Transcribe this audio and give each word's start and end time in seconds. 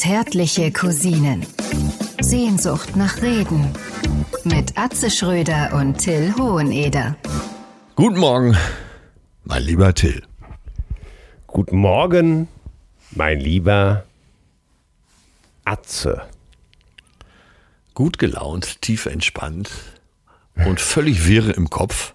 Zärtliche 0.00 0.72
Cousinen. 0.72 1.44
Sehnsucht 2.22 2.96
nach 2.96 3.20
Reden. 3.20 3.70
Mit 4.44 4.78
Atze 4.78 5.10
Schröder 5.10 5.74
und 5.74 5.98
Till 5.98 6.34
Hoheneder. 6.38 7.16
Guten 7.96 8.18
Morgen, 8.18 8.56
mein 9.44 9.62
lieber 9.62 9.92
Till. 9.92 10.22
Guten 11.46 11.76
Morgen, 11.76 12.48
mein 13.10 13.40
lieber 13.40 14.06
Atze. 15.66 16.22
Gut 17.92 18.18
gelaunt, 18.18 18.80
tief 18.80 19.04
entspannt 19.04 19.70
und 20.64 20.80
völlig 20.80 21.26
wirre 21.26 21.52
im 21.52 21.68
Kopf. 21.68 22.14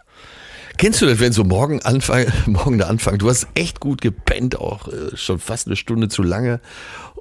Kennst 0.78 1.04
du 1.04 1.06
das, 1.06 1.20
wenn 1.20 1.34
so 1.34 1.44
morgen 1.44 1.84
Anfang, 1.84 2.26
morgen 2.48 2.80
der 2.80 2.90
Anfang, 2.90 3.20
du 3.20 3.30
hast 3.30 3.48
echt 3.54 3.80
gut 3.80 4.02
gepennt, 4.02 4.60
auch 4.60 4.88
äh, 4.88 5.16
schon 5.16 5.38
fast 5.38 5.68
eine 5.68 5.76
Stunde 5.76 6.10
zu 6.10 6.24
lange 6.24 6.62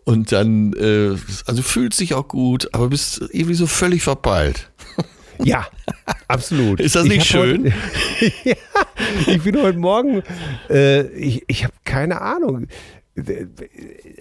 und 0.04 0.32
dann, 0.32 0.72
äh, 0.74 1.16
also 1.46 1.62
fühlt 1.62 1.94
sich 1.94 2.14
auch 2.14 2.28
gut, 2.28 2.68
aber 2.72 2.88
bist 2.88 3.20
irgendwie 3.32 3.54
so 3.54 3.66
völlig 3.66 4.02
verpeilt. 4.02 4.70
Ja, 5.42 5.66
absolut. 6.28 6.78
Ist 6.78 6.94
das 6.94 7.06
nicht 7.06 7.26
schön? 7.26 7.74
Heute, 8.20 8.32
ja, 8.44 8.54
ich 9.26 9.42
bin 9.42 9.60
heute 9.60 9.78
Morgen, 9.78 10.22
äh, 10.70 11.08
ich, 11.08 11.42
ich 11.48 11.64
habe 11.64 11.74
keine 11.84 12.20
Ahnung. 12.20 12.68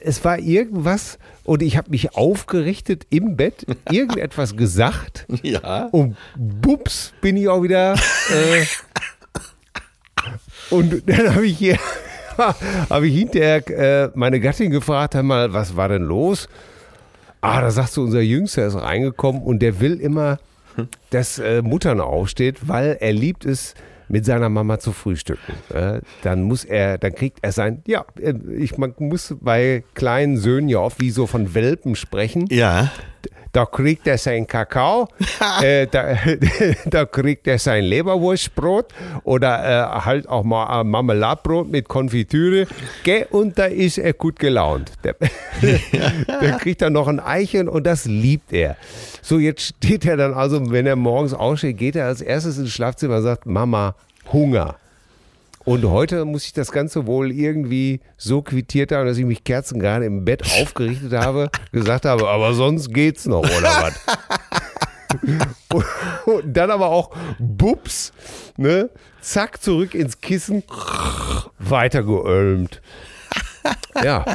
Es 0.02 0.25
war 0.25 0.39
irgendwas 0.39 1.20
und 1.44 1.61
ich 1.61 1.77
habe 1.77 1.91
mich 1.91 2.16
aufgerichtet 2.16 3.05
im 3.11 3.36
Bett, 3.38 3.63
irgendetwas 3.91 4.58
gesagt 4.58 5.27
Ja. 5.44 5.86
und 5.91 6.17
bups 6.36 7.13
bin 7.22 7.38
ich 7.38 7.47
auch 7.47 7.61
wieder. 7.61 7.94
Äh, 7.94 8.66
und 10.72 11.08
dann 11.08 11.36
habe 11.36 11.45
ich 11.45 11.59
hier, 11.59 11.77
habe 12.90 13.08
ich 13.08 13.18
hinterher 13.18 13.68
äh, 13.70 14.10
meine 14.16 14.40
Gattin 14.40 14.72
gefragt, 14.72 15.16
mal, 15.23 15.54
was 15.54 15.76
war 15.76 15.90
denn 15.90 16.04
los? 16.04 16.48
Ah, 17.42 17.62
da 17.62 17.72
sagst 17.72 17.98
du, 17.98 18.04
unser 18.04 18.22
Jüngster 18.22 18.66
ist 18.66 18.75
reingekommen 18.75 19.42
und 19.42 19.59
der 19.59 19.80
will 19.80 20.00
immer, 20.00 20.40
dass 21.09 21.40
äh, 21.40 21.62
Muttern 21.62 22.00
aufsteht, 22.00 22.67
weil 22.67 22.98
er 23.00 23.14
liebt 23.14 23.45
es, 23.45 23.75
mit 24.08 24.25
seiner 24.25 24.50
Mama 24.50 24.80
zu 24.80 24.92
frühstücken. 24.92 25.53
Äh, 25.73 26.02
dann 26.22 26.44
muss 26.44 26.66
er, 26.66 26.98
dann 26.98 27.16
kriegt 27.16 27.40
er 27.42 27.52
sein, 27.52 27.81
ja, 27.88 28.06
äh, 28.22 28.34
ich 28.58 28.78
man 28.78 28.94
muss 29.00 29.36
bei 29.42 29.84
kleinen 29.95 30.38
Söhnen 30.38 30.70
ja 30.70 30.80
oft 30.80 31.02
wie 31.02 31.09
so 31.09 31.25
von 31.25 31.56
Welpen 31.56 31.95
sprechen. 31.95 32.45
Ja. 32.52 32.92
Da 33.54 33.68
kriegt 33.68 34.08
er 34.08 34.18
sein 34.18 34.48
Kakao, 34.48 35.08
äh, 35.62 35.86
da, 35.86 36.18
da 36.86 37.06
kriegt 37.06 37.48
er 37.48 37.59
sein 37.59 37.84
Leberwurstbrot 37.84 38.88
oder 39.23 39.64
äh, 39.64 40.02
halt 40.06 40.28
auch 40.28 40.44
mal 40.44 40.82
ein 40.82 40.88
Marmeladbrot 40.88 41.70
mit 41.70 41.88
Konfitüre. 41.88 42.66
Gell, 43.04 43.28
und 43.30 43.59
da 43.59 43.66
ist 43.66 44.00
er 44.00 44.14
gut 44.14 44.40
gelaunt. 44.40 44.94
Der, 45.04 45.16
der 46.42 46.58
kriegt 46.58 46.81
dann 46.81 46.94
noch 46.94 47.08
ein 47.08 47.20
Eichen 47.20 47.70
und 47.70 47.86
das 47.86 48.06
liebt 48.06 48.52
er. 48.54 48.76
So, 49.22 49.38
jetzt 49.38 49.62
steht 49.62 50.04
er 50.06 50.18
dann 50.18 50.34
also, 50.34 50.72
wenn 50.72 50.88
er 50.88 50.96
morgens 50.96 51.36
aufsteht, 51.36 51.78
geht 51.78 51.96
er 51.96 52.08
als 52.08 52.22
erstes 52.22 52.58
ins 52.58 52.72
Schlafzimmer 52.72 53.18
und 53.18 53.24
sagt, 53.24 53.46
Mama, 53.46 53.94
Hunger. 54.31 54.78
Und 55.66 55.86
heute 55.86 56.25
muss 56.25 56.45
ich 56.45 56.53
das 56.53 56.72
Ganze 56.72 57.08
wohl 57.08 57.31
irgendwie 57.31 58.02
so 58.17 58.42
quittiert 58.42 58.92
haben, 58.92 59.08
dass 59.08 59.17
ich 59.17 59.25
mich 59.25 59.44
kerzengerade 59.44 60.06
im 60.06 60.25
Bett 60.25 60.44
aufgerichtet 60.61 61.14
habe, 61.14 61.50
gesagt 61.72 62.06
habe, 62.06 62.28
aber 62.30 62.53
sonst 62.53 62.94
geht's 62.94 63.25
noch, 63.25 63.44
oder 63.44 63.61
was? 63.61 63.94
und, 65.73 65.86
und 66.25 66.53
dann 66.53 66.69
aber 66.69 66.88
auch 66.88 67.11
Bups, 67.39 68.11
ne? 68.58 68.89
Zack, 69.22 69.61
zurück 69.61 69.95
ins 69.95 70.19
Kissen, 70.19 70.64
weiter 71.59 72.03
geölmt. 72.03 72.81
Ja, 74.03 74.25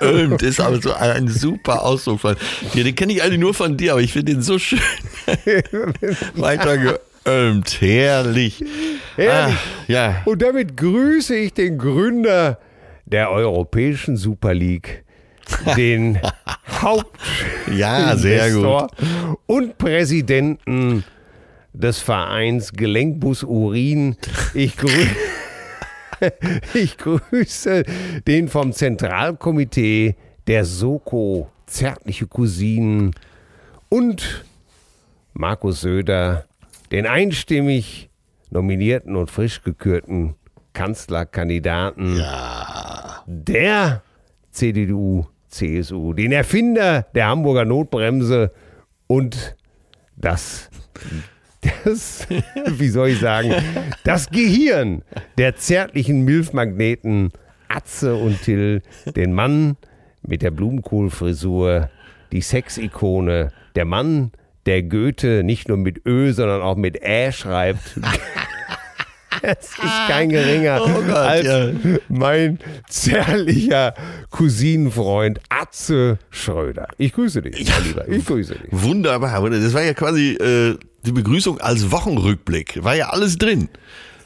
Geölmt 0.00 0.42
ist 0.42 0.60
aber 0.60 0.80
so 0.80 0.92
ein 0.94 1.28
super 1.28 1.82
Ausdruck 1.82 2.20
von 2.20 2.36
dir. 2.72 2.84
Den 2.84 2.94
kenne 2.94 3.12
ich 3.12 3.22
eigentlich 3.22 3.40
nur 3.40 3.54
von 3.54 3.76
dir, 3.76 3.92
aber 3.92 4.00
ich 4.00 4.12
finde 4.12 4.32
den 4.32 4.42
so 4.42 4.58
schön. 4.58 4.80
Weiter 6.34 6.98
geölmt. 7.28 7.80
Herrlich. 7.80 8.64
herrlich. 9.16 9.56
Ah, 9.56 9.58
ja. 9.86 10.22
Und 10.24 10.42
damit 10.42 10.76
grüße 10.76 11.36
ich 11.36 11.52
den 11.52 11.78
Gründer 11.78 12.58
der 13.04 13.30
Europäischen 13.30 14.16
Super 14.16 14.54
League, 14.54 15.04
den 15.76 16.18
Haupt 16.82 17.18
Ja, 17.74 18.16
sehr 18.16 18.50
gut. 18.50 18.56
Investor 18.56 18.90
und 19.46 19.78
Präsidenten 19.78 21.04
des 21.72 22.00
Vereins 22.00 22.72
Gelenkbus 22.72 23.44
Urin. 23.44 24.16
Ich, 24.54 24.76
grü 24.76 25.06
ich 26.74 26.96
grüße 26.96 27.84
den 28.26 28.48
vom 28.48 28.72
Zentralkomitee 28.72 30.16
der 30.46 30.64
Soko 30.64 31.50
Zärtliche 31.66 32.26
Cousinen 32.26 33.14
und 33.90 34.44
Markus 35.34 35.82
Söder, 35.82 36.46
den 36.90 37.06
einstimmig 37.06 38.10
nominierten 38.50 39.16
und 39.16 39.30
frisch 39.30 39.62
gekürten 39.62 40.34
Kanzlerkandidaten 40.72 42.22
der 43.26 44.02
CDU, 44.50 45.26
CSU, 45.48 46.12
den 46.12 46.32
Erfinder 46.32 47.06
der 47.14 47.28
Hamburger 47.28 47.64
Notbremse 47.64 48.52
und 49.06 49.56
das, 50.16 50.70
das, 51.84 52.26
wie 52.66 52.88
soll 52.88 53.08
ich 53.08 53.20
sagen, 53.20 53.52
das 54.04 54.30
Gehirn 54.30 55.02
der 55.36 55.56
zärtlichen 55.56 56.24
Milfmagneten 56.24 57.32
Atze 57.68 58.14
und 58.14 58.40
Till, 58.42 58.82
den 59.14 59.32
Mann 59.32 59.76
mit 60.22 60.42
der 60.42 60.50
Blumenkohlfrisur, 60.50 61.90
die 62.32 62.40
Sexikone, 62.40 63.52
der 63.74 63.84
Mann, 63.84 64.32
der 64.66 64.82
Goethe 64.82 65.42
nicht 65.44 65.68
nur 65.68 65.76
mit 65.76 66.04
Ö, 66.06 66.32
sondern 66.32 66.62
auch 66.62 66.76
mit 66.76 67.02
Ä 67.02 67.32
schreibt. 67.32 67.80
Es 69.42 69.70
ist 69.70 70.06
kein 70.08 70.30
geringer 70.30 70.80
Oh 70.82 71.02
Gott, 71.02 71.14
als 71.14 71.46
ja. 71.46 71.70
mein 72.08 72.58
zärtlicher 72.88 73.94
Cousinenfreund 74.30 75.40
Atze 75.48 76.18
Schröder. 76.30 76.88
Ich 76.98 77.12
grüße 77.12 77.42
dich, 77.42 77.68
mein 77.68 77.84
Lieber. 77.84 78.08
Ich 78.08 78.26
grüße 78.26 78.54
dich. 78.54 78.68
Wunderbar. 78.70 79.48
Das 79.50 79.74
war 79.74 79.82
ja 79.82 79.94
quasi 79.94 80.32
äh, 80.32 80.76
die 81.06 81.12
Begrüßung 81.12 81.60
als 81.60 81.90
Wochenrückblick. 81.90 82.82
War 82.82 82.96
ja 82.96 83.10
alles 83.10 83.38
drin. 83.38 83.68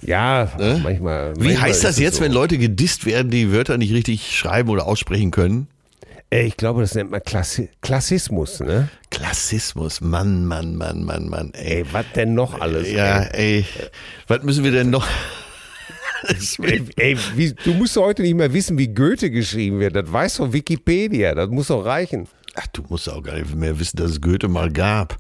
Ja, 0.00 0.50
manchmal. 0.82 1.34
Wie 1.37 1.44
manchmal 1.44 1.62
heißt 1.62 1.78
ist 1.78 1.84
das 1.84 1.99
jetzt, 1.99 2.16
so. 2.16 2.25
wenn 2.25 2.32
Leute 2.32 2.59
gedisst 2.59 3.06
werden, 3.06 3.31
die 3.31 3.53
Wörter 3.53 3.78
nicht 3.78 3.93
richtig 3.93 4.37
schreiben 4.37 4.69
oder 4.69 4.87
aussprechen 4.87 5.31
können? 5.31 5.69
Äh, 6.32 6.47
Ich 6.47 6.56
glaube, 6.56 6.81
das 6.81 6.94
nennt 6.94 7.10
man 7.10 7.22
Klassi 7.22 7.69
Klassismus, 7.81 8.60
ne? 8.60 8.88
Klassismus. 9.10 10.00
Mann, 10.00 10.47
Mann, 10.47 10.76
Mann, 10.76 11.04
Mann, 11.04 11.28
Mann. 11.28 11.53
Ey. 11.54 11.78
Ey, 11.78 11.87
was 11.93 12.06
denn 12.15 12.34
noch 12.34 12.60
alles? 12.60 12.91
Ja, 12.91 13.20
Ey, 13.22 13.59
ey. 13.59 13.66
Was 14.26 14.43
müssen 14.43 14.65
wir 14.65 14.72
denn 14.72 14.91
noch? 14.91 15.06
ey, 16.62 16.82
ey 16.97 17.19
wie, 17.34 17.53
du 17.53 17.75
musst 17.75 17.97
doch 17.97 18.04
heute 18.04 18.22
nicht 18.22 18.34
mehr 18.34 18.53
wissen, 18.53 18.78
wie 18.78 18.88
Goethe 18.88 19.31
geschrieben 19.31 19.81
wird. 19.81 19.94
Das 19.97 20.10
weiß 20.10 20.37
doch 20.38 20.53
Wikipedia. 20.53 21.34
Das 21.34 21.50
muss 21.50 21.69
doch 21.69 21.84
reichen. 21.84 22.26
Ach, 22.54 22.66
du 22.69 22.82
musst 22.88 23.09
auch 23.09 23.22
gar 23.22 23.37
nicht 23.37 23.54
mehr 23.54 23.78
wissen, 23.78 23.97
dass 23.97 24.12
es 24.12 24.20
Goethe 24.20 24.49
mal 24.49 24.70
gab. 24.70 25.16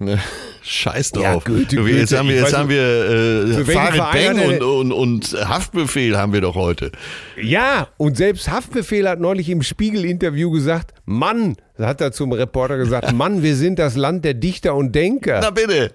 Ne? 0.00 0.18
Scheiß 0.62 1.12
Ja, 1.14 1.32
drauf. 1.32 1.44
Goethe, 1.44 1.76
Du, 1.76 1.86
jetzt 1.86 2.10
Goethe, 2.10 2.18
haben 2.18 2.28
wir, 2.28 2.36
jetzt 2.36 2.56
haben 2.56 2.68
wir 2.68 3.58
äh, 3.58 3.64
Farid 3.64 4.00
hat 4.00 4.34
und, 4.34 4.62
und, 4.62 4.92
und 4.92 5.48
Haftbefehl 5.48 6.16
haben 6.16 6.32
wir 6.32 6.42
doch 6.42 6.54
heute. 6.54 6.92
Ja, 7.40 7.88
und 7.96 8.16
selbst 8.16 8.50
Haftbefehl 8.50 9.08
hat 9.08 9.18
neulich 9.18 9.48
im 9.48 9.62
Spiegel-Interview 9.62 10.50
gesagt, 10.50 10.92
Mann, 11.06 11.56
hat 11.78 12.00
er 12.00 12.12
zum 12.12 12.32
Reporter 12.32 12.76
gesagt, 12.76 13.12
Mann, 13.14 13.42
wir 13.42 13.56
sind 13.56 13.78
das 13.78 13.96
Land 13.96 14.24
der 14.24 14.34
Dichter 14.34 14.74
und 14.74 14.94
Denker. 14.94 15.40
Na 15.42 15.50
bitte. 15.50 15.92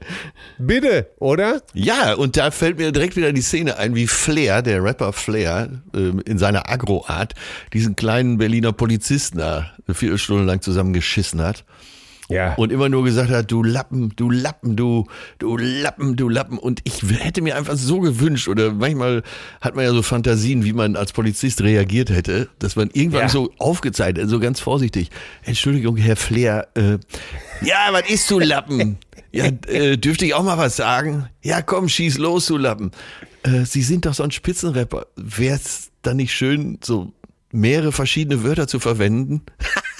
Bitte, 0.58 1.10
oder? 1.20 1.62
Ja, 1.74 2.14
und 2.14 2.38
da 2.38 2.52
fällt 2.52 2.78
mir 2.78 2.92
direkt 2.92 3.16
wieder 3.16 3.32
die 3.32 3.42
Szene 3.42 3.78
ein, 3.78 3.96
wie 3.96 4.08
Flair, 4.08 4.62
der 4.62 4.84
Rapper 4.84 5.14
Flair, 5.14 5.70
ähm, 5.96 6.22
in 6.26 6.38
seiner 6.38 6.70
Agro-Art 6.70 7.34
diesen 7.74 7.96
kleinen 7.96 8.38
Berliner 8.38 8.72
Polizisten 8.72 9.38
da 9.38 9.72
eine 9.86 9.96
Viertelstunde 9.96 10.46
lang 10.46 10.62
zusammengeschissen 10.62 11.42
hat. 11.42 11.64
Ja. 12.30 12.54
Und 12.56 12.72
immer 12.72 12.88
nur 12.90 13.04
gesagt 13.04 13.30
hat, 13.32 13.52
du 13.52 13.64
Lappen, 13.64 14.14
du 14.16 14.30
Lappen, 14.30 14.76
du, 14.76 15.08
du 15.40 15.58
Lappen, 15.58 16.16
du 16.16 16.30
Lappen. 16.30 16.58
Und 16.58 16.80
ich 16.86 17.02
hätte 17.20 17.42
mir 17.42 17.56
einfach 17.58 17.76
so 17.76 18.00
gewünscht, 18.00 18.48
oder 18.48 18.72
manchmal 18.72 19.24
hat 19.62 19.76
man 19.76 19.84
ja 19.84 19.92
so 19.92 20.02
Fantasien, 20.02 20.64
wie 20.64 20.74
man 20.74 20.96
als 20.96 21.12
Polizist 21.12 21.62
reagiert 21.62 22.10
hätte, 22.10 22.48
dass 22.60 22.76
man 22.76 22.90
irgendwann 22.94 23.24
Ja. 23.24 23.30
so 23.30 23.52
aufgezeigt, 23.60 24.20
so 24.26 24.40
ganz 24.40 24.60
vorsichtig. 24.60 25.10
Entschuldigung, 25.44 25.98
Herr 25.98 26.16
Flair, 26.16 26.68
äh, 26.76 26.98
ja, 27.66 27.90
was 27.92 28.10
ist 28.10 28.30
du 28.32 28.40
Lappen? 28.40 28.98
Ja, 29.36 29.46
äh, 29.66 29.98
dürfte 29.98 30.26
ich 30.28 30.36
auch 30.36 30.44
mal 30.44 30.60
was 30.60 30.76
sagen? 30.76 31.28
Ja, 31.42 31.64
komm, 31.64 31.90
schieß 31.90 32.20
los, 32.20 32.46
du 32.46 32.56
Lappen. 32.56 32.92
Äh, 33.42 33.66
Sie 33.66 33.82
sind 33.82 34.06
doch 34.06 34.14
so 34.14 34.22
ein 34.22 34.30
Spitzenrapper. 34.30 35.08
Wäre 35.16 35.56
es 35.56 35.90
dann 36.04 36.18
nicht 36.18 36.34
schön, 36.34 36.78
so 36.84 37.12
mehrere 37.52 37.92
verschiedene 37.92 38.44
Wörter 38.44 38.68
zu 38.68 38.80
verwenden? 38.80 39.42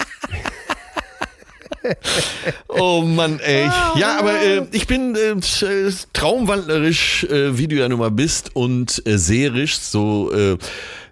Oh 2.68 3.02
Mann, 3.02 3.40
ey. 3.40 3.68
Ja, 3.96 4.18
aber 4.18 4.40
äh, 4.40 4.66
ich 4.72 4.86
bin 4.86 5.14
äh, 5.14 5.90
traumwandlerisch, 6.12 7.24
äh, 7.24 7.58
wie 7.58 7.68
du 7.68 7.76
ja 7.76 7.88
nun 7.88 7.98
mal 7.98 8.10
bist, 8.10 8.54
und 8.54 9.06
äh, 9.06 9.18
seherisch, 9.18 9.78
so 9.78 10.32
äh, 10.32 10.56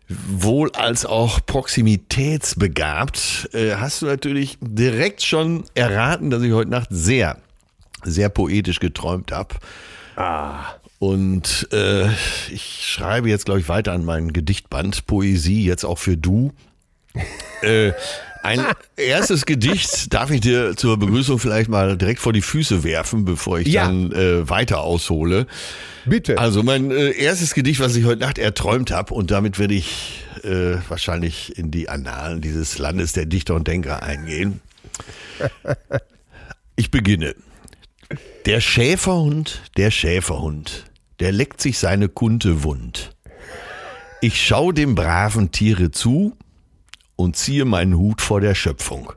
wohl 0.08 0.70
als 0.72 1.06
auch 1.06 1.40
proximitätsbegabt, 1.44 3.50
äh, 3.52 3.76
hast 3.76 4.02
du 4.02 4.06
natürlich 4.06 4.58
direkt 4.60 5.22
schon 5.22 5.64
erraten, 5.74 6.30
dass 6.30 6.42
ich 6.42 6.52
heute 6.52 6.70
Nacht 6.70 6.88
sehr, 6.90 7.38
sehr 8.04 8.28
poetisch 8.28 8.80
geträumt 8.80 9.32
habe. 9.32 9.54
Ah. 10.16 10.74
Und 10.98 11.68
äh, 11.72 12.08
ich 12.52 12.86
schreibe 12.86 13.28
jetzt, 13.28 13.44
glaube 13.44 13.60
ich, 13.60 13.68
weiter 13.68 13.92
an 13.92 14.04
meinen 14.04 14.32
Gedichtband 14.32 15.06
Poesie, 15.06 15.64
jetzt 15.64 15.84
auch 15.84 15.98
für 15.98 16.16
du. 16.16 16.52
äh, 17.62 17.92
ein 18.42 18.64
erstes 18.96 19.46
Gedicht 19.46 20.12
darf 20.12 20.30
ich 20.30 20.40
dir 20.40 20.76
zur 20.76 20.98
Begrüßung 20.98 21.38
vielleicht 21.38 21.68
mal 21.68 21.96
direkt 21.96 22.20
vor 22.20 22.32
die 22.32 22.42
Füße 22.42 22.84
werfen, 22.84 23.24
bevor 23.24 23.60
ich 23.60 23.68
Ja. 23.68 23.86
dann 23.86 24.12
äh, 24.12 24.48
weiter 24.48 24.80
aushole. 24.80 25.46
Bitte. 26.04 26.38
Also 26.38 26.62
mein 26.62 26.90
äh, 26.90 27.10
erstes 27.10 27.54
Gedicht, 27.54 27.80
was 27.80 27.94
ich 27.96 28.04
heute 28.04 28.20
Nacht 28.20 28.38
erträumt 28.38 28.90
habe, 28.90 29.14
und 29.14 29.30
damit 29.30 29.58
werde 29.58 29.74
ich 29.74 30.24
äh, 30.42 30.76
wahrscheinlich 30.88 31.56
in 31.56 31.70
die 31.70 31.88
Annalen 31.88 32.40
dieses 32.40 32.78
Landes 32.78 33.12
der 33.12 33.26
Dichter 33.26 33.54
und 33.54 33.68
Denker 33.68 34.02
eingehen. 34.02 34.60
Ich 36.76 36.90
beginne. 36.90 37.34
Der 38.46 38.60
Schäferhund, 38.60 39.60
der 39.76 39.90
Schäferhund, 39.90 40.84
der 41.20 41.32
leckt 41.32 41.60
sich 41.60 41.78
seine 41.78 42.08
Kunte 42.08 42.62
wund. 42.62 43.10
Ich 44.20 44.44
schau 44.44 44.72
dem 44.72 44.94
braven 44.94 45.50
Tiere 45.52 45.90
zu 45.90 46.36
und 47.22 47.36
ziehe 47.36 47.64
meinen 47.64 47.96
Hut 47.96 48.20
vor 48.20 48.40
der 48.40 48.54
Schöpfung. 48.54 49.12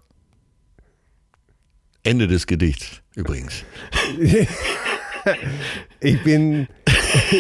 Ende 2.04 2.28
des 2.28 2.48
Gedichts 2.48 3.02
übrigens. 3.16 3.64
Ich 6.02 6.22
bin, 6.22 6.68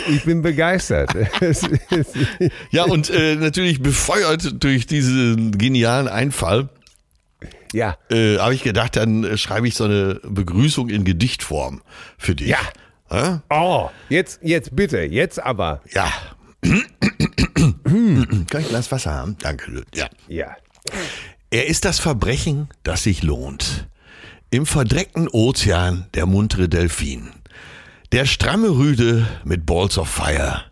ich 0.07 0.23
bin 0.23 0.41
begeistert. 0.41 1.11
Ja, 2.71 2.85
und 2.85 3.11
äh, 3.11 3.35
natürlich 3.35 3.79
befeuert 3.79 4.63
durch 4.63 4.87
diesen 4.87 5.55
genialen 5.55 6.07
Einfall, 6.07 6.69
ja, 7.73 7.97
äh, 8.09 8.37
habe 8.37 8.55
ich 8.55 8.63
gedacht, 8.63 8.95
dann 8.95 9.23
äh, 9.23 9.37
schreibe 9.37 9.67
ich 9.67 9.75
so 9.75 9.83
eine 9.83 10.19
Begrüßung 10.23 10.89
in 10.89 11.03
Gedichtform 11.03 11.81
für 12.17 12.33
dich. 12.33 12.47
Ja. 12.47 12.59
Ja? 13.11 13.43
oh, 13.49 13.89
jetzt, 14.09 14.39
jetzt 14.41 14.75
bitte, 14.75 15.01
jetzt 15.01 15.39
aber. 15.39 15.81
Ja. 15.93 16.11
Kann 17.35 17.75
ich 17.85 18.53
ein 18.53 18.69
Glas 18.69 18.91
Wasser 18.91 19.13
haben? 19.13 19.37
Danke. 19.39 19.83
Ja. 19.93 20.09
Ja. 20.27 20.55
Er 21.49 21.67
ist 21.67 21.85
das 21.85 21.99
Verbrechen, 21.99 22.69
das 22.83 23.03
sich 23.03 23.23
lohnt. 23.23 23.87
Im 24.51 24.65
verdreckten 24.65 25.27
Ozean 25.27 26.07
der 26.13 26.25
muntere 26.25 26.69
Delfin. 26.69 27.31
Der 28.11 28.25
stramme 28.25 28.69
Rüde 28.69 29.27
mit 29.43 29.65
Balls 29.65 29.97
of 29.97 30.09
Fire. 30.09 30.63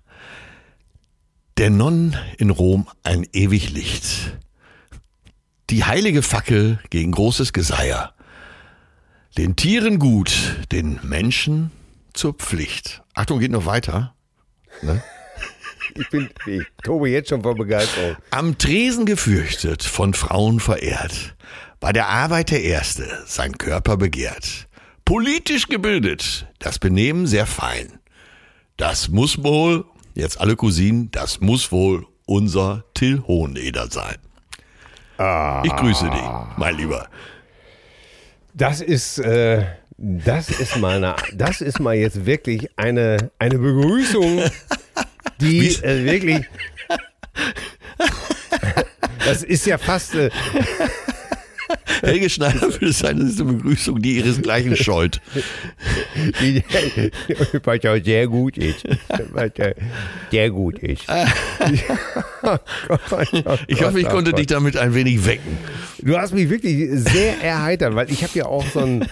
Der 1.58 1.70
Nonnen 1.70 2.16
in 2.38 2.50
Rom 2.50 2.88
ein 3.04 3.28
ewig 3.34 3.72
Licht. 3.72 4.38
Die 5.70 5.84
heilige 5.84 6.22
Fackel 6.22 6.80
gegen 6.90 7.12
großes 7.12 7.54
Geseier. 7.54 8.14
Den 9.38 9.56
Tieren 9.56 10.00
gut, 10.00 10.58
den 10.72 11.00
Menschen 11.04 11.72
zur 12.14 12.34
Pflicht. 12.34 13.02
Achtung, 13.14 13.40
geht 13.40 13.52
noch 13.52 13.66
weiter. 13.66 14.14
Ich 15.96 16.10
bin, 16.10 16.30
ich 16.46 16.64
tobe 16.84 17.10
jetzt 17.10 17.30
schon 17.30 17.44
vor 17.44 17.56
Begeisterung. 17.56 18.16
Am 18.32 18.58
Tresen 18.58 19.06
gefürchtet, 19.06 19.84
von 19.84 20.14
Frauen 20.14 20.60
verehrt, 20.60 21.36
bei 21.80 21.92
der 21.92 22.08
Arbeit 22.08 22.52
der 22.52 22.64
Erste, 22.64 23.08
sein 23.26 23.58
Körper 23.58 23.98
begehrt. 23.98 24.68
Politisch 25.06 25.68
gebildet, 25.68 26.48
das 26.60 26.80
Benehmen 26.80 27.28
sehr 27.28 27.46
fein. 27.46 28.00
Das 28.78 29.10
muss 29.10 29.44
wohl, 29.44 29.86
jetzt 30.16 30.40
alle 30.40 30.56
Cousinen, 30.56 31.12
das 31.12 31.42
muss 31.42 31.72
wohl 31.72 32.06
unser 32.26 32.86
Till 32.94 33.22
Hoheneder 33.28 33.88
sein. 33.90 34.18
Ich 35.64 35.76
grüße 35.76 36.10
dich, 36.10 36.58
mein 36.58 36.76
Lieber. 36.76 37.08
Das 38.54 38.82
ist, 38.82 39.20
äh, 39.20 39.66
das 39.98 40.50
ist 40.50 40.78
mal, 40.78 40.98
eine, 40.98 41.16
das 41.34 41.62
ist 41.62 41.80
mal 41.80 41.96
jetzt 41.96 42.26
wirklich 42.26 42.68
eine, 42.78 43.32
eine 43.40 43.58
Begrüßung, 43.58 44.42
die 45.44 45.68
äh, 45.84 46.06
wirklich. 46.06 46.46
Das 49.26 49.44
ist 49.44 49.66
ja 49.66 49.78
fast. 49.78 50.16
Äh, 50.16 50.30
Helge 52.02 52.30
Schneider 52.30 52.62
würde 52.62 52.92
sagen, 52.92 53.20
das 53.20 53.30
ist 53.30 53.42
eine 53.42 53.54
Begrüßung, 53.54 54.02
die 54.02 54.18
ihresgleichen 54.18 54.76
scheut. 54.76 55.22
die, 56.42 56.62
was 57.64 57.80
ja 57.82 58.04
sehr 58.04 58.28
gut 58.28 58.58
ist. 58.58 58.84
Was 59.32 59.52
ja 59.58 59.72
sehr 60.30 60.50
gut 60.50 60.80
ist. 60.80 61.04
Oh 62.46 62.58
Gott, 62.90 63.00
oh 63.12 63.58
Ich 63.68 63.82
hoffe, 63.82 64.00
ich 64.00 64.06
Gott, 64.06 64.14
konnte 64.14 64.32
Gott. 64.32 64.40
dich 64.40 64.48
damit 64.48 64.76
ein 64.76 64.94
wenig 64.94 65.26
wecken. 65.26 65.58
Du 66.02 66.18
hast 66.18 66.34
mich 66.34 66.50
wirklich 66.50 66.90
sehr 66.92 67.42
erheitert, 67.42 67.96
weil 67.96 68.12
ich 68.12 68.22
habe 68.24 68.38
ja 68.38 68.46
auch 68.46 68.66
so 68.74 68.82
ein. 68.82 69.08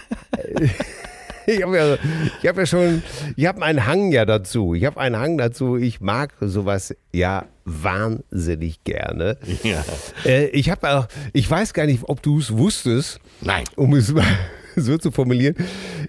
Ich 1.48 1.64
habe 1.64 1.76
ja, 1.78 1.98
ich 2.42 2.48
hab 2.48 2.58
ja 2.58 2.66
schon, 2.66 3.04
ich 3.36 3.46
habe 3.46 3.62
einen 3.64 3.86
Hang 3.86 4.12
ja 4.12 4.26
dazu. 4.26 4.74
Ich 4.74 4.86
habe 4.86 5.00
einen 5.00 5.18
Hang 5.18 5.38
dazu. 5.38 5.76
Ich 5.78 6.00
mag 6.02 6.34
sowas 6.40 6.96
ja 7.12 7.46
wahnsinnig 7.66 8.84
gerne. 8.84 9.38
Ja. 9.64 9.84
Äh, 10.26 10.48
ich 10.48 10.70
habe 10.70 10.90
auch, 10.90 11.08
ich 11.34 11.50
weiß 11.50 11.74
gar 11.74 11.86
nicht, 11.86 12.04
ob 12.06 12.22
du 12.22 12.40
es 12.40 12.58
wusstest, 12.58 13.20
Nein. 13.42 13.64
um 13.76 13.94
es 13.96 14.14
mal 14.14 14.26
so 14.76 14.98
zu 14.98 15.12
formulieren. 15.12 15.56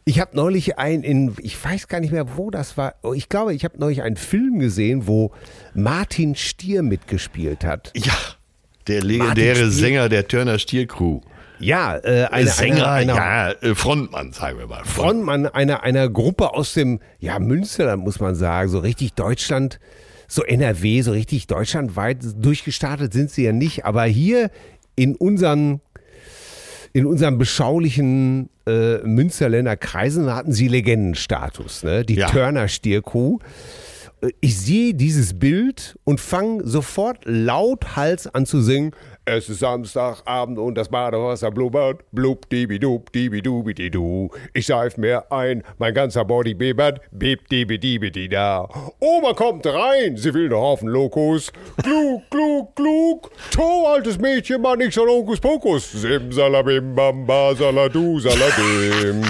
Ich 0.05 0.21
habe 0.21 0.37
neulich 0.37 0.79
ein, 0.79 1.03
in, 1.03 1.35
ich 1.41 1.63
weiß 1.63 1.89
gar 1.89 2.01
nicht 2.01 2.13
mehr, 2.13 2.37
wo 2.37 2.51
das 2.51 2.77
war. 2.77 2.95
Oh, 3.03 3.13
Ich 3.15 3.29
glaube, 3.29 3.55
ich 3.55 3.65
habe 3.65 3.79
neulich 3.79 4.03
einen 4.03 4.17
Film 4.17 4.59
gesehen, 4.59 5.07
wo 5.07 5.33
Martin 5.75 6.35
Stier 6.35 6.83
mitgespielt 6.83 7.65
hat. 7.65 7.93
Ja, 7.97 8.15
der 8.89 9.03
legendäre 9.03 9.57
Stier. 9.57 9.71
Sänger 9.71 10.09
der 10.09 10.27
Turner 10.29 10.59
Steel 10.59 10.87
Crew. 10.87 11.21
Ja, 11.63 11.97
äh, 11.99 12.27
eine, 12.31 12.49
Sänger, 12.49 12.91
eine, 12.91 13.13
eine, 13.15 13.15
ja, 13.15 13.51
äh, 13.71 13.75
Frontmann, 13.75 14.33
sagen 14.33 14.59
wir 14.59 14.67
mal. 14.67 14.85
Frontmann 14.85 15.47
einer, 15.47 15.83
einer 15.83 16.09
Gruppe 16.09 16.55
aus 16.55 16.75
dem 16.75 17.01
ja, 17.19 17.39
Münsterland, 17.39 18.03
muss 18.03 18.21
man 18.21 18.35
sagen, 18.35 18.69
so 18.69 18.79
richtig 18.81 19.15
Deutschland, 19.15 19.79
so 20.29 20.43
NRW, 20.43 21.03
so 21.03 21.13
richtig 21.13 21.47
deutschlandweit 21.47 22.19
durchgestartet 22.37 23.13
sind 23.13 23.31
sie 23.31 23.45
ja 23.45 23.53
nicht, 23.53 23.85
aber 23.85 24.05
hier 24.05 24.51
in 24.97 25.15
unseren, 25.17 25.81
in 26.93 27.07
unseren 27.07 27.39
beschaulichen 27.39 28.49
äh, 28.67 28.99
Münsterländer 28.99 29.77
Kreisen 29.77 30.33
hatten 30.35 30.53
sie 30.53 30.69
Legendenstatus, 30.69 31.83
ne? 31.83 32.05
die 32.05 32.15
Ja. 32.15 32.29
Turner 32.29 32.69
Stierkuh. 32.69 33.39
Äh, 34.21 34.31
Ich 34.41 34.59
sehe 34.61 34.95
dieses 34.95 35.39
Bild 35.39 35.99
und 36.05 36.21
fange 36.21 36.67
sofort 36.67 37.25
lauthals 37.25 38.27
an 38.33 38.47
zu 38.47 38.63
singen. 38.63 38.93
Es 39.25 39.49
ist 39.49 39.61
Samstagabend 39.61 40.59
und 40.59 40.75
das 40.75 40.89
Badewasser 40.89 41.53
blubbert. 41.53 42.01
Blub, 42.11 42.51
dibi, 42.51 42.81
dub, 42.81 43.13
dibi, 43.13 43.41
dubi, 43.41 43.73
di, 43.73 43.89
du. 43.89 44.31
Ich 44.53 44.67
seif 44.67 44.97
mir 44.97 45.31
ein, 45.31 45.63
mein 45.79 45.95
ganzer 45.95 46.25
Body 46.25 46.55
bibbert. 46.55 47.01
Bib, 47.13 47.49
dibi, 47.49 47.79
dibi, 47.79 48.11
di, 48.11 48.29
da. 48.29 48.69
Oma 48.99 49.33
kommt 49.35 49.65
rein, 49.65 50.17
sie 50.17 50.35
will 50.35 50.49
noch 50.49 50.63
auf 50.63 50.81
den 50.81 50.89
Lokus. 50.89 51.53
Klug, 51.85 52.29
klug, 52.31 52.75
klug. 52.75 53.31
To, 53.53 53.87
altes 53.87 54.19
Mädchen, 54.19 54.61
mach 54.61 54.75
nix 54.75 54.99
an 54.99 55.07
Hokus 55.07 55.39
Pokus. 55.39 55.93
Simsalabim, 55.93 56.93
bamba, 56.93 57.55
saladu, 57.55 58.19
saladim. 58.19 59.23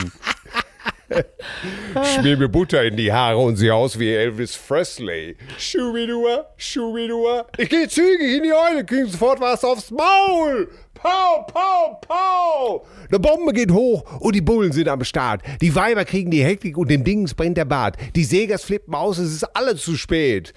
Schmier 2.02 2.36
mir 2.36 2.48
Butter 2.48 2.84
in 2.84 2.96
die 2.96 3.12
Haare 3.12 3.38
und 3.38 3.56
sehe 3.56 3.74
aus 3.74 3.98
wie 3.98 4.12
Elvis 4.12 4.56
Presley. 4.56 5.36
Schubidua, 5.58 6.46
Schubidua. 6.56 7.46
Ich 7.58 7.68
gehe 7.68 7.88
zügig 7.88 8.36
in 8.36 8.42
die 8.44 8.52
Eule, 8.52 8.84
krieg 8.84 9.06
sofort 9.06 9.40
was 9.40 9.64
aufs 9.64 9.90
Maul. 9.90 10.68
Pau, 10.94 11.42
pau, 11.52 12.00
pau. 12.00 12.86
Eine 13.08 13.18
Bombe 13.18 13.52
geht 13.52 13.72
hoch 13.72 14.20
und 14.20 14.36
die 14.36 14.40
Bullen 14.40 14.70
sind 14.72 14.88
am 14.88 15.02
Start. 15.02 15.42
Die 15.60 15.74
Weiber 15.74 16.04
kriegen 16.04 16.30
die 16.30 16.44
Hektik 16.44 16.78
und 16.78 16.90
dem 16.90 17.02
Dings 17.02 17.34
brennt 17.34 17.56
der 17.56 17.64
Bart. 17.64 17.96
Die 18.14 18.24
Segers 18.24 18.64
flippen 18.64 18.94
aus, 18.94 19.18
es 19.18 19.32
ist 19.32 19.56
alles 19.56 19.82
zu 19.82 19.96
spät. 19.96 20.52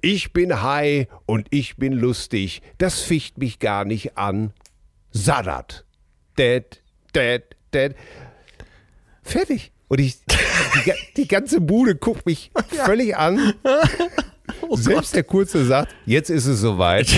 Ich 0.00 0.32
bin 0.32 0.62
high 0.62 1.08
und 1.26 1.48
ich 1.50 1.76
bin 1.76 1.92
lustig. 1.92 2.62
Das 2.78 3.00
ficht 3.00 3.38
mich 3.38 3.58
gar 3.58 3.84
nicht 3.84 4.16
an. 4.16 4.52
Sadat. 5.10 5.84
Dead, 6.38 6.82
dead, 7.14 7.42
dead. 7.72 7.94
Fertig. 9.26 9.72
Und 9.88 10.00
ich, 10.00 10.18
die, 10.26 10.92
die 11.16 11.28
ganze 11.28 11.60
Bude 11.60 11.94
guckt 11.96 12.26
mich 12.26 12.50
völlig 12.84 13.16
an. 13.16 13.54
Selbst 14.72 15.14
der 15.14 15.24
Kurze 15.24 15.64
sagt, 15.64 15.94
jetzt 16.06 16.30
ist 16.30 16.46
es 16.46 16.60
soweit. 16.60 17.08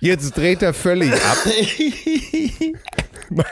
Jetzt 0.00 0.36
dreht 0.36 0.62
er 0.62 0.74
völlig 0.74 1.12
ab. 1.12 1.38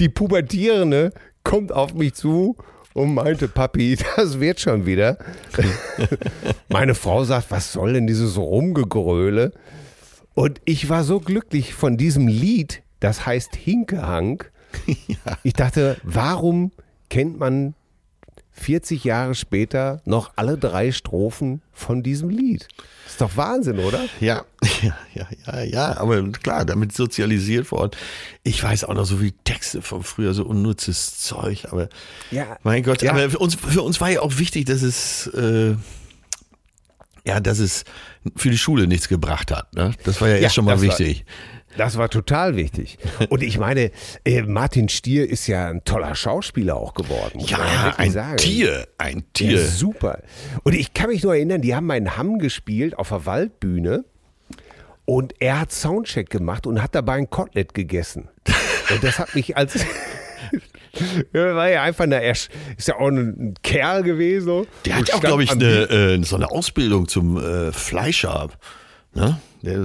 Die 0.00 0.08
Pubertierende 0.08 1.12
kommt 1.42 1.72
auf 1.72 1.94
mich 1.94 2.14
zu 2.14 2.56
und 2.92 3.14
meinte, 3.14 3.48
Papi, 3.48 3.96
das 4.16 4.40
wird 4.40 4.60
schon 4.60 4.86
wieder. 4.86 5.18
Meine 6.68 6.94
Frau 6.94 7.24
sagt, 7.24 7.50
was 7.50 7.72
soll 7.72 7.94
denn 7.94 8.06
dieses 8.06 8.36
Rumgegröle? 8.36 9.52
Und 10.34 10.60
ich 10.64 10.88
war 10.88 11.04
so 11.04 11.20
glücklich 11.20 11.74
von 11.74 11.96
diesem 11.96 12.26
Lied, 12.26 12.82
das 13.00 13.24
heißt 13.26 13.56
Hinkehank. 14.86 15.38
Ich 15.42 15.52
dachte, 15.54 15.96
warum 16.02 16.72
kennt 17.10 17.38
man 17.38 17.74
40 18.56 19.02
Jahre 19.02 19.34
später 19.34 20.00
noch 20.04 20.32
alle 20.36 20.56
drei 20.56 20.92
Strophen 20.92 21.60
von 21.72 22.04
diesem 22.04 22.28
Lied. 22.28 22.68
Ist 23.04 23.20
doch 23.20 23.36
Wahnsinn, 23.36 23.80
oder? 23.80 23.98
Ja, 24.20 24.44
ja, 24.82 24.96
ja, 25.12 25.26
ja, 25.46 25.62
ja, 25.62 25.96
aber 25.96 26.22
klar, 26.30 26.64
damit 26.64 26.92
sozialisiert 26.92 27.72
worden. 27.72 27.90
Ich 28.44 28.62
weiß 28.62 28.84
auch 28.84 28.94
noch 28.94 29.06
so 29.06 29.20
wie 29.20 29.32
Texte 29.32 29.82
von 29.82 30.04
früher, 30.04 30.34
so 30.34 30.44
unnutzes 30.44 31.18
Zeug, 31.18 31.66
aber 31.72 31.88
Ja. 32.30 32.56
mein 32.62 32.84
Gott, 32.84 33.02
Ja. 33.02 33.10
aber 33.10 33.28
für 33.28 33.38
uns, 33.40 33.56
für 33.56 33.82
uns 33.82 34.00
war 34.00 34.10
ja 34.10 34.20
auch 34.20 34.38
wichtig, 34.38 34.66
dass 34.66 34.82
es, 34.82 35.26
äh, 35.28 35.74
ja, 37.26 37.40
dass 37.40 37.58
es 37.58 37.84
für 38.36 38.50
die 38.50 38.58
Schule 38.58 38.86
nichts 38.86 39.08
gebracht 39.08 39.50
hat. 39.50 39.74
Ne? 39.74 39.92
Das 40.04 40.20
war 40.20 40.28
ja, 40.28 40.36
Ja, 40.36 40.42
erst 40.42 40.54
schon 40.54 40.64
mal 40.64 40.72
das 40.76 40.82
war- 40.86 40.98
wichtig. 40.98 41.24
Das 41.76 41.96
war 41.98 42.08
total 42.08 42.56
wichtig. 42.56 42.98
Und 43.30 43.42
ich 43.42 43.58
meine, 43.58 43.90
äh, 44.24 44.42
Martin 44.42 44.88
Stier 44.88 45.28
ist 45.28 45.46
ja 45.46 45.68
ein 45.68 45.82
toller 45.84 46.14
Schauspieler 46.14 46.76
auch 46.76 46.94
geworden. 46.94 47.40
Ja, 47.40 47.94
ein 47.96 48.10
sagen. 48.12 48.36
Tier, 48.36 48.86
ein 48.98 49.18
Ja, 49.18 49.24
Tier. 49.32 49.64
super. 49.66 50.20
Und 50.62 50.74
ich 50.74 50.94
kann 50.94 51.08
mich 51.08 51.22
nur 51.22 51.34
erinnern, 51.34 51.62
die 51.62 51.74
haben 51.74 51.90
einen 51.90 52.16
Hamm 52.16 52.38
gespielt 52.38 52.96
auf 52.98 53.08
der 53.08 53.26
Waldbühne 53.26 54.04
und 55.04 55.34
er 55.40 55.60
hat 55.60 55.72
Soundcheck 55.72 56.30
gemacht 56.30 56.66
und 56.66 56.82
hat 56.82 56.94
dabei 56.94 57.14
ein 57.14 57.28
Kotelett 57.28 57.74
gegessen. 57.74 58.28
Und 58.90 59.02
das 59.02 59.18
hat 59.18 59.34
mich 59.34 59.56
als. 59.56 59.74
War 61.32 61.68
ja 61.68 61.82
einfach 61.82 62.04
eine, 62.04 62.22
er 62.22 62.32
ist 62.32 62.48
ja 62.86 62.94
auch 62.96 63.08
ein, 63.08 63.54
Kerl 63.64 64.02
gewesen. 64.04 64.44
so. 64.46 64.66
Der 64.84 64.96
hat 64.96 65.08
ja 65.08 65.16
auch, 65.16 65.20
glaube 65.20 65.42
ich, 65.42 65.50
eine, 65.50 65.64
äh, 65.90 66.22
so 66.22 66.36
eine 66.36 66.50
Ausbildung 66.50 67.08
zum 67.08 67.36
äh, 67.36 67.72
Fleischer. 67.72 68.48
Ne? 69.12 69.38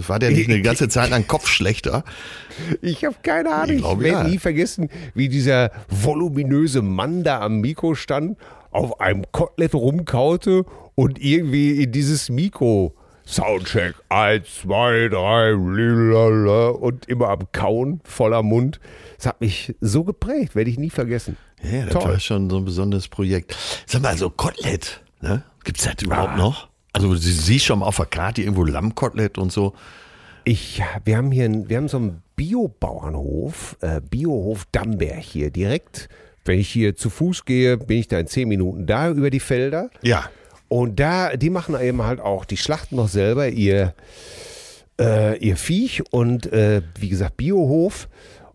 War 0.08 0.20
der 0.20 0.32
nicht 0.32 0.50
eine 0.50 0.62
ganze 0.62 0.88
Zeit 0.90 1.10
lang 1.10 1.28
Kopfschlechter? 1.28 2.04
Ich 2.82 3.06
habe 3.06 3.16
keine 3.24 3.54
Ahnung. 3.54 3.78
Ich 3.78 3.84
Ich, 3.84 4.00
werde 4.00 4.08
ja. 4.08 4.24
nie 4.24 4.38
vergessen, 4.38 4.90
wie 5.14 5.30
dieser 5.30 5.72
voluminöse 5.90 6.82
Mann 6.82 7.24
da 7.24 7.42
am 7.42 7.62
Mikro 7.62 7.96
stand, 7.96 8.38
auf 8.72 9.00
einem 9.00 9.24
Kotelett 9.32 9.74
rumkaute 9.74 10.66
und 10.96 11.20
irgendwie 11.22 11.82
in 11.84 11.92
dieses 11.92 12.30
Mikro 12.30 12.94
Soundcheck 13.26 13.94
1, 14.10 14.48
2, 14.64 15.10
3, 15.10 15.52
lalala, 15.52 16.70
und 16.70 17.06
immer 17.08 17.30
am 17.30 17.52
Kauen, 17.52 18.02
voller 18.04 18.42
Mund. 18.42 18.80
Das 19.18 19.28
hat 19.28 19.40
mich 19.42 19.76
so 19.82 20.04
geprägt, 20.04 20.56
werde 20.56 20.72
ich 20.72 20.80
nie 20.80 20.90
vergessen. 20.90 21.38
Ja, 21.62 21.84
das 21.86 21.94
Toll. 21.94 22.04
war 22.14 22.20
schon 22.20 22.50
so 22.50 22.58
ein 22.58 22.66
besonderes 22.66 23.08
Projekt. 23.08 23.56
Sag 23.86 24.02
mal, 24.02 24.18
so 24.18 24.30
Kotelett, 24.32 25.02
ne? 25.22 25.44
Gibt's 25.64 25.84
das 25.84 26.02
überhaupt 26.02 26.32
Ah. 26.34 26.38
noch? 26.38 26.69
Also 26.94 27.16
sie 27.16 27.32
siehst 27.32 27.66
schon 27.66 27.80
mal 27.80 27.86
auf 27.86 27.98
der 27.98 28.06
Karte 28.06 28.42
irgendwo 28.42 28.64
Lammkotelett 28.64 29.38
und 29.38 29.52
so. 29.52 29.74
Ich, 30.44 30.82
wir 31.06 31.18
haben 31.18 31.32
hier 31.32 31.50
wir 31.70 31.78
haben 31.78 31.88
so 31.88 31.98
einen 31.98 32.24
Biobauernhof, 32.36 33.78
äh, 33.82 34.02
Biohof 34.02 34.66
Damberg 34.72 35.20
hier 35.20 35.52
direkt. 35.52 36.10
Wenn 36.46 36.60
ich 36.60 36.70
hier 36.70 36.96
zu 36.96 37.10
Fuß 37.10 37.46
gehe, 37.46 37.78
bin 37.78 38.00
ich 38.00 38.08
da 38.08 38.20
in 38.20 38.28
zehn 38.28 38.48
Minuten 38.48 38.88
da 38.88 39.10
über 39.10 39.30
die 39.30 39.40
Felder. 39.40 39.90
Ja. 40.02 40.30
Und 40.68 41.00
da, 41.00 41.36
die 41.36 41.50
machen 41.50 41.80
eben 41.80 42.04
halt 42.04 42.20
auch, 42.20 42.46
die 42.46 42.58
schlachten 42.58 42.96
noch 42.96 43.10
selber 43.10 43.50
ihr, 43.50 43.94
äh, 45.00 45.38
ihr 45.40 45.58
Viech 45.58 46.04
und 46.12 46.52
äh, 46.54 46.82
wie 46.98 47.10
gesagt 47.10 47.38
Biohof. 47.38 48.08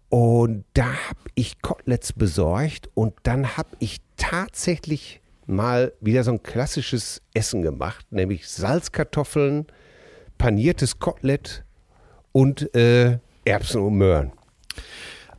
Und 0.09 0.64
da 0.75 0.87
habe 0.87 1.21
ich 1.35 1.61
Koteletts 1.61 2.12
besorgt 2.12 2.88
und 2.95 3.14
dann 3.25 3.57
habe 3.57 3.71
ich 3.81 3.99
tatsächlich 4.17 5.21
mal 5.47 5.93
wieder 6.01 6.25
so 6.25 6.33
ein 6.33 6.43
klassisches 6.43 7.21
Essen 7.35 7.63
gemacht, 7.63 8.07
nämlich 8.11 8.49
Salzkartoffeln, 8.49 9.67
paniertes 10.39 10.99
Kotelett 10.99 11.65
und 12.33 12.75
äh, 12.75 13.19
Erbsen 13.45 13.83
und 13.83 13.95
Möhren. 13.97 14.33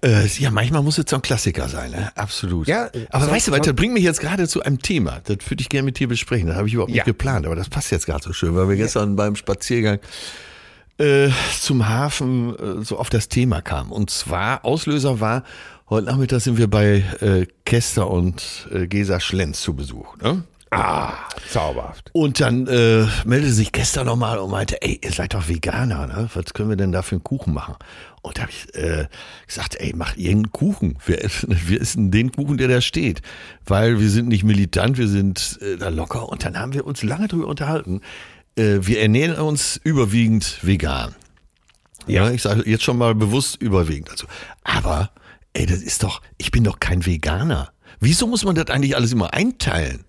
Äh, 0.03 0.27
ja, 0.37 0.51
manchmal 0.51 0.83
muss 0.83 0.97
es 0.99 1.05
so 1.09 1.15
ein 1.15 1.21
Klassiker 1.21 1.67
sein, 1.67 1.89
ne? 1.91 2.11
absolut. 2.15 2.67
Ja, 2.67 2.89
aber 3.09 3.31
weißt 3.31 3.47
du, 3.47 3.51
so- 3.53 3.57
das 3.57 3.73
bringt 3.73 3.93
mich 3.93 4.03
jetzt 4.03 4.19
gerade 4.19 4.47
zu 4.47 4.61
einem 4.61 4.79
Thema. 4.79 5.21
Das 5.23 5.37
würde 5.49 5.61
ich 5.61 5.69
gerne 5.69 5.85
mit 5.85 5.97
dir 5.97 6.07
besprechen. 6.07 6.47
Das 6.47 6.57
habe 6.57 6.67
ich 6.67 6.73
überhaupt 6.75 6.91
Ja. 6.91 6.97
nicht 6.97 7.05
geplant, 7.05 7.45
aber 7.47 7.55
das 7.55 7.69
passt 7.69 7.91
jetzt 7.91 8.05
gerade 8.05 8.23
so 8.23 8.31
schön, 8.33 8.55
weil 8.55 8.69
wir 8.69 8.75
gestern 8.75 9.15
beim 9.15 9.35
Spaziergang 9.35 9.99
äh, 10.97 11.29
zum 11.59 11.87
Hafen 11.89 12.55
äh, 12.57 12.83
so 12.85 12.97
auf 12.99 13.09
das 13.09 13.27
Thema 13.29 13.61
kamen. 13.61 13.91
Und 13.91 14.09
zwar, 14.11 14.63
Auslöser 14.63 15.19
war, 15.19 15.43
heute 15.89 16.07
Nachmittag 16.07 16.41
sind 16.41 16.57
wir 16.57 16.69
bei 16.69 17.03
äh, 17.21 17.45
Kester 17.65 18.09
und 18.09 18.67
äh, 18.71 18.87
Gesa 18.87 19.19
Schlenz 19.19 19.61
zu 19.61 19.75
Besuch. 19.75 20.17
Ne? 20.17 20.43
Ah, 20.71 21.13
zauberhaft. 21.49 22.09
Und 22.11 22.41
dann 22.41 22.67
äh, 22.67 23.05
meldete 23.23 23.53
sich 23.53 23.71
gestern 23.71 24.07
nochmal 24.07 24.39
und 24.39 24.51
meinte, 24.51 24.81
ey, 24.81 24.99
ihr 25.01 25.11
seid 25.11 25.33
doch 25.33 25.47
Veganer, 25.47 26.07
ne? 26.07 26.29
Was 26.33 26.53
können 26.53 26.69
wir 26.69 26.75
denn 26.75 26.91
da 26.91 27.01
für 27.01 27.15
einen 27.15 27.23
Kuchen 27.23 27.53
machen? 27.53 27.75
Und 28.21 28.37
da 28.37 28.41
habe 28.41 28.51
ich 28.51 28.75
äh, 28.75 29.07
gesagt, 29.47 29.75
ey, 29.79 29.93
mach 29.95 30.17
irgendeinen 30.17 30.51
Kuchen. 30.51 30.97
Wir 31.05 31.23
essen, 31.23 31.55
wir 31.67 31.81
essen 31.81 32.11
den 32.11 32.31
Kuchen, 32.31 32.57
der 32.57 32.67
da 32.67 32.81
steht. 32.81 33.21
Weil 33.65 33.99
wir 33.99 34.09
sind 34.09 34.27
nicht 34.27 34.43
militant, 34.43 34.97
wir 34.97 35.07
sind 35.07 35.59
äh, 35.61 35.77
da 35.77 35.89
locker. 35.89 36.27
Und 36.27 36.43
dann 36.43 36.59
haben 36.59 36.73
wir 36.73 36.85
uns 36.85 37.03
lange 37.03 37.27
drüber 37.27 37.47
unterhalten. 37.47 38.01
Äh, 38.57 38.79
wir 38.81 38.99
ernähren 39.01 39.37
uns 39.37 39.79
überwiegend 39.83 40.59
vegan. 40.61 41.15
Ja, 42.07 42.31
ich 42.31 42.41
sage 42.41 42.69
jetzt 42.69 42.83
schon 42.83 42.97
mal 42.97 43.15
bewusst 43.15 43.61
überwiegend. 43.61 44.09
Also, 44.09 44.27
aber, 44.63 45.11
ey, 45.55 45.65
das 45.65 45.79
ist 45.79 46.03
doch, 46.03 46.21
ich 46.37 46.51
bin 46.51 46.63
doch 46.63 46.79
kein 46.79 47.05
Veganer. 47.05 47.71
Wieso 47.99 48.27
muss 48.27 48.45
man 48.45 48.55
das 48.55 48.67
eigentlich 48.67 48.95
alles 48.95 49.11
immer 49.13 49.33
einteilen? 49.33 50.03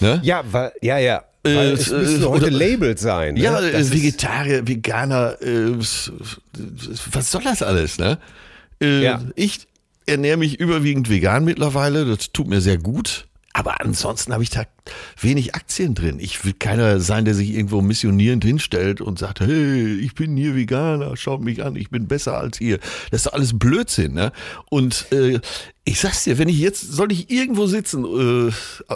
Ne? 0.00 0.20
Ja, 0.22 0.42
weil, 0.50 0.72
ja, 0.80 0.98
ja. 0.98 1.24
Weil 1.42 1.70
Äh, 1.70 1.72
es 1.72 1.90
äh, 1.90 1.98
müssen 1.98 2.24
heute 2.26 2.46
oder- 2.46 2.50
Labels 2.50 3.00
sein. 3.00 3.34
Ne? 3.34 3.40
Ja, 3.40 3.60
Das 3.60 3.72
äh, 3.72 3.80
ist- 3.80 3.92
Vegetarier, 3.94 4.66
Veganer, 4.66 5.40
äh, 5.42 5.76
was 5.78 7.30
soll 7.30 7.42
das 7.44 7.62
alles, 7.62 7.98
ne? 7.98 8.18
Äh, 8.80 9.02
Ja. 9.02 9.22
Ich 9.34 9.66
ernähre 10.06 10.36
mich 10.36 10.58
überwiegend 10.60 11.08
vegan 11.10 11.44
mittlerweile, 11.44 12.04
das 12.04 12.32
tut 12.32 12.48
mir 12.48 12.60
sehr 12.60 12.78
gut. 12.78 13.26
Aber 13.56 13.80
ansonsten 13.80 14.34
habe 14.34 14.42
ich 14.42 14.50
da 14.50 14.64
wenig 15.18 15.54
Aktien 15.54 15.94
drin. 15.94 16.18
Ich 16.20 16.44
will 16.44 16.52
keiner 16.52 17.00
sein, 17.00 17.24
der 17.24 17.32
sich 17.32 17.54
irgendwo 17.54 17.80
missionierend 17.80 18.44
hinstellt 18.44 19.00
und 19.00 19.18
sagt, 19.18 19.40
hey, 19.40 19.94
ich 19.94 20.14
bin 20.14 20.36
hier 20.36 20.54
Veganer, 20.54 21.16
schaut 21.16 21.40
mich 21.40 21.64
an, 21.64 21.74
ich 21.74 21.88
bin 21.88 22.06
besser 22.06 22.36
als 22.36 22.60
ihr. 22.60 22.76
Das 23.10 23.20
ist 23.20 23.26
doch 23.28 23.32
alles 23.32 23.58
Blödsinn, 23.58 24.12
ne? 24.12 24.30
Und 24.68 25.10
äh, 25.10 25.40
ich 25.84 25.98
sag's 26.00 26.24
dir, 26.24 26.36
wenn 26.36 26.50
ich 26.50 26.58
jetzt, 26.58 26.82
soll 26.82 27.10
ich 27.10 27.30
irgendwo 27.30 27.66
sitzen 27.66 28.04
äh, 28.04 28.52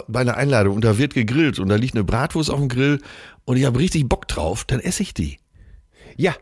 bei 0.07 0.19
einer 0.19 0.37
Einladung 0.37 0.75
und 0.75 0.85
da 0.85 0.99
wird 0.99 1.15
gegrillt 1.15 1.57
und 1.57 1.67
da 1.67 1.75
liegt 1.75 1.95
eine 1.95 2.03
Bratwurst 2.03 2.51
auf 2.51 2.59
dem 2.59 2.69
Grill 2.69 3.01
und 3.45 3.57
ich 3.57 3.65
habe 3.65 3.79
richtig 3.79 4.07
Bock 4.07 4.27
drauf, 4.27 4.63
dann 4.63 4.79
esse 4.79 5.01
ich 5.01 5.15
die. 5.15 5.39
Ja. 6.17 6.35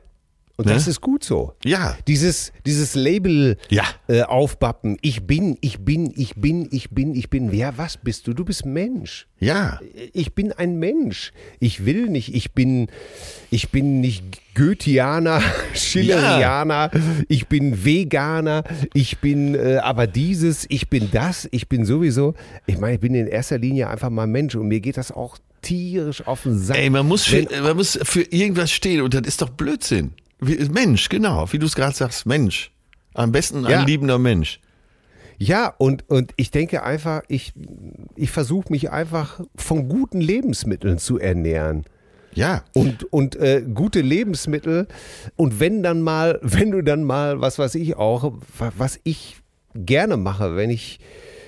Und 0.60 0.66
Ne? 0.66 0.74
das 0.74 0.90
ist 0.90 1.00
gut 1.00 1.24
so. 1.24 1.54
Ja. 1.64 1.98
Dieses, 2.06 2.52
dieses 2.66 2.94
Label 2.94 3.56
Ja. 3.70 3.86
äh, 4.10 4.24
aufbappen, 4.24 4.98
ich 5.02 5.24
bin, 5.26 5.58
ich 5.62 5.80
bin, 5.86 6.12
ich 6.18 6.36
bin, 6.36 6.68
ich 6.72 6.90
bin, 6.90 7.16
ich 7.16 7.30
bin. 7.30 7.54
Ja, 7.54 7.78
was 7.78 7.96
bist 7.96 8.28
du? 8.28 8.34
Du 8.34 8.44
bist 8.44 8.66
Mensch. 8.66 9.26
Ja. 9.40 9.80
Ich 10.12 10.34
bin 10.36 10.52
ein 10.52 10.78
Mensch. 10.78 11.32
Ich 11.62 11.86
will 11.86 12.10
nicht, 12.10 12.36
ich 12.36 12.52
bin, 12.52 12.88
ich 13.52 13.70
bin 13.70 14.02
nicht 14.02 14.22
Goetheaner, 14.54 15.42
Schillerianer, 15.74 16.92
ich 17.30 17.48
bin 17.48 17.86
Veganer, 17.86 18.66
ich 18.94 19.20
bin 19.20 19.56
äh, 19.56 19.78
aber 19.78 20.08
dieses, 20.08 20.66
ich 20.68 20.90
bin 20.90 21.10
das, 21.12 21.48
ich 21.52 21.70
bin 21.70 21.86
sowieso. 21.86 22.34
Ich 22.66 22.78
meine, 22.80 22.96
ich 22.96 23.00
bin 23.00 23.16
in 23.16 23.28
erster 23.28 23.58
Linie 23.60 23.88
einfach 23.88 24.10
mal 24.10 24.28
Mensch 24.28 24.56
und 24.56 24.68
mir 24.68 24.82
geht 24.82 24.98
das 24.98 25.14
auch 25.14 25.38
tierisch 25.62 26.28
auf 26.28 26.44
den 26.44 26.58
Sack. 26.60 26.78
Ey, 26.78 26.90
man 26.90 27.08
muss, 27.08 27.24
für, 27.24 27.50
Wenn- 27.50 27.64
man 27.64 27.78
muss 27.78 27.98
für 28.04 28.24
irgendwas 28.24 28.72
stehen 28.72 29.02
und 29.02 29.14
das 29.14 29.22
ist 29.26 29.42
doch 29.42 29.50
Blödsinn. 29.50 30.12
Wie- 30.40 30.58
Mensch, 30.70 31.10
genau, 31.10 31.52
wie 31.52 31.60
du 31.60 31.66
es 31.66 31.76
gerade 31.76 31.96
sagst, 31.96 32.26
Mensch. 32.26 32.72
Am 33.14 33.32
besten 33.32 33.66
ein 33.66 33.72
Ja. 33.72 33.84
liebender 33.84 34.20
Mensch. 34.20 34.60
Ja, 35.38 35.74
und, 35.78 36.08
und 36.10 36.34
ich 36.36 36.52
denke 36.52 36.84
einfach, 36.84 37.22
ich, 37.28 37.54
ich 38.16 38.30
versuche 38.30 38.72
mich 38.72 38.92
einfach 38.92 39.40
von 39.56 39.88
guten 39.88 40.20
Lebensmitteln 40.22 40.98
zu 40.98 41.18
ernähren. 41.18 41.86
Ja. 42.34 42.64
Und, 42.74 43.12
und 43.12 43.36
äh, 43.38 43.64
gute 43.74 44.02
Lebensmittel. 44.02 44.88
Und 45.36 45.60
wenn 45.60 45.82
dann 45.82 46.02
mal, 46.02 46.40
wenn 46.44 46.72
du 46.72 46.82
dann 46.84 47.04
mal, 47.04 47.42
was 47.42 47.58
weiß 47.58 47.76
ich 47.76 47.96
auch, 47.96 48.34
wa- 48.58 48.72
was 48.78 49.00
ich 49.04 49.38
gerne 49.76 50.18
mache, 50.18 50.56
wenn 50.56 50.70
ich, 50.70 51.00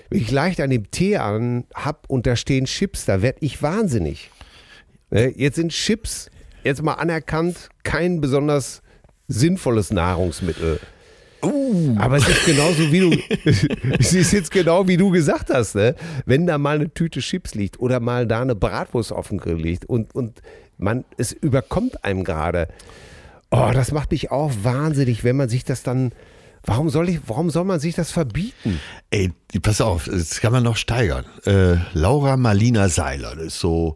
wenn 0.09 0.19
ich 0.21 0.31
leicht 0.31 0.59
an 0.61 0.69
dem 0.69 0.89
Tee 0.91 1.17
an 1.17 1.65
hab 1.73 2.09
und 2.09 2.25
da 2.25 2.35
stehen 2.35 2.65
Chips, 2.65 3.05
da 3.05 3.21
werd 3.21 3.37
ich 3.41 3.61
wahnsinnig. 3.61 4.31
Ne, 5.11 5.33
Jetzt 5.37 5.55
sind 5.57 5.71
Chips, 5.73 6.29
jetzt 6.63 6.81
mal 6.81 6.93
anerkannt, 6.93 7.69
kein 7.83 8.21
besonders 8.21 8.81
sinnvolles 9.27 9.91
Nahrungsmittel. 9.91 10.79
Aber 11.97 12.17
es 12.17 12.27
ist 12.27 12.45
genauso 12.45 12.91
wie 12.91 12.99
du, 12.99 13.11
es 13.99 14.13
ist 14.13 14.31
jetzt 14.31 14.51
genau 14.51 14.87
wie 14.87 14.97
du 14.97 15.09
gesagt 15.09 15.49
hast, 15.51 15.75
ne? 15.75 15.95
Wenn 16.25 16.45
da 16.45 16.57
mal 16.57 16.75
eine 16.75 16.93
Tüte 16.93 17.19
Chips 17.19 17.55
liegt 17.55 17.79
oder 17.79 17.99
mal 17.99 18.27
da 18.27 18.41
eine 18.41 18.55
Bratwurst 18.55 19.11
auf 19.11 19.29
dem 19.29 19.39
Grill 19.39 19.55
liegt 19.55 19.85
und, 19.85 20.13
und 20.13 20.41
man, 20.77 21.03
es 21.17 21.31
überkommt 21.31 22.03
einem 22.03 22.23
gerade. 22.23 22.67
Oh, 23.49 23.71
das 23.73 23.91
macht 23.91 24.11
mich 24.11 24.31
auch 24.31 24.51
wahnsinnig, 24.61 25.23
wenn 25.23 25.35
man 25.35 25.49
sich 25.49 25.65
das 25.65 25.83
dann, 25.83 26.11
warum 26.63 26.89
soll 26.89 27.09
ich, 27.09 27.19
warum 27.27 27.49
soll 27.49 27.65
man 27.65 27.79
sich 27.79 27.95
das 27.95 28.11
verbieten? 28.11 28.79
Ey, 29.09 29.31
pass 29.61 29.81
auf, 29.81 30.05
das 30.05 30.39
kann 30.41 30.51
man 30.51 30.63
noch 30.63 30.77
steigern. 30.77 31.25
Äh, 31.45 31.77
Laura 31.93 32.37
Marlina 32.37 32.87
Seiler, 32.87 33.35
das 33.35 33.47
ist 33.47 33.59
so 33.59 33.95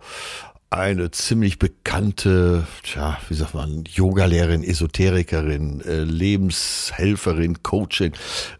eine 0.71 1.11
ziemlich 1.11 1.57
bekannte, 1.59 2.67
tja, 2.83 3.17
wie 3.29 3.33
sagt 3.35 3.53
man, 3.53 3.83
Yogalehrerin, 3.87 4.63
Esoterikerin, 4.63 5.79
äh, 5.81 6.03
Lebenshelferin, 6.03 7.63
Coachin. 7.63 8.11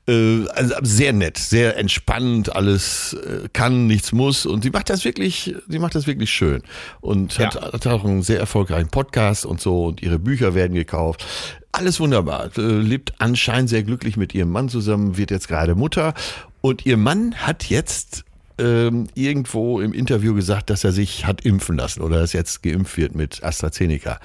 Äh, 0.08 0.48
also 0.50 0.76
sehr 0.82 1.14
nett, 1.14 1.38
sehr 1.38 1.78
entspannt, 1.78 2.56
alles 2.56 3.14
äh, 3.14 3.50
kann, 3.52 3.88
nichts 3.88 4.12
muss. 4.12 4.46
Und 4.46 4.64
sie 4.64 4.70
macht 4.70 4.90
das 4.90 5.04
wirklich, 5.04 5.56
sie 5.68 5.80
macht 5.80 5.96
das 5.96 6.08
wirklich 6.08 6.30
schön. 6.32 6.62
Und 7.02 7.38
Ja. 7.38 7.48
hat, 7.54 7.74
hat 7.74 7.88
auch 7.88 8.06
einen 8.06 8.22
sehr 8.22 8.40
erfolgreichen 8.40 8.90
Podcast 8.90 9.46
und 9.46 9.60
so 9.60 9.86
und 9.86 10.02
ihre 10.02 10.20
Bücher 10.20 10.56
werden 10.56 10.74
gekauft. 10.74 11.26
Alles 11.72 12.00
wunderbar. 12.00 12.50
Äh, 12.58 12.62
lebt 12.62 13.14
anscheinend 13.18 13.70
sehr 13.70 13.84
glücklich 13.84 14.16
mit 14.16 14.34
ihrem 14.34 14.52
Mann 14.52 14.70
zusammen, 14.70 15.18
wird 15.18 15.32
jetzt 15.32 15.48
gerade 15.50 15.76
Mutter. 15.76 16.14
Und 16.62 16.86
ihr 16.86 16.98
Mann 16.98 17.36
hat 17.36 17.66
jetzt 17.66 18.24
ähm, 18.58 19.08
irgendwo 19.16 19.80
im 19.82 19.94
Interview 19.94 20.34
gesagt, 20.34 20.70
dass 20.70 20.84
er 20.84 20.92
sich 20.92 21.26
hat 21.26 21.42
impfen 21.46 21.78
lassen 21.78 22.02
oder 22.02 22.20
dass 22.20 22.34
jetzt 22.34 22.64
geimpft 22.64 22.98
wird 22.98 23.16
mit 23.16 23.44
AstraZeneca. 23.44 24.20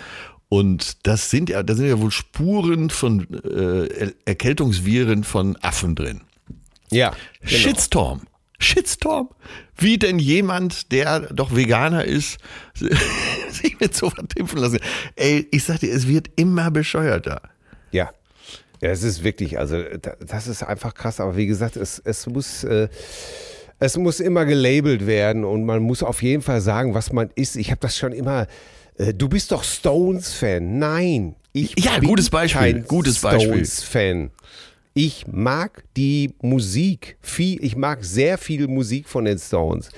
Und 0.48 1.06
das 1.06 1.30
sind 1.30 1.48
ja, 1.48 1.62
da 1.62 1.74
sind 1.74 1.86
ja 1.86 2.00
wohl 2.00 2.10
Spuren 2.10 2.90
von 2.90 3.26
äh, 3.44 3.86
Er- 3.86 4.12
Erkältungsviren 4.24 5.22
von 5.24 5.56
Affen 5.62 5.94
drin. 5.94 6.22
Ja. 6.90 7.12
Shitstorm. 7.42 8.22
Shitstorm. 8.58 9.28
Wie 9.76 9.96
denn 9.96 10.18
jemand, 10.18 10.90
der 10.92 11.20
doch 11.32 11.54
Veganer 11.54 12.04
ist, 12.04 12.38
sich 13.50 13.78
mit 13.80 13.94
sowas 13.96 14.24
impfen 14.34 14.58
lassen? 14.58 14.80
Ey, 15.16 15.46
ich 15.50 15.64
sag 15.64 15.80
dir, 15.80 15.92
es 15.94 16.06
wird 16.08 16.28
immer 16.36 16.70
bescheuerter. 16.70 17.42
Ja. 17.92 18.10
Ja, 18.82 18.88
es 18.90 19.02
ist 19.02 19.22
wirklich, 19.22 19.58
also 19.58 19.82
da- 20.02 20.16
das 20.26 20.46
ist 20.46 20.62
einfach 20.62 20.94
krass. 20.94 21.20
Aber 21.20 21.36
wie 21.36 21.46
gesagt, 21.46 21.76
es, 21.76 22.00
es 22.04 22.26
muss. 22.26 22.64
Äh, 22.64 22.88
es 23.80 23.96
muss 23.96 24.20
immer 24.20 24.44
gelabelt 24.44 25.06
werden 25.06 25.44
und 25.44 25.64
man 25.64 25.82
muss 25.82 26.02
auf 26.02 26.22
jeden 26.22 26.42
Fall 26.42 26.60
sagen, 26.60 26.94
was 26.94 27.12
man 27.12 27.30
ist. 27.34 27.56
Ich 27.56 27.70
habe 27.70 27.80
das 27.80 27.96
schon 27.96 28.12
immer. 28.12 28.46
Äh, 28.98 29.14
du 29.14 29.28
bist 29.28 29.50
doch 29.52 29.64
Stones-Fan. 29.64 30.78
Nein, 30.78 31.34
ich 31.52 31.74
Ja, 31.78 31.98
bin 31.98 32.08
gutes 32.08 32.30
Beispiel, 32.30 32.60
kein 32.60 32.84
gutes 32.84 33.18
Beispiel. 33.20 33.48
Stones-Fan. 33.48 34.30
Ich 34.92 35.26
mag 35.28 35.84
die 35.96 36.34
Musik 36.42 37.16
viel, 37.20 37.64
ich 37.64 37.76
mag 37.76 38.04
sehr 38.04 38.38
viel 38.38 38.66
Musik 38.68 39.08
von 39.08 39.24
den 39.24 39.38
Stones. 39.38 39.90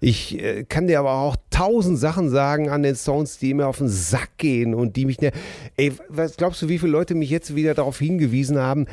Ich 0.00 0.38
äh, 0.38 0.64
kann 0.64 0.88
dir 0.88 0.98
aber 0.98 1.12
auch 1.14 1.36
tausend 1.50 1.98
Sachen 1.98 2.28
sagen 2.28 2.68
an 2.68 2.82
den 2.82 2.96
Stones, 2.96 3.38
die 3.38 3.54
mir 3.54 3.66
auf 3.66 3.78
den 3.78 3.88
Sack 3.88 4.36
gehen 4.36 4.74
und 4.74 4.96
die 4.96 5.06
mich. 5.06 5.20
Ne 5.20 5.30
Ey, 5.76 5.92
was 6.08 6.36
glaubst 6.36 6.60
du, 6.60 6.68
wie 6.68 6.78
viele 6.78 6.90
Leute 6.92 7.14
mich 7.14 7.30
jetzt 7.30 7.54
wieder 7.54 7.72
darauf 7.74 7.98
hingewiesen 8.00 8.58
haben? 8.58 8.86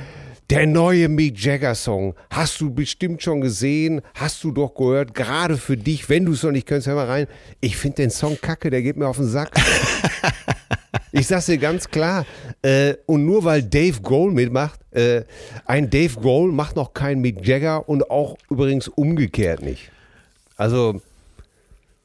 Der 0.49 0.65
neue 0.65 1.09
Mick 1.09 1.37
Jagger 1.37 1.75
Song, 1.75 2.15
hast 2.31 2.59
du 2.59 2.73
bestimmt 2.73 3.21
schon 3.21 3.39
gesehen, 3.39 4.01
hast 4.15 4.43
du 4.43 4.51
doch 4.51 4.73
gehört, 4.73 5.13
gerade 5.13 5.57
für 5.57 5.77
dich, 5.77 6.09
wenn 6.09 6.25
du 6.25 6.31
es 6.31 6.41
noch 6.41 6.49
nicht 6.49 6.65
kennst, 6.65 6.87
hör 6.87 6.95
mal 6.95 7.05
rein. 7.05 7.27
Ich 7.61 7.77
finde 7.77 7.97
den 7.97 8.09
Song 8.09 8.35
kacke, 8.41 8.71
der 8.71 8.81
geht 8.81 8.97
mir 8.97 9.07
auf 9.07 9.17
den 9.17 9.27
Sack. 9.27 9.51
Ich 11.11 11.25
sag's 11.25 11.47
dir 11.47 11.57
ganz 11.57 11.89
klar. 11.89 12.23
Äh, 12.61 12.93
und 13.07 13.25
nur 13.25 13.43
weil 13.43 13.63
Dave 13.63 13.99
Grohl 14.01 14.31
mitmacht, 14.31 14.79
äh, 14.91 15.23
ein 15.65 15.89
Dave 15.89 16.19
Grohl 16.19 16.51
macht 16.51 16.75
noch 16.75 16.93
keinen 16.93 17.21
Mick 17.21 17.45
Jagger 17.45 17.89
und 17.89 18.11
auch 18.11 18.37
übrigens 18.49 18.87
umgekehrt 18.87 19.63
nicht. 19.63 19.91
Also, 20.55 21.01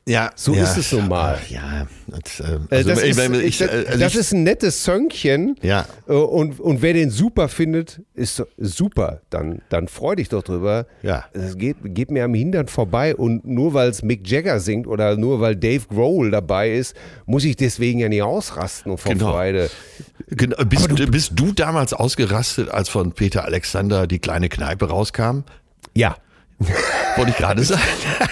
Ja, 0.06 0.32
So 0.36 0.52
ja, 0.54 0.64
ist 0.64 0.76
es 0.76 0.92
nun 0.92 1.08
mal. 1.08 1.38
Ja, 1.48 1.86
das, 2.08 2.40
äh, 2.40 2.44
äh, 2.44 2.58
also 2.68 2.88
das, 2.90 3.02
ich 3.02 3.10
ist, 3.10 3.16
meine, 3.16 3.40
ich, 3.42 3.60
ich, 3.62 3.70
also 3.70 3.98
das 3.98 4.12
ich- 4.12 4.20
ist 4.20 4.32
ein 4.34 4.42
nettes 4.42 4.84
Söngchen. 4.84 5.56
Ja. 5.62 5.86
Äh, 6.06 6.12
und, 6.12 6.60
und 6.60 6.82
wer 6.82 6.92
den 6.92 7.08
super 7.08 7.48
findet, 7.48 8.02
ist 8.12 8.42
super. 8.58 9.22
Dann, 9.30 9.62
dann 9.70 9.88
freu 9.88 10.14
dich 10.14 10.28
doch 10.28 10.42
drüber. 10.42 10.86
Ja. 11.02 11.24
Es 11.32 11.56
geht, 11.56 11.76
geht 11.82 12.10
mir 12.10 12.24
am 12.24 12.34
Hintern 12.34 12.68
vorbei. 12.68 13.16
Und 13.16 13.46
nur 13.46 13.72
weil 13.72 13.88
es 13.88 14.02
Mick 14.02 14.28
Jagger 14.28 14.60
singt 14.60 14.86
oder 14.86 15.16
nur 15.16 15.40
weil 15.40 15.56
Dave 15.56 15.86
Grohl 15.88 16.30
dabei 16.30 16.72
ist, 16.74 16.94
muss 17.24 17.44
ich 17.44 17.56
deswegen 17.56 17.98
ja 18.00 18.10
nicht 18.10 18.22
ausrasten 18.22 18.92
und 18.92 18.98
vor 18.98 19.10
Genau. 19.12 19.32
Freude. 19.32 19.70
Genau, 20.28 20.56
bist, 20.66 20.90
du, 20.90 21.06
bist 21.06 21.32
du 21.34 21.52
damals 21.52 21.94
ausgerastet, 21.94 22.68
als 22.68 22.90
von 22.90 23.12
Peter 23.12 23.46
Alexander 23.46 24.06
die 24.06 24.18
kleine 24.18 24.50
Kneipe 24.50 24.86
rauskam? 24.90 25.44
Ja. 25.94 26.16
Wollte 27.16 27.30
ich 27.30 27.36
gerade 27.36 27.62
sagen. 27.62 27.82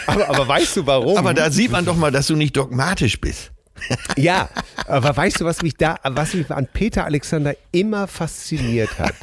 Aber, 0.06 0.28
aber 0.28 0.48
weißt 0.48 0.76
du 0.76 0.86
warum? 0.86 1.16
Aber 1.16 1.34
da 1.34 1.50
sieht 1.50 1.70
man 1.70 1.84
doch 1.84 1.96
mal, 1.96 2.10
dass 2.10 2.26
du 2.26 2.36
nicht 2.36 2.56
dogmatisch 2.56 3.20
bist. 3.20 3.52
Ja, 4.16 4.48
aber 4.86 5.16
weißt 5.16 5.40
du, 5.40 5.44
was 5.44 5.62
mich 5.62 5.74
da, 5.74 5.96
was 6.04 6.34
mich 6.34 6.48
an 6.50 6.68
Peter 6.72 7.04
Alexander 7.04 7.54
immer 7.72 8.06
fasziniert 8.06 8.96
hat, 8.98 9.14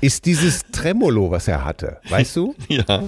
ist 0.00 0.24
dieses 0.24 0.62
Tremolo, 0.72 1.30
was 1.30 1.46
er 1.46 1.64
hatte. 1.64 2.00
Weißt 2.08 2.34
du? 2.36 2.54
Ja. 2.68 3.04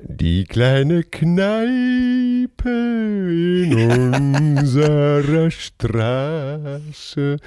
Die 0.00 0.44
kleine 0.44 1.02
Kneipe 1.02 2.68
in 2.68 4.56
unserer 4.56 5.50
Straße. 5.50 7.38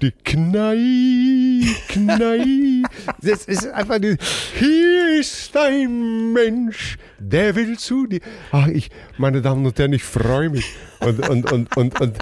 Die 0.00 0.12
Kneipe, 0.12 1.74
Kneipe. 1.88 2.82
Das 3.20 3.46
ist 3.46 3.66
einfach 3.72 3.98
die, 3.98 4.16
hier 4.54 5.18
ist 5.18 5.56
ein 5.56 6.32
Mensch, 6.32 6.98
der 7.18 7.56
will 7.56 7.76
zu 7.76 8.06
dir. 8.06 8.20
Ach, 8.52 8.68
ich, 8.68 8.90
meine 9.16 9.42
Damen 9.42 9.66
und 9.66 9.76
Herren, 9.76 9.92
ich 9.92 10.04
freue 10.04 10.50
mich. 10.50 10.66
Und, 11.00 11.28
und, 11.28 11.50
und, 11.50 11.76
und, 11.76 12.00
und 12.00 12.16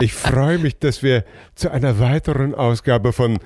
ich 0.00 0.12
freue 0.12 0.58
mich, 0.58 0.78
dass 0.78 1.02
wir 1.02 1.24
zu 1.54 1.70
einer 1.70 1.98
weiteren 1.98 2.54
Ausgabe 2.54 3.14
von 3.14 3.38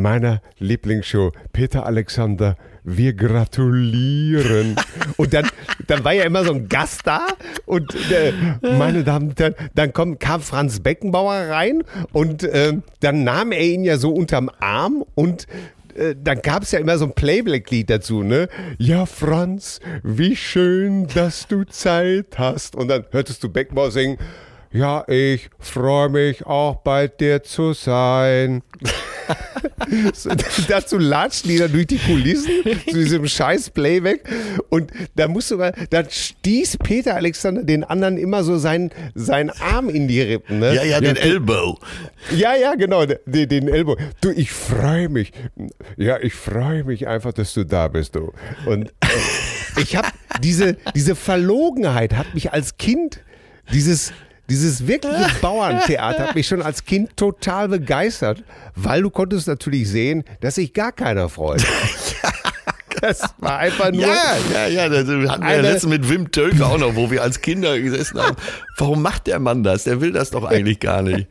meiner 0.00 0.40
Lieblingsshow, 0.58 1.32
Peter 1.52 1.86
Alexander, 1.86 2.56
wir 2.84 3.12
gratulieren. 3.12 4.76
Und 5.16 5.34
dann, 5.34 5.48
dann 5.86 6.04
war 6.04 6.12
ja 6.12 6.24
immer 6.24 6.44
so 6.44 6.52
ein 6.52 6.68
Gast 6.68 7.02
da 7.04 7.26
und 7.66 7.94
äh, 8.10 8.32
meine 8.62 9.04
Damen 9.04 9.30
und 9.30 9.40
Herren, 9.40 9.54
dann 9.74 9.92
kommt, 9.92 10.20
kam 10.20 10.40
Franz 10.40 10.80
Beckenbauer 10.80 11.48
rein 11.50 11.82
und 12.12 12.44
äh, 12.44 12.74
dann 13.00 13.24
nahm 13.24 13.52
er 13.52 13.62
ihn 13.62 13.84
ja 13.84 13.98
so 13.98 14.10
unterm 14.10 14.50
Arm 14.60 15.04
und 15.14 15.46
äh, 15.98 16.14
dann 16.22 16.40
gab 16.42 16.62
es 16.62 16.72
ja 16.72 16.78
immer 16.78 16.96
so 16.98 17.06
ein 17.06 17.12
Playback-Lied 17.12 17.90
dazu, 17.90 18.22
ne? 18.22 18.48
Ja, 18.78 19.06
Franz, 19.06 19.80
wie 20.02 20.36
schön, 20.36 21.06
dass 21.08 21.48
du 21.48 21.64
Zeit 21.64 22.38
hast. 22.38 22.76
Und 22.76 22.88
dann 22.88 23.04
hörtest 23.10 23.42
du 23.42 23.48
Beckenbauer 23.48 23.90
singen, 23.90 24.18
ja, 24.70 25.04
ich 25.08 25.48
freue 25.58 26.10
mich 26.10 26.44
auch 26.46 26.76
bei 26.76 27.08
dir 27.08 27.42
zu 27.42 27.72
sein. 27.72 28.62
dazu 30.68 30.98
latschen 30.98 31.50
die 31.50 31.58
dann 31.58 31.72
durch 31.72 31.86
die 31.86 31.98
Kulissen 31.98 32.50
zu 32.88 32.94
diesem 32.94 33.26
scheiß 33.26 33.70
Playback 33.70 34.28
und 34.70 34.90
da 35.16 35.28
musst 35.28 35.50
du 35.50 35.56
mal, 35.56 35.74
da 35.90 36.08
stieß 36.08 36.78
Peter 36.78 37.14
Alexander 37.16 37.62
den 37.62 37.84
anderen 37.84 38.16
immer 38.16 38.42
so 38.44 38.58
seinen, 38.58 38.90
seinen 39.14 39.50
Arm 39.50 39.88
in 39.88 40.08
die 40.08 40.20
Rippen. 40.20 40.58
Ne? 40.60 40.74
Ja, 40.74 40.84
ja, 40.84 41.00
den 41.00 41.16
Elbow. 41.16 41.78
Ja, 42.34 42.54
ja, 42.54 42.74
genau, 42.74 43.06
den, 43.06 43.48
den 43.48 43.68
Elbow. 43.68 43.96
Du, 44.20 44.30
ich 44.30 44.50
freue 44.50 45.08
mich. 45.08 45.32
Ja, 45.96 46.18
ich 46.20 46.34
freue 46.34 46.84
mich 46.84 47.06
einfach, 47.06 47.32
dass 47.32 47.54
du 47.54 47.64
da 47.64 47.88
bist, 47.88 48.14
du. 48.14 48.32
Und 48.66 48.88
äh, 49.00 49.80
ich 49.80 49.96
habe 49.96 50.08
diese, 50.42 50.76
diese 50.94 51.14
Verlogenheit 51.14 52.14
hat 52.14 52.34
mich 52.34 52.52
als 52.52 52.76
Kind, 52.76 53.20
dieses, 53.72 54.12
dieses 54.48 54.86
wirkliche 54.86 55.30
Bauerntheater 55.40 56.28
hat 56.28 56.34
mich 56.34 56.46
schon 56.46 56.62
als 56.62 56.84
Kind 56.84 57.16
total 57.16 57.68
begeistert, 57.68 58.42
weil 58.74 59.02
du 59.02 59.10
konntest 59.10 59.46
natürlich 59.46 59.88
sehen, 59.88 60.24
dass 60.40 60.56
sich 60.56 60.72
gar 60.72 60.92
keiner 60.92 61.28
freut. 61.28 61.62
Das 63.00 63.22
war 63.38 63.58
einfach 63.58 63.90
nur. 63.92 64.02
Ja, 64.02 64.36
ja, 64.52 64.66
ja. 64.68 64.88
Das 64.88 65.06
hatten 65.06 65.42
wir 65.42 65.54
ja 65.56 65.60
letztens 65.60 65.90
mit 65.90 66.08
Wim 66.08 66.30
Tölke 66.30 66.64
auch 66.66 66.78
noch, 66.78 66.96
wo 66.96 67.10
wir 67.10 67.22
als 67.22 67.40
Kinder 67.40 67.78
gesessen 67.80 68.20
haben. 68.20 68.36
Warum 68.76 69.02
macht 69.02 69.26
der 69.26 69.38
Mann 69.38 69.62
das? 69.62 69.84
Der 69.84 70.00
will 70.00 70.12
das 70.12 70.30
doch 70.30 70.44
eigentlich 70.44 70.80
gar 70.80 71.02
nicht. 71.02 71.26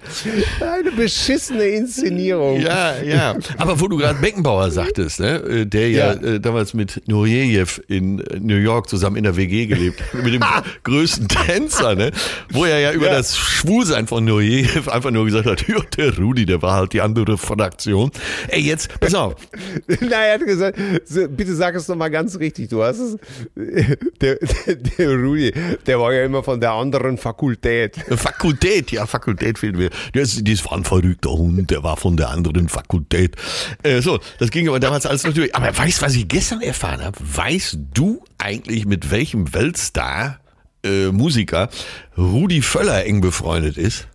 Eine 0.62 0.92
beschissene 0.92 1.64
Inszenierung. 1.64 2.60
Ja, 2.62 3.02
ja. 3.02 3.36
Aber 3.58 3.80
wo 3.80 3.88
du 3.88 3.98
gerade 3.98 4.20
Beckenbauer 4.20 4.72
sagtest, 4.72 5.20
ne, 5.20 5.36
äh, 5.38 5.66
der 5.66 5.90
ja, 5.90 6.14
Ja. 6.14 6.22
Äh, 6.22 6.40
damals 6.40 6.74
mit 6.74 7.02
Nureyev 7.08 7.82
in 7.88 8.20
äh, 8.20 8.40
New 8.40 8.56
York 8.58 8.90
zusammen 8.90 9.16
in 9.18 9.24
der 9.24 9.36
WG 9.38 9.66
gelebt, 9.66 10.02
hat, 10.14 10.24
mit 10.24 10.34
dem 10.34 10.44
größten 10.84 11.28
Tänzer, 11.28 11.96
ne, 11.96 12.12
wo 12.52 12.66
er 12.66 12.80
ja 12.80 12.92
über 12.92 13.08
Ja. 13.08 13.14
das 13.14 13.38
Schwulsein 13.38 14.08
von 14.08 14.26
Nureyev 14.26 14.88
einfach 14.90 15.12
nur 15.12 15.26
gesagt 15.26 15.46
hat, 15.48 15.68
ja, 15.68 15.78
der 15.98 16.18
Rudi, 16.18 16.46
der 16.46 16.62
war 16.62 16.74
halt 16.76 16.94
die 16.94 17.02
andere 17.02 17.38
Fraktion. 17.38 18.12
Ey, 18.50 18.62
jetzt, 18.62 19.00
pass 19.00 19.14
auf, 19.16 19.36
Nein, 19.88 20.12
er 20.12 20.34
hat 20.36 20.46
gesagt, 20.46 20.78
so, 21.06 21.28
bitte 21.28 21.56
sag 21.58 21.76
es 21.76 21.88
nochmal 21.88 22.10
ganz 22.10 22.38
richtig. 22.40 22.70
Du 22.70 22.84
hast 22.84 23.00
es. 23.00 23.18
Der, 23.56 23.98
der, 24.46 24.76
der 24.76 25.10
Rudi, 25.10 25.54
der 25.86 26.00
war 26.00 26.14
ja 26.14 26.26
immer 26.26 26.44
von 26.44 26.60
der 26.60 26.72
anderen 26.72 27.18
Fakultät. 27.18 27.98
Fakultät, 28.16 28.92
ja, 28.92 29.06
Fakultät 29.06 29.60
fehlt 29.60 29.76
mir. 29.76 29.90
Das, 30.14 30.42
das 30.44 30.66
war 30.66 30.74
ein 30.74 30.84
verrückter 30.84 31.32
Hund, 31.32 31.70
der 31.70 31.84
war 31.84 31.98
von 31.98 32.18
der 32.18 32.30
anderen 32.30 32.70
Fakultät. 32.70 33.36
Äh, 33.84 34.02
so, 34.02 34.20
das 34.40 34.52
ging 34.52 34.68
aber 34.68 34.80
damals 34.80 35.06
alles 35.06 35.24
natürlich. 35.24 35.56
Aber 35.56 35.76
weißt 35.78 36.02
du, 36.02 36.06
was 36.06 36.16
ich 36.16 36.28
gestern 36.28 36.62
erfahren 36.62 37.04
habe? 37.04 37.18
Weißt 37.20 37.78
du 37.94 38.24
eigentlich, 38.38 38.86
mit 38.86 39.12
welchem 39.12 39.54
Weltstar, 39.54 40.40
äh, 40.84 41.08
Musiker, 41.08 41.70
Rudi 42.18 42.62
Völler 42.62 43.06
eng 43.06 43.22
befreundet 43.22 43.78
ist? 43.78 44.08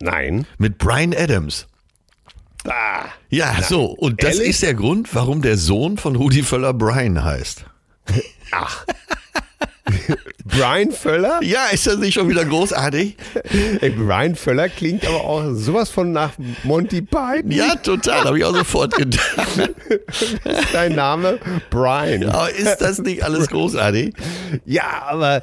Nein. 0.00 0.46
Mit 0.58 0.78
Brian 0.78 1.14
Adams. 1.14 1.66
Ja, 3.30 3.62
so. 3.62 3.84
Und 3.86 4.22
das 4.22 4.36
ehrlich? 4.36 4.50
ist 4.50 4.62
der 4.62 4.74
Grund, 4.74 5.14
warum 5.14 5.42
der 5.42 5.56
Sohn 5.56 5.98
von 5.98 6.16
Rudi 6.16 6.42
Völler 6.42 6.72
Brian 6.74 7.22
heißt. 7.24 7.64
ach. 8.52 8.86
Brian 10.44 10.92
Völler? 10.92 11.40
Ja, 11.42 11.66
ist 11.72 11.86
das 11.86 11.98
nicht 11.98 12.14
schon 12.14 12.28
wieder 12.28 12.44
großartig? 12.44 13.16
Ey, 13.80 13.90
Brian 13.90 14.36
Völler 14.36 14.68
klingt 14.68 15.06
aber 15.06 15.22
auch 15.24 15.52
sowas 15.54 15.90
von 15.90 16.12
nach 16.12 16.32
Monty 16.62 17.02
Python. 17.02 17.50
Ja, 17.50 17.74
total, 17.76 18.24
habe 18.24 18.38
ich 18.38 18.44
auch 18.44 18.54
sofort 18.54 18.94
gedacht. 18.94 19.70
Dein 20.72 20.94
Name? 20.94 21.38
Brian. 21.70 22.24
Aber 22.24 22.50
ist 22.50 22.78
das 22.78 22.98
nicht 22.98 23.22
alles 23.24 23.48
großartig? 23.48 24.14
Ja, 24.64 25.02
aber 25.08 25.42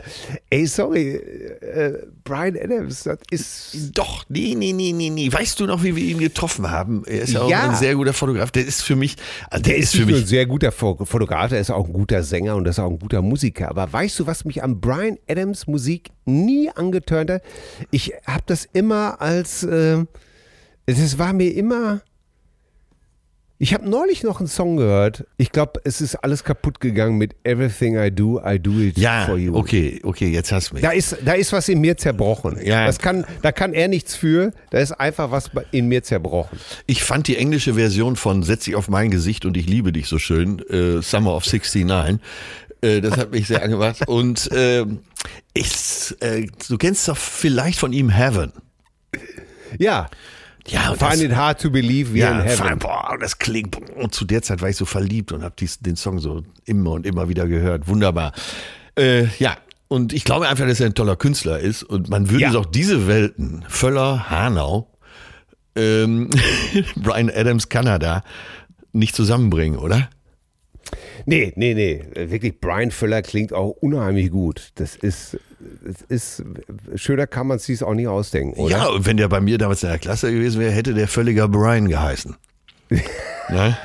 ey, 0.50 0.66
sorry, 0.66 1.16
äh, 1.16 1.94
Brian 2.24 2.56
Adams, 2.58 3.04
das 3.04 3.20
ist. 3.32 3.92
Doch, 3.98 4.24
nee, 4.30 4.56
nee, 4.58 4.72
nee, 4.74 4.92
nee, 4.94 5.10
nee. 5.10 5.32
Weißt 5.32 5.60
du 5.60 5.66
noch, 5.66 5.84
wie 5.84 5.96
wir 5.96 6.04
ihn 6.04 6.20
getroffen 6.20 6.72
haben? 6.72 7.04
Er 7.06 7.22
ist 7.22 7.34
ja 7.34 7.42
auch 7.42 7.50
Ja. 7.50 7.70
ein 7.70 7.76
sehr 7.76 7.96
guter 7.96 8.14
Fotograf. 8.14 8.52
Der 8.52 8.66
ist 8.66 8.82
für 8.82 8.96
mich, 8.96 9.16
also 9.50 9.64
der, 9.64 9.74
Der 9.74 9.78
ist 9.78 9.94
ist 9.94 10.00
für 10.00 10.06
nur 10.08 10.16
ein 10.16 10.22
mich, 10.22 10.30
sehr 10.30 10.46
guter 10.46 10.72
Fo- 10.72 11.04
Fotograf, 11.06 11.52
er 11.52 11.60
ist 11.60 11.70
auch 11.72 11.86
ein 11.88 11.94
guter 11.94 12.24
Sänger 12.24 12.56
und 12.56 12.66
er 12.66 12.70
ist 12.72 12.80
auch 12.80 12.90
ein 12.90 13.00
guter 13.00 13.22
Musiker. 13.22 13.70
Aber 13.70 13.92
weißt 13.92 14.20
du, 14.20 14.28
was 14.28 14.46
mich 14.46 14.64
an 14.64 14.80
Brian 14.80 15.18
Adams 15.28 15.68
Musik 15.68 16.10
nie 16.26 16.70
angeturnt 16.70 17.30
hat? 17.30 17.42
Ich 17.92 18.14
habe 18.26 18.44
das 18.46 18.68
immer 18.72 19.20
als, 19.22 19.64
äh, 19.64 20.04
es 20.86 21.18
war 21.18 21.34
mir 21.34 21.54
immer, 21.54 22.02
ich 23.60 23.74
habe 23.74 23.88
neulich 23.90 24.24
noch 24.24 24.40
einen 24.40 24.50
Song 24.50 24.78
gehört. 24.78 25.26
Ich 25.38 25.52
glaube, 25.52 25.80
es 25.84 26.02
ist 26.02 26.16
alles 26.16 26.44
kaputt 26.44 26.80
gegangen 26.80 27.18
mit 27.18 27.36
Everything 27.44 27.98
I 27.98 28.12
Do, 28.12 28.42
I 28.46 28.60
Do 28.60 28.80
It 28.80 28.98
ja, 28.98 29.26
for 29.26 29.38
You. 29.38 29.56
okay, 29.56 30.02
okay, 30.04 30.30
jetzt 30.30 30.52
hast 30.52 30.72
du 30.72 30.76
mich. 30.76 30.84
Da 30.84 30.92
ist, 30.92 31.18
da 31.24 31.34
ist 31.34 31.54
was 31.54 31.70
in 31.70 31.80
mir 31.80 31.96
zerbrochen. 31.96 32.60
Ja. 32.64 32.86
Das 32.86 33.00
kann, 33.00 33.26
da 33.42 33.52
kann 33.52 33.74
er 33.74 33.88
nichts 33.88 34.16
für. 34.16 34.52
Da 34.72 34.80
ist 34.80 34.92
einfach 34.92 35.32
was 35.32 35.52
in 35.72 35.88
mir 35.88 36.04
zerbrochen. 36.04 36.60
Ich 36.88 37.04
fand 37.04 37.28
die 37.28 37.38
englische 37.38 37.76
Version 37.76 38.16
von 38.16 38.44
Setz 38.44 38.66
dich 38.66 38.76
auf 38.76 38.90
mein 38.90 39.12
Gesicht 39.12 39.46
und 39.46 39.56
ich 39.56 39.68
liebe 39.68 39.94
dich 39.94 40.08
so 40.08 40.20
schön, 40.20 40.60
äh, 40.70 41.02
Summer 41.02 41.36
of 41.36 41.46
69. 41.46 42.20
Äh, 42.84 43.02
das 43.02 43.18
hat 43.18 43.32
mich 43.32 43.48
sehr 43.48 43.64
angemacht. 43.64 44.00
Und 44.08 44.52
äh, 44.52 44.86
ich, 45.54 46.16
äh, 46.20 46.48
du 46.68 46.78
kennst 46.78 47.08
doch 47.08 47.18
vielleicht 47.18 47.80
von 47.80 47.94
ihm 47.94 48.10
Heaven. 48.10 48.52
Ja. 49.80 50.10
Ja, 50.68 50.92
und 50.92 51.00
Find 51.00 51.22
it 51.22 51.36
hard 51.36 51.62
to 51.62 51.70
believe 51.70 52.12
in 52.12 52.18
ja, 52.18 52.40
heaven. 52.42 52.80
boah, 52.80 53.18
das 53.20 53.38
klingt. 53.38 53.78
Und 53.96 54.14
zu 54.14 54.24
der 54.26 54.42
Zeit 54.42 54.62
war 54.62 54.70
ich 54.70 54.78
so 54.78 54.86
verliebt 54.86 55.32
und 55.34 55.44
habe 55.44 55.56
den 55.82 55.96
Song 55.98 56.20
so 56.20 56.44
immer 56.66 56.92
und 56.92 57.06
immer 57.06 57.28
wieder 57.28 57.48
gehört. 57.48 57.88
Wunderbar. 57.88 58.32
Äh, 58.98 59.26
ja, 59.40 59.58
und 59.90 60.14
ich 60.14 60.24
glaube 60.24 60.48
einfach, 60.48 60.66
dass 60.66 60.80
er 60.80 60.86
ein 60.88 60.96
toller 60.96 61.16
Künstler 61.18 61.60
ist. 61.60 61.84
Und 61.84 62.10
man 62.10 62.30
würde 62.30 62.44
Ja. 62.44 62.52
doch 62.52 62.66
diese 62.66 63.08
Welten, 63.08 63.66
Völler, 63.68 64.30
Hanau, 64.30 64.90
ähm, 65.76 66.30
Brian 66.96 67.30
Adams, 67.30 67.68
Kanada, 67.70 68.24
nicht 68.94 69.16
zusammenbringen, 69.16 69.78
oder? 69.78 70.10
Nee, 71.26 71.54
nee, 71.56 71.74
nee. 71.74 72.04
Wirklich, 72.16 72.60
Brian 72.60 72.92
Völler 72.92 73.22
klingt 73.22 73.54
auch 73.54 73.70
unheimlich 73.82 74.32
gut. 74.32 74.72
Das 74.76 74.96
ist, 74.96 75.38
das 75.86 76.02
ist 76.10 76.44
schöner 76.96 77.28
kann 77.28 77.48
man 77.48 77.58
es 77.58 77.66
sich 77.66 77.84
auch 77.84 77.94
nicht 77.94 78.08
ausdenken, 78.08 78.60
oder? 78.60 78.78
Ja, 78.78 78.88
und 78.88 79.06
wenn 79.06 79.18
der 79.18 79.30
bei 79.30 79.40
mir 79.40 79.58
damals 79.58 79.84
in 79.84 79.90
der 79.90 80.00
Klasse 80.00 80.32
gewesen 80.32 80.60
wäre, 80.60 80.72
hätte 80.72 80.94
der 80.94 81.08
völliger 81.08 81.48
Brian 81.48 81.88
geheißen. 81.88 82.36
ne? 83.50 83.78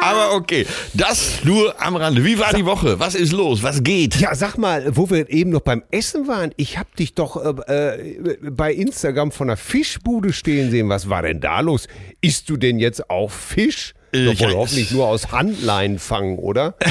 Aber 0.00 0.34
okay, 0.34 0.66
das 0.94 1.44
nur 1.44 1.74
am 1.82 1.96
Rande. 1.96 2.24
Wie 2.24 2.38
war 2.38 2.52
die 2.52 2.64
Woche? 2.64 3.00
Was 3.00 3.14
ist 3.14 3.32
los? 3.32 3.62
Was 3.62 3.82
geht? 3.82 4.16
Ja, 4.16 4.34
sag 4.34 4.56
mal, 4.56 4.96
wo 4.96 5.10
wir 5.10 5.28
eben 5.30 5.50
noch 5.50 5.62
beim 5.62 5.82
Essen 5.90 6.28
waren, 6.28 6.52
ich 6.56 6.78
hab 6.78 6.94
dich 6.94 7.14
doch 7.14 7.36
äh, 7.68 8.12
äh, 8.12 8.38
bei 8.50 8.72
Instagram 8.72 9.32
von 9.32 9.50
einer 9.50 9.56
Fischbude 9.56 10.32
stehen 10.32 10.70
sehen. 10.70 10.88
Was 10.88 11.08
war 11.08 11.22
denn 11.22 11.40
da 11.40 11.60
los? 11.60 11.88
Isst 12.20 12.48
du 12.50 12.56
denn 12.56 12.78
jetzt 12.78 13.10
auch 13.10 13.30
Fisch? 13.30 13.94
Äh, 14.12 14.26
Doch 14.26 14.40
wohl 14.40 14.54
hoffentlich 14.54 14.90
nur 14.92 15.06
aus 15.06 15.32
Handleinen 15.32 15.98
fangen, 15.98 16.38
oder? 16.38 16.74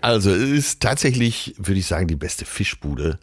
Also 0.00 0.30
es 0.30 0.50
ist 0.50 0.80
tatsächlich, 0.80 1.54
würde 1.58 1.80
ich 1.80 1.86
sagen, 1.86 2.06
die 2.06 2.16
beste 2.16 2.44
Fischbude 2.44 3.18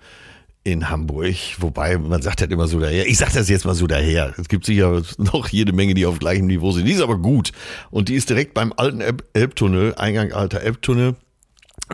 in 0.64 0.90
Hamburg. 0.90 1.36
Wobei, 1.60 1.98
man 1.98 2.22
sagt 2.22 2.42
halt 2.42 2.52
immer 2.52 2.68
so 2.68 2.80
daher. 2.80 3.08
Ich 3.08 3.18
sage 3.18 3.32
das 3.34 3.48
jetzt 3.48 3.64
mal 3.66 3.74
so 3.76 3.88
daher. 3.88 4.34
Es 4.38 4.50
gibt 4.50 4.66
sicher 4.66 5.02
noch 5.18 5.48
jede 5.48 5.72
Menge, 5.72 5.94
die 5.94 6.06
auf 6.06 6.20
gleichem 6.20 6.48
Niveau 6.48 6.72
sind. 6.74 6.86
Die 6.86 6.92
ist 6.92 7.02
aber 7.02 7.18
gut. 7.18 7.52
Und 7.90 8.10
die 8.10 8.16
ist 8.16 8.30
direkt 8.30 8.54
beim 8.54 8.74
alten 8.76 9.00
Elb- 9.02 9.24
Elbtunnel, 9.34 9.96
Eingang 9.96 10.34
alter 10.34 10.60
Elbtunnel. 10.60 11.16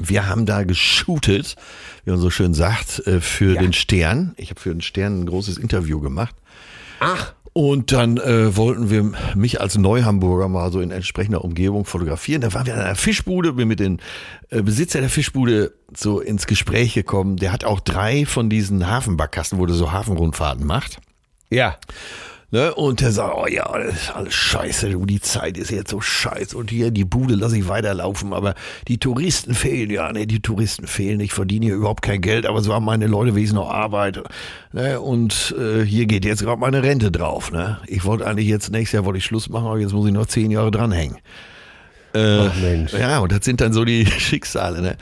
Wir 0.01 0.25
haben 0.27 0.47
da 0.47 0.63
geshootet, 0.63 1.55
wie 2.03 2.11
man 2.11 2.19
so 2.19 2.31
schön 2.31 2.55
sagt, 2.55 3.05
äh, 3.05 3.21
für 3.21 3.53
Ja. 3.55 3.61
den 3.61 3.73
Stern. 3.73 4.33
Ich 4.37 4.49
habe 4.49 4.59
für 4.59 4.71
den 4.71 4.81
Stern 4.81 5.21
ein 5.21 5.25
großes 5.27 5.57
Interview 5.59 5.99
gemacht. 5.99 6.33
Ach, 6.99 7.33
Und 7.53 7.91
dann 7.91 8.17
äh, 8.17 8.57
wollten 8.57 8.89
wir 8.89 9.11
mich 9.35 9.61
als 9.61 9.77
Neuhamburger 9.77 10.47
mal 10.49 10.71
so 10.71 10.79
in 10.79 10.89
entsprechender 10.89 11.43
Umgebung 11.43 11.85
fotografieren. 11.85 12.41
Da 12.41 12.51
waren 12.53 12.65
wir 12.65 12.73
in 12.73 12.79
einer 12.79 12.95
Fischbude, 12.95 13.53
bin 13.53 13.67
mit 13.67 13.79
dem 13.79 13.99
äh, 14.49 14.63
Besitzer 14.63 15.01
der 15.01 15.09
Fischbude 15.09 15.73
so 15.95 16.19
ins 16.19 16.47
Gespräch 16.47 16.95
gekommen. 16.95 17.37
Der 17.37 17.51
hat 17.51 17.63
auch 17.63 17.79
drei 17.79 18.25
von 18.25 18.49
diesen 18.49 18.89
Hafenbarkassen, 18.89 19.59
wo 19.59 19.67
der 19.67 19.75
so 19.75 19.91
Hafenrundfahrten 19.91 20.65
macht. 20.65 20.99
ja. 21.49 21.77
Ne? 22.53 22.71
Und 22.75 23.01
der 23.01 23.11
sagt, 23.11 23.33
oh 23.35 23.47
ja, 23.47 23.67
das 23.79 23.95
ist 23.95 24.15
alles 24.15 24.35
scheiße, 24.35 24.91
du, 24.91 25.07
die 25.07 25.19
Zeit 25.19 25.57
ist 25.57 25.71
jetzt 25.71 25.89
so 25.89 26.01
scheiße 26.01 26.55
und 26.55 26.69
hier 26.69 26.91
die 26.91 27.03
Bude 27.03 27.33
lasse 27.33 27.57
ich 27.57 27.67
weiterlaufen, 27.67 28.31
aber 28.31 28.53
die 28.87 28.99
Touristen 28.99 29.55
fehlen, 29.55 29.89
ja, 29.89 30.11
ne, 30.13 30.27
die 30.27 30.39
Touristen 30.39 30.85
fehlen, 30.85 31.19
ich 31.19 31.33
verdiene 31.33 31.65
hier 31.65 31.75
überhaupt 31.75 32.03
kein 32.03 32.21
Geld, 32.21 32.45
aber 32.45 32.61
so 32.61 32.71
haben 32.71 32.85
meine 32.85 33.07
Leute 33.07 33.33
wenigstens 33.33 33.55
noch 33.55 33.71
Arbeit. 33.71 34.21
Ne? 34.71 35.01
Und 35.01 35.55
äh, 35.57 35.81
hier 35.81 36.05
geht 36.05 36.25
jetzt 36.25 36.43
gerade 36.43 36.59
meine 36.59 36.83
Rente 36.83 37.09
drauf. 37.09 37.51
Ne? 37.51 37.79
Ich 37.87 38.05
wollte 38.05 38.27
eigentlich 38.27 38.49
jetzt, 38.49 38.71
nächstes 38.71 38.97
Jahr 38.97 39.05
wollte 39.05 39.17
ich 39.17 39.25
Schluss 39.25 39.49
machen, 39.49 39.65
aber 39.65 39.79
jetzt 39.79 39.93
muss 39.93 40.05
ich 40.05 40.13
noch 40.13 40.27
zehn 40.27 40.51
Jahre 40.51 40.69
dranhängen. 40.69 41.17
Äh, 42.13 42.37
Ach 42.37 42.55
Mensch. 42.61 42.93
Ja, 42.93 43.17
und 43.17 43.31
das 43.31 43.43
sind 43.43 43.61
dann 43.61 43.73
so 43.73 43.83
die 43.83 44.05
Schicksale, 44.19 44.79
ne? 44.83 44.97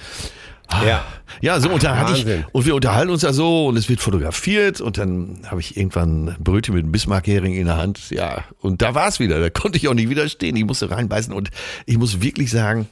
Ja. 0.86 1.06
Ja, 1.40 1.60
so 1.60 1.70
unterhalte 1.70 2.14
ich. 2.14 2.26
Wahnsinn. 2.26 2.46
Und 2.52 2.66
wir 2.66 2.76
unterhalten 2.76 3.10
uns 3.10 3.22
da 3.22 3.34
so 3.34 3.68
und 3.68 3.78
es 3.78 3.90
wird 3.90 4.02
fotografiert 4.02 4.82
und 4.82 4.98
dann 4.98 5.40
habe 5.48 5.62
ich 5.62 5.78
irgendwann 5.78 6.30
ein 6.30 6.36
Brötchen 6.40 6.76
mit 6.76 6.84
einem 6.84 6.92
Bismarck-Hering 6.92 7.54
in 7.54 7.66
der 7.66 7.78
Hand. 7.78 8.10
Ja, 8.12 8.44
und 8.60 8.82
da 8.82 8.94
war 8.94 9.08
es 9.08 9.20
wieder. 9.20 9.40
Da 9.40 9.50
konnte 9.50 9.78
ich 9.78 9.88
auch 9.88 9.94
nicht 9.94 10.10
widerstehen. 10.10 10.56
Ich 10.56 10.66
musste 10.66 10.92
reinbeißen 10.92 11.34
und 11.34 11.50
ich 11.86 11.98
muss 11.98 12.22
wirklich 12.22 12.52
sagen, 12.52 12.88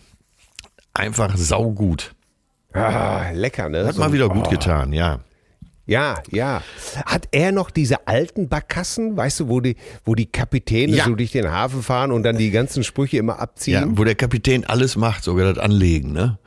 einfach 0.94 1.36
saugut. 1.38 2.14
Ah, 2.74 3.32
lecker, 3.34 3.70
ne? 3.70 3.86
Hat 3.86 3.96
So 3.96 4.02
mal 4.02 4.14
wieder 4.14 4.30
gut 4.30 4.46
oh. 4.48 4.50
getan, 4.50 4.94
ja. 4.94 5.20
Ja, 5.90 6.16
ja. 6.32 6.62
Hat 7.06 7.28
er 7.32 7.52
noch 7.52 7.72
diese 7.72 8.08
alten 8.08 8.48
Barkassen, 8.48 9.18
weißt 9.18 9.40
du, 9.42 9.48
wo 9.50 9.60
die, 9.60 9.76
wo 10.06 10.14
die 10.16 10.28
Kapitäne 10.28 10.96
Ja. 10.96 11.06
so 11.06 11.16
durch 11.16 11.32
den 11.32 11.52
Hafen 11.52 11.82
fahren 11.82 12.12
und 12.12 12.24
dann 12.24 12.38
die 12.38 12.52
ganzen 12.52 12.84
Sprüche 12.84 13.18
immer 13.18 13.34
Ja, 13.34 13.40
abziehen? 13.40 13.98
wo 13.98 14.04
der 14.04 14.14
Kapitän 14.16 14.66
alles 14.66 14.96
macht, 14.96 15.24
sogar 15.24 15.52
das 15.54 15.64
Anlegen, 15.64 16.12
ne? 16.14 16.38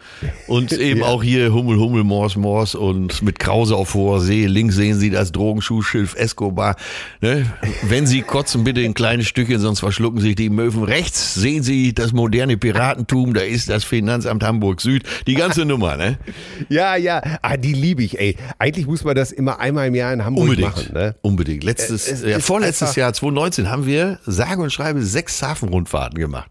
Und 0.46 0.72
eben 0.72 1.02
auch 1.02 1.22
hier 1.24 1.52
Hummel, 1.52 1.76
Hummel, 1.78 2.04
Mors, 2.04 2.36
Mors 2.36 2.74
und 2.76 3.22
mit 3.22 3.38
Krause 3.40 3.74
auf 3.76 3.94
hoher 3.94 4.20
See. 4.20 4.46
Links 4.46 4.76
sehen 4.76 4.98
Sie 4.98 5.10
das 5.10 5.32
Drogenschuhschiff 5.32 6.14
Escobar. 6.14 6.76
Ne? 7.20 7.46
Wenn 7.82 8.06
Sie 8.06 8.22
kotzen, 8.22 8.62
bitte 8.62 8.80
in 8.82 8.94
kleine 8.94 9.24
Stückchen, 9.24 9.58
sonst 9.58 9.80
verschlucken 9.80 10.20
sich 10.20 10.36
die 10.36 10.50
Möwen. 10.50 10.84
Rechts 10.84 11.34
sehen 11.34 11.62
Sie 11.64 11.92
das 11.94 12.12
moderne 12.12 12.56
Piratentum, 12.56 13.34
da 13.34 13.40
ist 13.40 13.68
das 13.68 13.82
Finanzamt 13.82 14.44
Hamburg 14.44 14.80
Süd. 14.80 15.02
Die 15.26 15.34
ganze 15.34 15.64
Nummer, 15.64 15.96
ne? 15.96 16.18
Ja, 16.68 16.94
ja. 16.96 17.20
Ah, 17.42 17.56
die 17.56 17.72
liebe 17.72 18.02
ich, 18.04 18.18
ey. 18.20 18.36
Eigentlich 18.58 18.86
muss 18.86 19.02
man 19.04 19.16
das 19.16 19.31
immer 19.32 19.58
einmal 19.60 19.88
im 19.88 19.94
Jahr 19.94 20.12
in 20.12 20.24
Hamburg 20.24 20.44
Unbedingt. 20.44 20.76
machen, 20.76 20.92
ne? 20.92 21.14
Unbedingt. 21.22 21.64
Letztes, 21.64 22.06
Es 22.08 22.22
ja, 22.22 22.36
ist 22.38 22.46
vorletztes 22.46 22.94
Jahr, 22.96 23.12
2019, 23.12 23.70
haben 23.70 23.86
wir 23.86 24.18
sage 24.26 24.62
und 24.62 24.72
schreibe 24.72 25.02
sechs 25.02 25.42
Hafenrundfahrten 25.42 26.18
gemacht. 26.18 26.50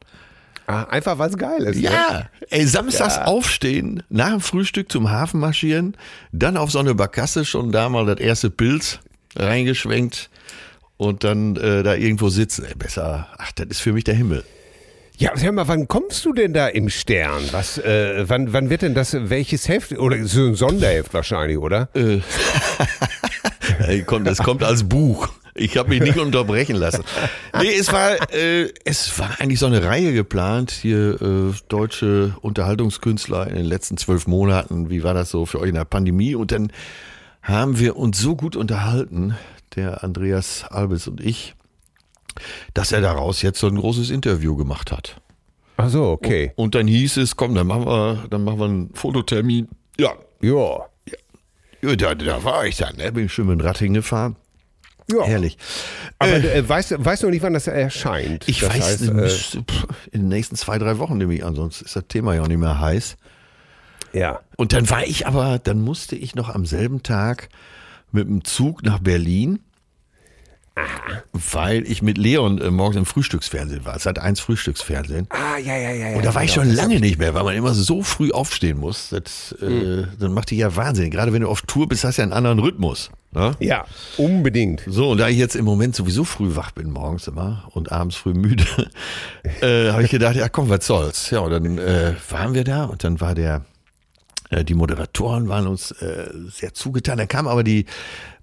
Ah, 0.67 0.83
einfach 0.83 1.17
was 1.17 1.37
geil 1.37 1.63
ist. 1.63 1.75
Ne? 1.77 1.81
Ja, 1.89 2.29
ey, 2.49 2.65
samstags 2.65 3.15
Ja. 3.17 3.25
aufstehen, 3.25 4.03
nach 4.09 4.29
dem 4.29 4.39
Frühstück 4.41 4.91
zum 4.91 5.09
Hafen 5.11 5.39
marschieren, 5.39 5.97
dann 6.31 6.55
auf 6.55 6.71
so 6.71 6.79
eine 6.79 6.95
Barkasse 6.95 7.43
schon 7.45 7.71
da 7.71 7.89
mal 7.89 8.05
das 8.05 8.19
erste 8.19 8.49
Pilz 8.49 8.99
reingeschwenkt 9.35 10.29
und 10.97 11.23
dann 11.23 11.55
äh, 11.57 11.83
da 11.83 11.95
irgendwo 11.95 12.29
sitzen. 12.29 12.65
Ey, 12.65 12.75
besser, 12.75 13.27
ach, 13.37 13.51
das 13.53 13.67
ist 13.69 13.79
für 13.81 13.91
mich 13.93 14.03
der 14.03 14.15
Himmel. 14.15 14.43
Ja, 15.21 15.33
sag 15.35 15.53
mal, 15.53 15.67
wann 15.67 15.87
kommst 15.87 16.25
du 16.25 16.33
denn 16.33 16.51
da 16.51 16.67
im 16.67 16.89
Stern? 16.89 17.43
Was, 17.51 17.77
äh, 17.77 18.27
wann, 18.27 18.53
wann 18.53 18.71
wird 18.71 18.81
denn 18.81 18.95
das, 18.95 19.15
welches 19.29 19.67
Heft? 19.67 19.91
Oder 19.91 20.25
so 20.25 20.47
ein 20.47 20.55
Sonderheft 20.55 21.13
wahrscheinlich, 21.13 21.59
oder? 21.59 21.89
Ey, 23.85 24.01
kommt, 24.01 24.25
das 24.25 24.39
kommt 24.39 24.63
als 24.63 24.83
Buch. 24.83 25.27
Ich 25.53 25.77
habe 25.77 25.89
mich 25.89 26.01
nicht 26.01 26.17
unterbrechen 26.17 26.75
lassen. 26.75 27.03
Nee, 27.55 27.71
es 27.79 27.93
war, 27.93 28.15
äh, 28.33 28.73
es 28.83 29.19
war 29.19 29.39
eigentlich 29.39 29.59
so 29.59 29.67
eine 29.67 29.83
Reihe 29.83 30.11
geplant, 30.11 30.71
hier 30.71 31.21
äh, 31.21 31.53
deutsche 31.67 32.35
Unterhaltungskünstler 32.41 33.45
in 33.45 33.57
den 33.57 33.65
letzten 33.65 33.97
zwölf 33.97 34.25
Monaten. 34.25 34.89
Wie 34.89 35.03
war 35.03 35.13
das 35.13 35.29
so 35.29 35.45
für 35.45 35.59
euch 35.59 35.69
in 35.69 35.75
der 35.75 35.85
Pandemie? 35.85 36.33
Und 36.33 36.51
dann 36.51 36.71
haben 37.43 37.77
wir 37.77 37.95
uns 37.95 38.19
so 38.19 38.35
gut 38.35 38.55
unterhalten, 38.55 39.35
der 39.75 40.03
Andreas 40.03 40.65
Albes 40.67 41.07
und 41.07 41.21
ich, 41.21 41.53
dass 42.73 42.91
er 42.91 43.01
daraus 43.01 43.41
jetzt 43.41 43.59
so 43.59 43.67
ein 43.67 43.75
großes 43.75 44.09
Interview 44.09 44.55
gemacht 44.55 44.91
hat. 44.91 45.21
Ach 45.77 45.89
so, 45.89 46.05
okay. 46.09 46.51
Und 46.55 46.75
dann 46.75 46.87
hieß 46.87 47.17
es, 47.17 47.35
komm, 47.35 47.55
dann 47.55 47.67
machen 47.67 47.85
wir, 47.85 48.25
dann 48.29 48.43
machen 48.43 48.59
wir 48.59 48.65
einen 48.65 48.93
Fototermin. 48.93 49.67
Ja, 49.99 50.13
Ja. 50.41 50.85
ja 51.81 51.95
da, 51.95 52.15
da 52.15 52.43
war 52.43 52.65
ich 52.65 52.77
dann, 52.77 52.97
ne? 52.97 53.11
bin 53.11 53.25
ich 53.25 53.33
schön 53.33 53.47
mit 53.47 53.59
dem 53.59 53.65
Rad 53.65 53.79
hingefahren. 53.79 54.35
Ja. 55.11 55.23
Herrlich. 55.23 55.57
Aber 56.19 56.39
du 56.39 56.53
äh, 56.53 56.67
weißt, 56.67 57.03
weißt 57.03 57.23
noch 57.23 57.31
nicht, 57.31 57.41
wann 57.41 57.53
das 57.53 57.67
erscheint. 57.67 58.47
Ich 58.47 58.59
das 58.59 58.69
weiß, 58.69 58.83
heißt, 58.83 59.01
nicht, 59.13 59.55
äh, 59.55 59.61
pff, 59.63 59.87
in 60.11 60.21
den 60.21 60.29
nächsten 60.29 60.55
zwei, 60.55 60.77
drei 60.77 60.99
Wochen 60.99 61.17
nehme 61.17 61.33
ich 61.33 61.43
an, 61.43 61.55
sonst 61.55 61.81
ist 61.81 61.95
das 61.95 62.05
Thema 62.07 62.35
ja 62.35 62.43
auch 62.43 62.47
nicht 62.47 62.59
mehr 62.59 62.79
heiß. 62.79 63.17
Ja. 64.13 64.41
Und 64.57 64.73
dann 64.73 64.89
war 64.89 65.03
ich 65.03 65.27
aber, 65.27 65.59
dann 65.59 65.81
musste 65.81 66.15
ich 66.15 66.35
noch 66.35 66.49
am 66.49 66.65
selben 66.65 67.03
Tag 67.03 67.49
mit 68.11 68.27
dem 68.27 68.43
Zug 68.43 68.83
nach 68.83 68.99
Berlin, 68.99 69.59
weil 71.33 71.85
ich 71.85 72.01
mit 72.01 72.17
Leon 72.17 72.59
äh, 72.59 72.71
morgens 72.71 72.95
im 72.95 73.05
Frühstücksfernsehen 73.05 73.85
war. 73.85 73.95
Es 73.95 74.05
hat 74.05 74.19
eins 74.19 74.39
Frühstücksfernsehen. 74.39 75.27
Ah, 75.29 75.57
ja, 75.57 75.75
ja, 75.75 75.91
ja. 75.91 76.15
Und 76.15 76.25
da 76.25 76.33
war 76.33 76.43
ich 76.43 76.53
genau. 76.53 76.65
schon 76.65 76.75
lange 76.75 76.99
nicht 76.99 77.19
mehr, 77.19 77.33
weil 77.33 77.43
man 77.43 77.55
immer 77.55 77.73
so 77.73 78.03
früh 78.03 78.31
aufstehen 78.31 78.77
muss. 78.79 79.09
Das, 79.09 79.55
äh, 79.61 79.65
Hm. 79.81 80.07
Dann 80.19 80.33
macht 80.33 80.51
dich 80.51 80.59
ja 80.59 80.75
Wahnsinn. 80.75 81.11
Gerade 81.11 81.33
wenn 81.33 81.41
du 81.41 81.49
auf 81.49 81.61
Tour 81.63 81.87
bist, 81.87 82.03
hast 82.03 82.17
du 82.17 82.21
ja 82.21 82.23
einen 82.23 82.33
anderen 82.33 82.59
Rhythmus. 82.59 83.09
Ne? 83.33 83.55
Ja, 83.59 83.85
unbedingt. 84.17 84.83
So, 84.87 85.11
und 85.11 85.17
da 85.19 85.29
ich 85.29 85.37
jetzt 85.37 85.55
im 85.55 85.63
Moment 85.63 85.95
sowieso 85.95 86.25
früh 86.25 86.55
wach 86.55 86.71
bin, 86.71 86.91
morgens 86.91 87.27
immer 87.27 87.63
und 87.71 87.91
abends 87.91 88.15
früh 88.17 88.33
müde, 88.33 88.65
äh, 89.61 89.91
habe 89.91 90.03
ich 90.03 90.11
gedacht, 90.11 90.35
ja 90.35 90.49
komm, 90.49 90.69
was 90.69 90.85
soll's. 90.85 91.29
Ja, 91.29 91.39
und 91.39 91.51
dann 91.51 91.77
äh, 91.77 92.13
waren 92.29 92.53
wir 92.53 92.65
da 92.65 92.83
und 92.83 93.03
dann 93.03 93.21
war 93.21 93.33
der, 93.33 93.63
die 94.51 94.73
Moderatoren 94.73 95.47
waren 95.47 95.67
uns 95.67 95.91
äh, 95.91 96.29
sehr 96.49 96.73
zugetan. 96.73 97.17
Da 97.17 97.25
kam 97.25 97.47
aber 97.47 97.63
die 97.63 97.85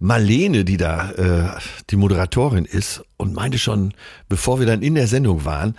Marlene, 0.01 0.65
die 0.65 0.77
da 0.77 1.11
äh, 1.13 1.61
die 1.91 1.97
Moderatorin 1.97 2.65
ist 2.65 3.03
und 3.17 3.35
meinte 3.35 3.59
schon, 3.59 3.93
bevor 4.29 4.59
wir 4.59 4.67
dann 4.67 4.83
in 4.83 4.95
der 4.95 5.07
Sendung 5.07 5.45
waren, 5.45 5.77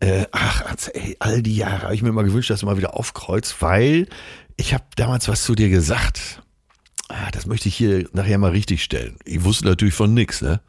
äh, 0.00 0.26
ach, 0.32 0.76
ey, 0.92 1.16
all 1.18 1.42
die 1.42 1.56
Jahre 1.56 1.84
habe 1.84 1.94
ich 1.94 2.02
mir 2.02 2.12
mal 2.12 2.24
gewünscht, 2.24 2.50
dass 2.50 2.60
du 2.60 2.66
mal 2.66 2.76
wieder 2.76 2.96
aufkreuzt, 2.96 3.60
weil 3.60 4.06
ich 4.56 4.74
habe 4.74 4.84
damals 4.96 5.28
was 5.28 5.44
zu 5.44 5.54
dir 5.54 5.68
gesagt. 5.68 6.42
Ah, 7.08 7.30
das 7.32 7.46
möchte 7.46 7.68
ich 7.68 7.74
hier 7.74 8.08
nachher 8.12 8.38
mal 8.38 8.50
richtig 8.52 8.84
stellen. 8.84 9.16
Ich 9.24 9.44
wusste 9.44 9.66
natürlich 9.66 9.94
von 9.94 10.14
nix, 10.14 10.42
ne? 10.42 10.60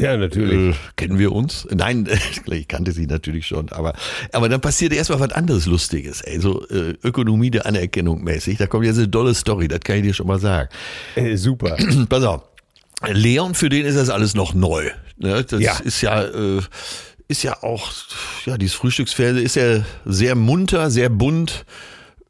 Ja, 0.00 0.16
natürlich. 0.16 0.74
Äh, 0.74 0.78
kennen 0.96 1.18
wir 1.18 1.32
uns? 1.32 1.66
Nein, 1.70 2.08
ich 2.50 2.68
kannte 2.68 2.92
sie 2.92 3.06
natürlich 3.06 3.46
schon, 3.46 3.68
aber, 3.70 3.94
aber 4.32 4.48
dann 4.48 4.60
passierte 4.60 4.96
erstmal 4.96 5.20
was 5.20 5.32
anderes 5.32 5.66
Lustiges, 5.66 6.20
ey, 6.22 6.40
so 6.40 6.66
äh, 6.68 6.94
Ökonomie 7.02 7.50
der 7.50 7.66
Anerkennung 7.66 8.22
mäßig. 8.22 8.58
Da 8.58 8.66
kommt 8.66 8.84
jetzt 8.86 8.98
eine 8.98 9.08
dolle 9.08 9.34
Story, 9.34 9.68
das 9.68 9.80
kann 9.80 9.96
ich 9.96 10.02
dir 10.02 10.14
schon 10.14 10.26
mal 10.26 10.38
sagen. 10.38 10.68
Äh, 11.16 11.36
super. 11.36 11.76
Pass 12.08 12.24
auf. 12.24 12.42
Leon, 13.06 13.54
für 13.54 13.68
den 13.68 13.86
ist 13.86 13.96
das 13.96 14.10
alles 14.10 14.34
noch 14.34 14.54
neu. 14.54 14.90
Ne? 15.18 15.44
Das 15.44 15.60
Ja. 15.60 15.78
ist 15.78 16.00
ja, 16.00 16.22
äh, 16.24 16.60
ist 17.28 17.42
ja 17.42 17.62
auch, 17.62 17.90
ja, 18.46 18.56
dieses 18.58 18.74
Frühstücksfernsehen 18.74 19.44
ist 19.44 19.56
ja 19.56 19.84
sehr 20.04 20.34
munter, 20.34 20.90
sehr 20.90 21.08
bunt. 21.08 21.64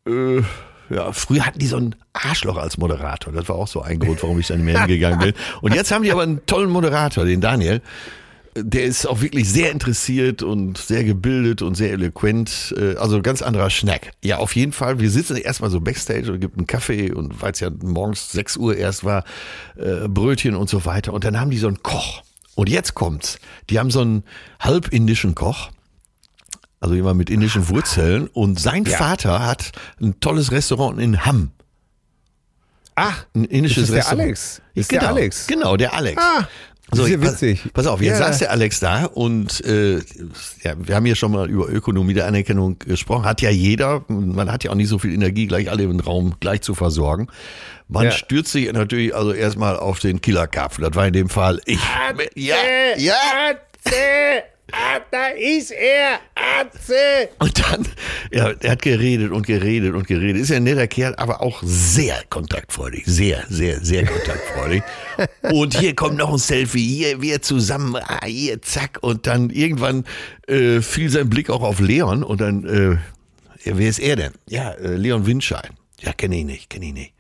Äh, 0.07 0.43
ja, 0.91 1.13
früher 1.13 1.45
hatten 1.47 1.59
die 1.59 1.67
so 1.67 1.77
einen 1.77 1.95
Arschloch 2.13 2.57
als 2.57 2.79
Moderator. 2.79 3.33
Das 3.33 3.49
war 3.49 3.57
auch 3.57 3.69
so 3.69 3.83
ein 3.83 3.99
Grund, 3.99 4.23
warum 4.23 4.39
ich 4.39 4.47
da 4.49 4.57
nicht 4.57 4.65
mehr 4.65 4.81
hingegangen 4.81 5.19
bin. 5.19 5.33
Und 5.61 5.75
jetzt 5.75 5.91
haben 5.93 6.03
die 6.03 6.13
aber 6.13 6.23
einen 6.23 6.45
tollen 6.47 6.71
Moderator, 6.71 7.25
den 7.25 7.41
Daniel. 7.41 7.81
Der 8.57 8.85
ist 8.85 9.07
auch 9.07 9.21
wirklich 9.21 9.49
sehr 9.49 9.71
interessiert 9.71 10.43
und 10.43 10.79
sehr 10.79 11.05
gebildet 11.05 11.63
und 11.63 11.77
sehr 11.77 11.93
eloquent. 11.93 12.75
Äh, 12.77 12.97
Also 12.97 13.23
ganz 13.23 13.41
anderer 13.43 13.71
Schnack. 13.71 14.11
Ja, 14.25 14.39
auf 14.39 14.57
jeden 14.57 14.73
Fall. 14.73 14.99
Wir 14.99 15.11
sitzen 15.11 15.37
erstmal 15.37 15.71
so 15.71 15.81
backstage 15.81 16.33
und 16.33 16.41
gibt 16.41 16.57
einen 16.57 16.67
Kaffee 16.67 17.13
und 17.13 17.41
weil 17.41 17.53
es 17.53 17.61
ja 17.61 17.71
morgens 17.83 18.33
6 18.33 18.57
Uhr 18.57 18.77
erst 18.77 19.05
war, 19.05 19.23
äh, 19.77 20.09
Brötchen 20.09 20.57
und 20.57 20.69
so 20.69 20.85
weiter. 20.87 21.13
Und 21.13 21.23
dann 21.25 21.39
haben 21.39 21.51
die 21.51 21.59
so 21.59 21.69
einen 21.69 21.83
Koch. 21.83 22.23
Und 22.57 22.69
jetzt 22.69 22.95
kommt's. 22.95 23.39
Die 23.71 23.79
haben 23.79 23.93
so 23.93 24.01
einen 24.01 24.25
halbindischen 24.59 25.37
Koch. 25.37 25.71
Also 26.81 26.95
jemand 26.95 27.19
mit 27.19 27.29
indischen 27.31 27.69
Wurzeln. 27.69 28.29
Und 28.29 28.61
sein 28.61 28.85
Ja. 28.85 28.97
Vater 28.97 29.45
hat 29.45 29.73
ein 30.01 30.21
tolles 30.21 30.53
Restaurant 30.53 31.01
in 31.01 31.25
Hamm. 31.27 31.51
Ach, 32.95 33.25
Ein 33.35 33.45
indisches 33.45 33.85
ist 33.85 33.89
das 33.91 33.95
der 33.95 33.97
Restaurant. 33.99 34.21
Alex? 34.23 34.63
Ist 34.75 34.89
genau, 34.89 35.01
der 35.03 35.11
Alex? 35.11 35.47
Genau, 35.47 35.77
der 35.77 35.95
Alex. 35.95 36.23
Ah, 36.23 36.49
das 36.91 37.01
ist 37.01 37.09
ja 37.11 37.19
pass- 37.19 37.33
witzig. 37.35 37.73
Pass, 37.73 37.87
auf, 37.87 38.01
jetzt 38.01 38.19
Ja. 38.19 38.27
saß 38.27 38.39
der 38.39 38.51
Alex 38.51 38.81
da 38.81 39.05
und 39.05 39.65
äh, 39.65 39.99
ja, 40.65 40.75
wir 40.79 40.97
haben 40.97 41.05
hier 41.07 41.15
schon 41.15 41.31
mal 41.33 41.49
über 41.49 41.69
Ökonomie 41.69 42.15
der 42.15 42.27
Anerkennung 42.27 42.79
gesprochen. 42.81 43.25
Hat 43.25 43.41
ja 43.41 43.51
jeder, 43.51 44.05
man 44.09 44.51
hat 44.51 44.65
ja 44.65 44.71
auch 44.71 44.75
nicht 44.75 44.89
so 44.89 44.99
viel 44.99 45.13
Energie, 45.13 45.47
gleich 45.47 45.71
alle 45.71 45.85
im 45.85 46.01
Raum 46.01 46.35
gleich 46.41 46.63
zu 46.63 46.75
versorgen. 46.75 47.29
Man 47.89 48.07
Ja. 48.07 48.11
stürzt 48.11 48.51
sich 48.53 48.73
natürlich 48.73 49.15
also 49.15 49.33
erstmal 49.33 49.77
auf 49.77 49.99
den 50.01 50.21
Killerkapfen. 50.21 50.83
Das 50.83 50.95
war 50.95 51.07
in 51.07 51.13
dem 51.13 51.29
Fall 51.29 51.61
ich. 51.67 51.79
Ja, 52.35 52.57
ja. 52.97 53.15
Ah, 54.73 55.01
da 55.11 55.29
ist 55.29 55.71
er! 55.71 56.21
Atze! 56.35 57.31
Und 57.39 57.59
dann, 57.59 57.87
ja, 58.31 58.51
er 58.61 58.73
hat 58.73 58.83
geredet 58.83 59.33
und 59.33 59.47
geredet 59.47 59.95
und 59.95 60.07
geredet. 60.07 60.43
Ist 60.43 60.51
ja 60.51 60.57
ein 60.57 60.65
netter 60.65 60.87
Kerl, 60.87 61.15
aber 61.17 61.41
auch 61.41 61.63
sehr 61.65 62.23
kontaktfreudig. 62.29 63.05
Sehr, 63.07 63.45
sehr, 63.49 63.81
sehr 63.81 64.05
kontaktfreudig. 64.05 64.83
und 65.53 65.79
hier 65.79 65.95
kommt 65.95 66.19
noch 66.19 66.33
ein 66.33 66.39
Selfie. 66.39 66.87
Hier, 66.87 67.23
wir 67.23 67.41
zusammen. 67.41 67.97
Ah, 67.97 68.27
hier, 68.27 68.61
zack. 68.61 68.99
Und 69.01 69.27
dann 69.27 69.51
irgendwann 69.51 70.05
äh, 70.47 70.83
fiel 70.83 71.09
sein 71.09 71.31
Blick 71.31 71.49
auch 71.49 71.63
auf 71.63 71.81
Leon. 71.81 72.23
Und 72.23 72.41
dann, 72.41 72.65
äh, 72.65 72.99
wer 73.65 73.89
ist 73.89 74.01
er 74.01 74.17
denn? 74.17 74.33
Ja, 74.49 74.73
äh, 74.73 74.97
Leon 74.97 75.27
Windschein. 75.27 75.71
Ja, 76.01 76.13
kenne 76.13 76.39
ich 76.39 76.45
nicht, 76.45 76.71
kenne 76.71 76.87
ich 76.87 76.93
nicht. 76.93 77.15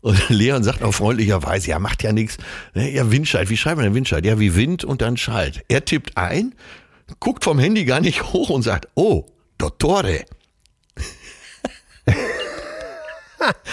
Und 0.00 0.28
Leon 0.28 0.62
sagt 0.62 0.82
auch 0.82 0.92
freundlicherweise, 0.92 1.70
ja, 1.70 1.78
macht 1.78 2.02
ja 2.02 2.12
nichts. 2.12 2.38
Ja, 2.74 3.10
Windscheid, 3.10 3.48
wie 3.50 3.56
schreibt 3.56 3.76
man 3.76 3.84
denn 3.84 3.94
Windscheid? 3.94 4.24
Ja, 4.24 4.38
wie 4.38 4.54
Wind 4.54 4.84
und 4.84 5.02
dann 5.02 5.16
Schalt. 5.16 5.62
Er 5.68 5.84
tippt 5.84 6.16
ein, 6.16 6.54
guckt 7.18 7.44
vom 7.44 7.58
Handy 7.58 7.84
gar 7.84 8.00
nicht 8.00 8.32
hoch 8.32 8.50
und 8.50 8.62
sagt, 8.62 8.88
oh, 8.94 9.26
Dottore. 9.58 10.24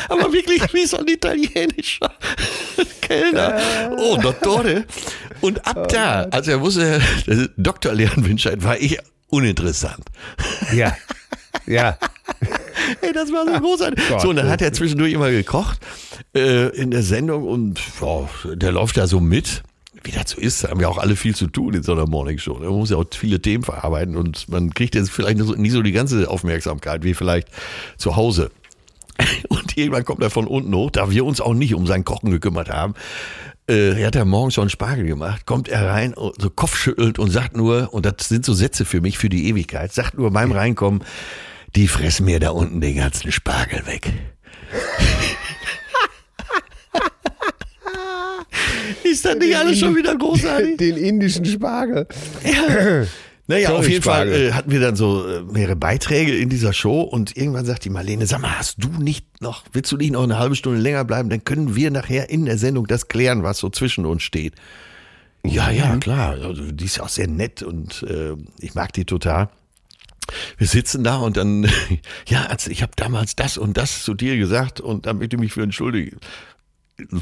Aber 0.10 0.32
wirklich 0.32 0.74
wie 0.74 0.86
so 0.86 0.98
ein 0.98 1.08
italienischer 1.08 2.14
Kellner. 3.02 3.60
Oh, 3.98 4.18
Dottore. 4.18 4.86
Und 5.42 5.66
ab 5.68 5.90
da, 5.90 6.24
als 6.32 6.48
er 6.48 6.62
wusste, 6.62 7.02
Dr. 7.58 7.94
Leon 7.94 8.26
Windscheid, 8.26 8.64
war 8.64 8.80
ich 8.80 8.98
uninteressant. 9.30 10.06
Ja. 10.74 10.96
Ja. 11.66 11.98
Ey, 13.02 13.12
das 13.12 13.32
war 13.32 13.46
so 13.46 13.60
großartig. 13.60 14.08
Gott, 14.08 14.22
so, 14.22 14.30
und 14.30 14.38
dann 14.38 14.50
hat 14.50 14.62
er 14.62 14.72
zwischendurch 14.72 15.12
immer 15.12 15.30
gekocht 15.32 15.80
äh, 16.34 16.70
in 16.70 16.92
der 16.92 17.04
Sendung 17.04 17.44
und 17.44 17.80
ja, 17.80 18.30
der 18.46 18.72
läuft 18.72 18.98
da 18.98 19.08
so 19.08 19.20
mit. 19.20 19.64
Wie 20.08 20.12
das 20.12 20.32
so 20.32 20.40
ist, 20.40 20.64
haben 20.64 20.80
ja 20.80 20.88
auch 20.88 21.00
alle 21.00 21.18
viel 21.18 21.36
zu 21.36 21.48
tun 21.48 21.74
in 21.74 21.84
so 21.84 21.92
einer 21.92 22.08
Morning 22.08 22.38
Show. 22.38 22.54
Man 22.60 22.70
muss 22.70 22.92
ja 22.92 22.96
auch 22.96 23.04
viele 23.12 23.42
Themen 23.42 23.66
verarbeiten 23.66 24.16
und 24.16 24.48
man 24.48 24.74
kriegt 24.74 24.96
jetzt 24.96 25.12
vielleicht 25.12 25.38
nicht 25.38 25.48
so- 25.48 25.56
nie 25.56 25.70
so 25.70 25.82
die 25.82 25.92
ganze 25.92 26.30
Aufmerksamkeit 26.30 27.04
wie 27.04 27.14
vielleicht 27.14 27.50
zu 27.98 28.16
Hause. 28.16 28.50
Und 29.50 29.76
irgendwann 29.76 30.06
kommt 30.06 30.22
er 30.24 30.30
von 30.30 30.48
unten 30.48 30.74
hoch, 30.76 30.92
da 30.92 31.12
wir 31.12 31.26
uns 31.26 31.42
auch 31.42 31.54
nicht 31.56 31.74
um 31.74 31.88
sein 31.88 32.06
Kochen 32.06 32.30
gekümmert 32.32 32.70
haben. 32.70 32.94
Äh, 33.70 34.00
er 34.00 34.08
hat 34.08 34.16
ja 34.16 34.24
morgens 34.24 34.54
schon 34.54 34.70
Spargel 34.70 35.06
gemacht, 35.08 35.46
kommt 35.46 35.68
er 35.68 35.88
rein, 35.90 36.14
und 36.14 36.42
so 36.42 36.50
kopfschüttelt 36.50 37.20
und 37.20 37.30
sagt 37.32 37.58
nur, 37.58 37.94
und 37.94 38.06
das 38.06 38.30
sind 38.30 38.46
so 38.46 38.54
Sätze 38.54 38.86
für 38.86 39.02
mich 39.02 39.18
für 39.18 39.28
die 39.28 39.50
Ewigkeit, 39.50 39.92
sagt 39.92 40.18
nur 40.18 40.32
beim 40.32 40.52
Reinkommen, 40.54 41.04
die 41.76 41.88
fressen 41.90 42.26
mir 42.28 42.40
da 42.40 42.52
unten 42.52 42.80
den 42.80 42.96
ganzen 42.96 43.32
Spargel 43.32 43.86
weg. 43.88 44.14
Ist 49.12 49.26
das 49.26 49.36
nicht 49.36 49.56
alles 49.56 49.80
schon 49.80 49.96
wieder 49.96 50.16
großartig? 50.16 50.78
Den 50.80 50.98
indischen 50.98 51.46
Spargel. 51.46 52.08
Naja, 53.50 53.70
auf 53.70 53.88
jeden 53.88 54.04
Fall 54.04 54.28
Curryspargel. 54.28 54.50
äh, 54.50 54.54
hatten 54.54 54.72
wir 54.72 54.82
dann 54.82 54.98
so 54.98 55.26
äh, 55.26 55.42
mehrere 55.42 55.78
Beiträge 55.78 56.36
in 56.36 56.50
dieser 56.50 56.74
Show 56.74 57.02
und 57.02 57.38
irgendwann 57.38 57.66
sagt 57.66 57.86
die 57.86 57.90
Marlene, 57.90 58.28
sag 58.28 58.42
mal, 58.42 58.60
hast 58.60 58.84
du 58.84 58.90
nicht 58.90 59.42
noch, 59.42 59.64
willst 59.72 59.90
du 59.92 59.98
nicht 59.98 60.12
noch 60.12 60.24
eine 60.24 60.38
halbe 60.38 60.56
Stunde 60.56 60.80
länger 60.82 61.06
bleiben? 61.06 61.30
Dann 61.30 61.46
können 61.46 61.74
wir 61.74 61.90
nachher 61.90 62.30
in 62.30 62.46
der 62.46 62.58
Sendung 62.58 62.88
das 62.88 63.08
klären, 63.08 63.44
was 63.44 63.60
so 63.60 63.70
zwischen 63.70 64.06
uns 64.06 64.24
steht. 64.24 64.56
Ja, 65.46 65.72
ja, 65.72 65.96
klar. 65.96 66.32
Also, 66.42 66.72
die 66.72 66.86
ist 66.86 66.98
ja 66.98 67.04
auch 67.04 67.10
sehr 67.10 67.28
nett 67.28 67.64
und 67.64 68.04
äh, 68.04 68.34
ich 68.60 68.76
mag 68.76 68.92
die 68.92 69.06
total. 69.06 69.50
Wir 70.58 70.68
sitzen 70.68 71.06
da 71.06 71.16
und 71.18 71.38
dann, 71.38 71.70
ja, 72.28 72.48
also 72.48 72.70
ich 72.70 72.82
habe 72.82 72.92
damals 72.98 73.38
das 73.38 73.58
und 73.58 73.78
das 73.78 74.04
zu 74.04 74.14
dir 74.14 74.36
gesagt 74.36 74.82
und 74.82 75.06
da 75.06 75.14
möchte 75.14 75.38
ich 75.38 75.40
mich 75.40 75.54
für 75.54 75.64
entschuldigen. 75.64 76.18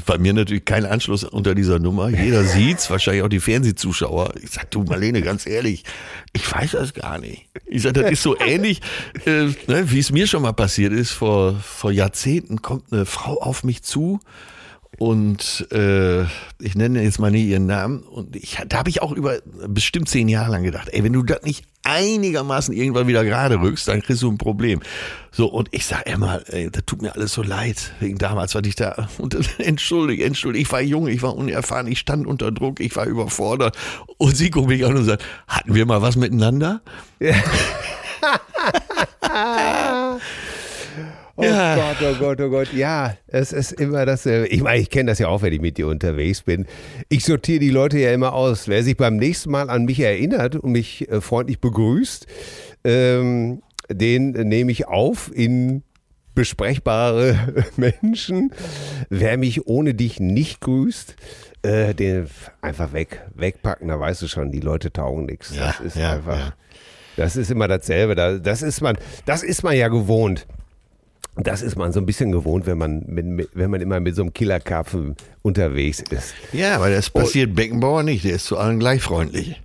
Bei 0.06 0.16
mir 0.16 0.32
natürlich 0.32 0.64
kein 0.64 0.86
Anschluss 0.86 1.22
unter 1.22 1.54
dieser 1.54 1.78
Nummer. 1.78 2.08
Jeder 2.08 2.44
sieht's, 2.44 2.88
wahrscheinlich 2.88 3.22
auch 3.22 3.28
die 3.28 3.40
Fernsehzuschauer. 3.40 4.34
Ich 4.42 4.50
sag, 4.50 4.70
du 4.70 4.82
Marlene, 4.84 5.20
ganz 5.20 5.46
ehrlich, 5.46 5.84
ich 6.32 6.50
weiß 6.50 6.72
das 6.72 6.94
gar 6.94 7.18
nicht. 7.18 7.46
Ich 7.66 7.82
sag, 7.82 7.94
das 7.94 8.10
ist 8.10 8.22
so 8.22 8.38
ähnlich, 8.38 8.80
äh, 9.26 9.48
ne, 9.66 9.90
wie 9.90 9.98
es 9.98 10.10
mir 10.10 10.26
schon 10.26 10.42
mal 10.42 10.52
passiert 10.52 10.92
ist. 10.92 11.10
Vor, 11.10 11.56
vor 11.60 11.92
Jahrzehnten 11.92 12.62
kommt 12.62 12.92
eine 12.92 13.04
Frau 13.04 13.38
auf 13.40 13.64
mich 13.64 13.82
zu 13.82 14.20
und 14.98 15.70
äh, 15.72 16.22
ich 16.58 16.74
nenne 16.74 17.02
jetzt 17.02 17.18
mal 17.18 17.30
nie 17.30 17.46
ihren 17.46 17.66
Namen. 17.66 18.00
Und 18.00 18.34
ich, 18.34 18.58
da 18.66 18.78
habe 18.78 18.88
ich 18.88 19.02
auch 19.02 19.12
über 19.12 19.38
bestimmt 19.68 20.08
zehn 20.08 20.28
Jahre 20.28 20.50
lang 20.52 20.62
gedacht, 20.62 20.88
ey, 20.90 21.04
wenn 21.04 21.12
du 21.12 21.22
das 21.22 21.42
nicht 21.42 21.64
einigermaßen 21.82 22.74
irgendwann 22.74 23.06
wieder 23.06 23.24
gerade 23.24 23.60
rückst, 23.60 23.86
dann 23.88 24.00
kriegst 24.02 24.22
du 24.22 24.30
ein 24.30 24.38
Problem. 24.38 24.80
So, 25.30 25.48
und 25.48 25.68
ich 25.72 25.84
sag 25.84 26.06
immer, 26.08 26.40
ey, 26.48 26.70
das 26.70 26.84
tut 26.86 27.02
mir 27.02 27.14
alles 27.14 27.34
so 27.34 27.42
leid, 27.42 27.92
wegen 28.00 28.16
damals, 28.16 28.54
was 28.54 28.62
ich 28.66 28.74
da, 28.74 29.08
und 29.18 29.36
entschuldige, 29.58 30.24
entschuldige, 30.24 30.62
ich 30.62 30.72
war 30.72 30.80
jung, 30.80 31.08
ich 31.08 31.22
war 31.22 31.36
unerfahren, 31.36 31.86
ich 31.88 31.98
stand 31.98 32.26
unter 32.26 32.50
Druck, 32.50 32.80
ich 32.80 32.96
war 32.96 33.06
überfordert. 33.06 33.76
Und 34.16 34.34
sie 34.36 34.50
guckt 34.50 34.68
mich 34.68 34.84
an 34.86 34.96
und 34.96 35.04
sagt, 35.04 35.22
hatten 35.46 35.74
wir 35.74 35.84
mal 35.84 36.00
was 36.00 36.16
miteinander? 36.16 36.80
Oh 41.38 41.42
Ja. 41.44 41.76
Gott, 41.76 41.96
oh 42.02 42.14
Gott, 42.18 42.40
oh 42.40 42.48
Gott. 42.48 42.72
Ja, 42.72 43.16
es 43.26 43.52
ist 43.52 43.72
immer 43.72 44.06
dasselbe. 44.06 44.48
Ich 44.48 44.62
meine, 44.62 44.80
ich 44.80 44.88
kenne 44.90 45.10
das 45.10 45.18
ja 45.18 45.28
auch, 45.28 45.42
wenn 45.42 45.52
ich 45.52 45.60
mit 45.60 45.76
dir 45.76 45.86
unterwegs 45.88 46.42
bin. 46.42 46.66
Ich 47.08 47.24
sortiere 47.24 47.58
die 47.60 47.70
Leute 47.70 47.98
ja 47.98 48.12
immer 48.12 48.32
aus. 48.32 48.68
Wer 48.68 48.82
sich 48.82 48.96
beim 48.96 49.16
nächsten 49.16 49.50
Mal 49.50 49.68
an 49.68 49.84
mich 49.84 50.00
erinnert 50.00 50.56
und 50.56 50.72
mich 50.72 51.08
äh, 51.10 51.20
freundlich 51.20 51.60
begrüßt, 51.60 52.26
ähm, 52.84 53.62
den 53.90 54.30
nehme 54.30 54.72
ich 54.72 54.88
auf 54.88 55.30
in 55.34 55.82
besprechbare 56.34 57.64
Menschen. 57.76 58.52
Wer 59.10 59.36
mich 59.36 59.66
ohne 59.66 59.94
dich 59.94 60.20
nicht 60.20 60.60
grüßt, 60.60 61.16
äh, 61.62 61.94
den 61.94 62.28
einfach 62.62 62.92
weg, 62.92 63.22
wegpacken, 63.34 63.88
da 63.88 63.98
weißt 63.98 64.22
du 64.22 64.28
schon, 64.28 64.52
die 64.52 64.60
Leute 64.60 64.92
taugen 64.92 65.26
nichts. 65.26 65.54
Ja, 65.54 65.66
das 65.68 65.80
ist 65.80 65.96
ja, 65.96 66.12
einfach, 66.12 66.54
das 67.16 67.36
ist 67.36 67.50
immer 67.50 67.68
dasselbe. 67.68 68.14
Da- 68.14 68.38
Das 68.38 68.62
ist 68.62 68.80
man, 68.80 68.96
das 69.24 69.42
ist 69.42 69.62
man 69.62 69.76
ja 69.76 69.88
gewohnt. 69.88 70.46
Das 71.36 71.60
ist 71.60 71.76
man 71.76 71.92
so 71.92 72.00
ein 72.00 72.06
bisschen 72.06 72.32
gewohnt, 72.32 72.66
wenn 72.66 72.78
man, 72.78 73.04
mit, 73.06 73.50
wenn 73.52 73.70
man 73.70 73.80
immer 73.80 74.00
mit 74.00 74.16
so 74.16 74.22
einem 74.22 74.32
Killerkarpfen 74.32 75.16
unterwegs 75.42 76.02
ist. 76.10 76.34
Ja, 76.52 76.76
aber 76.76 76.90
das 76.90 77.10
passiert 77.10 77.54
Beckenbauer 77.54 78.02
nicht. 78.02 78.24
Der 78.24 78.36
ist 78.36 78.46
zu 78.46 78.56
allen 78.56 78.78
gleich 78.78 79.02
freundlich. 79.02 79.60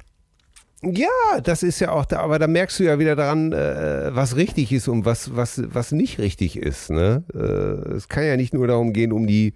Ja, 0.83 1.39
das 1.43 1.61
ist 1.61 1.79
ja 1.79 1.91
auch 1.91 2.05
da, 2.05 2.21
aber 2.21 2.39
da 2.39 2.47
merkst 2.47 2.79
du 2.79 2.83
ja 2.83 2.97
wieder 2.97 3.15
daran, 3.15 3.53
äh, 3.53 4.09
was 4.15 4.35
richtig 4.35 4.71
ist 4.71 4.87
und 4.87 5.05
was, 5.05 5.35
was, 5.35 5.61
was 5.67 5.91
nicht 5.91 6.17
richtig 6.17 6.57
ist. 6.57 6.89
Ne? 6.89 7.23
Äh, 7.33 7.93
es 7.93 8.09
kann 8.09 8.25
ja 8.25 8.35
nicht 8.35 8.53
nur 8.53 8.65
darum 8.65 8.91
gehen, 8.91 9.11
um 9.11 9.27
die 9.27 9.53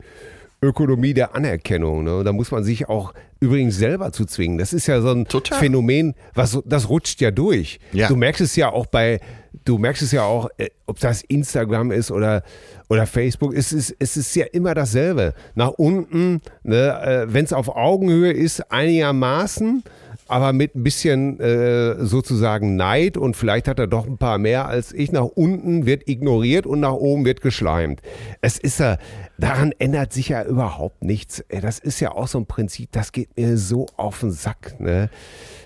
Ökonomie 0.65 1.13
der 1.13 1.35
Anerkennung. 1.35 2.03
Ne? 2.03 2.23
Da 2.23 2.33
muss 2.33 2.51
man 2.51 2.63
sich 2.63 2.89
auch 2.89 3.13
übrigens 3.39 3.77
selber 3.77 4.11
zu 4.11 4.25
zwingen. 4.25 4.57
Das 4.57 4.73
ist 4.73 4.87
ja 4.87 5.01
so 5.01 5.11
ein 5.11 5.25
Total. 5.25 5.59
Phänomen, 5.59 6.15
was 6.33 6.59
das 6.65 6.89
rutscht 6.89 7.21
ja 7.21 7.31
durch. 7.31 7.79
Ja. 7.93 8.07
Du 8.07 8.15
merkst 8.15 8.41
es 8.41 8.55
ja 8.55 8.71
auch 8.71 8.85
bei, 8.85 9.19
du 9.65 9.77
merkst 9.77 10.01
es 10.01 10.11
ja 10.11 10.23
auch, 10.23 10.49
äh, 10.57 10.69
ob 10.85 10.99
das 10.99 11.21
Instagram 11.21 11.91
ist 11.91 12.11
oder, 12.11 12.43
oder 12.89 13.05
Facebook, 13.05 13.53
es 13.53 13.71
ist, 13.71 13.95
es 13.99 14.17
ist 14.17 14.35
ja 14.35 14.45
immer 14.51 14.73
dasselbe. 14.73 15.33
Nach 15.53 15.69
unten, 15.69 16.41
ne, 16.63 16.99
äh, 17.01 17.33
wenn 17.33 17.45
es 17.45 17.53
auf 17.53 17.75
Augenhöhe 17.75 18.31
ist, 18.31 18.71
einigermaßen, 18.71 19.83
aber 20.27 20.53
mit 20.53 20.75
ein 20.75 20.83
bisschen 20.83 21.39
äh, 21.39 22.03
sozusagen 22.03 22.75
Neid 22.75 23.17
und 23.17 23.35
vielleicht 23.35 23.67
hat 23.67 23.79
er 23.79 23.87
doch 23.87 24.07
ein 24.07 24.17
paar 24.17 24.37
mehr 24.37 24.67
als 24.67 24.91
ich. 24.91 25.11
Nach 25.11 25.25
unten 25.25 25.85
wird 25.85 26.07
ignoriert 26.09 26.65
und 26.65 26.79
nach 26.79 26.93
oben 26.93 27.25
wird 27.25 27.41
geschleimt. 27.41 28.01
Es 28.41 28.57
ist 28.57 28.79
ja, 28.79 28.97
daran 29.37 29.71
ändert 29.77 30.13
sich 30.13 30.29
ja 30.29 30.43
überhaupt 30.43 31.03
nichts. 31.03 31.43
Das 31.61 31.79
ist 31.79 31.99
ja 31.99 32.11
auch 32.11 32.27
so 32.27 32.39
ein 32.39 32.45
Prinzip, 32.45 32.91
das 32.91 33.11
geht 33.11 33.37
mir 33.37 33.57
so 33.57 33.85
auf 33.97 34.19
den 34.21 34.31
Sack. 34.31 34.79
Ne? 34.79 35.09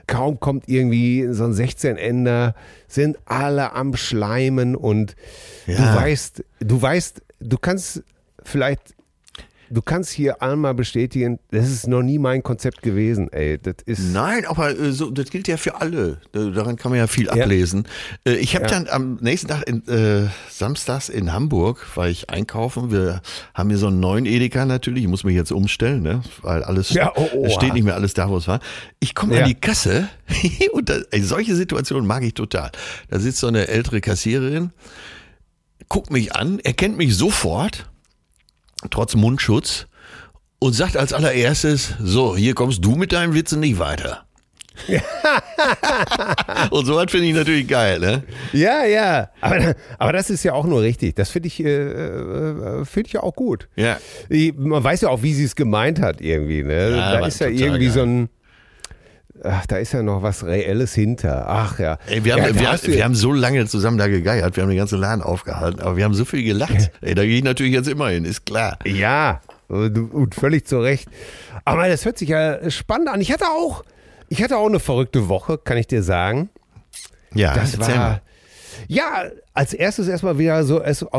Kaum 0.07 0.39
kommt 0.39 0.67
irgendwie 0.67 1.27
so 1.31 1.45
ein 1.45 1.53
16-Ender, 1.53 2.55
sind 2.87 3.17
alle 3.25 3.73
am 3.73 3.95
Schleimen 3.95 4.75
und 4.75 5.15
du 5.67 5.73
Ja. 5.73 5.95
weißt, 5.95 6.43
du 6.59 6.81
weißt, 6.81 7.21
du 7.39 7.57
kannst 7.57 8.03
vielleicht 8.43 8.95
Du 9.71 9.81
kannst 9.83 10.09
hier 10.11 10.41
einmal 10.41 10.73
bestätigen, 10.73 11.39
das 11.51 11.69
ist 11.69 11.87
noch 11.87 12.01
nie 12.01 12.17
mein 12.17 12.41
Konzept 12.41 12.81
gewesen, 12.81 13.31
ey. 13.31 13.57
Das 13.59 13.75
ist. 13.85 13.99
Nein, 14.13 14.45
aber 14.45 14.71
äh, 14.77 14.91
so, 14.91 15.11
das 15.11 15.29
gilt 15.29 15.47
ja 15.47 15.57
für 15.57 15.79
alle. 15.79 16.19
Da- 16.31 16.49
Daran 16.49 16.75
kann 16.75 16.91
man 16.91 16.97
ja 16.99 17.07
viel 17.07 17.29
ablesen. 17.29 17.87
Äh, 18.25 18.33
ich 18.37 18.55
habe 18.55 18.65
Ja. 18.65 18.71
dann 18.71 18.87
am 18.87 19.15
nächsten 19.21 19.47
Tag, 19.49 19.67
in, 19.69 19.87
äh, 19.87 20.27
samstags 20.49 21.09
in 21.09 21.33
Hamburg, 21.33 21.85
war 21.95 22.07
ich 22.09 22.29
einkaufen. 22.29 22.91
Wir 22.91 23.21
haben 23.53 23.69
hier 23.69 23.77
so 23.77 23.87
einen 23.87 23.99
neuen 23.99 24.25
Edeka 24.25 24.65
natürlich. 24.65 25.03
Ich 25.03 25.09
muss 25.09 25.23
mich 25.23 25.35
jetzt 25.35 25.51
umstellen, 25.51 26.01
ne? 26.01 26.21
weil 26.41 26.63
alles 26.63 26.89
Ja, 26.89 27.11
oh, 27.15 27.27
oh, 27.35 27.49
steht 27.49 27.73
nicht 27.73 27.83
mehr 27.83 27.95
alles 27.95 28.13
da, 28.15 28.27
wo 28.29 28.37
es 28.37 28.47
war. 28.47 28.59
Ich 28.99 29.13
komme 29.13 29.35
Ja. 29.35 29.41
an 29.43 29.47
die 29.49 29.55
Kasse 29.55 30.09
und 30.73 30.89
da, 30.89 30.97
ey, 31.11 31.21
solche 31.21 31.55
Situationen 31.55 32.07
mag 32.07 32.23
ich 32.23 32.33
total. 32.33 32.71
Da 33.09 33.19
sitzt 33.19 33.39
so 33.39 33.47
eine 33.47 33.67
ältere 33.67 34.01
Kassiererin, 34.01 34.71
guckt 35.87 36.11
mich 36.11 36.35
an, 36.35 36.59
erkennt 36.59 36.97
mich 36.97 37.15
sofort, 37.15 37.88
trotz 38.89 39.15
Mundschutz, 39.15 39.87
und 40.59 40.73
sagt 40.73 40.97
als 40.97 41.13
allererstes, 41.13 41.93
so, 42.01 42.35
hier 42.35 42.53
kommst 42.53 42.83
du 42.83 42.95
mit 42.95 43.13
deinen 43.13 43.33
Witzen 43.33 43.61
nicht 43.61 43.79
weiter. 43.79 44.25
und 46.71 46.85
so 46.85 46.95
was 46.95 47.11
finde 47.11 47.27
ich 47.27 47.33
natürlich 47.33 47.67
geil, 47.67 47.99
ne? 47.99 48.23
Ja, 48.53 48.85
ja. 48.85 49.29
Aber, 49.41 49.75
aber 49.97 50.13
das 50.13 50.29
ist 50.29 50.43
ja 50.43 50.53
auch 50.53 50.65
nur 50.65 50.81
richtig. 50.81 51.15
Das 51.15 51.29
finde 51.29 51.47
ich, 51.47 51.63
äh, 51.63 51.69
äh, 51.69 52.85
finde 52.85 53.07
ich 53.07 53.13
ja 53.13 53.23
auch 53.23 53.35
gut. 53.35 53.67
Ja. 53.75 53.97
Man 54.55 54.83
weiß 54.83 55.01
ja 55.01 55.09
auch, 55.09 55.21
wie 55.21 55.33
sie 55.33 55.43
es 55.43 55.55
gemeint 55.55 55.99
hat 55.99 56.21
irgendwie. 56.21 56.63
Ne? 56.63 56.91
Ja, 56.91 57.19
da 57.19 57.27
ist 57.27 57.39
ja 57.39 57.47
irgendwie 57.47 57.85
geil. 57.85 57.93
so 57.93 58.01
ein. 58.03 58.29
Ach, 59.43 59.65
da 59.67 59.77
ist 59.77 59.93
ja 59.93 60.03
noch 60.03 60.21
was 60.21 60.43
Reelles 60.43 60.93
hinter. 60.93 61.45
Ach 61.47 61.79
ja. 61.79 61.97
Ey, 62.07 62.23
wir, 62.25 62.33
haben, 62.33 62.41
ja, 62.41 62.53
wir, 62.59 62.77
du- 62.77 62.87
wir 62.91 63.03
haben 63.05 63.15
so 63.15 63.31
lange 63.31 63.65
zusammen 63.67 63.97
da 63.97 64.07
gegeiert, 64.07 64.55
wir 64.55 64.63
haben 64.63 64.69
den 64.69 64.77
ganzen 64.77 64.99
Laden 64.99 65.21
aufgehalten, 65.23 65.79
aber 65.81 65.95
wir 65.97 66.03
haben 66.03 66.13
so 66.13 66.25
viel 66.25 66.43
gelacht. 66.43 66.91
Ey, 67.01 67.15
da 67.15 67.23
gehe 67.23 67.37
ich 67.37 67.43
natürlich 67.43 67.73
jetzt 67.73 67.87
immer 67.87 68.09
hin, 68.09 68.25
ist 68.25 68.45
klar. 68.45 68.77
Ja, 68.85 69.41
und, 69.69 70.35
völlig 70.35 70.65
zu 70.67 70.79
Recht. 70.79 71.07
Aber 71.63 71.87
das 71.87 72.03
hört 72.05 72.17
sich 72.17 72.29
ja 72.29 72.69
spannend 72.69 73.07
an. 73.09 73.21
Ich 73.21 73.31
hatte 73.31 73.45
auch, 73.45 73.83
ich 74.27 74.43
hatte 74.43 74.57
auch 74.57 74.67
eine 74.67 74.79
verrückte 74.79 75.29
Woche, 75.29 75.57
kann 75.57 75.77
ich 75.77 75.87
dir 75.87 76.03
sagen. 76.03 76.49
Ja, 77.33 77.53
Das 77.53 77.79
war. 77.79 77.87
mal. 77.95 78.21
Ja, 78.87 79.25
als 79.53 79.73
erstes 79.73 80.07
erstmal 80.07 80.37
wieder 80.39 80.63
so, 80.63 80.81
so, 80.93 81.09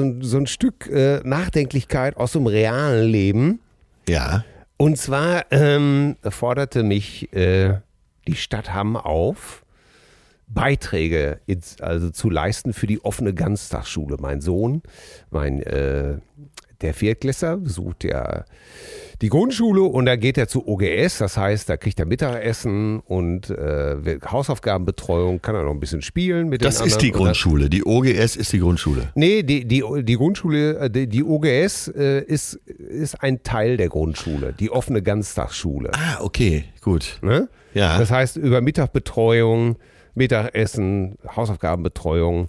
ein- 0.00 0.18
so 0.22 0.36
ein 0.38 0.46
Stück 0.46 0.86
äh, 0.88 1.20
Nachdenklichkeit 1.24 2.16
aus 2.16 2.32
dem 2.32 2.46
realen 2.46 3.08
Leben. 3.08 3.60
Ja. 4.08 4.44
Und 4.78 4.96
zwar 4.96 5.46
ähm, 5.50 6.16
forderte 6.22 6.84
mich 6.84 7.32
äh, 7.32 7.80
die 8.28 8.36
Stadt 8.36 8.72
Hamm 8.72 8.96
auf, 8.96 9.64
Beiträge 10.46 11.40
ins, 11.46 11.80
also 11.80 12.10
zu 12.10 12.30
leisten 12.30 12.72
für 12.72 12.86
die 12.86 13.04
offene 13.04 13.34
Ganztagsschule. 13.34 14.16
Mein 14.20 14.40
Sohn, 14.40 14.82
mein 15.30 15.62
äh, 15.64 16.18
der 16.80 16.94
Viertklässler 16.94 17.56
besucht 17.56 18.04
ja 18.04 18.44
die 19.20 19.30
Grundschule 19.30 19.82
und 19.82 20.06
da 20.06 20.14
geht 20.14 20.38
er 20.38 20.46
zu 20.46 20.66
OGS, 20.68 21.18
das 21.18 21.36
heißt, 21.36 21.68
da 21.68 21.76
kriegt 21.76 21.98
er 21.98 22.06
Mittagessen 22.06 23.00
und 23.00 23.50
äh, 23.50 24.18
Hausaufgabenbetreuung, 24.24 25.42
kann 25.42 25.56
er 25.56 25.64
noch 25.64 25.72
ein 25.72 25.80
bisschen 25.80 26.02
spielen 26.02 26.48
mit 26.48 26.64
Das 26.64 26.80
ist 26.80 27.02
die 27.02 27.10
Grundschule. 27.10 27.68
Die 27.68 27.84
OGS 27.84 28.36
ist 28.36 28.52
die 28.52 28.60
Grundschule. 28.60 29.10
Nee, 29.16 29.42
die, 29.42 29.64
die, 29.64 29.82
die 30.02 30.16
Grundschule, 30.16 30.78
äh, 30.78 30.90
die, 30.90 31.08
die 31.08 31.24
OGS 31.24 31.88
äh, 31.88 32.22
ist, 32.22 32.54
ist 32.54 33.20
ein 33.22 33.42
Teil 33.42 33.76
der 33.76 33.88
Grundschule, 33.88 34.54
die 34.58 34.70
offene 34.70 35.02
Ganztagsschule. 35.02 35.90
Ah, 35.94 36.20
okay, 36.20 36.64
gut. 36.80 37.18
Ne? 37.20 37.48
Ja. 37.74 37.98
Das 37.98 38.12
heißt, 38.12 38.36
über 38.36 38.60
Mittagbetreuung, 38.60 39.76
Mittagessen, 40.14 41.16
Hausaufgabenbetreuung 41.34 42.48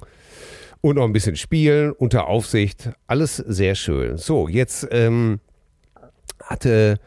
und 0.81 0.95
noch 0.95 1.03
ein 1.03 1.13
bisschen 1.13 1.35
Spielen 1.35 1.91
unter 1.93 2.27
Aufsicht. 2.27 2.91
Alles 3.07 3.37
sehr 3.37 3.73
schön. 3.73 4.17
So, 4.17 4.47
jetzt 4.47 4.87
ähm, 4.91 5.39
hatte 6.43 6.99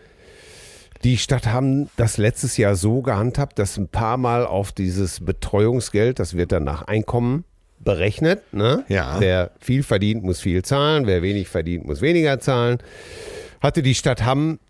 die 1.04 1.18
Stadt 1.18 1.46
Hamm 1.46 1.88
das 1.96 2.16
letztes 2.16 2.56
Jahr 2.56 2.76
so 2.76 3.02
gehandhabt, 3.02 3.58
dass 3.58 3.76
ein 3.76 3.88
paar 3.88 4.16
Mal 4.16 4.46
auf 4.46 4.72
dieses 4.72 5.24
Betreuungsgeld, 5.24 6.18
das 6.18 6.34
wird 6.34 6.52
dann 6.52 6.64
nach 6.64 6.82
Einkommen 6.82 7.44
berechnet. 7.80 8.52
Ne? 8.52 8.84
Ja. 8.88 9.16
Wer 9.18 9.50
viel 9.58 9.82
verdient, 9.82 10.22
muss 10.22 10.40
viel 10.40 10.62
zahlen. 10.62 11.06
Wer 11.06 11.22
wenig 11.22 11.48
verdient, 11.48 11.86
muss 11.86 12.00
weniger 12.00 12.38
zahlen. 12.38 12.78
Hatte 13.60 13.82
die 13.82 13.94
Stadt 13.94 14.24
Hamm 14.24 14.60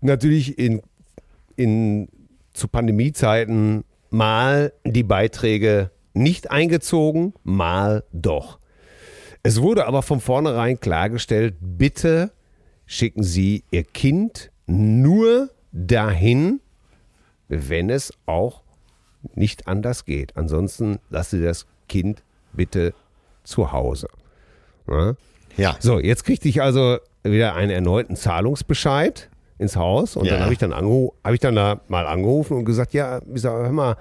natürlich 0.00 0.58
in, 0.58 0.82
in, 1.56 2.08
zu 2.54 2.68
Pandemiezeiten 2.68 3.84
mal 4.08 4.72
die 4.84 5.02
Beiträge 5.02 5.90
nicht 6.14 6.50
eingezogen, 6.50 7.34
mal 7.44 8.04
doch. 8.12 8.58
Es 9.42 9.62
wurde 9.62 9.86
aber 9.86 10.02
von 10.02 10.20
vornherein 10.20 10.80
klargestellt, 10.80 11.54
bitte 11.60 12.32
schicken 12.90 13.22
Sie 13.22 13.62
Ihr 13.70 13.84
Kind 13.84 14.50
nur 14.66 15.50
dahin, 15.70 16.58
wenn 17.46 17.88
es 17.88 18.12
auch 18.26 18.62
nicht 19.34 19.68
anders 19.68 20.04
geht. 20.04 20.36
Ansonsten 20.36 20.98
lassen 21.08 21.38
Sie 21.38 21.44
das 21.44 21.66
Kind 21.88 22.24
bitte 22.52 22.92
zu 23.44 23.70
Hause. 23.70 24.08
Ja? 24.88 25.14
Ja. 25.56 25.76
So, 25.78 26.00
jetzt 26.00 26.24
kriegte 26.24 26.48
ich 26.48 26.62
also 26.62 26.98
wieder 27.22 27.54
einen 27.54 27.70
erneuten 27.70 28.16
Zahlungsbescheid 28.16 29.28
ins 29.58 29.76
Haus 29.76 30.16
und 30.16 30.24
Ja. 30.26 30.32
dann 30.32 30.42
habe 30.42 30.52
ich 30.52 30.58
dann 30.58 30.72
angeru 30.72 31.12
ich 31.32 31.40
dann 31.40 31.54
da 31.54 31.80
mal 31.86 32.06
angerufen 32.06 32.56
und 32.56 32.64
gesagt, 32.64 32.92
ja, 32.92 33.20
hör 33.42 33.70
mal, 33.72 33.96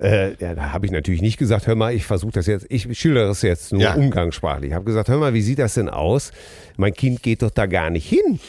äh, 0.00 0.34
ja, 0.36 0.54
da 0.54 0.72
habe 0.72 0.86
ich 0.86 0.92
natürlich 0.92 1.22
nicht 1.22 1.38
gesagt, 1.38 1.66
hör 1.66 1.74
mal, 1.74 1.92
ich 1.94 2.04
versuche 2.04 2.32
das 2.32 2.46
jetzt, 2.46 2.66
ich 2.70 2.98
schildere 2.98 3.28
das 3.28 3.42
jetzt 3.42 3.72
nur 3.72 3.82
Ja. 3.82 3.94
umgangssprachlich. 3.94 4.70
Ich 4.70 4.74
habe 4.74 4.84
gesagt, 4.84 5.08
hör 5.08 5.18
mal, 5.18 5.34
wie 5.34 5.42
sieht 5.42 5.58
das 5.58 5.74
denn 5.74 5.88
aus? 5.88 6.32
Mein 6.76 6.94
Kind 6.94 7.22
geht 7.22 7.42
doch 7.42 7.50
da 7.50 7.66
gar 7.66 7.90
nicht 7.90 8.08
hin. 8.08 8.40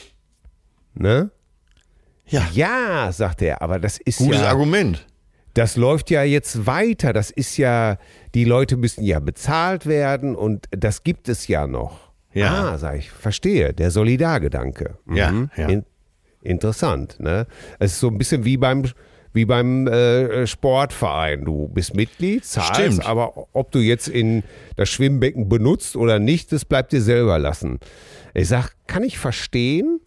Ne? 0.93 1.32
Ja. 2.27 2.47
Ja, 2.53 3.12
sagt 3.12 3.41
er, 3.41 3.62
aber 3.62 3.79
das 3.79 3.97
ist 3.97 4.19
Gutes 4.19 4.39
ja 4.41 4.47
Argument. 4.47 5.06
das 5.56 5.75
läuft 5.75 6.10
ja 6.10 6.23
jetzt 6.23 6.65
weiter. 6.65 7.12
Das 7.13 7.29
ist 7.32 7.58
ja, 7.58 7.97
die 8.34 8.45
Leute 8.45 8.77
müssen 8.77 9.03
ja 9.03 9.19
bezahlt 9.19 9.86
werden 9.86 10.36
und 10.36 10.67
das 10.71 11.03
gibt 11.03 11.27
es 11.29 11.47
ja 11.47 11.68
noch. 11.68 12.11
Ja. 12.34 12.72
Ah, 12.74 12.78
sag 12.78 12.97
ich, 12.97 13.11
verstehe, 13.11 13.74
der 13.74 13.91
Solidargedanke. 13.91 14.97
Mhm. 15.05 15.15
Ja, 15.15 15.34
ja. 15.57 15.68
In, 15.68 15.86
interessant, 16.41 17.20
ne? 17.20 17.45
Es 17.80 17.93
ist 17.93 17.99
so 17.99 18.07
ein 18.07 18.18
bisschen 18.18 18.43
wie 18.45 18.57
beim 18.57 18.86
wie 19.34 19.45
beim 19.45 19.88
äh, 19.88 20.47
Sportverein. 20.47 21.43
Du 21.43 21.67
bist 21.67 21.95
Mitglied, 21.95 22.45
zahlst, 22.45 22.75
Stimmt. 22.75 23.05
aber 23.05 23.47
ob 23.53 23.71
du 23.71 23.79
jetzt 23.79 24.07
in 24.07 24.43
das 24.75 24.89
Schwimmbecken 24.89 25.49
benutzt 25.49 25.95
oder 25.95 26.19
nicht, 26.19 26.51
das 26.51 26.65
bleibt 26.65 26.91
dir 26.91 27.01
selber 27.01 27.39
lassen. 27.39 27.79
Ich 28.34 28.47
sag, 28.47 28.73
kann 28.88 29.03
ich 29.03 29.17
verstehen. 29.17 29.99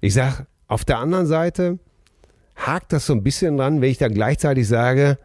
Ich 0.00 0.14
sag, 0.14 0.46
auf 0.68 0.84
der 0.84 0.98
anderen 0.98 1.26
Seite 1.26 1.78
hakt 2.54 2.92
das 2.92 3.06
so 3.06 3.14
ein 3.14 3.22
bisschen 3.22 3.56
dran, 3.56 3.80
wenn 3.80 3.90
ich 3.90 3.98
dann 3.98 4.14
gleichzeitig 4.14 4.68
sage, 4.68 5.18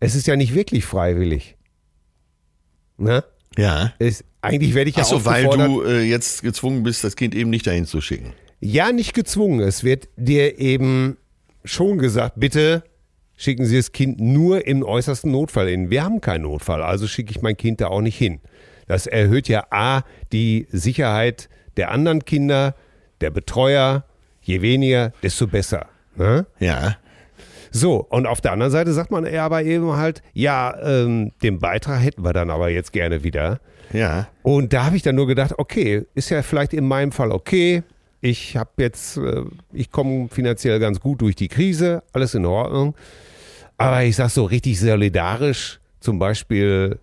es 0.00 0.14
ist 0.14 0.26
ja 0.26 0.36
nicht 0.36 0.54
wirklich 0.54 0.84
freiwillig. 0.84 1.56
Ne? 2.98 3.24
Ja. 3.56 3.92
Ist, 3.98 4.24
eigentlich 4.40 4.74
werde 4.74 4.90
ich 4.90 4.96
ja 4.96 5.02
Achso, 5.02 5.24
weil 5.24 5.44
du 5.44 5.82
äh, 5.82 6.02
jetzt 6.02 6.42
gezwungen 6.42 6.82
bist, 6.82 7.04
das 7.04 7.16
Kind 7.16 7.34
eben 7.34 7.50
nicht 7.50 7.66
dahin 7.66 7.86
zu 7.86 8.00
schicken. 8.00 8.32
Ja, 8.60 8.92
nicht 8.92 9.14
gezwungen. 9.14 9.60
Es 9.60 9.84
wird 9.84 10.08
dir 10.16 10.58
eben 10.58 11.16
schon 11.64 11.98
gesagt, 11.98 12.34
bitte 12.36 12.84
schicken 13.42 13.66
Sie 13.66 13.76
das 13.76 13.90
Kind 13.90 14.20
nur 14.20 14.66
im 14.66 14.84
äußersten 14.84 15.30
Notfall 15.30 15.68
hin. 15.68 15.90
Wir 15.90 16.04
haben 16.04 16.20
keinen 16.20 16.42
Notfall, 16.42 16.82
also 16.82 17.08
schicke 17.08 17.32
ich 17.32 17.42
mein 17.42 17.56
Kind 17.56 17.80
da 17.80 17.88
auch 17.88 18.00
nicht 18.00 18.16
hin. 18.16 18.40
Das 18.86 19.06
erhöht 19.06 19.48
ja 19.48 19.66
A, 19.70 20.02
die 20.32 20.68
Sicherheit 20.70 21.48
der 21.76 21.90
anderen 21.90 22.24
Kinder, 22.24 22.74
der 23.20 23.30
Betreuer. 23.30 24.04
Je 24.42 24.60
weniger, 24.60 25.12
desto 25.22 25.46
besser. 25.46 25.86
Ne? 26.16 26.46
Ja. 26.58 26.96
So, 27.70 28.04
und 28.10 28.26
auf 28.26 28.40
der 28.40 28.52
anderen 28.52 28.72
Seite 28.72 28.92
sagt 28.92 29.10
man 29.10 29.24
aber 29.26 29.62
eben 29.62 29.96
halt, 29.96 30.22
ja, 30.34 30.76
ähm, 30.82 31.32
den 31.42 31.58
Beitrag 31.58 32.02
hätten 32.02 32.24
wir 32.24 32.32
dann 32.32 32.50
aber 32.50 32.68
jetzt 32.68 32.92
gerne 32.92 33.22
wieder. 33.22 33.60
Ja. 33.92 34.28
Und 34.42 34.72
da 34.72 34.84
habe 34.84 34.96
ich 34.96 35.02
dann 35.02 35.14
nur 35.14 35.26
gedacht, 35.26 35.54
okay, 35.58 36.04
ist 36.14 36.30
ja 36.30 36.42
vielleicht 36.42 36.74
in 36.74 36.86
meinem 36.86 37.12
Fall 37.12 37.30
okay. 37.30 37.82
Ich 38.22 38.56
habe 38.56 38.70
jetzt, 38.78 39.16
äh, 39.18 39.42
ich 39.72 39.90
komme 39.90 40.28
finanziell 40.28 40.78
ganz 40.78 41.00
gut 41.00 41.20
durch 41.20 41.34
die 41.34 41.48
Krise, 41.48 42.02
alles 42.12 42.34
in 42.34 42.46
Ordnung. 42.46 42.94
Aber 43.76 44.04
ich 44.04 44.14
sag 44.16 44.30
so 44.30 44.44
richtig 44.44 44.78
solidarisch, 44.78 45.80
zum 45.98 46.20
Beispiel 46.20 46.98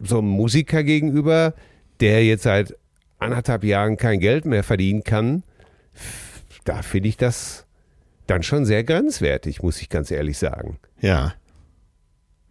so 0.00 0.18
einem 0.18 0.28
Musiker 0.28 0.84
gegenüber, 0.84 1.54
der 2.00 2.24
jetzt 2.24 2.44
seit 2.44 2.76
anderthalb 3.18 3.64
Jahren 3.64 3.96
kein 3.96 4.20
Geld 4.20 4.44
mehr 4.44 4.62
verdienen 4.62 5.02
kann, 5.02 5.42
da 6.64 6.82
finde 6.82 7.08
ich 7.08 7.16
das 7.16 7.66
dann 8.28 8.44
schon 8.44 8.64
sehr 8.64 8.84
grenzwertig, 8.84 9.62
muss 9.62 9.82
ich 9.82 9.88
ganz 9.88 10.12
ehrlich 10.12 10.38
sagen. 10.38 10.78
Ja. 11.00 11.34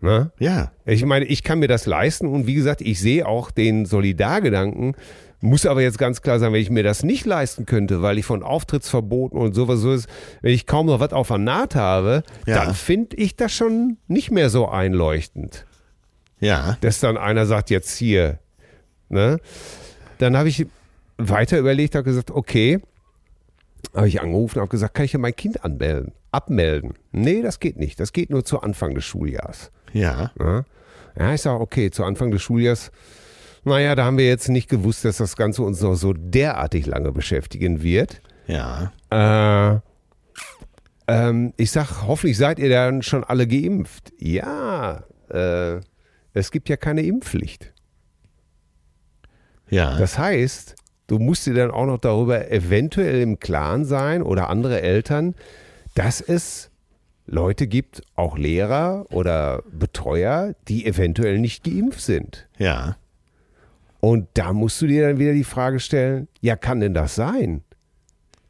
Ne? 0.01 0.31
Ja. 0.39 0.73
Ich 0.85 1.05
meine, 1.05 1.25
ich 1.25 1.43
kann 1.43 1.59
mir 1.59 1.69
das 1.69 1.85
leisten 1.85 2.27
und 2.27 2.47
wie 2.47 2.55
gesagt, 2.55 2.81
ich 2.81 2.99
sehe 2.99 3.25
auch 3.25 3.49
den 3.49 3.85
Solidargedanken, 3.85 4.95
muss 5.41 5.65
aber 5.65 5.81
jetzt 5.81 5.97
ganz 5.97 6.21
klar 6.21 6.39
sagen, 6.39 6.53
wenn 6.53 6.61
ich 6.61 6.69
mir 6.69 6.83
das 6.83 7.03
nicht 7.03 7.25
leisten 7.25 7.65
könnte, 7.65 8.01
weil 8.01 8.17
ich 8.17 8.25
von 8.25 8.43
Auftrittsverboten 8.43 9.37
und 9.39 9.53
sowas 9.53 9.79
so 9.79 9.91
ist, 9.91 10.07
wenn 10.41 10.53
ich 10.53 10.67
kaum 10.67 10.85
noch 10.85 10.99
was 10.99 11.13
auf 11.13 11.27
der 11.29 11.39
Naht 11.39 11.75
habe, 11.75 12.23
Ja. 12.45 12.63
dann 12.63 12.75
finde 12.75 13.17
ich 13.17 13.35
das 13.35 13.51
schon 13.51 13.97
nicht 14.07 14.31
mehr 14.31 14.49
so 14.49 14.67
einleuchtend, 14.69 15.65
Ja. 16.39 16.77
dass 16.81 16.99
dann 16.99 17.17
einer 17.17 17.45
sagt, 17.47 17.69
jetzt 17.71 17.95
hier. 17.97 18.39
Ne? 19.09 19.39
Dann 20.19 20.37
habe 20.37 20.47
ich 20.49 20.65
weiter 21.17 21.57
überlegt, 21.57 21.95
habe 21.95 22.03
gesagt, 22.05 22.31
okay, 22.31 22.79
habe 23.95 24.07
ich 24.07 24.21
angerufen, 24.21 24.59
habe 24.59 24.69
gesagt, 24.69 24.93
kann 24.93 25.05
ich 25.05 25.13
ja 25.13 25.19
mein 25.19 25.35
Kind 25.35 25.65
anmelden, 25.65 26.13
abmelden? 26.31 26.93
Nee, 27.11 27.41
das 27.41 27.59
geht 27.59 27.77
nicht. 27.77 27.99
Das 27.99 28.13
geht 28.13 28.29
nur 28.29 28.45
zu 28.45 28.61
Anfang 28.61 28.93
des 28.95 29.03
Schuljahres. 29.05 29.71
Ja. 29.91 30.31
Ja, 30.39 30.65
ja 31.17 31.33
ich 31.33 31.41
sage, 31.41 31.59
okay, 31.59 31.89
zu 31.91 32.03
Anfang 32.05 32.31
des 32.31 32.41
Schuljahres, 32.41 32.91
naja, 33.63 33.95
da 33.95 34.05
haben 34.05 34.17
wir 34.17 34.27
jetzt 34.27 34.49
nicht 34.49 34.69
gewusst, 34.69 35.05
dass 35.05 35.17
das 35.17 35.35
Ganze 35.35 35.61
uns 35.61 35.81
noch 35.81 35.95
so 35.95 36.13
derartig 36.13 36.85
lange 36.85 37.11
beschäftigen 37.11 37.83
wird. 37.83 38.21
Ja. 38.47 38.91
Äh, 39.09 39.79
ähm, 41.07 41.53
ich 41.57 41.71
sage, 41.71 42.07
hoffentlich 42.07 42.37
seid 42.37 42.59
ihr 42.59 42.69
dann 42.69 43.01
schon 43.03 43.23
alle 43.23 43.47
geimpft. 43.47 44.13
Ja, 44.17 45.03
äh, 45.29 45.79
es 46.33 46.51
gibt 46.51 46.69
ja 46.69 46.77
keine 46.77 47.01
Impfpflicht. 47.01 47.73
Ja. 49.69 49.97
Das 49.97 50.17
heißt, 50.17 50.75
du 51.07 51.19
musst 51.19 51.45
dir 51.45 51.53
dann 51.53 51.71
auch 51.71 51.85
noch 51.85 51.99
darüber 51.99 52.51
eventuell 52.51 53.21
im 53.21 53.39
Klaren 53.39 53.85
sein 53.85 54.23
oder 54.23 54.49
andere 54.49 54.81
Eltern, 54.81 55.35
dass 55.95 56.21
es 56.21 56.71
Leute 57.25 57.67
gibt, 57.67 58.01
auch 58.15 58.37
Lehrer 58.37 59.05
oder 59.09 59.63
Betreuer, 59.71 60.53
die 60.67 60.85
eventuell 60.85 61.39
nicht 61.39 61.63
geimpft 61.63 62.01
sind. 62.01 62.47
ja. 62.57 62.97
Und 64.01 64.27
da 64.33 64.51
musst 64.51 64.81
du 64.81 64.87
dir 64.87 65.07
dann 65.07 65.19
wieder 65.19 65.31
die 65.33 65.43
Frage 65.43 65.79
stellen, 65.79 66.27
ja, 66.41 66.55
kann 66.55 66.79
denn 66.81 66.93
das 66.93 67.15
sein? 67.15 67.63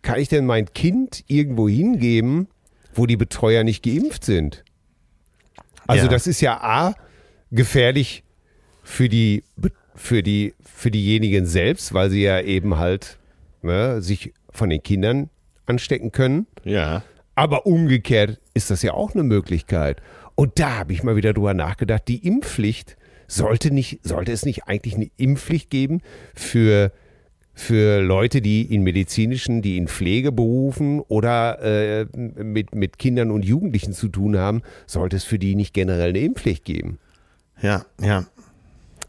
Kann 0.02 0.20
ich 0.20 0.30
denn 0.30 0.46
mein 0.46 0.74
Kind 0.74 1.24
irgendwo 1.28 1.70
hingeben, 1.70 2.48
wo 2.94 3.06
die 3.06 3.18
Betreuer 3.18 3.64
nicht 3.64 3.84
geimpft 3.84 4.24
sind? 4.26 4.64
Also 5.88 6.06
Ja. 6.06 6.12
das 6.12 6.26
ist 6.26 6.42
ja 6.42 6.60
A, 6.62 6.96
gefährlich 7.52 8.24
für 8.82 9.10
die, 9.10 9.44
für 9.94 10.24
die, 10.24 10.54
für 10.64 10.90
diejenigen 10.90 11.46
selbst, 11.46 11.94
weil 11.94 12.10
sie 12.10 12.24
ja 12.24 12.40
eben 12.40 12.78
halt 12.78 13.20
ne, 13.62 14.02
sich 14.02 14.34
von 14.52 14.70
den 14.70 14.82
Kindern 14.82 15.30
anstecken 15.66 16.12
können. 16.12 16.48
Ja. 16.64 17.04
Aber 17.36 17.66
umgekehrt 17.66 18.40
ist 18.54 18.72
das 18.72 18.82
ja 18.84 18.94
auch 18.94 19.14
eine 19.14 19.24
Möglichkeit. 19.24 20.02
Und 20.36 20.60
da 20.60 20.78
habe 20.80 20.94
ich 20.94 21.04
mal 21.04 21.16
wieder 21.18 21.34
drüber 21.34 21.54
nachgedacht, 21.54 22.08
die 22.08 22.26
Impfpflicht 22.26 22.96
sollte 23.32 23.72
nicht, 23.72 24.00
sollte 24.04 24.32
es 24.32 24.46
nicht 24.46 24.66
eigentlich 24.68 24.96
eine 24.96 25.10
Impfpflicht 25.18 25.70
geben 25.70 26.02
für, 26.36 26.92
für 27.54 28.02
Leute, 28.02 28.42
die 28.42 28.62
in 28.64 28.84
medizinischen, 28.84 29.62
die 29.62 29.78
in 29.78 29.88
Pflegeberufen 29.88 31.00
oder 31.00 31.62
äh, 31.62 32.06
mit, 32.16 32.76
mit 32.76 33.00
Kindern 33.00 33.32
und 33.32 33.46
Jugendlichen 33.46 33.94
zu 33.94 34.10
tun 34.10 34.38
haben, 34.38 34.62
sollte 34.86 35.16
es 35.16 35.24
für 35.24 35.40
die 35.40 35.56
nicht 35.56 35.74
generell 35.74 36.10
eine 36.10 36.20
Impfpflicht 36.20 36.66
geben? 36.66 37.00
Ja. 37.62 37.86
Ja. 38.02 38.26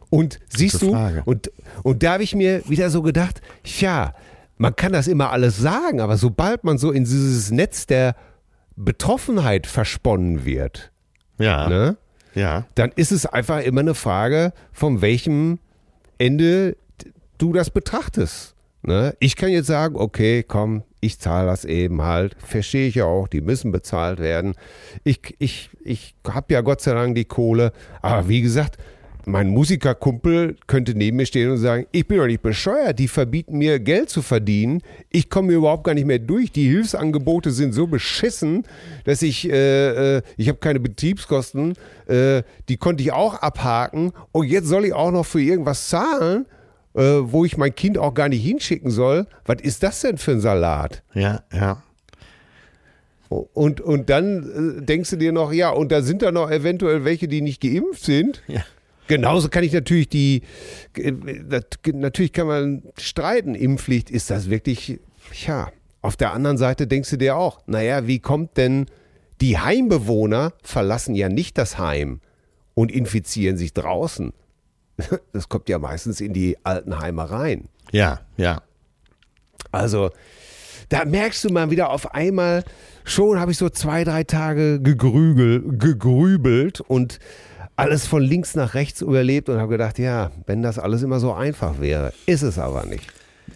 Und 0.09 0.39
siehst 0.49 0.83
du, 0.83 0.95
und, 1.25 1.51
und 1.83 2.03
da 2.03 2.13
habe 2.13 2.23
ich 2.23 2.35
mir 2.35 2.63
wieder 2.69 2.91
so 2.91 3.01
gedacht, 3.03 3.41
tja, 3.65 4.15
man 4.59 4.77
kann 4.77 4.93
das 4.93 5.09
immer 5.09 5.31
alles 5.31 5.57
sagen, 5.57 6.01
aber 6.01 6.17
sobald 6.19 6.63
man 6.65 6.77
so 6.79 6.93
in 6.93 7.05
dieses 7.05 7.51
Netz 7.51 7.87
der 7.87 8.15
Betroffenheit 8.77 9.67
versponnen 9.67 10.45
wird, 10.45 10.93
Ja. 11.39 11.69
ne, 11.69 11.97
Ja. 12.35 12.67
dann 12.75 12.93
ist 12.97 13.13
es 13.13 13.27
einfach 13.27 13.61
immer 13.61 13.81
eine 13.81 13.95
Frage, 13.95 14.53
von 14.73 15.01
welchem 15.01 15.59
Ende 16.19 16.77
du 17.39 17.53
das 17.53 17.71
betrachtest. 17.71 18.55
Ne? 18.83 19.15
Ich 19.21 19.37
kann 19.37 19.51
jetzt 19.51 19.67
sagen, 19.67 19.97
okay, 19.97 20.43
komm, 20.43 20.83
ich 21.01 21.19
zahle 21.19 21.47
das 21.47 21.65
eben 21.65 22.03
halt. 22.03 22.37
Verstehe 22.39 22.89
ich 22.89 22.97
ja 22.97 23.05
auch, 23.05 23.29
die 23.29 23.41
müssen 23.41 23.73
bezahlt 23.73 24.19
werden. 24.19 24.55
Ich, 25.05 25.37
ich, 25.39 25.71
ich 25.83 26.15
habe 26.29 26.55
ja 26.55 26.61
Gott 26.61 26.81
sei 26.81 26.95
Dank 26.95 27.15
die 27.15 27.25
Kohle. 27.25 27.73
Aber 28.03 28.29
wie 28.29 28.41
gesagt, 28.41 28.79
mein 29.27 29.49
Musikerkumpel 29.49 30.57
könnte 30.67 30.95
neben 30.95 31.17
mir 31.17 31.27
stehen 31.27 31.51
und 31.51 31.59
sagen, 31.59 31.87
ich 31.93 32.07
bin 32.07 32.19
doch 32.19 32.27
nicht 32.27 32.43
bescheuert, 32.43 32.99
die 32.99 33.09
verbieten 33.09 33.59
mir 33.59 33.79
Geld 33.79 34.11
zu 34.11 34.23
verdienen. 34.23 34.83
Ich 35.11 35.31
komme 35.31 35.49
mir 35.49 35.59
überhaupt 35.59 35.85
gar 35.85 35.95
nicht 35.95 36.07
mehr 36.07 36.19
durch. 36.19 36.53
Die 36.53 36.69
Hilfsangebote 36.69 37.51
sind 37.51 37.73
so 37.73 37.87
beschissen, 37.87 38.65
dass 39.05 39.23
ich, 39.23 39.49
äh, 39.49 40.17
äh, 40.17 40.23
ich 40.37 40.49
habe 40.49 40.59
keine 40.59 40.81
Betriebskosten, 40.81 41.75
äh, 42.07 42.43
die 42.69 42.77
konnte 42.77 43.03
ich 43.03 43.13
auch 43.13 43.35
abhaken. 43.35 44.13
Und 44.33 44.49
jetzt 44.49 44.67
soll 44.67 44.85
ich 44.85 44.93
auch 44.93 45.13
noch 45.13 45.27
für 45.27 45.41
irgendwas 45.41 45.89
zahlen, 45.89 46.47
äh, 46.95 47.01
wo 47.03 47.45
ich 47.45 47.57
mein 47.57 47.75
Kind 47.75 47.99
auch 47.99 48.15
gar 48.15 48.29
nicht 48.29 48.43
hinschicken 48.43 48.91
soll. 48.91 49.27
Was 49.45 49.63
ist 49.63 49.83
das 49.83 50.01
denn 50.01 50.19
für 50.19 50.33
ein 50.33 50.41
Salat? 50.41 51.03
Ja. 51.15 51.43
Ja. 51.53 51.83
Und, 53.55 53.81
und 53.81 54.11
dann 54.11 54.79
äh, 54.81 54.83
denkst 54.83 55.11
du 55.11 55.17
dir 55.17 55.33
noch, 55.33 55.53
ja, 55.53 55.71
und 55.71 55.91
da 55.91 56.03
sind 56.03 56.23
da 56.23 56.33
noch 56.33 56.51
eventuell 56.51 57.05
welche, 57.05 57.29
die 57.29 57.41
nicht 57.41 57.63
geimpft 57.63 58.05
sind. 58.05 58.43
Ja. 58.47 58.63
Genauso 59.09 59.49
kann 59.49 59.65
ich 59.65 59.73
natürlich 59.73 60.09
die, 60.09 60.43
äh, 60.97 61.13
natürlich 61.93 62.33
kann 62.33 62.47
man 62.47 62.83
streiten, 62.99 63.55
Impfpflicht, 63.55 64.11
ist 64.11 64.31
das 64.31 64.49
wirklich, 64.49 65.01
ja, 65.47 65.71
auf 66.01 66.17
der 66.17 66.33
anderen 66.33 66.59
Seite 66.59 66.87
denkst 66.87 67.11
du 67.11 67.17
dir 67.17 67.37
auch, 67.37 67.61
naja, 67.67 68.07
wie 68.07 68.19
kommt 68.19 68.57
denn, 68.57 68.87
die 69.41 69.59
Heimbewohner 69.59 70.53
verlassen 70.63 71.15
ja 71.15 71.29
nicht 71.29 71.59
das 71.59 71.79
Heim 71.79 72.21
und 72.75 72.93
infizieren 72.93 73.57
sich 73.57 73.73
draußen. 73.73 74.33
Das 75.33 75.49
kommt 75.49 75.69
ja 75.69 75.79
meistens 75.79 76.21
in 76.21 76.33
die 76.33 76.59
alten 76.65 77.01
Heime 77.01 77.29
rein. 77.31 77.69
Ja. 77.91 78.21
Ja. 78.37 78.63
Also, 79.73 80.11
da 80.91 81.05
merkst 81.05 81.45
du 81.45 81.49
mal 81.49 81.71
wieder 81.71 81.91
auf 81.91 82.15
einmal, 82.15 82.63
schon 83.05 83.41
habe 83.41 83.53
ich 83.53 83.59
so 83.59 83.71
zwei, 83.71 84.05
drei 84.05 84.25
Tage 84.25 84.81
gegrügel, 84.81 85.77
gegrübelt 85.79 86.81
und 86.81 87.19
alles 87.77 88.07
von 88.07 88.23
links 88.23 88.55
nach 88.55 88.75
rechts 88.75 89.01
überlebt 89.01 89.49
und 89.49 89.59
habe 89.59 89.73
gedacht, 89.73 89.99
ja, 89.99 90.31
wenn 90.47 90.63
das 90.63 90.79
alles 90.79 91.03
immer 91.03 91.21
so 91.21 91.33
einfach 91.33 91.81
wäre, 91.81 92.13
ist 92.27 92.43
es 92.43 92.59
aber 92.59 92.85
nicht. 92.87 93.07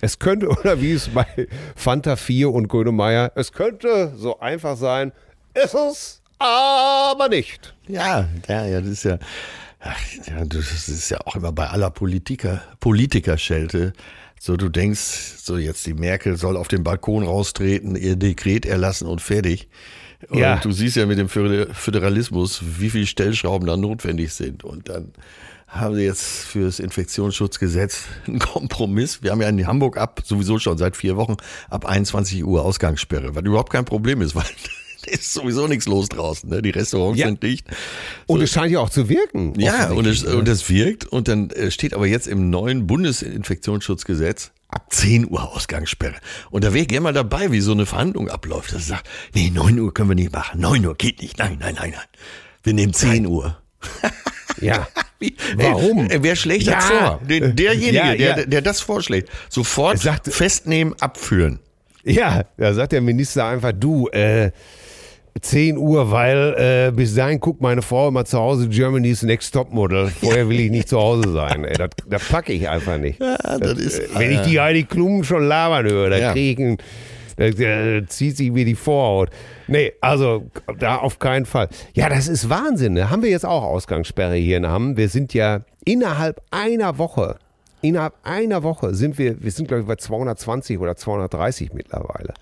Es 0.00 0.18
könnte, 0.18 0.48
oder 0.60 0.80
wie 0.80 0.92
es 0.92 1.08
bei 1.08 1.26
Fanta 1.74 2.16
4 2.16 2.50
und 2.50 2.68
Grönemeyer, 2.68 3.32
es 3.34 3.52
könnte 3.52 4.12
so 4.16 4.40
einfach 4.40 4.76
sein, 4.76 5.12
ist 5.54 5.74
es 5.74 6.22
aber 6.38 7.28
nicht. 7.28 7.74
Ja, 7.88 8.28
ja, 8.48 8.66
ja, 8.66 8.80
das 8.80 8.90
ist 8.90 9.04
ja, 9.04 9.18
ja, 10.26 10.44
das 10.44 10.88
ist 10.88 11.10
ja 11.10 11.18
auch 11.24 11.36
immer 11.36 11.52
bei 11.52 11.68
aller 11.68 11.90
Politiker, 11.90 12.62
Politikerschelte. 12.80 13.92
So, 14.38 14.56
du 14.56 14.68
denkst, 14.68 15.00
so 15.38 15.56
jetzt 15.56 15.86
die 15.86 15.94
Merkel 15.94 16.36
soll 16.36 16.56
auf 16.56 16.68
den 16.68 16.84
Balkon 16.84 17.24
raustreten, 17.24 17.96
ihr 17.96 18.16
Dekret 18.16 18.66
erlassen 18.66 19.08
und 19.08 19.22
fertig. 19.22 19.68
Und 20.28 20.38
Ja. 20.38 20.56
du 20.58 20.72
siehst 20.72 20.96
ja 20.96 21.06
mit 21.06 21.18
dem 21.18 21.28
Föder- 21.28 21.72
Föderalismus, 21.74 22.60
wie 22.78 22.90
viele 22.90 23.06
Stellschrauben 23.06 23.66
da 23.66 23.76
notwendig 23.76 24.32
sind. 24.32 24.64
Und 24.64 24.88
dann 24.88 25.12
haben 25.66 25.94
sie 25.96 26.02
jetzt 26.02 26.22
für 26.44 26.64
das 26.64 26.78
Infektionsschutzgesetz 26.78 28.04
einen 28.26 28.38
Kompromiss. 28.38 29.22
Wir 29.22 29.32
haben 29.32 29.42
ja 29.42 29.48
in 29.48 29.66
Hamburg 29.66 29.96
ab, 29.98 30.22
sowieso 30.24 30.58
schon 30.58 30.78
seit 30.78 30.96
vier 30.96 31.16
Wochen, 31.16 31.36
ab 31.68 31.84
21 31.86 32.44
Uhr 32.44 32.64
Ausgangssperre, 32.64 33.34
was 33.34 33.42
überhaupt 33.44 33.72
kein 33.72 33.84
Problem 33.84 34.22
ist, 34.22 34.34
weil 34.34 34.44
ist 35.08 35.34
sowieso 35.34 35.68
nichts 35.68 35.86
los 35.86 36.08
draußen. 36.08 36.48
Ne? 36.50 36.62
Die 36.62 36.70
Restaurants 36.70 37.18
Ja. 37.20 37.26
sind 37.26 37.40
dicht. 37.42 37.68
Und 38.26 38.38
So- 38.38 38.44
es 38.44 38.50
scheint 38.50 38.72
ja 38.72 38.80
auch 38.80 38.90
zu 38.90 39.08
wirken. 39.08 39.54
ja, 39.58 39.90
und 39.90 40.06
es, 40.06 40.24
offensichtlich, 40.24 40.32
ne? 40.32 40.38
und 40.38 40.48
es 40.48 40.68
wirkt. 40.70 41.04
Und 41.06 41.28
dann 41.28 41.50
äh, 41.50 41.70
steht 41.70 41.94
aber 41.94 42.06
jetzt 42.06 42.26
im 42.26 42.50
neuen 42.50 42.86
Bundesinfektionsschutzgesetz 42.88 44.50
ab 44.68 44.86
10 44.90 45.30
Uhr 45.30 45.52
Ausgangssperre. 45.54 46.16
Und 46.50 46.64
da 46.64 46.72
wäre 46.72 46.82
ich 46.82 46.88
gerne 46.88 47.02
mal 47.02 47.12
dabei, 47.12 47.50
wie 47.52 47.60
so 47.60 47.72
eine 47.72 47.86
Verhandlung 47.86 48.28
abläuft. 48.28 48.72
Das 48.74 48.86
sagt, 48.86 49.08
nee, 49.34 49.50
9 49.50 49.78
Uhr 49.78 49.92
können 49.94 50.10
wir 50.10 50.14
nicht 50.16 50.32
machen. 50.32 50.60
9 50.60 50.84
Uhr 50.86 50.94
geht 50.96 51.22
nicht. 51.22 51.38
Nein, 51.38 51.58
nein, 51.60 51.74
nein, 51.78 51.90
nein. 51.90 52.04
Wir 52.62 52.72
nehmen 52.74 52.92
10 52.92 53.26
Uhr. 53.26 53.56
Ja. 54.60 54.88
Wie- 55.18 55.36
Warum? 55.54 56.10
Ey, 56.10 56.22
wer 56.22 56.36
schlägt 56.36 56.64
Ja. 56.64 56.74
das 56.74 56.84
vor? 56.86 57.20
Der, 57.28 57.48
derjenige, 57.48 57.96
Ja, 57.96 58.12
ja. 58.12 58.34
Der, 58.34 58.46
der 58.46 58.62
das 58.62 58.80
vorschlägt. 58.80 59.30
Sofort 59.48 59.98
sagt- 59.98 60.32
festnehmen, 60.32 60.94
abführen. 61.00 61.60
Ja, 62.04 62.44
da 62.56 62.72
sagt 62.74 62.92
der 62.92 63.00
Minister 63.00 63.46
einfach, 63.46 63.72
du, 63.72 64.08
äh, 64.08 64.52
10 65.40 65.76
Uhr, 65.76 66.10
weil 66.10 66.54
äh, 66.88 66.92
bis 66.94 67.14
dahin 67.14 67.40
guckt 67.40 67.60
meine 67.60 67.82
Frau 67.82 68.08
immer 68.08 68.24
zu 68.24 68.38
Hause 68.38 68.68
Germany's 68.68 69.22
Next 69.22 69.52
Top 69.52 69.72
Model. 69.72 70.08
Vorher 70.08 70.48
will 70.48 70.60
ich 70.60 70.70
nicht 70.70 70.88
zu 70.88 70.98
Hause 70.98 71.32
sein. 71.32 71.64
Ey, 71.64 71.74
das, 71.76 71.90
das 72.08 72.28
packe 72.28 72.52
ich 72.52 72.68
einfach 72.68 72.98
nicht. 72.98 73.20
Ja, 73.20 73.36
das 73.58 73.78
ist, 73.78 73.98
Äh, 73.98 74.08
Wenn 74.18 74.32
ich 74.32 74.40
die 74.42 74.60
Heidi 74.60 74.84
Klum 74.84 75.24
schon 75.24 75.44
labern 75.46 75.86
höre, 75.86 76.10
da 76.10 76.18
Ja. 76.18 76.32
krieg 76.32 76.58
ich 76.58 76.64
einen, 76.64 76.76
da, 77.36 77.50
da 77.50 78.06
zieht 78.06 78.36
sich 78.36 78.50
mir 78.50 78.64
die 78.64 78.74
Vorhaut. 78.74 79.30
Nee, 79.68 79.92
also 80.00 80.44
da 80.78 80.96
auf 80.96 81.18
keinen 81.18 81.44
Fall. 81.44 81.68
Ja, 81.94 82.08
das 82.08 82.28
ist 82.28 82.48
Wahnsinn. 82.48 82.94
Ne? 82.94 83.10
Haben 83.10 83.22
wir 83.22 83.30
jetzt 83.30 83.44
auch 83.44 83.62
Ausgangssperre 83.62 84.36
hier 84.36 84.56
in 84.56 84.66
Hamm? 84.66 84.96
Wir 84.96 85.08
sind 85.08 85.34
ja 85.34 85.60
innerhalb 85.84 86.40
einer 86.50 86.98
Woche, 86.98 87.36
innerhalb 87.82 88.14
einer 88.22 88.62
Woche 88.62 88.94
sind 88.94 89.18
wir, 89.18 89.42
wir 89.42 89.50
sind 89.50 89.68
glaube 89.68 89.82
ich 89.82 89.86
bei 89.88 89.96
220 89.96 90.78
oder 90.78 90.96
230 90.96 91.72
mittlerweile. 91.74 92.32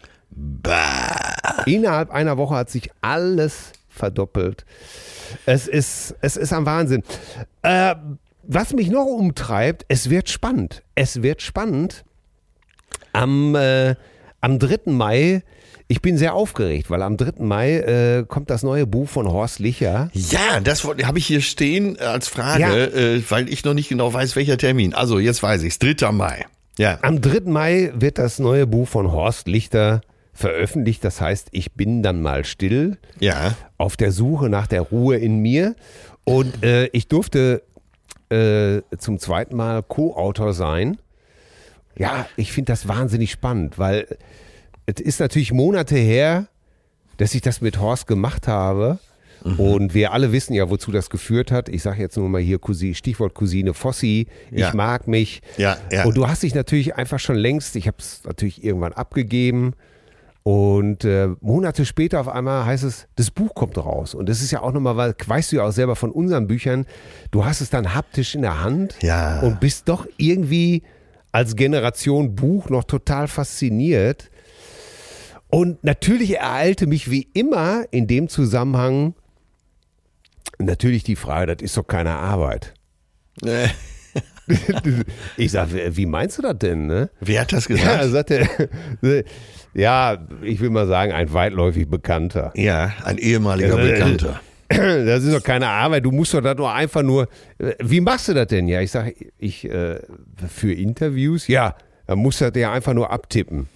Innerhalb 1.67 2.11
einer 2.11 2.37
Woche 2.37 2.55
hat 2.57 2.71
sich 2.71 2.91
alles 3.01 3.73
verdoppelt. 3.89 4.65
Es 5.47 5.69
ist, 5.69 6.15
es 6.21 6.37
ist 6.37 6.53
am 6.53 6.67
Wahnsinn. 6.67 7.03
Äh, 7.63 7.95
was 8.43 8.73
mich 8.73 8.91
noch 8.91 9.07
umtreibt, 9.07 9.85
es 9.89 10.11
wird 10.11 10.29
spannend. 10.29 10.83
Es 10.95 11.23
wird 11.23 11.43
spannend. 11.43 12.05
Am, 13.13 13.55
äh, 13.55 13.95
am 14.41 14.59
3. 14.59 14.91
Mai, 14.93 15.43
ich 15.89 16.03
bin 16.03 16.19
sehr 16.19 16.35
aufgeregt, 16.35 16.91
weil 16.91 17.03
am 17.03 17.17
3. 17.17 17.43
Mai 17.45 17.77
äh, 17.79 18.25
kommt 18.27 18.51
das 18.51 18.63
neue 18.63 18.87
Buch 18.87 19.09
von 19.09 19.29
Horst 19.31 19.61
Licher. 19.61 20.11
Ja, 20.13 20.61
das 20.61 20.85
habe 20.85 21.19
ich 21.19 21.27
hier 21.27 21.41
stehen 21.41 21.99
als 21.99 22.29
Frage, 22.29 22.61
Ja. 22.61 22.75
äh, 22.75 23.23
weil 23.31 23.49
ich 23.49 23.65
noch 23.65 23.75
nicht 23.75 23.89
genau 23.89 24.13
weiß, 24.13 24.37
welcher 24.37 24.59
Termin. 24.59 24.95
Also 24.95 25.19
jetzt 25.19 25.43
weiß 25.43 25.63
ich's. 25.63 25.79
3. 25.79 26.11
Mai. 26.13 26.45
Ja. 26.79 26.99
Am 27.03 27.21
3. 27.21 27.43
Mai 27.51 27.93
wird 27.95 28.19
das 28.19 28.39
neue 28.39 28.67
Buch 28.67 28.89
von 28.89 29.11
Horst 29.13 29.47
Lichter 29.49 30.01
veröffentlicht. 30.35 31.05
Das 31.05 31.21
heißt, 31.21 31.49
ich 31.53 31.73
bin 31.73 32.03
dann 32.03 32.21
mal 32.21 32.45
still. 32.45 32.99
Ja. 33.21 33.55
auf 33.79 33.97
der 33.97 34.13
Suche 34.13 34.49
nach 34.49 34.67
der 34.67 34.83
Ruhe 34.83 35.17
in 35.17 35.39
mir. 35.39 35.75
Und 36.25 36.63
äh, 36.65 36.87
ich 36.93 37.09
durfte 37.09 37.63
äh, 38.31 38.81
zum 38.99 39.19
zweiten 39.19 39.57
Mal 39.57 39.83
Co-Autor 39.83 40.53
sein. 40.53 40.99
Ja, 41.97 42.27
ich 42.37 42.53
finde 42.53 42.73
das 42.73 42.89
wahnsinnig 42.89 43.31
spannend, 43.31 43.79
weil 43.79 44.07
es 44.87 45.01
ist 45.01 45.21
natürlich 45.21 45.53
Monate 45.53 45.97
her, 45.97 46.49
dass 47.19 47.35
ich 47.35 47.41
das 47.43 47.61
mit 47.61 47.79
Horst 47.79 48.07
gemacht 48.07 48.49
habe. 48.49 48.99
Und 49.59 49.93
wir 49.93 50.13
alle 50.13 50.33
wissen 50.33 50.55
ja, 50.55 50.71
wozu 50.71 50.91
das 50.91 51.11
geführt 51.11 51.53
hat. 51.53 51.69
Ich 51.69 51.83
sage 51.83 52.01
jetzt 52.01 52.17
nur 52.17 52.31
mal 52.31 52.41
hier 52.41 52.57
Cousi- 52.59 52.95
Stichwort 52.95 53.35
Cousine 53.35 53.75
Fossi. 53.75 54.27
Ich 54.51 54.61
Ja. 54.61 54.73
mag 54.75 55.07
mich. 55.07 55.43
Ja, 55.59 55.77
ja. 55.93 56.05
Und 56.07 56.17
du 56.17 56.27
hast 56.27 56.43
dich 56.45 56.55
natürlich 56.55 56.95
einfach 56.97 57.19
schon 57.19 57.37
längst, 57.37 57.77
ich 57.77 57.87
habe 57.87 57.99
es 57.99 58.23
natürlich 58.25 58.65
irgendwann 58.65 58.95
abgegeben. 58.95 59.75
Und 60.47 61.05
äh, 61.07 61.29
Monate 61.41 61.87
später 61.87 62.21
auf 62.21 62.29
einmal 62.29 62.67
heißt 62.67 62.85
es, 62.85 63.07
das 63.17 63.31
Buch 63.31 63.55
kommt 63.55 63.79
raus. 63.79 64.15
Und 64.15 64.29
das 64.29 64.43
ist 64.43 64.51
ja 64.51 64.61
auch 64.61 64.73
nochmal, 64.73 64.97
weil, 64.99 65.15
weißt 65.27 65.51
du 65.51 65.57
ja 65.57 65.65
auch 65.65 65.71
selber 65.73 65.97
von 65.97 66.11
unseren 66.13 66.47
Büchern, 66.47 66.85
du 67.31 67.47
hast 67.47 67.63
es 67.63 67.71
dann 67.71 67.95
haptisch 67.95 68.35
in 68.35 68.43
der 68.43 68.63
Hand 68.63 68.95
Ja. 69.01 69.41
und 69.41 69.59
bist 69.61 69.89
doch 69.89 70.07
irgendwie 70.19 70.83
als 71.33 71.57
Generation 71.57 72.35
Buch 72.37 72.69
noch 72.69 72.85
total 72.85 73.27
fasziniert. 73.27 74.31
Und 75.49 75.83
natürlich 75.83 76.37
ereilte 76.37 76.87
mich 76.87 77.11
wie 77.11 77.27
immer 77.33 77.85
in 77.91 78.07
dem 78.07 78.29
Zusammenhang 78.29 79.15
natürlich 80.59 81.05
die 81.05 81.17
Frage, 81.17 81.57
das 81.57 81.65
ist 81.65 81.77
doch 81.79 81.87
keine 81.87 82.17
Arbeit. 82.17 82.75
Ich 85.37 85.53
sage, 85.53 85.97
wie 85.97 86.07
meinst 86.07 86.39
du 86.39 86.43
das 86.43 86.59
denn? 86.59 86.87
Ne? 86.87 87.09
wer 87.21 87.41
hat 87.43 87.53
das 87.53 87.67
Ja, 87.69 87.77
gesagt? 88.03 88.11
sagte, 88.11 89.25
ja, 89.75 90.19
ich 90.43 90.61
will 90.61 90.71
mal 90.71 90.87
sagen, 90.87 91.13
ein 91.13 91.33
weitläufig 91.33 91.89
Bekannter. 91.89 92.53
Ja, 92.55 92.93
ein 93.05 93.19
ehemaliger 93.19 93.77
Ja, 93.79 93.83
Bekannter. 93.93 94.41
Das 94.69 95.23
ist 95.25 95.33
doch 95.35 95.43
keine 95.43 95.69
Arbeit, 95.69 96.05
du 96.05 96.11
musst 96.11 96.35
doch 96.35 96.41
da 96.41 96.55
nur 96.55 96.73
einfach 96.73 97.03
nur. 97.03 97.29
Wie 97.83 98.01
machst 98.01 98.29
du 98.29 98.35
das 98.35 98.47
denn? 98.49 98.67
Ja, 98.67 98.81
ich 98.81 98.91
sage, 98.91 99.15
ich 99.39 99.65
äh, 99.71 100.01
für 100.49 100.73
Interviews, 100.73 101.47
ja, 101.49 101.77
dann 102.07 102.19
musst 102.19 102.41
du 102.41 102.51
das 102.51 102.61
ja 102.61 102.73
einfach 102.73 102.95
nur 102.95 103.11
abtippen. 103.11 103.69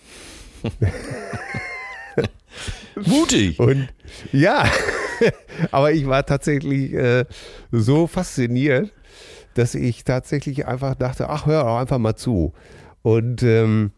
Mutig. 2.96 3.58
Und 3.60 3.88
ja, 4.32 4.64
aber 5.70 5.92
ich 5.92 6.06
war 6.06 6.24
tatsächlich 6.26 6.92
äh, 6.94 7.24
so 7.70 8.06
fasziniert, 8.06 8.90
dass 9.58 9.74
ich 9.74 10.04
tatsächlich 10.04 10.66
einfach 10.68 10.94
dachte, 10.94 11.28
ach, 11.28 11.46
hör 11.46 11.64
doch 11.64 11.78
einfach 11.78 11.98
mal 11.98 12.14
zu. 12.14 12.52
Und 13.02 13.42
ähm, 13.42 13.90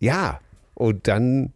ja, 0.00 0.40
und 0.74 1.06
dann 1.06 1.52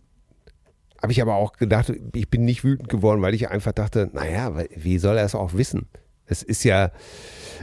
habe 1.03 1.11
ich 1.11 1.21
aber 1.21 1.35
auch 1.35 1.55
gedacht, 1.55 1.93
ich 2.15 2.31
bin 2.31 2.45
nicht 2.45 2.63
wütend 2.63 2.89
geworden, 2.89 3.21
weil 3.21 3.35
ich 3.35 3.51
einfach 3.51 3.73
dachte, 3.73 4.11
naja, 4.13 4.53
wie 4.77 4.99
soll 4.99 5.17
er 5.17 5.25
es 5.25 5.35
auch 5.35 5.55
wissen? 5.55 5.89
Es 6.27 6.45
ist 6.45 6.63
ja, 6.63 6.93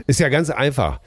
ist 0.06 0.20
ja 0.20 0.28
ganz 0.28 0.50
einfach. 0.50 1.00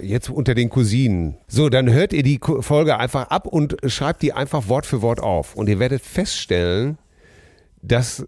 Jetzt 0.00 0.28
unter 0.28 0.54
den 0.54 0.68
Cousinen. 0.68 1.38
So, 1.48 1.70
dann 1.70 1.90
hört 1.90 2.12
ihr 2.12 2.22
die 2.22 2.38
Folge 2.60 2.98
einfach 2.98 3.28
ab 3.28 3.46
und 3.46 3.76
schreibt 3.86 4.20
die 4.20 4.34
einfach 4.34 4.68
Wort 4.68 4.84
für 4.84 5.00
Wort 5.00 5.20
auf. 5.20 5.54
Und 5.54 5.70
ihr 5.70 5.78
werdet 5.78 6.02
feststellen, 6.02 6.98
dass 7.80 8.20
äh, 8.20 8.26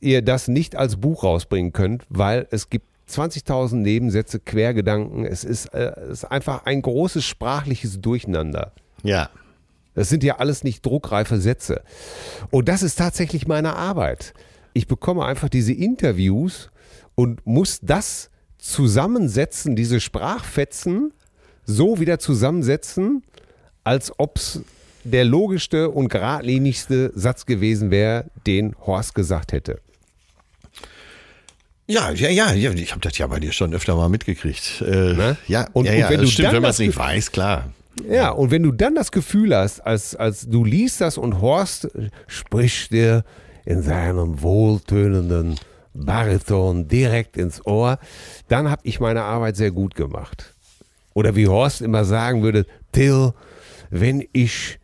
ihr 0.00 0.22
das 0.22 0.48
nicht 0.48 0.76
als 0.76 0.96
Buch 0.96 1.24
rausbringen 1.24 1.72
könnt, 1.72 2.04
weil 2.08 2.46
es 2.50 2.70
gibt 2.70 2.89
20.000 3.10 3.76
Nebensätze, 3.76 4.40
Quergedanken. 4.40 5.24
Es 5.24 5.44
ist, 5.44 5.66
äh, 5.74 5.92
es 6.02 6.22
ist 6.22 6.24
einfach 6.24 6.64
ein 6.64 6.82
großes 6.82 7.24
sprachliches 7.24 8.00
Durcheinander. 8.00 8.72
Ja. 9.02 9.30
Das 9.94 10.08
sind 10.08 10.22
ja 10.22 10.36
alles 10.36 10.64
nicht 10.64 10.84
druckreife 10.86 11.40
Sätze. 11.40 11.82
Und 12.50 12.68
das 12.68 12.82
ist 12.82 12.96
tatsächlich 12.96 13.46
meine 13.46 13.74
Arbeit. 13.74 14.34
Ich 14.72 14.86
bekomme 14.86 15.24
einfach 15.24 15.48
diese 15.48 15.72
Interviews 15.72 16.70
und 17.16 17.44
muss 17.46 17.80
das 17.82 18.30
zusammensetzen, 18.58 19.74
diese 19.74 20.00
Sprachfetzen 20.00 21.12
so 21.64 21.98
wieder 21.98 22.18
zusammensetzen, 22.18 23.22
als 23.84 24.12
ob 24.18 24.36
es 24.36 24.60
der 25.04 25.24
logischste 25.24 25.90
und 25.90 26.08
geradlinigste 26.08 27.12
Satz 27.14 27.46
gewesen 27.46 27.90
wäre, 27.90 28.26
den 28.46 28.74
Horst 28.86 29.14
gesagt 29.14 29.52
hätte. 29.52 29.80
Ja, 31.90 32.10
ja, 32.12 32.28
ja, 32.30 32.52
ja, 32.52 32.70
ich 32.72 32.92
habe 32.92 33.00
das 33.00 33.18
ja 33.18 33.26
bei 33.26 33.40
dir 33.40 33.52
schon 33.52 33.74
öfter 33.74 33.96
mal 33.96 34.08
mitgekriegt. 34.08 34.80
Äh, 34.82 35.14
Ne? 35.14 35.36
Ja, 35.48 35.66
Und- 35.72 35.86
ja, 35.86 35.92
und 35.92 35.98
ja, 35.98 36.10
wenn 36.10 36.20
du 36.20 36.26
stimmt, 36.28 36.46
dann 36.46 36.54
wenn 36.54 36.62
man 36.62 36.68
das 36.68 36.76
es 36.76 36.86
nicht 36.86 36.96
weiß, 36.96 37.32
klar. 37.32 37.72
Ja, 38.08 38.30
und 38.30 38.52
wenn 38.52 38.62
du 38.62 38.70
dann 38.70 38.94
das 38.94 39.10
Gefühl 39.10 39.54
hast, 39.56 39.80
als, 39.80 40.14
als 40.14 40.48
du 40.48 40.64
liest 40.64 41.00
das 41.00 41.18
und 41.18 41.40
Horst 41.40 41.88
spricht 42.28 42.92
dir 42.92 43.24
in 43.64 43.82
seinem 43.82 44.40
wohltönenden 44.40 45.56
Bariton 45.92 46.86
direkt 46.86 47.36
ins 47.36 47.66
Ohr, 47.66 47.98
dann 48.48 48.70
habe 48.70 48.82
ich 48.84 49.00
meine 49.00 49.22
Arbeit 49.24 49.56
sehr 49.56 49.72
gut 49.72 49.96
gemacht. 49.96 50.54
Oder 51.14 51.34
wie 51.34 51.48
Horst 51.48 51.82
immer 51.82 52.04
sagen 52.04 52.42
würde, 52.44 52.64
Till, 52.92 53.32
wenn 53.90 54.24
ich 54.32 54.78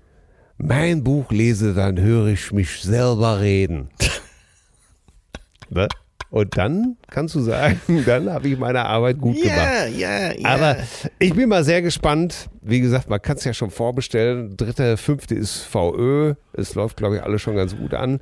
mein 0.59 1.05
Buch 1.05 1.31
lese, 1.31 1.73
dann 1.73 2.01
höre 2.01 2.27
ich 2.27 2.51
mich 2.51 2.81
selber 2.83 3.41
reden. 3.41 3.91
ne? 5.71 5.87
Und 6.37 6.55
dann 6.59 6.99
kannst 7.09 7.35
du 7.35 7.41
sagen, 7.41 7.81
dann 8.05 8.29
habe 8.31 8.49
ich 8.49 8.59
meine 8.59 8.85
Arbeit 8.85 9.19
gut 9.19 9.41
gemacht. 9.41 9.89
ja, 9.97 10.33
ja. 10.33 10.35
Aber 10.45 10.77
ich 11.19 11.33
bin 11.33 11.49
mal 11.49 11.65
sehr 11.65 11.81
gespannt. 11.81 12.51
Wie 12.61 12.81
gesagt, 12.81 13.09
man 13.09 13.23
kann 13.23 13.39
es 13.39 13.45
ja 13.45 13.55
schon 13.55 13.71
vorbestellen. 13.71 14.55
Dritte, 14.55 14.99
fünfte 14.99 15.35
ist 15.35 15.63
VÖ. 15.63 16.35
Es 16.53 16.75
läuft, 16.75 16.99
glaube 16.99 17.17
ich, 17.17 17.23
alles 17.23 17.41
schon 17.41 17.57
ganz 17.57 17.75
gut 17.75 17.95
an. 17.95 18.21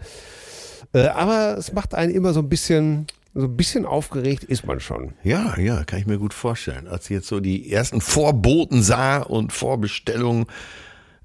Äh, 0.92 1.08
aber 1.08 1.58
es 1.58 1.72
macht 1.72 1.92
einen 1.92 2.14
immer 2.14 2.32
so 2.32 2.38
ein 2.38 2.48
bisschen, 2.48 3.08
so 3.34 3.46
ein 3.46 3.56
bisschen 3.56 3.84
aufgeregt 3.84 4.44
ist 4.44 4.64
man 4.64 4.78
schon. 4.78 5.14
Ja, 5.24 5.58
ja, 5.58 5.82
kann 5.82 5.98
ich 5.98 6.06
mir 6.06 6.18
gut 6.18 6.34
vorstellen. 6.34 6.86
Als 6.86 7.06
ich 7.06 7.16
jetzt 7.16 7.26
so 7.26 7.40
die 7.40 7.72
ersten 7.72 8.00
Vorboten 8.00 8.84
sah 8.84 9.22
und 9.22 9.52
Vorbestellungen, 9.52 10.46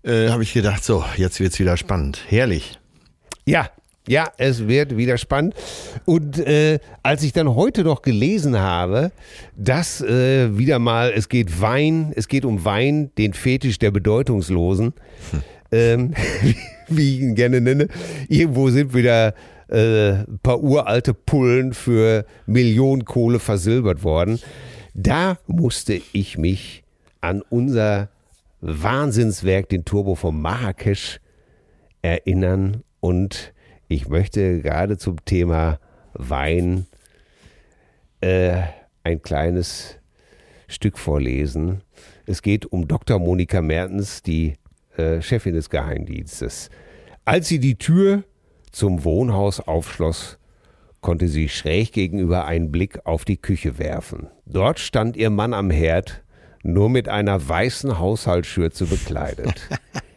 äh, 0.02 0.30
habe 0.30 0.42
ich 0.42 0.54
gedacht, 0.54 0.84
so, 0.84 1.06
jetzt 1.18 1.40
wird's 1.40 1.60
wieder 1.60 1.78
spannend. 1.78 2.24
Herrlich. 2.28 2.80
Ja, 3.46 3.70
ja, 4.08 4.32
es 4.38 4.68
wird 4.68 4.98
wieder 4.98 5.18
spannend. 5.18 5.54
Und 6.06 6.40
äh, 6.40 6.80
als 7.04 7.24
ich 7.24 7.34
dann 7.34 7.54
heute 7.56 7.84
noch 7.84 8.02
gelesen 8.02 8.58
habe, 8.58 9.12
dass 9.56 10.02
äh, 10.02 10.58
wieder 10.58 10.80
mal, 10.80 11.12
es 11.16 11.30
geht 11.30 11.62
Wein, 11.62 12.12
es 12.16 12.28
geht 12.28 12.46
um 12.46 12.66
Wein, 12.66 13.12
den 13.18 13.34
Fetisch 13.34 13.78
der 13.78 13.92
Bedeutungslosen, 13.92 14.94
ähm, 15.72 16.14
wie, 16.42 16.56
wie 16.88 17.16
ich 17.16 17.22
ihn 17.22 17.36
gerne 17.36 17.62
nenne. 17.62 17.88
Irgendwo 18.28 18.70
sind 18.70 18.94
wieder 18.94 19.36
äh, 19.68 20.24
ein 20.24 20.40
paar 20.42 20.62
uralte 20.62 21.14
Pullen 21.14 21.74
für 21.74 22.26
Millionen 22.48 23.06
Kohle 23.06 23.40
versilbert 23.40 24.04
worden. 24.04 24.40
Da 24.96 25.38
musste 25.46 26.02
ich 26.14 26.38
mich 26.38 26.84
an 27.22 27.44
unser 27.50 28.10
Wahnsinnswerk, 28.62 29.70
den 29.70 29.86
Turbo 29.86 30.16
von 30.16 30.42
Marrakesch, 30.42 31.20
erinnern. 32.02 32.84
Und 33.00 33.54
ich 33.90 34.08
möchte 34.08 34.62
gerade 34.62 34.98
zum 34.98 35.26
Thema 35.26 35.80
Wein 36.14 36.86
äh, 38.22 38.62
ein 39.04 39.22
kleines 39.22 39.98
Stück 40.68 41.00
vorlesen. 41.00 41.82
Es 42.26 42.44
geht 42.44 42.68
um 42.68 42.88
Dr. 42.88 43.20
Monika 43.20 43.62
Mertens, 43.62 44.22
die 44.22 44.54
äh, 44.96 45.22
Chefin 45.22 45.56
des 45.56 45.72
Geheimdienstes. 45.72 46.70
Als 47.26 47.48
sie 47.48 47.60
die 47.60 47.78
Tür 47.78 48.24
zum 48.72 49.04
Wohnhaus 49.04 49.60
aufschloss, 49.60 50.38
konnte 51.02 51.28
sie 51.28 51.50
schräg 51.50 51.92
gegenüber 51.92 52.46
einen 52.46 52.72
Blick 52.72 53.06
auf 53.06 53.26
die 53.26 53.38
Küche 53.38 53.80
werfen. 53.80 54.28
Dort 54.46 54.80
stand 54.80 55.18
ihr 55.18 55.32
Mann 55.32 55.56
am 55.56 55.72
Herd, 55.72 56.24
nur 56.62 56.90
mit 56.90 57.10
einer 57.10 57.48
weißen 57.48 57.98
Haushaltsschürze 57.98 58.86
bekleidet. 58.86 59.68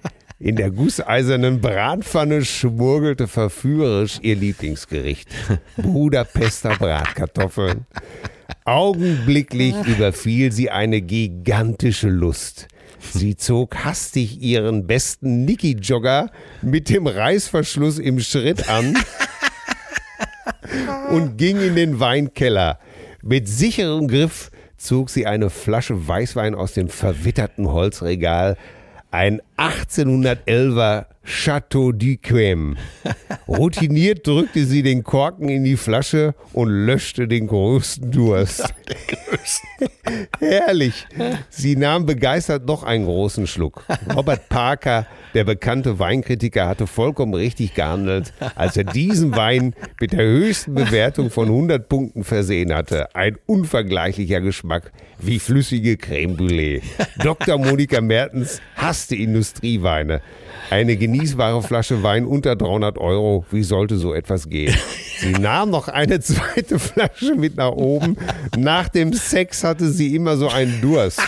In 0.42 0.56
der 0.56 0.72
gusseisernen 0.72 1.60
Bratpfanne 1.60 2.44
schmurgelte 2.44 3.28
verführerisch 3.28 4.18
ihr 4.22 4.34
Lieblingsgericht. 4.34 5.28
Budapester 5.76 6.70
Bratkartoffeln. 6.70 7.86
Augenblicklich 8.64 9.76
überfiel 9.86 10.50
sie 10.50 10.68
eine 10.68 11.00
gigantische 11.00 12.08
Lust. 12.08 12.66
Sie 12.98 13.36
zog 13.36 13.84
hastig 13.84 14.42
ihren 14.42 14.88
besten 14.88 15.44
Niki-Jogger 15.44 16.32
mit 16.60 16.88
dem 16.88 17.06
Reißverschluss 17.06 18.00
im 18.00 18.18
Schritt 18.18 18.68
an 18.68 18.98
und 21.10 21.36
ging 21.36 21.60
in 21.60 21.76
den 21.76 22.00
Weinkeller. 22.00 22.80
Mit 23.22 23.46
sicherem 23.46 24.08
Griff 24.08 24.50
zog 24.76 25.08
sie 25.08 25.24
eine 25.24 25.50
Flasche 25.50 26.08
Weißwein 26.08 26.56
aus 26.56 26.72
dem 26.72 26.88
verwitterten 26.88 27.68
Holzregal, 27.70 28.56
ein 29.12 29.40
1811er 29.56 31.06
Chateau 31.24 31.92
d'Yquem. 31.92 32.76
Routiniert 33.46 34.26
drückte 34.26 34.64
sie 34.64 34.82
den 34.82 35.04
Korken 35.04 35.48
in 35.48 35.62
die 35.62 35.76
Flasche 35.76 36.34
und 36.52 36.68
löschte 36.68 37.28
den 37.28 37.46
größten 37.46 38.10
Durst. 38.10 38.74
Herrlich. 40.40 41.06
Sie 41.48 41.76
nahm 41.76 42.06
begeistert 42.06 42.66
noch 42.66 42.82
einen 42.82 43.04
großen 43.04 43.46
Schluck. 43.46 43.84
Robert 44.14 44.48
Parker, 44.48 45.06
der 45.34 45.44
bekannte 45.44 45.98
Weinkritiker, 45.98 46.66
hatte 46.66 46.86
vollkommen 46.86 47.34
richtig 47.34 47.74
gehandelt, 47.74 48.32
als 48.56 48.76
er 48.76 48.84
diesen 48.84 49.36
Wein 49.36 49.74
mit 50.00 50.12
der 50.12 50.24
höchsten 50.24 50.74
Bewertung 50.74 51.30
von 51.30 51.48
100 51.48 51.88
Punkten 51.88 52.24
versehen 52.24 52.74
hatte. 52.74 53.14
Ein 53.14 53.36
unvergleichlicher 53.46 54.40
Geschmack 54.40 54.92
wie 55.18 55.38
flüssige 55.38 55.96
Creme 55.96 56.36
Brûlée. 56.36 56.82
Dr. 57.18 57.58
Monika 57.58 58.00
Mertens 58.00 58.60
hasste 58.74 59.14
Industrieweine. 59.42 60.20
Eine 60.70 60.96
genießbare 60.96 61.62
Flasche 61.62 62.04
Wein 62.04 62.26
unter 62.26 62.54
300 62.54 62.96
Euro. 62.96 63.44
Wie 63.50 63.64
sollte 63.64 63.96
so 63.96 64.14
etwas 64.14 64.48
gehen? 64.48 64.74
Sie 65.18 65.32
nahm 65.32 65.70
noch 65.70 65.88
eine 65.88 66.20
zweite 66.20 66.78
Flasche 66.78 67.34
mit 67.34 67.56
nach 67.56 67.72
oben. 67.72 68.16
Nach 68.56 68.88
dem 68.88 69.12
Sex 69.12 69.64
hatte 69.64 69.90
sie 69.90 70.14
immer 70.14 70.36
so 70.36 70.48
einen 70.48 70.80
Durst. 70.80 71.20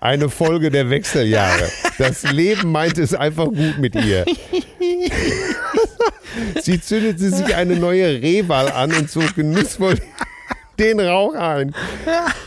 Eine 0.00 0.28
Folge 0.28 0.70
der 0.70 0.88
Wechseljahre. 0.88 1.68
Das 1.98 2.22
Leben 2.30 2.70
meinte 2.70 3.02
es 3.02 3.12
einfach 3.12 3.46
gut 3.46 3.78
mit 3.78 3.96
ihr. 3.96 4.24
Sie 6.62 6.80
zündete 6.80 7.28
sich 7.28 7.54
eine 7.56 7.76
neue 7.76 8.22
Rehwahl 8.22 8.70
an 8.70 8.92
und 8.94 9.10
zog 9.10 9.34
genussvoll 9.34 9.98
den 10.82 11.00
Rauch 11.00 11.34
ein. 11.34 11.74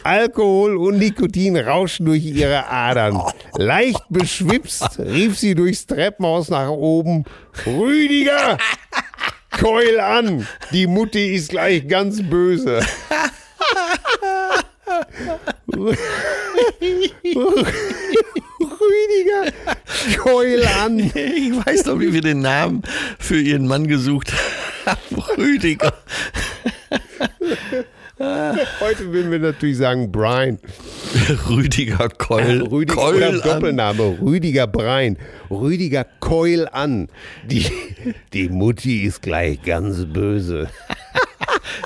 Alkohol 0.04 0.76
und 0.78 0.98
Nikotin 0.98 1.58
rauschen 1.58 2.06
durch 2.06 2.24
ihre 2.26 2.68
Adern. 2.68 3.22
Leicht 3.58 4.04
beschwipst 4.10 5.00
rief 5.00 5.40
sie 5.40 5.56
durchs 5.56 5.86
Treppenhaus 5.88 6.50
nach 6.50 6.70
oben: 6.70 7.24
Rüdiger! 7.66 8.58
Keul 9.52 10.00
an! 10.00 10.48
Die 10.72 10.86
Mutti 10.86 11.34
ist 11.34 11.50
gleich 11.50 11.88
ganz 11.88 12.22
böse. 12.22 12.82
Rüdiger, 18.60 19.52
keul 20.18 20.66
an. 20.66 21.00
Ich 21.00 21.66
weiß 21.66 21.84
doch, 21.84 22.00
wie 22.00 22.14
wir 22.14 22.22
den 22.22 22.42
Namen 22.42 22.84
für 23.18 23.40
ihren 23.40 23.68
Mann 23.68 23.88
gesucht 23.88 24.34
haben. 24.86 25.22
Rüdiger. 25.38 25.94
Heute 28.80 29.12
würden 29.12 29.32
wir 29.32 29.40
natürlich 29.40 29.78
sagen 29.78 30.12
Brian. 30.12 30.60
Rüdiger 31.50 32.10
Keul. 32.10 32.62
Rüdiger 32.72 32.96
Keul. 32.96 33.42
Doppelname. 33.42 34.18
Rüdiger 34.22 34.68
Brein. 34.68 35.18
Rüdiger 35.50 36.06
Keul 36.20 36.68
an. 36.72 37.10
Die, 37.46 37.66
die 38.34 38.50
Mutti 38.50 39.04
ist 39.04 39.22
gleich 39.22 39.62
ganz 39.64 40.06
böse. 40.06 40.70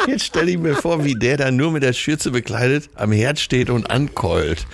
Jetzt 0.08 0.26
stelle 0.26 0.52
ich 0.52 0.58
mir 0.58 0.76
vor, 0.76 1.04
wie 1.04 1.16
der 1.16 1.38
da 1.38 1.52
nur 1.52 1.72
mit 1.72 1.84
der 1.84 1.94
Schürze 1.94 2.32
bekleidet 2.32 2.90
am 2.96 3.12
Herd 3.12 3.40
steht 3.40 3.70
und 3.70 3.90
ankeult. 3.90 4.66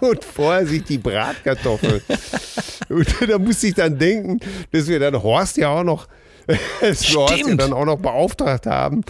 Und 0.00 0.24
vorher 0.24 0.66
sich 0.66 0.84
die 0.84 0.98
Bratkartoffeln. 0.98 2.02
Und 2.88 3.06
da 3.28 3.38
muss 3.38 3.62
ich 3.62 3.74
dann 3.74 3.98
denken, 3.98 4.40
dass 4.72 4.88
wir 4.88 4.98
dann 4.98 5.22
Horst 5.22 5.56
ja 5.56 5.68
auch 5.68 5.84
noch, 5.84 6.08
Horst 6.80 7.46
ja 7.46 7.54
dann 7.54 7.72
auch 7.72 7.84
noch 7.84 7.98
beauftragt 7.98 8.66
haben. 8.66 9.02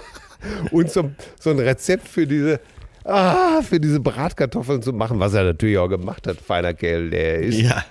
Und 0.70 0.90
so, 0.90 1.10
so 1.38 1.50
ein 1.50 1.58
Rezept 1.58 2.08
für 2.08 2.26
diese, 2.26 2.60
ah, 3.04 3.62
für 3.62 3.78
diese 3.78 4.00
Bratkartoffeln 4.00 4.82
zu 4.82 4.92
machen, 4.92 5.20
was 5.20 5.34
er 5.34 5.44
natürlich 5.44 5.78
auch 5.78 5.88
gemacht 5.88 6.26
hat, 6.26 6.38
feiner 6.38 6.74
Kerl, 6.74 7.10
der 7.10 7.36
er 7.36 7.40
ist. 7.40 7.60
Ja. 7.60 7.84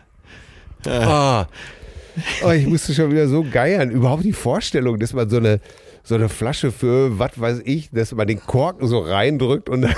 Ah. 0.86 1.48
Oh, 2.44 2.50
ich 2.50 2.68
musste 2.68 2.94
schon 2.94 3.12
wieder 3.12 3.28
so 3.28 3.46
geiern. 3.50 3.90
Überhaupt 3.90 4.26
die 4.26 4.34
Vorstellung, 4.34 5.00
dass 5.00 5.14
man 5.14 5.30
so 5.30 5.38
eine, 5.38 5.62
so 6.04 6.16
eine 6.16 6.28
Flasche 6.28 6.72
für, 6.72 7.18
was 7.18 7.40
weiß 7.40 7.62
ich, 7.64 7.90
dass 7.92 8.14
man 8.14 8.28
den 8.28 8.42
Korken 8.42 8.88
so 8.88 9.00
reindrückt 9.00 9.70
und 9.70 9.84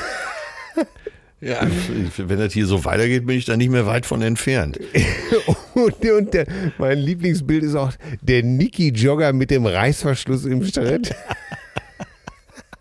Ja, 1.44 1.68
wenn 2.18 2.40
das 2.40 2.54
hier 2.54 2.66
so 2.66 2.86
weitergeht, 2.86 3.26
bin 3.26 3.38
ich 3.38 3.46
da 3.46 3.58
nicht 3.58 3.70
mehr 3.70 3.86
weit 3.86 4.06
von 4.06 4.22
entfernt. 4.22 4.80
Und, 5.74 6.06
und 6.08 6.34
der, 6.36 6.46
mein 6.78 7.00
Lieblingsbild 7.00 7.64
ist 7.64 7.74
auch 7.74 7.92
der 8.22 8.44
Niki-Jogger 8.44 9.34
mit 9.34 9.50
dem 9.50 9.66
Reißverschluss 9.66 10.46
im 10.46 10.64
Schritt. 10.64 11.16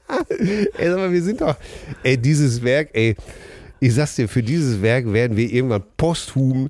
ey, 0.28 0.88
sag 0.90 0.96
mal, 0.98 1.10
wir 1.12 1.22
sind 1.22 1.40
doch, 1.40 1.56
ey, 2.02 2.18
dieses 2.18 2.62
Werk, 2.62 2.90
ey, 2.92 3.14
ich 3.80 3.94
sag's 3.94 4.16
dir, 4.16 4.28
für 4.28 4.42
dieses 4.42 4.82
Werk 4.82 5.10
werden 5.10 5.36
wir 5.38 5.50
irgendwann 5.50 5.82
posthum 5.96 6.68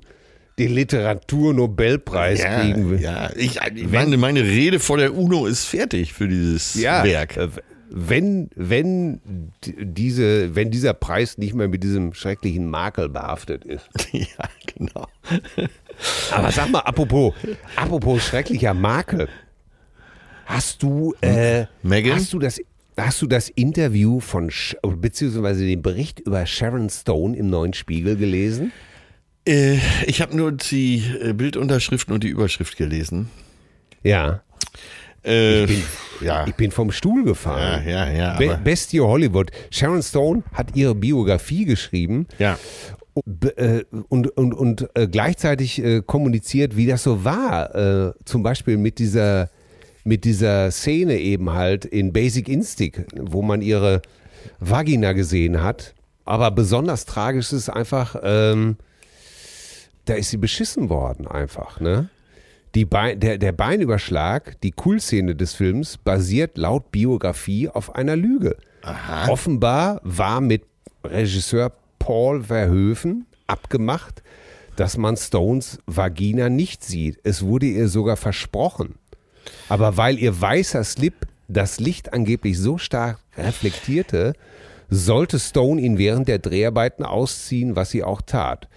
den 0.57 0.73
Literaturnobelpreis 0.73 2.39
Ja, 2.41 2.61
kriegen. 2.61 2.97
ja. 2.99 3.29
Ich, 3.35 3.59
ich 3.75 3.89
meine, 3.91 4.17
meine 4.17 4.43
Rede 4.43 4.79
vor 4.79 4.97
der 4.97 5.13
UNO 5.13 5.45
ist 5.45 5.65
fertig 5.65 6.13
für 6.13 6.27
dieses 6.27 6.75
Ja, 6.75 7.03
Werk. 7.03 7.37
Wenn, 7.95 8.49
wenn, 8.55 9.21
diese, 9.63 10.55
wenn 10.55 10.71
dieser 10.71 10.95
Preis 10.95 11.37
nicht 11.37 11.53
mehr 11.53 11.67
mit 11.67 11.83
diesem 11.83 12.15
schrecklichen 12.15 12.67
Makel 12.67 13.07
behaftet 13.07 13.63
ist. 13.65 13.87
Ja, 14.13 14.49
genau. 14.75 15.07
Aber 16.31 16.51
sag 16.51 16.71
mal, 16.71 16.79
apropos, 16.79 17.33
apropos 17.75 18.23
schrecklicher 18.23 18.73
Makel. 18.73 19.27
Hast 20.45 20.81
du, 20.81 21.13
äh, 21.21 21.65
Megan? 21.83 22.15
hast 22.15 22.33
du 22.33 22.39
das, 22.39 22.59
hast 22.97 23.21
du 23.21 23.27
das 23.27 23.49
Interview 23.49 24.19
von, 24.19 24.51
beziehungsweise 24.97 25.65
den 25.65 25.83
Bericht 25.83 26.19
über 26.19 26.47
Sharon 26.47 26.89
Stone 26.89 27.37
im 27.37 27.51
Neuen 27.51 27.73
Spiegel 27.73 28.15
gelesen? 28.15 28.71
Äh, 29.47 29.77
ich 30.07 30.21
habe 30.21 30.35
nur 30.35 30.51
die 30.51 31.03
äh, 31.21 31.33
Bildunterschriften 31.33 32.13
und 32.13 32.23
die 32.23 32.29
Überschrift 32.29 32.75
gelesen. 32.75 33.29
Ja. 34.01 34.41
Äh, 35.23 35.65
bin- 35.65 35.83
ja. 36.21 36.45
Ich 36.47 36.55
bin 36.55 36.71
vom 36.71 36.91
Stuhl 36.91 37.21
ja, 37.21 37.25
gefallen. 37.25 37.87
ja, 37.87 38.09
ja. 38.11 38.37
Be 38.37 38.59
Bestie 38.63 38.99
Hollywood. 39.01 39.51
Sharon 39.71 40.01
Stone 40.03 40.43
hat 40.53 40.75
ihre 40.75 40.95
Biografie 40.95 41.65
geschrieben 41.65 42.27
ja. 42.39 42.57
B- 43.25 43.47
äh, 43.49 43.83
und, 44.09 44.27
und, 44.37 44.53
und 44.53 44.89
äh, 44.95 45.07
gleichzeitig 45.07 45.83
äh, 45.83 46.01
kommuniziert, 46.01 46.75
wie 46.75 46.87
das 46.87 47.03
so 47.03 47.23
war. 47.23 48.13
Zum 48.25 48.43
Beispiel 48.43 48.77
mit 48.77 48.99
dieser, 48.99 49.49
mit 50.03 50.23
dieser 50.25 50.71
Szene 50.71 51.17
eben 51.19 51.51
halt 51.51 51.85
in 51.85 52.11
Basic 52.13 52.47
Instinct, 52.49 53.01
wo 53.15 53.41
man 53.41 53.61
ihre 53.61 54.01
Vagina 54.59 55.13
gesehen 55.13 55.61
hat. 55.61 55.93
Aber 56.25 56.51
besonders 56.51 57.05
tragisch 57.05 57.51
ist 57.53 57.69
einfach, 57.69 58.15
ähm, 58.23 58.77
da 60.05 60.13
ist 60.15 60.29
sie 60.31 60.37
beschissen 60.37 60.89
worden 60.89 61.27
einfach, 61.27 61.79
ne? 61.79 62.09
Die 62.75 62.85
Bein, 62.85 63.19
der, 63.19 63.37
der 63.37 63.51
Beinüberschlag, 63.51 64.59
die 64.61 64.73
Cool-Szene 64.83 65.35
des 65.35 65.53
Films, 65.53 65.97
basiert 65.97 66.57
laut 66.57 66.91
Biografie 66.91 67.69
auf 67.69 67.95
einer 67.95 68.15
Lüge. 68.15 68.57
Offenbar 69.29 70.01
war 70.03 70.41
mit 70.41 70.63
Regisseur 71.03 71.71
Paul 71.99 72.43
Verhoeven 72.43 73.25
abgemacht, 73.47 74.23
dass 74.75 74.97
man 74.97 75.17
Stones 75.17 75.79
Vagina 75.85 76.49
nicht 76.49 76.83
sieht. 76.83 77.19
Es 77.23 77.43
wurde 77.43 77.67
ihr 77.67 77.87
sogar 77.87 78.17
versprochen. 78.17 78.95
Aber 79.69 79.97
weil 79.97 80.17
ihr 80.17 80.39
weißer 80.39 80.83
Slip 80.83 81.27
das 81.47 81.79
Licht 81.79 82.13
angeblich 82.13 82.57
so 82.57 82.79
stark 82.79 83.19
reflektierte, 83.37 84.33
sollte 84.89 85.39
Stone 85.39 85.81
ihn 85.81 85.97
während 85.97 86.27
der 86.27 86.39
Dreharbeiten 86.39 87.05
ausziehen, 87.05 87.75
was 87.75 87.91
sie 87.91 88.03
auch 88.03 88.21
tat. 88.21 88.67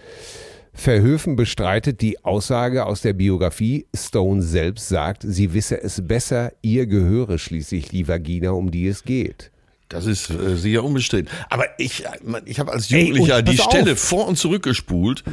Verhöfen 0.77 1.35
bestreitet 1.35 2.01
die 2.01 2.23
Aussage 2.23 2.85
aus 2.85 3.01
der 3.01 3.13
Biografie. 3.13 3.87
Stone 3.95 4.43
selbst 4.43 4.87
sagt, 4.87 5.23
sie 5.25 5.53
wisse 5.53 5.81
es 5.81 6.07
besser, 6.07 6.53
ihr 6.61 6.85
gehöre 6.85 7.39
schließlich 7.39 7.89
die 7.89 8.07
Vagina, 8.07 8.51
um 8.51 8.69
die 8.69 8.87
es 8.87 9.03
geht. 9.03 9.51
Das 9.89 10.05
ist 10.05 10.29
äh, 10.29 10.55
sicher 10.55 10.83
unbestritten. 10.83 11.33
Aber 11.49 11.65
ich, 11.79 12.03
ich 12.45 12.59
habe 12.59 12.71
als 12.71 12.89
Jugendlicher 12.89 13.37
Ey, 13.37 13.43
die 13.43 13.57
Stelle 13.57 13.93
auf. 13.93 13.99
vor 13.99 14.27
und 14.27 14.37
zurück 14.37 14.63
gespult. 14.63 15.23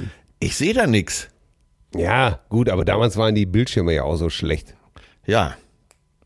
Ich 0.40 0.56
sehe 0.56 0.72
da 0.72 0.86
nichts. 0.86 1.28
Ja, 1.94 2.40
gut, 2.48 2.70
aber 2.70 2.86
damals 2.86 3.18
waren 3.18 3.34
die 3.34 3.46
Bildschirme 3.46 3.94
ja 3.94 4.04
auch 4.04 4.16
so 4.16 4.30
schlecht. 4.30 4.74
Ja. 5.26 5.56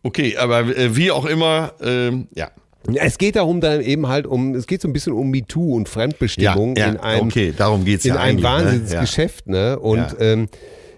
Okay, 0.05 0.37
aber 0.37 0.61
äh, 0.61 0.95
wie 0.95 1.11
auch 1.11 1.25
immer, 1.25 1.73
ähm, 1.81 2.29
ja. 2.35 2.53
Es 2.95 3.19
geht 3.19 3.37
darum 3.37 3.61
dann 3.61 3.81
eben 3.81 4.07
halt 4.09 4.27
um, 4.27 4.55
es 4.55 4.67
geht 4.67 4.81
so 4.81 4.89
ein 4.89 4.93
bisschen 4.93 5.13
um 5.13 5.31
MeToo 5.31 5.75
und 5.75 5.89
Fremdbestimmung 5.89 6.77
ja, 6.77 6.87
ja, 6.87 6.93
in 6.93 6.97
einem, 6.99 7.27
okay, 7.27 7.53
darum 7.57 7.85
geht's 7.85 8.05
in 8.05 8.15
ja 8.15 8.21
einem 8.21 8.37
ne? 8.39 8.43
Wahnsinnsgeschäft, 8.45 9.47
ne? 9.49 9.79
Und, 9.79 9.99
Ja. 9.99 10.15
ähm, 10.21 10.49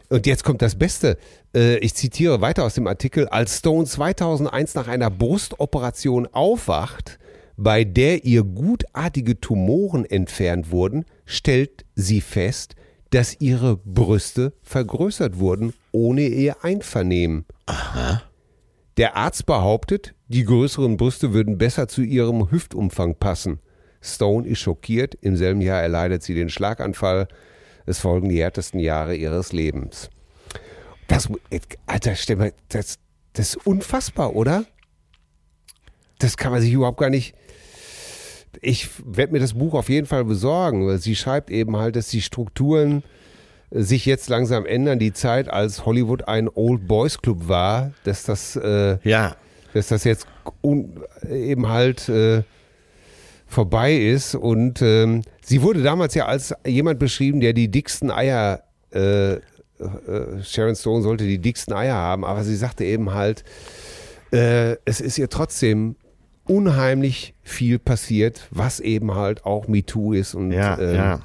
und 0.08 0.26
jetzt 0.26 0.44
kommt 0.44 0.60
das 0.62 0.76
Beste. 0.76 1.16
Äh, 1.54 1.78
ich 1.78 1.94
zitiere 1.94 2.40
weiter 2.40 2.64
aus 2.64 2.74
dem 2.74 2.86
Artikel. 2.86 3.28
Als 3.28 3.58
Stone 3.58 3.86
2001 3.86 4.74
nach 4.74 4.88
einer 4.88 5.10
Brustoperation 5.10 6.28
aufwacht, 6.32 7.18
bei 7.56 7.84
der 7.84 8.24
ihr 8.24 8.42
gutartige 8.42 9.40
Tumoren 9.40 10.04
entfernt 10.04 10.70
wurden, 10.70 11.04
stellt 11.26 11.84
sie 11.94 12.20
fest, 12.20 12.74
dass 13.10 13.40
ihre 13.40 13.76
Brüste 13.76 14.52
vergrößert 14.62 15.38
wurden, 15.38 15.74
ohne 15.92 16.22
ihr 16.22 16.64
Einvernehmen. 16.64 17.44
Der 18.96 19.16
Arzt 19.16 19.46
behauptet, 19.46 20.14
die 20.30 20.44
größeren 20.44 20.96
Brüste 20.96 21.34
würden 21.34 21.58
besser 21.58 21.88
zu 21.88 22.02
ihrem 22.02 22.52
Hüftumfang 22.52 23.16
passen. 23.16 23.58
Stone 24.00 24.46
ist 24.46 24.60
schockiert. 24.60 25.16
Im 25.16 25.36
selben 25.36 25.60
Jahr 25.60 25.82
erleidet 25.82 26.22
sie 26.22 26.34
den 26.34 26.50
Schlaganfall. 26.50 27.26
Es 27.84 27.98
folgen 27.98 28.28
die 28.28 28.40
härtesten 28.40 28.78
Jahre 28.78 29.16
ihres 29.16 29.52
Lebens. 29.52 30.08
Das, 31.08 31.28
Alter, 31.86 32.14
stell 32.14 32.36
mal, 32.36 32.52
das, 32.68 33.00
das 33.32 33.56
ist 33.56 33.66
unfassbar, 33.66 34.36
oder? 34.36 34.66
Das 36.20 36.36
kann 36.36 36.52
man 36.52 36.60
sich 36.60 36.72
überhaupt 36.72 36.98
gar 36.98 37.10
nicht. 37.10 37.34
Ich 38.60 38.88
werde 39.04 39.32
mir 39.32 39.40
das 39.40 39.54
Buch 39.54 39.74
auf 39.74 39.88
jeden 39.88 40.06
Fall 40.06 40.24
besorgen, 40.24 40.86
weil 40.86 40.98
sie 40.98 41.16
schreibt 41.16 41.50
eben 41.50 41.76
halt, 41.76 41.96
dass 41.96 42.06
die 42.06 42.22
Strukturen 42.22 43.02
äh, 43.70 43.82
sich 43.82 44.06
jetzt 44.06 44.28
langsam 44.28 44.64
ändern. 44.64 45.00
Die 45.00 45.12
Zeit, 45.12 45.48
als 45.48 45.84
Hollywood 45.86 46.28
ein 46.28 46.48
Old 46.48 46.86
Boys 46.86 47.20
Club 47.20 47.48
war, 47.48 47.90
dass 48.04 48.22
das, 48.22 48.54
äh, 48.54 48.98
Ja. 49.02 49.34
Dass 49.74 49.88
das 49.88 50.04
jetzt 50.04 50.26
eben 51.28 51.68
halt 51.68 52.08
äh, 52.08 52.42
vorbei 53.46 53.94
ist. 53.94 54.34
Und 54.34 54.80
ähm, 54.82 55.22
sie 55.42 55.62
wurde 55.62 55.82
damals 55.82 56.14
ja 56.14 56.26
als 56.26 56.54
jemand 56.66 56.98
beschrieben, 56.98 57.40
der 57.40 57.52
die 57.52 57.68
dicksten 57.68 58.10
Eier, 58.10 58.62
äh, 58.92 59.34
äh, 59.34 59.40
Sharon 60.42 60.76
Stone 60.76 61.02
sollte 61.02 61.24
die 61.24 61.38
dicksten 61.38 61.74
Eier 61.74 61.94
haben, 61.94 62.24
aber 62.24 62.44
sie 62.44 62.56
sagte 62.56 62.84
eben 62.84 63.12
halt, 63.12 63.44
äh, 64.32 64.76
es 64.84 65.00
ist 65.00 65.18
ihr 65.18 65.28
trotzdem 65.28 65.96
unheimlich 66.46 67.34
viel 67.42 67.78
passiert, 67.78 68.48
was 68.50 68.80
eben 68.80 69.14
halt 69.14 69.44
auch 69.44 69.68
MeToo 69.68 70.12
ist 70.12 70.34
und 70.34 70.52
Ja, 70.52 70.78
ähm, 70.78 70.94
ja. 70.94 71.20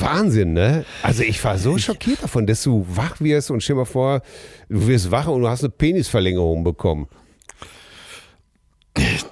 Wahnsinn, 0.00 0.52
ne? 0.52 0.84
Also 1.02 1.22
ich 1.22 1.42
war 1.44 1.58
so 1.58 1.78
schockiert 1.78 2.22
davon, 2.22 2.46
dass 2.46 2.62
du 2.62 2.86
wach 2.88 3.20
wirst 3.20 3.50
und 3.50 3.62
stell 3.62 3.76
mal 3.76 3.84
vor, 3.84 4.22
du 4.68 4.86
wirst 4.86 5.10
wach 5.10 5.26
und 5.26 5.42
du 5.42 5.48
hast 5.48 5.62
eine 5.62 5.70
Penisverlängerung 5.70 6.64
bekommen. 6.64 7.08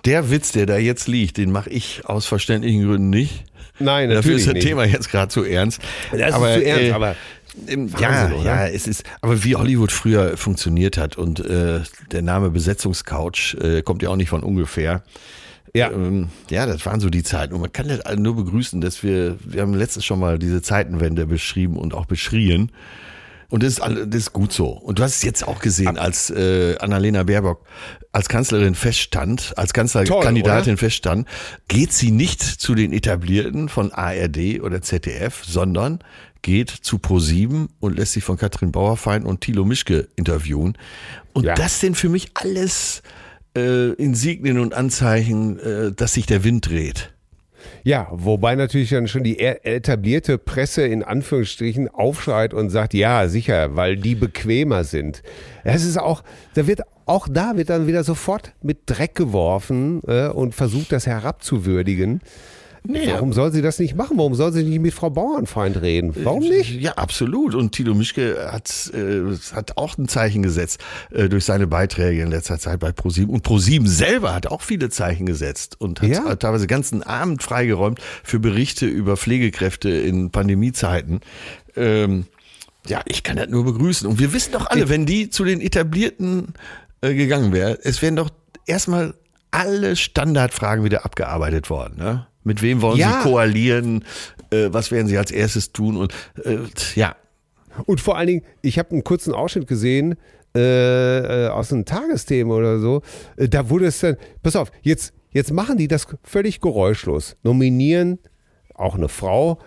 Der 0.04 0.30
Witz, 0.30 0.52
der 0.52 0.66
da 0.66 0.78
jetzt 0.78 1.08
liegt, 1.08 1.36
den 1.36 1.50
mache 1.50 1.70
ich 1.70 2.06
aus 2.06 2.26
verständlichen 2.26 2.86
Gründen 2.86 3.10
nicht. 3.10 3.44
Nein, 3.80 4.08
Dafür 4.08 4.16
natürlich 4.16 4.38
ist 4.40 4.46
das 4.46 4.54
nicht. 4.54 4.66
Thema 4.66 4.84
jetzt 4.84 5.10
gerade 5.10 5.28
zu 5.28 5.44
ernst. 5.44 5.80
Das 6.10 6.34
ist 6.34 6.36
zu 6.36 6.64
ernst, 6.64 6.92
aber 6.92 7.16
ähm, 7.66 7.92
Wahnsinn, 7.92 8.00
ja, 8.02 8.30
oder? 8.32 8.44
ja, 8.44 8.66
es 8.68 8.86
ist, 8.86 9.04
aber 9.20 9.42
wie 9.44 9.56
Hollywood 9.56 9.90
früher 9.90 10.36
funktioniert 10.36 10.96
hat 10.96 11.16
und 11.16 11.40
äh, 11.40 11.80
der 12.12 12.22
Name 12.22 12.50
Besetzungscouch 12.50 13.56
äh, 13.60 13.82
kommt 13.82 14.02
ja 14.02 14.10
auch 14.10 14.16
nicht 14.16 14.30
von 14.30 14.42
ungefähr. 14.42 15.02
Ja. 15.74 15.90
Ähm, 15.90 16.28
ja, 16.50 16.66
das 16.66 16.84
waren 16.86 17.00
so 17.00 17.10
die 17.10 17.22
Zeiten. 17.22 17.54
Und 17.54 17.60
man 17.60 17.72
kann 17.72 17.88
das 17.88 18.00
nur 18.16 18.36
begrüßen, 18.36 18.80
dass 18.80 19.02
wir, 19.02 19.36
wir 19.44 19.62
haben 19.62 19.74
letztens 19.74 20.04
schon 20.04 20.20
mal 20.20 20.38
diese 20.38 20.62
Zeitenwende 20.62 21.26
beschrieben 21.26 21.76
und 21.76 21.94
auch 21.94 22.06
beschrien. 22.06 22.72
Und 23.50 23.62
das 23.62 23.78
ist, 23.78 23.80
das 23.80 24.14
ist 24.14 24.32
gut 24.34 24.52
so. 24.52 24.68
Und 24.68 24.98
du 24.98 25.02
hast 25.02 25.16
es 25.16 25.22
jetzt 25.22 25.46
auch 25.48 25.60
gesehen, 25.60 25.96
als 25.96 26.28
äh, 26.28 26.76
Annalena 26.78 27.22
Baerbock 27.22 27.64
als 28.12 28.28
Kanzlerin 28.28 28.74
feststand, 28.74 29.54
als 29.56 29.72
Kanzlerkandidatin 29.72 30.76
feststand, 30.76 31.26
geht 31.68 31.92
sie 31.92 32.10
nicht 32.10 32.42
zu 32.42 32.74
den 32.74 32.92
Etablierten 32.92 33.68
von 33.68 33.92
ARD 33.92 34.60
oder 34.60 34.82
ZDF, 34.82 35.44
sondern 35.46 36.00
geht 36.42 36.70
zu 36.70 36.98
ProSieben 36.98 37.68
und 37.80 37.96
lässt 37.96 38.12
sich 38.12 38.24
von 38.24 38.36
Katrin 38.36 38.70
Bauerfeind 38.72 39.24
und 39.24 39.40
Thilo 39.40 39.64
Mischke 39.64 40.08
interviewen. 40.16 40.76
Und 41.32 41.44
Ja. 41.44 41.54
das 41.54 41.80
sind 41.80 41.96
für 41.96 42.08
mich 42.08 42.30
alles 42.34 43.02
äh, 43.56 43.92
Insignien 43.92 44.58
und 44.58 44.74
Anzeichen, 44.74 45.58
äh, 45.58 45.92
dass 45.92 46.14
sich 46.14 46.26
der 46.26 46.44
Wind 46.44 46.68
dreht. 46.68 47.12
Ja, 47.82 48.08
wobei 48.12 48.54
natürlich 48.54 48.90
dann 48.90 49.08
schon 49.08 49.24
die 49.24 49.40
etablierte 49.40 50.38
Presse 50.38 50.82
in 50.82 51.02
Anführungsstrichen 51.02 51.88
aufschreit 51.88 52.54
und 52.54 52.70
sagt, 52.70 52.94
ja, 52.94 53.28
sicher, 53.28 53.76
weil 53.76 53.96
die 53.96 54.14
bequemer 54.14 54.84
sind. 54.84 55.22
Es 55.64 55.84
ist 55.84 55.98
auch, 55.98 56.22
da 56.54 56.66
wird 56.66 56.82
auch 57.06 57.26
da 57.26 57.56
wird 57.56 57.70
dann 57.70 57.86
wieder 57.86 58.04
sofort 58.04 58.52
mit 58.62 58.80
Dreck 58.86 59.14
geworfen 59.14 60.02
äh, 60.06 60.28
und 60.28 60.54
versucht, 60.54 60.92
das 60.92 61.06
herabzuwürdigen. 61.06 62.20
Warum 62.84 63.32
soll 63.32 63.52
sie 63.52 63.62
das 63.62 63.78
nicht 63.78 63.96
machen? 63.96 64.16
Warum 64.18 64.34
soll 64.34 64.52
sie 64.52 64.62
nicht 64.62 64.80
mit 64.80 64.94
Frau 64.94 65.10
Bauernfeind 65.10 65.80
reden? 65.82 66.12
Warum 66.24 66.42
nicht? 66.42 66.80
Ja, 66.80 66.92
absolut. 66.92 67.54
Und 67.54 67.72
Tilo 67.72 67.94
Mischke 67.94 68.48
hat, 68.52 68.90
äh, 68.94 69.22
hat 69.54 69.76
auch 69.76 69.98
ein 69.98 70.08
Zeichen 70.08 70.42
gesetzt 70.42 70.80
äh, 71.10 71.28
durch 71.28 71.44
seine 71.44 71.66
Beiträge 71.66 72.22
in 72.22 72.30
letzter 72.30 72.58
Zeit 72.58 72.80
bei 72.80 72.92
ProSieben. 72.92 73.34
Und 73.34 73.42
ProSieben 73.42 73.86
selber 73.88 74.34
hat 74.34 74.46
auch 74.46 74.62
viele 74.62 74.88
Zeichen 74.90 75.26
gesetzt 75.26 75.76
und 75.80 76.00
hat 76.00 76.08
Ja. 76.08 76.32
äh, 76.32 76.36
teilweise 76.36 76.66
ganzen 76.66 77.02
Abend 77.02 77.42
freigeräumt 77.42 78.00
für 78.24 78.38
Berichte 78.38 78.86
über 78.86 79.16
Pflegekräfte 79.16 79.90
in 79.90 80.30
Pandemiezeiten. 80.30 81.20
Ähm, 81.76 82.26
ja, 82.86 83.02
ich 83.06 83.22
kann 83.22 83.36
das 83.36 83.48
nur 83.48 83.64
begrüßen. 83.64 84.08
Und 84.08 84.18
wir 84.18 84.32
wissen 84.32 84.52
doch 84.52 84.66
alle, 84.66 84.88
wenn 84.88 85.04
die 85.04 85.28
zu 85.30 85.44
den 85.44 85.60
Etablierten 85.60 86.54
äh, 87.00 87.12
gegangen 87.14 87.52
wäre, 87.52 87.78
es 87.82 88.00
wären 88.02 88.16
doch 88.16 88.30
erstmal 88.66 89.14
alle 89.50 89.96
Standardfragen 89.96 90.84
wieder 90.84 91.04
abgearbeitet 91.04 91.70
worden. 91.70 91.96
Ne? 91.98 92.26
Mit 92.44 92.62
wem 92.62 92.80
wollen 92.82 92.98
Ja. 92.98 93.20
sie 93.22 93.28
koalieren? 93.28 94.04
Äh, 94.50 94.68
was 94.70 94.90
werden 94.90 95.06
sie 95.08 95.18
als 95.18 95.30
erstes 95.30 95.72
tun? 95.72 95.96
Und 95.96 96.12
äh, 96.44 96.58
ja, 96.94 97.16
Und 97.86 98.00
vor 98.00 98.16
allen 98.16 98.26
Dingen, 98.28 98.42
ich 98.62 98.78
habe 98.78 98.90
einen 98.92 99.04
kurzen 99.04 99.34
Ausschnitt 99.34 99.66
gesehen 99.66 100.16
äh, 100.56 101.44
äh, 101.46 101.48
aus 101.48 101.72
einem 101.72 101.84
Tagesthema 101.84 102.54
oder 102.54 102.78
so. 102.78 103.02
Äh, 103.36 103.48
da 103.48 103.68
wurde 103.70 103.86
es 103.86 104.00
dann, 104.00 104.16
pass 104.42 104.56
auf, 104.56 104.72
jetzt, 104.82 105.12
jetzt 105.30 105.52
machen 105.52 105.76
die 105.76 105.88
das 105.88 106.06
völlig 106.24 106.60
geräuschlos. 106.60 107.36
Nominieren 107.42 108.18
auch 108.74 108.94
eine 108.96 109.08
Frau. 109.08 109.58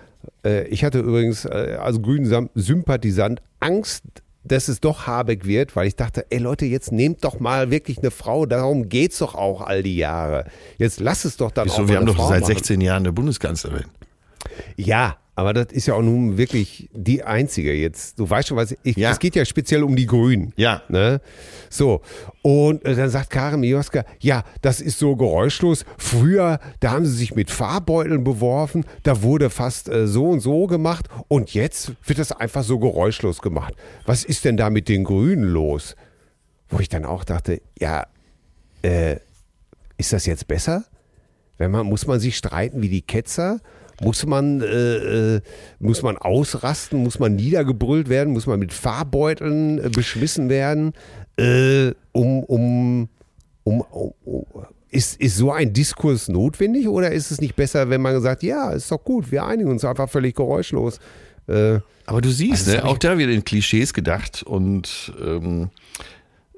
Äh, 0.43 0.67
ich 0.67 0.83
hatte 0.83 0.99
übrigens 0.99 1.45
als 1.45 2.01
grünen 2.01 2.49
Sympathisant 2.55 3.41
Angst, 3.59 4.03
dass 4.43 4.67
es 4.67 4.79
doch 4.79 5.07
Habeck 5.07 5.45
wird, 5.45 5.75
weil 5.75 5.87
ich 5.87 5.95
dachte, 5.95 6.25
ey 6.29 6.39
Leute, 6.39 6.65
jetzt 6.65 6.91
nehmt 6.91 7.23
doch 7.23 7.39
mal 7.39 7.71
wirklich 7.71 7.99
eine 7.99 8.11
Frau, 8.11 8.45
darum 8.45 8.89
geht's 8.89 9.19
doch 9.19 9.35
auch 9.35 9.61
all 9.61 9.83
die 9.83 9.95
Jahre. 9.95 10.45
Jetzt 10.77 10.99
lass 10.99 11.25
es 11.25 11.37
doch 11.37 11.51
dann 11.51 11.69
auch 11.69 11.73
wieso, 11.73 11.81
mal 11.83 11.89
wir 11.89 11.97
haben 11.97 12.05
doch 12.05 12.15
Frau 12.15 12.29
seit 12.29 12.41
machen. 12.41 12.53
16 12.55 12.81
Jahren 12.81 13.03
eine 13.03 13.13
Bundeskanzlerin. 13.13 13.85
Ja, 14.75 15.17
aber 15.41 15.53
das 15.53 15.73
ist 15.73 15.87
ja 15.87 15.95
auch 15.95 16.01
nun 16.01 16.37
wirklich 16.37 16.87
die 16.93 17.23
einzige 17.23 17.73
jetzt. 17.73 18.19
Du 18.19 18.29
weißt 18.29 18.47
schon, 18.49 18.57
was 18.57 18.75
ich, 18.83 18.95
Ja. 18.95 19.11
es 19.11 19.19
geht 19.19 19.35
ja 19.35 19.43
speziell 19.43 19.83
um 19.83 19.95
die 19.95 20.05
Grünen. 20.05 20.53
Ja. 20.55 20.83
Ne? 20.87 21.19
So. 21.69 22.01
Und 22.43 22.85
dann 22.85 23.09
sagt 23.09 23.29
Karin 23.31 23.59
Mioska, 23.59 24.05
ja, 24.19 24.43
das 24.61 24.81
ist 24.81 24.99
so 24.99 25.15
geräuschlos. 25.15 25.83
Früher, 25.97 26.59
da 26.79 26.91
haben 26.91 27.05
sie 27.05 27.15
sich 27.15 27.33
mit 27.35 27.49
Farbeuteln 27.51 28.23
beworfen, 28.23 28.85
da 29.03 29.21
wurde 29.23 29.49
fast 29.49 29.89
äh, 29.89 30.07
so 30.07 30.29
und 30.29 30.39
so 30.41 30.67
gemacht 30.67 31.07
und 31.27 31.53
jetzt 31.53 31.93
wird 32.05 32.19
das 32.19 32.31
einfach 32.31 32.63
so 32.63 32.77
geräuschlos 32.79 33.41
gemacht. 33.41 33.73
Was 34.05 34.23
ist 34.23 34.45
denn 34.45 34.57
da 34.57 34.69
mit 34.69 34.87
den 34.89 35.03
Grünen 35.03 35.43
los? 35.43 35.95
Wo 36.69 36.79
ich 36.79 36.89
dann 36.89 37.03
auch 37.05 37.23
dachte, 37.23 37.61
ja, 37.79 38.05
äh, 38.83 39.17
ist 39.97 40.13
das 40.13 40.25
jetzt 40.25 40.47
besser? 40.47 40.85
Wenn 41.57 41.71
man, 41.71 41.85
muss 41.85 42.07
man 42.07 42.19
sich 42.19 42.37
streiten 42.37 42.81
wie 42.81 42.89
die 42.89 43.01
Ketzer? 43.01 43.59
Muss 44.01 44.25
man, 44.25 44.61
äh, 44.61 45.35
äh, 45.35 45.41
muss 45.79 46.01
man 46.01 46.17
ausrasten? 46.17 47.03
Muss 47.03 47.19
man 47.19 47.35
niedergebrüllt 47.35 48.09
werden? 48.09 48.33
Muss 48.33 48.47
man 48.47 48.59
mit 48.59 48.73
Fahrbeuteln 48.73 49.77
äh, 49.79 49.89
beschmissen 49.89 50.49
werden? 50.49 50.93
Äh, 51.37 51.91
um, 52.11 52.43
um, 52.43 53.09
um, 53.63 53.81
um, 53.91 54.13
um, 54.25 54.45
ist, 54.89 55.19
ist 55.21 55.37
so 55.37 55.51
ein 55.51 55.71
Diskurs 55.71 56.27
notwendig 56.27 56.87
oder 56.87 57.11
ist 57.11 57.31
es 57.31 57.39
nicht 57.39 57.55
besser, 57.55 57.89
wenn 57.89 58.01
man 58.01 58.19
sagt, 58.21 58.43
ja, 58.43 58.71
ist 58.71 58.91
doch 58.91 59.03
gut, 59.03 59.31
wir 59.31 59.45
einigen 59.45 59.69
uns 59.69 59.85
einfach 59.85 60.09
völlig 60.09 60.35
geräuschlos? 60.35 60.99
Äh, 61.47 61.79
Aber 62.05 62.21
du 62.21 62.29
siehst, 62.29 62.67
Also, 62.67 62.81
ne, 62.81 62.85
auch 62.85 62.97
da 62.97 63.17
wird 63.17 63.29
in 63.29 63.43
Klischees 63.43 63.93
gedacht 63.93 64.43
und 64.43 65.13
ähm, 65.23 65.69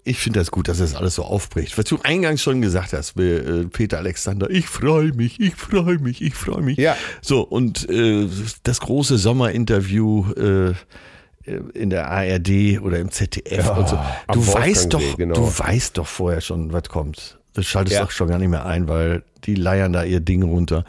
ich 0.06 0.20
finde 0.20 0.40
das 0.40 0.52
gut, 0.52 0.68
dass 0.68 0.80
das 0.80 0.96
alles 0.96 1.16
so 1.16 1.24
aufbricht. 1.24 1.78
Was 1.78 1.86
du 1.86 1.98
eingangs 2.04 2.42
schon 2.42 2.62
gesagt 2.62 2.94
hast, 2.94 3.18
äh, 3.18 3.66
Peter 3.66 3.98
Alexander, 4.00 4.50
ich 4.50 4.68
freue 4.68 5.14
mich, 5.14 5.40
ich 5.40 5.56
freue 5.56 5.98
mich, 6.00 6.22
ich 6.22 6.34
freue 6.36 6.62
mich. 6.62 6.78
Ja. 6.78 6.98
So, 7.22 7.42
und 7.42 7.90
äh, 7.90 8.28
das 8.64 8.82
große 8.82 9.18
Sommerinterview 9.18 10.32
äh, 10.34 10.74
in 11.74 11.90
der 11.90 12.10
ARD 12.10 12.80
oder 12.82 13.00
im 13.00 13.12
ZDF 13.12 13.66
Ja, 13.66 13.72
und 13.74 13.90
so. 13.90 14.00
Du 14.32 14.54
weißt 14.54 14.94
doch, 14.94 15.18
genau. 15.18 15.36
du 15.36 15.60
weißt 15.60 15.98
doch 15.98 16.08
vorher 16.08 16.42
schon, 16.42 16.72
was 16.72 16.84
kommt. 16.90 17.40
Das 17.54 17.66
schaltest 17.66 17.96
Ja. 17.98 18.04
doch 18.04 18.12
schon 18.12 18.28
gar 18.30 18.40
nicht 18.40 18.50
mehr 18.50 18.66
ein, 18.66 18.88
weil 18.88 19.24
die 19.46 19.56
leiern 19.56 19.94
da 19.94 20.04
ihr 20.04 20.20
Ding 20.22 20.44
runter. 20.44 20.86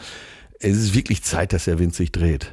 Es 0.60 0.76
ist 0.76 0.94
wirklich 0.94 1.22
Zeit, 1.22 1.52
dass 1.52 1.64
der 1.64 1.78
Wind 1.78 1.94
sich 1.94 2.10
dreht. 2.12 2.52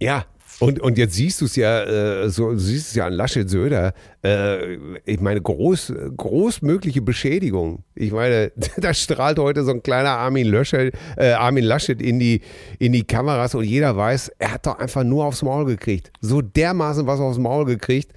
Ja. 0.00 0.24
Und, 0.60 0.78
und 0.78 0.98
jetzt 0.98 1.14
siehst 1.14 1.40
du 1.40 1.46
es 1.46 1.56
ja, 1.56 1.84
äh, 1.84 2.28
so 2.28 2.54
siehst 2.54 2.88
es 2.88 2.94
ja 2.94 3.06
an 3.06 3.14
Laschet 3.14 3.48
Söder. 3.48 3.94
Äh, 4.22 4.74
ich 5.06 5.18
meine, 5.18 5.40
groß, 5.40 5.94
großmögliche 6.14 7.00
Beschädigung. 7.00 7.82
Ich 7.94 8.12
meine, 8.12 8.52
da 8.76 8.92
strahlt 8.92 9.38
heute 9.38 9.64
so 9.64 9.70
ein 9.70 9.82
kleiner 9.82 10.10
Armin, 10.10 10.46
Löschel, 10.46 10.92
äh, 11.16 11.30
Armin 11.30 11.64
Laschet 11.64 12.02
in 12.02 12.18
die, 12.18 12.42
in 12.78 12.92
die 12.92 13.04
Kameras 13.04 13.54
und 13.54 13.64
jeder 13.64 13.96
weiß, 13.96 14.32
er 14.38 14.52
hat 14.52 14.66
doch 14.66 14.78
einfach 14.78 15.02
nur 15.02 15.24
aufs 15.24 15.42
Maul 15.42 15.64
gekriegt. 15.64 16.12
So 16.20 16.42
dermaßen 16.42 17.06
was 17.06 17.20
aufs 17.20 17.38
Maul 17.38 17.64
gekriegt. 17.64 18.12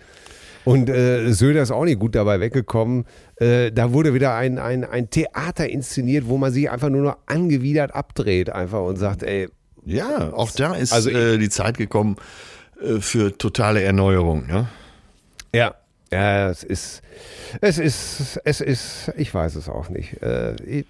Und 0.65 0.89
äh, 0.89 1.31
Söder 1.31 1.61
ist 1.61 1.71
auch 1.71 1.85
nicht 1.85 1.99
gut 1.99 2.13
dabei 2.13 2.41
weggekommen. 2.41 3.05
Äh, 3.37 3.71
da 3.71 3.93
wurde 3.93 4.13
wieder 4.13 4.35
ein, 4.35 4.59
ein, 4.59 4.83
ein 4.83 5.09
Theater 5.09 5.69
inszeniert, 5.69 6.27
wo 6.27 6.37
man 6.37 6.51
sich 6.51 6.69
einfach 6.69 6.89
nur 6.89 7.03
noch 7.03 7.17
angewidert 7.25 7.95
abdreht 7.95 8.49
einfach 8.49 8.81
und 8.81 8.97
sagt, 8.97 9.23
ey, 9.23 9.47
Ja, 9.85 10.31
auch 10.33 10.51
da 10.51 10.73
ist 10.75 10.93
Also 10.93 11.09
äh, 11.09 11.37
die 11.37 11.49
Zeit 11.49 11.77
gekommen 11.77 12.15
äh, 12.81 12.99
für 12.99 13.37
totale 13.37 13.81
Erneuerung. 13.81 14.47
Ne? 14.47 14.67
Ja, 15.53 15.75
ja, 16.11 16.49
es 16.49 16.63
ist, 16.63 17.01
es 17.61 17.77
ist, 17.79 18.39
es 18.43 18.61
ist, 18.61 19.11
ich 19.17 19.33
weiß 19.33 19.55
es 19.55 19.67
auch 19.67 19.89
nicht. 19.89 20.21
Äh, 20.21 20.55
ich 20.63 20.85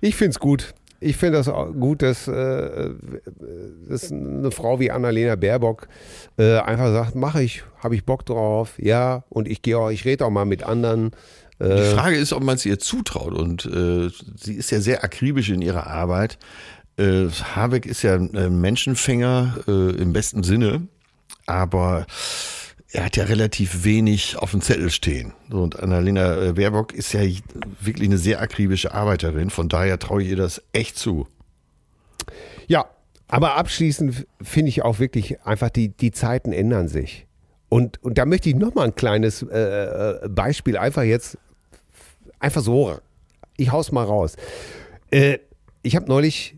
ich 0.00 0.16
finde 0.16 0.30
es 0.30 0.38
gut. 0.38 0.74
Ich 1.00 1.16
finde 1.18 1.36
das 1.38 1.48
auch 1.48 1.70
gut, 1.72 2.00
dass, 2.02 2.28
äh, 2.28 2.90
dass 3.88 4.10
eine 4.10 4.50
Frau 4.50 4.80
wie 4.80 4.90
Annalena 4.90 5.36
Baerbock 5.36 5.88
äh, 6.38 6.56
einfach 6.58 6.92
sagt, 6.92 7.14
mache 7.14 7.42
ich, 7.42 7.62
habe 7.82 7.94
ich 7.94 8.04
Bock 8.06 8.24
drauf, 8.24 8.74
ja, 8.78 9.24
und 9.28 9.46
ich 9.48 9.60
gehe 9.60 9.76
auch, 9.78 9.90
ich 9.90 10.04
rede 10.06 10.24
auch 10.24 10.30
mal 10.30 10.46
mit 10.46 10.62
anderen. 10.62 11.10
Die 11.60 11.64
Äh, 11.66 11.94
Frage 11.94 12.16
ist, 12.16 12.32
ob 12.32 12.42
man 12.42 12.56
es 12.56 12.64
ihr 12.64 12.78
zutraut. 12.78 13.32
Und 13.34 13.66
äh, 13.66 14.08
sie 14.36 14.54
ist 14.54 14.70
ja 14.70 14.80
sehr 14.80 15.04
akribisch 15.04 15.50
in 15.50 15.62
ihrer 15.62 15.86
Arbeit. 15.86 16.38
Äh, 16.96 17.28
Habeck 17.28 17.86
ist 17.86 18.02
ja 18.02 18.14
ein 18.14 18.60
Menschenfänger 18.60 19.64
äh, 19.66 19.96
im 19.96 20.12
besten 20.12 20.42
Sinne, 20.42 20.86
aber 21.46 22.06
er 22.92 23.06
hat 23.06 23.16
ja 23.16 23.24
relativ 23.24 23.84
wenig 23.84 24.36
auf 24.38 24.52
dem 24.52 24.60
Zettel 24.60 24.90
stehen. 24.90 25.32
Und 25.50 25.80
Annalena 25.80 26.40
äh, 26.40 26.52
Baerbock 26.52 26.92
ist 26.92 27.12
ja 27.12 27.22
wirklich 27.80 28.08
eine 28.08 28.18
sehr 28.18 28.40
akribische 28.40 28.94
Arbeiterin. 28.94 29.50
Von 29.50 29.68
daher 29.68 29.98
traue 29.98 30.22
ich 30.22 30.28
ihr 30.28 30.36
das 30.36 30.62
echt 30.72 30.96
zu. 30.96 31.26
Ja, 32.68 32.86
aber 33.26 33.56
abschließend 33.56 34.26
finde 34.40 34.68
ich 34.68 34.82
auch 34.82 35.00
wirklich 35.00 35.42
einfach, 35.42 35.70
die, 35.70 35.88
die 35.88 36.12
Zeiten 36.12 36.52
ändern 36.52 36.86
sich. 36.86 37.26
Und, 37.68 38.00
und 38.04 38.16
da 38.16 38.26
möchte 38.26 38.48
ich 38.48 38.54
nochmal 38.54 38.86
ein 38.86 38.94
kleines 38.94 39.42
äh, 39.42 39.58
äh, 39.58 40.28
Beispiel 40.28 40.76
einfach 40.76 41.02
jetzt, 41.02 41.36
einfach 42.38 42.62
so, 42.62 42.96
ich 43.56 43.72
hau's 43.72 43.90
mal 43.90 44.04
raus. 44.04 44.36
Äh, 45.10 45.38
ich 45.82 45.96
habe 45.96 46.06
neulich 46.06 46.56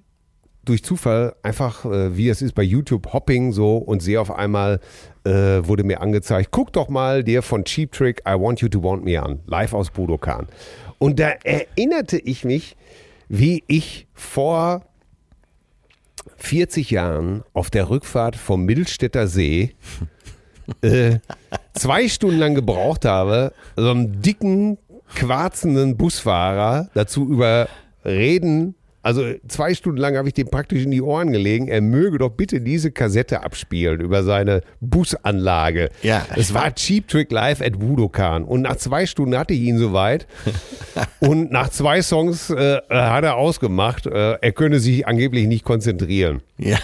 durch 0.67 0.85
Zufall 0.85 1.35
einfach, 1.43 1.85
äh, 1.87 2.17
wie 2.17 2.29
es 2.29 2.43
ist 2.43 2.55
bei 2.55 2.63
YouTube, 2.63 3.13
Hopping 3.13 3.53
so 3.53 3.79
und 3.79 4.03
sehe 4.03 4.21
auf 4.21 4.31
einmal, 4.31 4.81
äh, 5.25 5.31
wurde 5.67 5.85
mir 5.85 6.01
angezeigt, 6.01 6.51
guck 6.51 6.73
doch 6.73 6.89
mal 6.89 7.25
dir 7.25 7.43
von 7.43 7.65
Cheap 7.65 7.93
Trick 7.93 8.23
I 8.29 8.33
Want 8.33 8.61
You 8.61 8.69
to 8.69 8.83
Want 8.83 9.05
Me 9.05 9.21
an, 9.21 9.41
live 9.47 9.73
aus 9.73 9.91
Budokan. 9.91 10.49
Und 10.99 11.19
da 11.19 11.31
erinnerte 11.45 12.19
ich 12.19 12.45
mich, 12.45 12.77
wie 13.29 13.65
ich 13.67 14.07
vor 14.13 14.83
40 16.37 16.91
Jahren 16.91 17.43
auf 17.53 17.71
der 17.71 17.89
Rückfahrt 17.89 18.37
vom 18.37 18.65
Mittelstädter 18.65 19.27
See 19.27 19.75
äh, 20.83 21.19
zwei 21.75 22.09
Stunden 22.09 22.39
lang 22.39 22.55
gebraucht 22.55 23.05
habe, 23.05 23.53
so 23.77 23.91
einen 23.91 24.21
dicken, 24.21 24.79
quarzenden 25.15 25.97
Busfahrer 25.97 26.91
dazu 26.95 27.29
überreden. 27.29 28.75
Also 29.07 29.23
zwei 29.47 29.73
Stunden 29.73 29.99
lang 30.01 30.17
habe 30.17 30.27
ich 30.27 30.35
dem 30.35 30.49
praktisch 30.49 30.83
in 30.83 30.91
die 30.91 31.01
Ohren 31.01 31.31
gelegen, 31.31 31.69
er 31.69 31.81
möge 31.81 32.19
doch 32.19 32.31
bitte 32.31 32.61
diese 32.61 32.91
Kassette 32.91 33.45
abspielen 33.45 34.01
über 34.01 34.25
seine 34.25 34.63
Busanlage. 34.81 35.91
Ja. 36.03 36.27
Es 36.35 36.53
war 36.53 36.75
Cheap 36.75 37.07
Trick 37.07 37.31
Live 37.31 37.61
at 37.61 37.79
Budokan. 37.79 38.43
Und 38.43 38.63
nach 38.63 38.75
zwei 38.75 39.07
Stunden 39.07 39.39
hatte 39.39 39.55
ich 39.55 39.61
ihn 39.61 39.79
soweit. 39.79 40.27
Und 41.21 41.53
nach 41.53 41.69
zwei 41.69 42.03
Songs 42.03 42.51
äh, 42.51 42.81
hat 42.91 43.23
er 43.23 43.37
ausgemacht, 43.37 44.07
äh, 44.07 44.33
er 44.41 44.51
könne 44.51 44.81
sich 44.81 45.07
angeblich 45.07 45.47
nicht 45.47 45.65
konzentrieren. 45.65 46.43
Ja. 46.59 46.79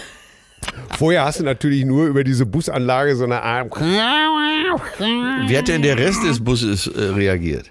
Vorher 0.97 1.25
hast 1.25 1.41
du 1.41 1.43
natürlich 1.43 1.83
nur 1.83 2.05
über 2.05 2.23
diese 2.23 2.45
Busanlage 2.45 3.17
so 3.17 3.25
eine 3.25 3.41
Art. 3.41 3.69
Wie 3.81 5.57
hat 5.57 5.67
denn 5.67 5.81
der 5.81 5.97
Rest 5.97 6.23
des 6.23 6.41
Busses 6.41 6.87
äh, 6.87 7.01
reagiert? 7.01 7.65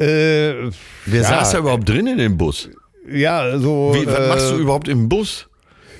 Äh, 0.00 0.04
Wer 1.06 1.22
Ja. 1.22 1.22
saß 1.22 1.52
da 1.52 1.58
überhaupt 1.58 1.88
drin 1.88 2.08
in 2.08 2.18
dem 2.18 2.36
Bus? 2.36 2.68
Ja, 3.10 3.58
so 3.58 3.92
Wie, 3.94 4.06
was 4.06 4.28
machst 4.28 4.50
du 4.50 4.56
äh, 4.56 4.60
überhaupt 4.60 4.88
im 4.88 5.08
Bus? 5.08 5.48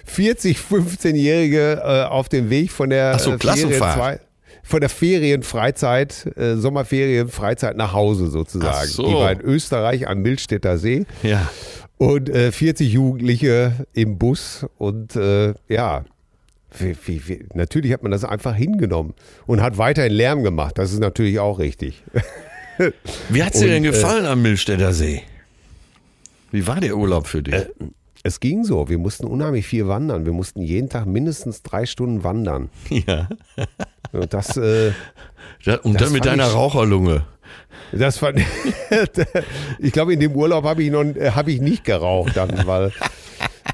40, 0.07 0.59
15-Jährige 0.59 1.81
äh, 1.85 2.03
auf 2.05 2.29
dem 2.29 2.51
Weg 2.51 2.71
von 2.71 2.91
der 2.91 3.13
Ach 3.17 3.21
so, 3.21 3.33
äh, 3.35 3.37
Klassenfahrt. 3.39 3.97
zwei- 3.97 4.21
von 4.67 4.81
der 4.81 4.89
Ferienfreizeit, 4.89 6.27
äh, 6.37 6.57
Sommerferienfreizeit 6.57 7.77
nach 7.77 7.93
Hause 7.93 8.29
sozusagen. 8.29 8.89
So. 8.89 9.07
Die 9.07 9.13
war 9.15 9.31
in 9.33 9.41
Österreich 9.43 10.09
am 10.09 10.23
Milstädter 10.23 10.79
See 10.79 11.05
Ja. 11.23 11.51
und 11.99 12.31
äh, 12.31 12.51
40 12.51 12.91
Jugendliche 12.93 13.73
im 13.93 14.17
Bus 14.17 14.65
und 14.79 15.17
äh, 15.17 15.53
ja, 15.69 16.05
wie, 16.79 16.97
wie, 17.05 17.29
wie, 17.29 17.45
natürlich 17.55 17.93
hat 17.93 18.03
man 18.03 18.11
das 18.11 18.25
einfach 18.25 18.55
hingenommen 18.55 19.13
und 19.47 19.61
hat 19.63 19.77
weiterhin 19.79 20.13
Lärm 20.13 20.43
gemacht. 20.43 20.79
Das 20.79 20.93
ist 20.93 20.99
natürlich 21.01 21.39
auch 21.41 21.59
richtig. 21.59 22.03
Wie 23.29 23.43
hat's 23.43 23.59
dir 23.59 23.67
Und, 23.67 23.71
denn 23.73 23.85
äh, 23.85 23.89
gefallen 23.89 24.25
am 24.27 24.41
Milstädter 24.43 24.93
See? 24.95 25.23
Wie 26.55 26.69
war 26.69 26.79
der 26.81 26.97
Urlaub 26.97 27.27
für 27.27 27.43
dich? 27.43 27.57
Es 28.23 28.39
ging 28.39 28.63
so. 28.63 28.89
Wir 28.89 28.97
mussten 28.99 29.27
unheimlich 29.27 29.67
viel 29.67 29.89
wandern. 29.89 30.25
Wir 30.25 30.33
mussten 30.33 30.63
jeden 30.63 30.89
Tag 30.89 31.05
mindestens 31.05 31.63
drei 31.63 31.85
Stunden 31.85 32.23
wandern. 32.23 32.71
ja. 32.91 33.29
Und 34.13 34.33
das, 34.33 34.57
äh, 34.57 34.93
Ja, 35.63 35.79
Und 35.81 35.95
das 35.95 36.05
dann 36.05 36.13
mit 36.13 36.25
deiner 36.25 36.47
ich- 36.47 36.55
Raucherlunge. 36.55 37.25
das 37.91 38.19
fand 38.19 38.41
ich 39.81 39.93
glaube, 39.93 40.13
in 40.15 40.21
dem 40.21 40.37
Urlaub 40.37 40.65
habe 40.65 40.85
ich 40.85 40.93
noch 40.93 41.03
äh, 41.03 41.33
habe 41.33 41.51
ich 41.51 41.61
nicht 41.61 41.83
geraucht 41.85 42.37
dann, 42.37 42.67
weil 42.67 42.93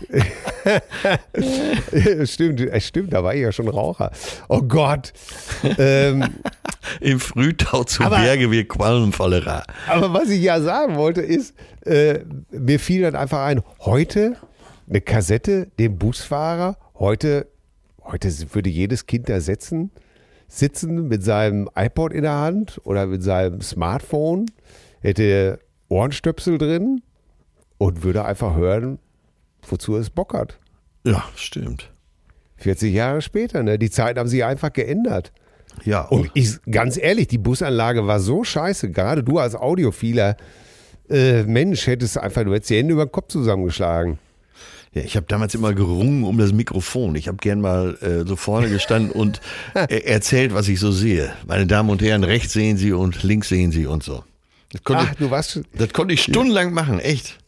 stimmt, 2.25 2.61
stimmt, 2.83 3.13
da 3.13 3.23
war 3.25 3.35
ich 3.35 3.43
ja 3.43 3.53
schon 3.53 3.69
Raucher. 3.69 4.11
Oh 4.49 4.63
Gott. 4.63 5.13
Ähm, 5.79 6.25
Im 7.01 7.21
Frühtau 7.21 7.85
zu 7.85 8.03
Aber- 8.05 8.19
Berge 8.19 8.51
wie 8.51 8.65
Qualmfallera. 8.65 9.63
Aber 9.89 10.13
was 10.13 10.29
ich 10.31 10.43
ja 10.43 10.61
sagen 10.61 10.97
wollte, 10.97 11.21
ist, 11.21 11.55
äh, 11.85 12.21
mir 12.51 12.79
fiel 12.81 13.03
dann 13.03 13.17
einfach 13.17 13.45
ein, 13.45 13.63
heute 13.81 14.37
eine 14.89 15.01
Kassette 15.01 15.69
dem 15.79 15.99
Busfahrer, 15.99 16.77
heute, 16.99 17.47
heute 18.03 18.29
würde 18.55 18.71
jedes 18.71 19.07
Kind 19.07 19.29
da 19.29 19.41
sitzen, 19.41 19.91
sitzen 20.49 21.07
mit 21.07 21.23
seinem 21.23 21.69
iPod 21.77 22.13
in 22.13 22.23
der 22.23 22.35
Hand 22.39 22.81
oder 22.85 23.07
mit 23.07 23.23
seinem 23.23 23.61
Smartphone, 23.61 24.47
hätte 25.01 25.61
Ohrenstöpsel 25.89 26.59
drin 26.59 27.03
und 27.79 28.03
würde 28.03 28.25
einfach 28.25 28.57
hören, 28.57 28.99
wozu 29.69 29.97
es 29.97 30.11
Bock 30.11 30.35
hat. 30.35 30.59
Ja, 31.05 31.25
stimmt. 31.37 31.91
40 32.59 32.93
Jahre 32.93 33.23
später, 33.23 33.63
ne? 33.63 33.79
Die 33.79 33.91
Zeiten 33.91 34.19
haben 34.19 34.29
sich 34.29 34.45
einfach 34.45 34.73
geändert. 34.73 35.33
Ja, 35.85 36.03
Und 36.03 36.31
ich, 36.35 36.57
ganz 36.71 36.99
ehrlich, 36.99 37.29
die 37.29 37.39
Busanlage 37.39 38.07
war 38.07 38.21
so 38.21 38.45
scheiße. 38.45 38.91
Gerade 38.91 39.23
du 39.25 39.39
als 39.39 39.55
Audiophiler 39.55 40.37
äh, 41.09 41.45
Mensch 41.45 41.87
hättest 41.87 42.19
einfach, 42.19 42.45
du 42.45 42.53
hättest 42.53 42.71
die 42.71 42.77
Hände 42.77 42.93
über 42.93 43.07
den 43.07 43.13
Kopf 43.13 43.29
zusammengeschlagen. 43.29 44.19
ja 44.93 45.03
ich 45.03 45.17
habe 45.17 45.27
damals 45.27 45.55
immer 45.55 45.73
gerungen 45.73 46.25
um 46.25 46.37
das 46.39 46.53
Mikrofon. 46.53 47.15
Ich 47.15 47.29
habe 47.29 47.39
gern 47.39 47.61
mal 47.61 47.97
äh, 48.03 48.27
so 48.29 48.37
vorne 48.37 48.69
gestanden 48.69 49.11
und 49.11 49.41
äh, 49.75 50.01
erzählt, 50.05 50.53
was 50.53 50.69
ich 50.69 50.81
so 50.81 50.93
sehe. 50.93 51.33
Meine 51.47 51.67
Damen 51.67 51.89
und 51.89 52.03
Herren, 52.03 52.25
rechts 52.25 52.53
sehen 52.53 52.77
Sie 52.77 52.93
und 52.93 53.23
links 53.23 53.49
sehen 53.49 53.73
Sie 53.73 53.87
und 53.87 54.03
so. 54.03 54.23
Das 54.73 54.85
konnte, 54.85 55.07
Ach, 55.09 55.15
du 55.15 55.31
warst 55.31 55.61
das 55.73 55.93
konnte 55.93 56.15
ich 56.15 56.23
stundenlang 56.23 56.73
machen, 56.73 57.01
echt. 57.01 57.39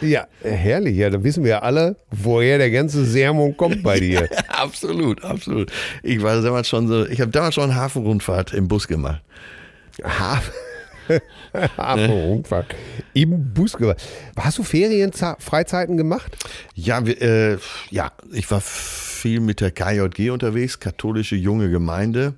Ja, 0.00 0.26
herrlich. 0.42 0.96
Ja, 0.96 1.10
dann 1.10 1.24
wissen 1.24 1.44
wir 1.44 1.50
ja 1.50 1.58
alle, 1.60 1.96
woher 2.10 2.58
der 2.58 2.70
ganze 2.70 3.04
Sermon 3.04 3.56
kommt 3.56 3.82
bei 3.82 3.98
dir. 4.00 4.28
absolut, 4.48 5.22
absolut. 5.24 5.70
Ich 6.02 6.22
war 6.22 6.40
damals 6.42 6.68
schon 6.68 6.88
so, 6.88 7.06
ich 7.06 7.20
habe 7.20 7.30
damals 7.30 7.54
schon 7.54 7.74
Hafenrundfahrt 7.74 8.52
im 8.52 8.68
Bus 8.68 8.88
gemacht. 8.88 9.22
Hafen. 10.02 10.52
Hafenrundfahrt. 11.76 12.74
Im 13.12 13.52
Bus 13.52 13.74
gemacht. 13.74 14.02
Hast 14.36 14.58
du 14.58 14.62
Ferienfreizeiten 14.62 15.96
gemacht? 15.96 16.36
Ja, 16.74 17.04
wir, 17.06 17.20
äh, 17.22 17.58
ja, 17.90 18.10
ich 18.32 18.50
war 18.50 18.60
viel 18.60 19.40
mit 19.40 19.60
der 19.60 19.70
KJG 19.70 20.30
unterwegs, 20.30 20.80
katholische 20.80 21.36
junge 21.36 21.70
Gemeinde. 21.70 22.34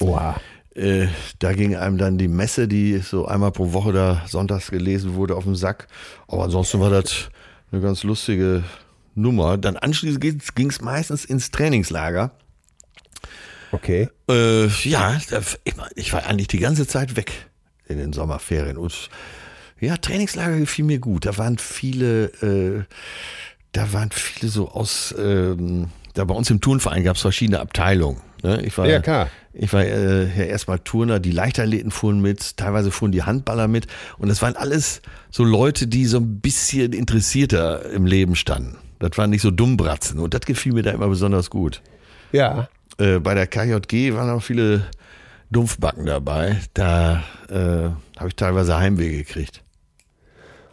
Oha. 0.00 0.36
Äh, 0.76 1.08
da 1.38 1.54
ging 1.54 1.74
einem 1.74 1.98
dann 1.98 2.18
die 2.18 2.28
Messe, 2.28 2.68
die 2.68 2.98
so 2.98 3.26
einmal 3.26 3.50
pro 3.50 3.72
Woche 3.72 3.92
da 3.92 4.22
sonntags 4.26 4.70
gelesen 4.70 5.14
wurde, 5.14 5.34
auf 5.34 5.44
den 5.44 5.54
Sack. 5.54 5.88
Aber 6.28 6.44
ansonsten 6.44 6.80
war 6.80 6.90
das 6.90 7.30
eine 7.72 7.80
ganz 7.80 8.02
lustige 8.02 8.62
Nummer. 9.14 9.56
Dann 9.56 9.76
anschließend 9.76 10.54
ging 10.54 10.70
es 10.70 10.80
meistens 10.80 11.24
ins 11.24 11.50
Trainingslager. 11.50 12.32
Okay. 13.72 14.08
Äh, 14.28 14.66
ja, 14.88 15.18
ich 15.94 16.12
war 16.12 16.26
eigentlich 16.26 16.48
die 16.48 16.60
ganze 16.60 16.86
Zeit 16.86 17.16
weg 17.16 17.32
in 17.88 17.98
den 17.98 18.12
Sommerferien. 18.12 18.76
Und 18.76 19.10
ja, 19.80 19.96
Trainingslager 19.96 20.58
gefiel 20.58 20.84
mir 20.84 20.98
gut. 20.98 21.26
Da 21.26 21.38
waren 21.38 21.58
viele, 21.58 22.26
äh, 22.42 22.84
da 23.72 23.92
waren 23.92 24.10
viele 24.10 24.50
so 24.50 24.70
aus, 24.70 25.14
ähm, 25.18 25.88
da 26.16 26.24
bei 26.24 26.34
uns 26.34 26.50
im 26.50 26.60
Turnverein 26.60 27.04
gab 27.04 27.16
es 27.16 27.22
verschiedene 27.22 27.60
Abteilungen. 27.60 28.20
Ne? 28.42 28.62
Ich 28.62 28.76
war, 28.78 28.86
ja, 28.86 29.00
klar. 29.00 29.28
Ich 29.52 29.72
war 29.72 29.84
äh, 29.84 30.24
ja 30.26 30.44
erstmal 30.44 30.78
Turner, 30.78 31.20
die 31.20 31.30
Leichtathleten 31.30 31.90
fuhren 31.90 32.20
mit, 32.20 32.56
teilweise 32.56 32.90
fuhren 32.90 33.12
die 33.12 33.22
Handballer 33.22 33.68
mit. 33.68 33.86
Und 34.18 34.28
das 34.28 34.42
waren 34.42 34.56
alles 34.56 35.02
so 35.30 35.44
Leute, 35.44 35.86
die 35.86 36.06
so 36.06 36.18
ein 36.18 36.40
bisschen 36.40 36.92
interessierter 36.92 37.90
im 37.90 38.06
Leben 38.06 38.34
standen. 38.34 38.78
Das 38.98 39.16
waren 39.18 39.30
nicht 39.30 39.42
so 39.42 39.50
Dummbratzen. 39.50 40.18
Und 40.18 40.32
das 40.32 40.40
gefiel 40.42 40.72
mir 40.72 40.82
da 40.82 40.90
immer 40.90 41.08
besonders 41.08 41.50
gut. 41.50 41.82
Ja. 42.32 42.68
Äh, 42.98 43.18
bei 43.18 43.34
der 43.34 43.46
KJG 43.46 44.14
waren 44.14 44.30
auch 44.30 44.42
viele 44.42 44.86
Dumpfbacken 45.50 46.06
dabei. 46.06 46.60
Da 46.74 47.22
äh, 47.48 47.90
habe 48.18 48.28
ich 48.28 48.36
teilweise 48.36 48.78
Heimweh 48.78 49.10
gekriegt. 49.10 49.62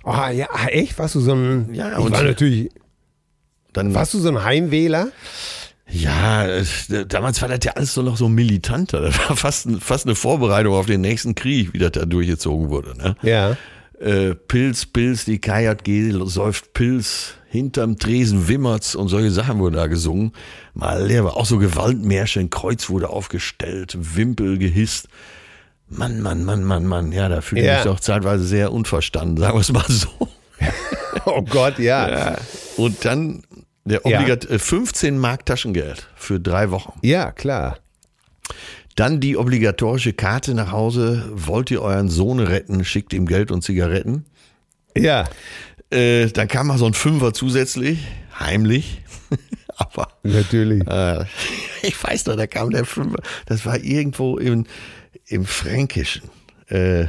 Oh, 0.06 0.14
ja, 0.32 0.48
echt? 0.68 0.98
Warst 1.00 1.16
du 1.16 1.20
so 1.20 1.34
ein. 1.34 1.74
Ja, 1.74 1.94
ich 1.94 1.98
und 1.98 2.12
war 2.12 2.24
natürlich. 2.24 2.70
Dann, 3.74 3.94
warst 3.94 4.14
du 4.14 4.20
so 4.20 4.30
ein 4.30 4.44
Heimwähler? 4.44 5.10
Ja, 5.90 6.48
damals 7.08 7.42
war 7.42 7.50
das 7.50 7.60
ja 7.64 7.74
alles 7.74 7.94
so 7.94 8.02
noch 8.02 8.18
so 8.18 8.30
militanter. 8.30 9.02
Das 9.02 9.18
war 9.30 9.36
fast, 9.36 9.68
fast 9.80 10.06
eine 10.06 10.16
Vorbereitung 10.16 10.74
auf 10.74 10.86
den 10.86 11.02
nächsten 11.02 11.36
Krieg, 11.36 11.74
wie 11.74 11.78
das 11.80 11.92
da 11.92 12.06
durchgezogen 12.06 12.70
wurde. 12.70 12.98
Ne? 12.98 13.16
Ja. 13.22 13.58
Äh, 14.00 14.34
Pilz, 14.36 14.86
Pilz, 14.86 15.26
die 15.26 15.40
KJG 15.40 16.12
säuft 16.26 16.74
Pilz, 16.74 17.36
hinterm 17.50 17.98
Tresen 18.00 18.48
wimmert's 18.48 18.96
und 18.96 19.10
solche 19.10 19.30
Sachen 19.32 19.60
wurden 19.60 19.76
da 19.76 19.88
gesungen. 19.88 20.32
Mal 20.74 21.08
der 21.10 21.26
war 21.26 21.38
auch 21.38 21.46
so 21.46 21.58
Gewaltmärsche, 21.60 22.40
ein 22.40 22.50
Kreuz 22.50 22.90
wurde 22.90 23.10
aufgestellt, 23.10 23.96
Wimpel 24.00 24.58
gehisst. 24.58 25.08
Mann, 25.90 26.22
Mann, 26.22 26.44
Mann, 26.44 26.64
Mann, 26.64 26.86
Mann. 26.86 27.12
Ja, 27.12 27.30
da 27.30 27.42
fühle 27.42 27.62
ich 27.62 27.68
Ja. 27.68 27.76
mich 27.76 27.84
doch 27.84 28.00
zeitweise 28.00 28.44
sehr 28.46 28.72
unverstanden, 28.72 29.38
sagen 29.38 29.56
wir 29.58 29.62
es 29.62 29.72
mal 29.72 29.86
so. 29.88 30.10
Oh 31.26 31.42
Gott, 31.42 31.80
ja. 31.80 32.10
Ja. 32.10 32.38
Und 32.78 33.06
dann 33.06 33.44
der 33.86 34.02
Ja. 34.06 34.18
obligat 34.20 34.46
äh, 34.50 34.60
15 34.60 35.18
Mark 35.18 35.46
Taschengeld 35.46 36.08
für 36.16 36.40
drei 36.40 36.72
Wochen. 36.72 36.98
Ja, 37.02 37.32
klar. 37.32 37.78
Dann 38.96 39.20
die 39.20 39.38
obligatorische 39.38 40.14
Karte 40.14 40.54
nach 40.54 40.72
Hause. 40.72 41.30
Wollt 41.34 41.72
ihr 41.72 41.82
euren 41.82 42.10
Sohn 42.10 42.40
retten, 42.40 42.84
schickt 42.86 43.14
ihm 43.14 43.26
Geld 43.26 43.52
und 43.52 43.62
Zigaretten. 43.64 44.26
Ja, 44.98 45.26
Äh, 45.92 46.28
dann 46.28 46.48
kam 46.48 46.68
mal 46.68 46.78
so 46.80 46.88
ein 46.88 46.94
Fünfer 46.94 47.34
zusätzlich, 47.34 48.00
heimlich. 48.40 49.02
Aber 49.78 50.08
natürlich. 50.24 50.86
äh, 50.88 51.26
ich 51.84 52.04
weiß 52.04 52.26
noch, 52.26 52.36
da 52.36 52.48
kam 52.48 52.72
der 52.72 52.84
Fünfer. 52.86 53.20
Das 53.46 53.66
war 53.66 53.78
irgendwo 53.80 54.38
im, 54.38 54.66
im 55.28 55.46
Fränkischen. 55.46 56.30
Äh, 56.68 57.06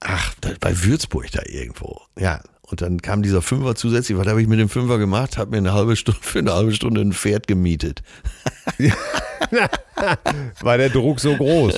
ach, 0.00 0.34
bei 0.60 0.82
Würzburg 0.84 1.30
da 1.32 1.42
irgendwo. 1.46 2.00
Ja. 2.18 2.40
Und 2.62 2.82
dann 2.82 3.00
kam 3.00 3.22
dieser 3.22 3.40
Fünfer 3.40 3.74
zusätzlich. 3.76 4.18
Was 4.18 4.26
habe 4.26 4.42
ich 4.42 4.46
mit 4.48 4.58
dem 4.60 4.68
Fünfer 4.68 4.98
gemacht? 4.98 5.38
Habe 5.38 5.52
mir 5.52 5.56
eine 5.56 5.72
halbe 5.72 5.96
Stunde 5.96 6.20
für 6.22 6.40
eine 6.40 6.52
halbe 6.52 6.74
Stunde 6.74 7.00
ein 7.00 7.14
Pferd 7.14 7.46
gemietet. 7.46 8.02
War 10.60 10.76
der 10.76 10.90
Druck 10.90 11.18
so 11.18 11.34
groß? 11.34 11.76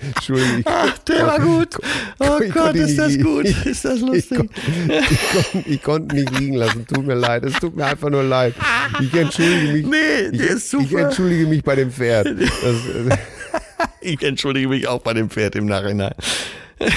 Entschuldigung. 0.00 0.58
Ich, 0.60 0.64
Der 1.04 1.26
war 1.26 1.38
gut. 1.38 1.76
Oh 2.18 2.38
ich 2.42 2.50
konnte 2.52 2.78
ihn 2.78 2.84
nicht- 2.86 3.66
Ist 3.66 3.84
das 3.84 3.98
ich, 4.00 4.28
kon, 4.30 4.50
ich, 5.66 5.82
konnte, 5.82 6.16
ich 6.16 6.22
nicht 6.24 6.38
liegen 6.40 6.54
lassen. 6.54 6.86
Tut 6.86 7.06
mir 7.06 7.14
leid. 7.14 7.44
Es 7.44 7.54
tut 7.60 7.76
mir 7.76 7.84
einfach 7.86 8.08
nur 8.10 8.22
leid. 8.24 8.54
Ich 9.00 9.12
entschuldige 9.14 9.72
mich. 9.72 9.86
Nee, 9.86 10.20
ich, 10.32 10.38
der 10.38 10.50
ist 10.50 10.64
ich 10.64 10.70
super. 10.88 10.98
entschuldige 11.02 11.46
mich 11.46 11.62
bei 11.62 11.76
dem 11.76 11.92
Pferd. 11.92 12.26
Das, 12.26 12.48
Ich 14.00 14.22
entschuldige 14.22 14.68
mich 14.68 14.86
auch 14.88 15.00
bei 15.02 15.12
dem 15.14 15.28
Pferd 15.30 15.54
im 15.56 15.66
Nachhinein. 15.66 16.14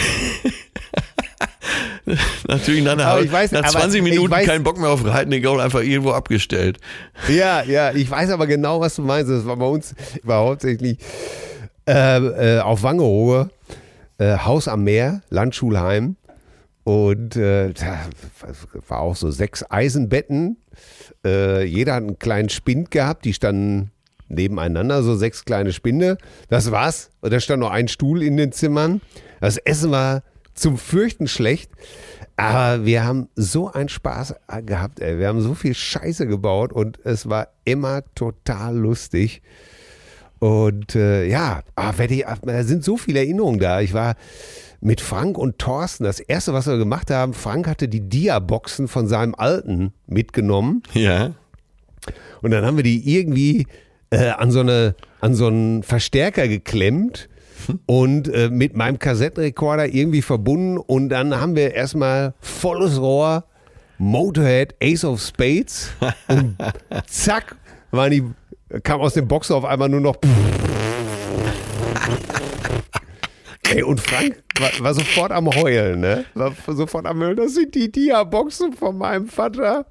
Natürlich 2.48 2.84
nach, 2.84 2.94
einer, 2.94 3.20
weiß- 3.32 3.54
nach 3.54 3.62
aber 3.64 3.80
20 3.80 3.98
ich 4.00 4.04
Minuten 4.04 4.34
weiß- 4.34 4.46
keinen 4.46 4.64
Bock 4.64 4.78
mehr 4.80 4.90
auf 4.90 5.06
Reiten, 5.06 5.32
den 5.32 5.42
Gaul 5.42 5.62
einfach 5.62 5.82
irgendwo 5.82 6.12
abgestellt. 6.12 6.80
Ja, 7.30 7.64
ja, 7.64 7.92
ich 7.94 8.10
weiß 8.10 8.32
aber 8.32 8.48
genau, 8.48 8.80
was 8.82 8.96
du 8.96 9.04
meinst. 9.04 9.30
Das 9.32 9.46
war 9.46 9.56
bei 9.58 9.66
uns, 9.66 9.96
war 10.24 10.40
hauptsächlich 10.46 10.98
äh, 11.88 12.58
äh, 12.58 12.60
auf 12.60 12.84
Wangerooge, 12.84 13.50
äh, 14.18 14.38
Haus 14.40 14.68
am 14.68 14.84
Meer, 14.84 15.22
Landschulheim. 15.30 16.16
Und 16.84 17.36
äh, 17.36 17.74
da 17.74 18.00
war 18.88 19.00
auch 19.00 19.16
so 19.16 19.30
sechs 19.30 19.64
Eisenbetten. 19.70 20.58
Äh, 21.26 21.64
jeder 21.66 21.94
hat 21.94 22.04
einen 22.04 22.20
kleinen 22.20 22.50
Spind 22.50 22.90
gehabt, 22.92 23.24
die 23.26 23.34
standen 23.34 23.92
nebeneinander, 24.34 25.04
so 25.04 25.16
sechs 25.16 25.46
kleine 25.46 25.74
Spinde. 25.74 26.18
Das 26.50 26.72
war's. 26.72 27.10
Und 27.22 27.34
da 27.34 27.40
stand 27.40 27.62
noch 27.62 27.72
ein 27.72 27.88
Stuhl 27.88 28.24
in 28.24 28.38
den 28.38 28.52
Zimmern. 28.52 29.02
Das 29.40 29.58
Essen 29.58 29.92
war 29.92 30.24
zum 30.54 30.78
Fürchten 30.78 31.28
schlecht. 31.28 31.72
Aber 32.38 32.86
wir 32.86 33.04
haben 33.04 33.30
so 33.36 33.72
einen 33.72 33.90
Spaß 33.90 34.36
gehabt, 34.66 35.00
ey. 35.00 35.20
Wir 35.20 35.28
haben 35.28 35.42
so 35.42 35.54
viel 35.54 35.76
Scheiße 35.76 36.26
gebaut 36.26 36.74
und 36.74 37.00
es 37.04 37.30
war 37.30 37.50
immer 37.66 38.02
total 38.16 38.76
lustig. 38.76 39.42
Und 40.40 40.96
äh, 40.96 41.26
ja, 41.28 41.62
ah, 41.76 41.94
ich, 42.00 42.28
ah, 42.28 42.38
da 42.42 42.64
sind 42.64 42.84
so 42.84 42.98
viele 42.98 43.20
Erinnerungen 43.20 43.60
da. 43.60 43.80
Ich 43.82 43.94
war 43.94 44.16
mit 44.80 45.00
Frank 45.00 45.38
und 45.38 45.60
Thorsten. 45.60 46.04
Das 46.04 46.20
erste, 46.20 46.54
was 46.54 46.66
wir 46.66 46.78
gemacht 46.78 47.12
haben, 47.12 47.34
Frank 47.36 47.68
hatte 47.68 47.88
die 47.88 48.10
Dia-Boxen 48.10 48.88
von 48.88 49.08
seinem 49.08 49.36
Alten 49.36 49.94
mitgenommen. 50.08 50.82
Ja. 50.94 51.36
Und 52.42 52.50
dann 52.50 52.66
haben 52.66 52.78
wir 52.78 52.84
die 52.84 53.16
irgendwie 53.16 53.68
äh, 54.12 54.30
an, 54.30 54.51
so 54.51 54.59
eine, 54.59 54.95
an 55.20 55.34
so 55.34 55.47
einen 55.47 55.84
Verstärker 55.84 56.47
geklemmt 56.47 57.28
und 57.86 58.28
äh, 58.28 58.49
mit 58.49 58.76
meinem 58.76 58.99
Kassettenrekorder 58.99 59.88
irgendwie 59.88 60.22
verbunden. 60.22 60.78
Und 60.78 61.09
dann 61.09 61.39
haben 61.39 61.55
wir 61.55 61.74
erstmal 61.74 62.34
volles 62.39 62.99
Rohr, 62.99 63.45
Motorhead, 63.97 64.76
Ace 64.82 65.05
of 65.05 65.22
Spades. 65.22 65.91
Und 66.28 66.57
zack, 67.07 67.55
waren 67.91 68.12
die, 68.12 68.24
kam 68.84 69.01
aus 69.01 69.14
dem 69.14 69.28
Boxer 69.28 69.55
auf 69.55 69.66
einmal 69.66 69.89
nur 69.89 70.01
noch. 70.01 70.16
Ey, 73.72 73.84
und 73.84 73.99
Frank 74.01 74.43
war, 74.59 74.69
war 74.80 74.93
sofort 74.93 75.32
am 75.32 75.47
Heulen, 75.47 76.01
ne? 76.01 76.26
War 76.34 76.53
sofort 76.67 77.05
am 77.05 77.19
Heulen. 77.19 77.38
Das 77.38 77.53
sind 77.53 77.74
die 77.74 77.91
Dia-Boxen 77.91 78.74
von 78.74 78.97
meinem 78.97 79.28
Vater. 79.28 79.86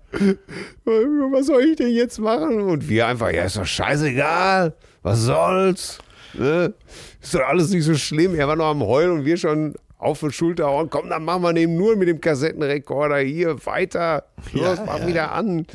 Was 0.85 1.47
soll 1.47 1.63
ich 1.65 1.77
denn 1.77 1.89
jetzt 1.95 2.19
machen? 2.19 2.61
Und 2.61 2.89
wir 2.89 3.07
einfach, 3.07 3.31
ja, 3.31 3.45
ist 3.45 3.57
doch 3.57 3.65
scheißegal. 3.65 4.75
Was 5.03 5.21
soll's? 5.21 5.99
Ne? 6.35 6.75
Ist 7.21 7.35
doch 7.35 7.41
alles 7.41 7.71
nicht 7.71 7.85
so 7.85 7.95
schlimm. 7.95 8.35
Er 8.35 8.47
war 8.49 8.57
noch 8.57 8.71
am 8.71 8.83
Heulen 8.83 9.13
und 9.13 9.25
wir 9.25 9.37
schon 9.37 9.75
auf 9.99 10.25
Schulter. 10.31 10.71
Und 10.73 10.91
komm, 10.91 11.09
dann 11.09 11.25
machen 11.25 11.43
wir 11.43 11.53
den 11.53 11.77
nur 11.77 11.97
mit 11.97 12.09
dem 12.09 12.21
Kassettenrekorder 12.21 13.19
hier 13.19 13.65
weiter. 13.67 14.25
Los, 14.53 14.79
mach 14.85 15.07
wieder 15.07 15.33
an. 15.33 15.67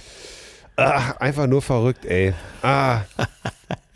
Ach, 0.76 1.18
einfach 1.18 1.48
nur 1.48 1.62
verrückt, 1.62 2.06
ey. 2.06 2.34
Ah, 2.62 3.02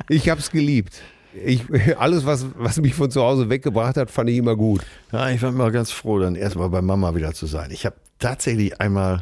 ich 0.07 0.29
hab's 0.29 0.49
geliebt. 0.49 1.01
Ich, 1.45 1.63
alles, 1.97 2.25
was, 2.25 2.45
was 2.57 2.79
mich 2.79 2.93
von 2.93 3.11
zu 3.11 3.21
Hause 3.21 3.49
weggebracht 3.49 3.97
hat, 3.97 4.11
fand 4.11 4.29
ich 4.29 4.37
immer 4.37 4.55
gut. 4.55 4.81
ja, 5.11 5.29
ich 5.29 5.41
war 5.41 5.49
immer 5.49 5.71
ganz 5.71 5.91
froh, 5.91 6.19
dann 6.19 6.35
erstmal 6.35 6.69
bei 6.69 6.81
Mama 6.81 7.15
wieder 7.15 7.33
zu 7.33 7.45
sein. 7.45 7.71
Ich 7.71 7.85
habe 7.85 7.95
tatsächlich 8.19 8.79
einmal 8.79 9.21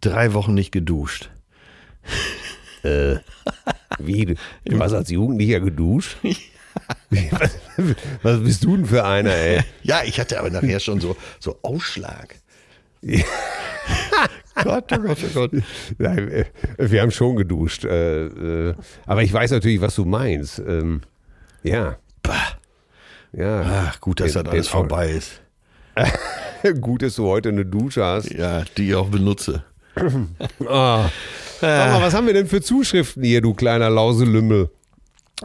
drei 0.00 0.34
Wochen 0.34 0.54
nicht 0.54 0.72
geduscht. 0.72 1.30
Wie? 3.98 4.36
Du 4.64 4.78
hast 4.78 4.92
als 4.92 5.10
Jugendlicher 5.10 5.60
geduscht? 5.60 6.16
was, 7.10 7.58
was 8.22 8.40
bist 8.40 8.64
du 8.64 8.76
denn 8.76 8.86
für 8.86 9.04
einer, 9.04 9.34
ey? 9.34 9.60
Ja, 9.82 10.02
ich 10.04 10.20
hatte 10.20 10.38
aber 10.38 10.50
nachher 10.50 10.80
schon 10.80 11.00
so, 11.00 11.16
so 11.38 11.58
Ausschlag. 11.62 12.36
Gott, 14.62 14.92
oh 14.92 14.98
Gott, 14.98 15.18
oh 15.22 15.34
Gott. 15.34 15.50
Nein, 15.98 16.28
äh, 16.28 16.44
wir 16.78 17.02
haben 17.02 17.10
schon 17.10 17.36
geduscht. 17.36 17.84
Äh, 17.84 18.26
äh, 18.26 18.74
aber 19.04 19.22
ich 19.22 19.32
weiß 19.32 19.50
natürlich, 19.50 19.80
was 19.80 19.94
du 19.94 20.04
meinst. 20.04 20.60
Ja, 21.66 21.96
Bah. 22.22 22.34
ja. 23.32 23.62
Ach, 23.90 24.00
gut, 24.00 24.20
dass 24.20 24.32
Den- 24.32 24.44
das 24.44 24.52
alles 24.52 24.68
vorbei 24.68 25.10
ist. 25.10 25.40
Gut, 26.80 27.02
dass 27.02 27.14
du 27.14 27.26
heute 27.26 27.48
eine 27.50 27.64
Dusche 27.64 28.04
hast. 28.04 28.30
Ja, 28.30 28.64
die 28.76 28.88
ich 28.90 28.94
auch 28.94 29.08
benutze. 29.08 29.64
Ah. 30.68 31.08
Sag 31.60 31.92
mal, 31.92 32.02
was 32.02 32.12
haben 32.12 32.26
wir 32.26 32.34
denn 32.34 32.46
für 32.46 32.60
Zuschriften 32.60 33.22
hier, 33.22 33.40
du 33.40 33.54
kleiner 33.54 33.88
Lauselümmel? 33.88 34.68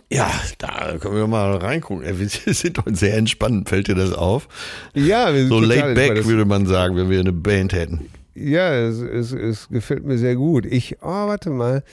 Ja, 0.09 0.29
da 0.57 0.97
können 0.99 1.15
wir 1.15 1.27
mal 1.27 1.55
reingucken. 1.55 2.03
Wir 2.19 2.27
sind 2.53 2.77
doch 2.77 2.83
sehr 2.91 3.15
entspannt, 3.15 3.69
fällt 3.69 3.87
dir 3.87 3.95
das 3.95 4.11
auf? 4.11 4.47
Ja, 4.93 5.33
wir 5.33 5.41
sind 5.41 5.49
So 5.49 5.59
laid 5.61 5.95
back, 5.95 6.25
würde 6.25 6.43
man 6.45 6.65
sagen, 6.65 6.97
wenn 6.97 7.09
wir 7.09 7.19
eine 7.21 7.31
Band 7.33 7.71
hätten. 7.73 8.09
Ja, 8.35 8.73
es, 8.73 8.99
es, 8.99 9.31
es 9.31 9.69
gefällt 9.69 10.03
mir 10.05 10.17
sehr 10.17 10.35
gut. 10.35 10.65
Ich, 10.65 10.97
oh, 11.01 11.07
warte 11.27 11.49
mal. 11.49 11.83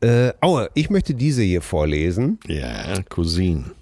Äh, 0.00 0.32
Aue, 0.40 0.70
ich 0.74 0.90
möchte 0.90 1.14
diese 1.14 1.42
hier 1.42 1.62
vorlesen. 1.62 2.38
Ja, 2.46 3.02
Cousin. 3.08 3.72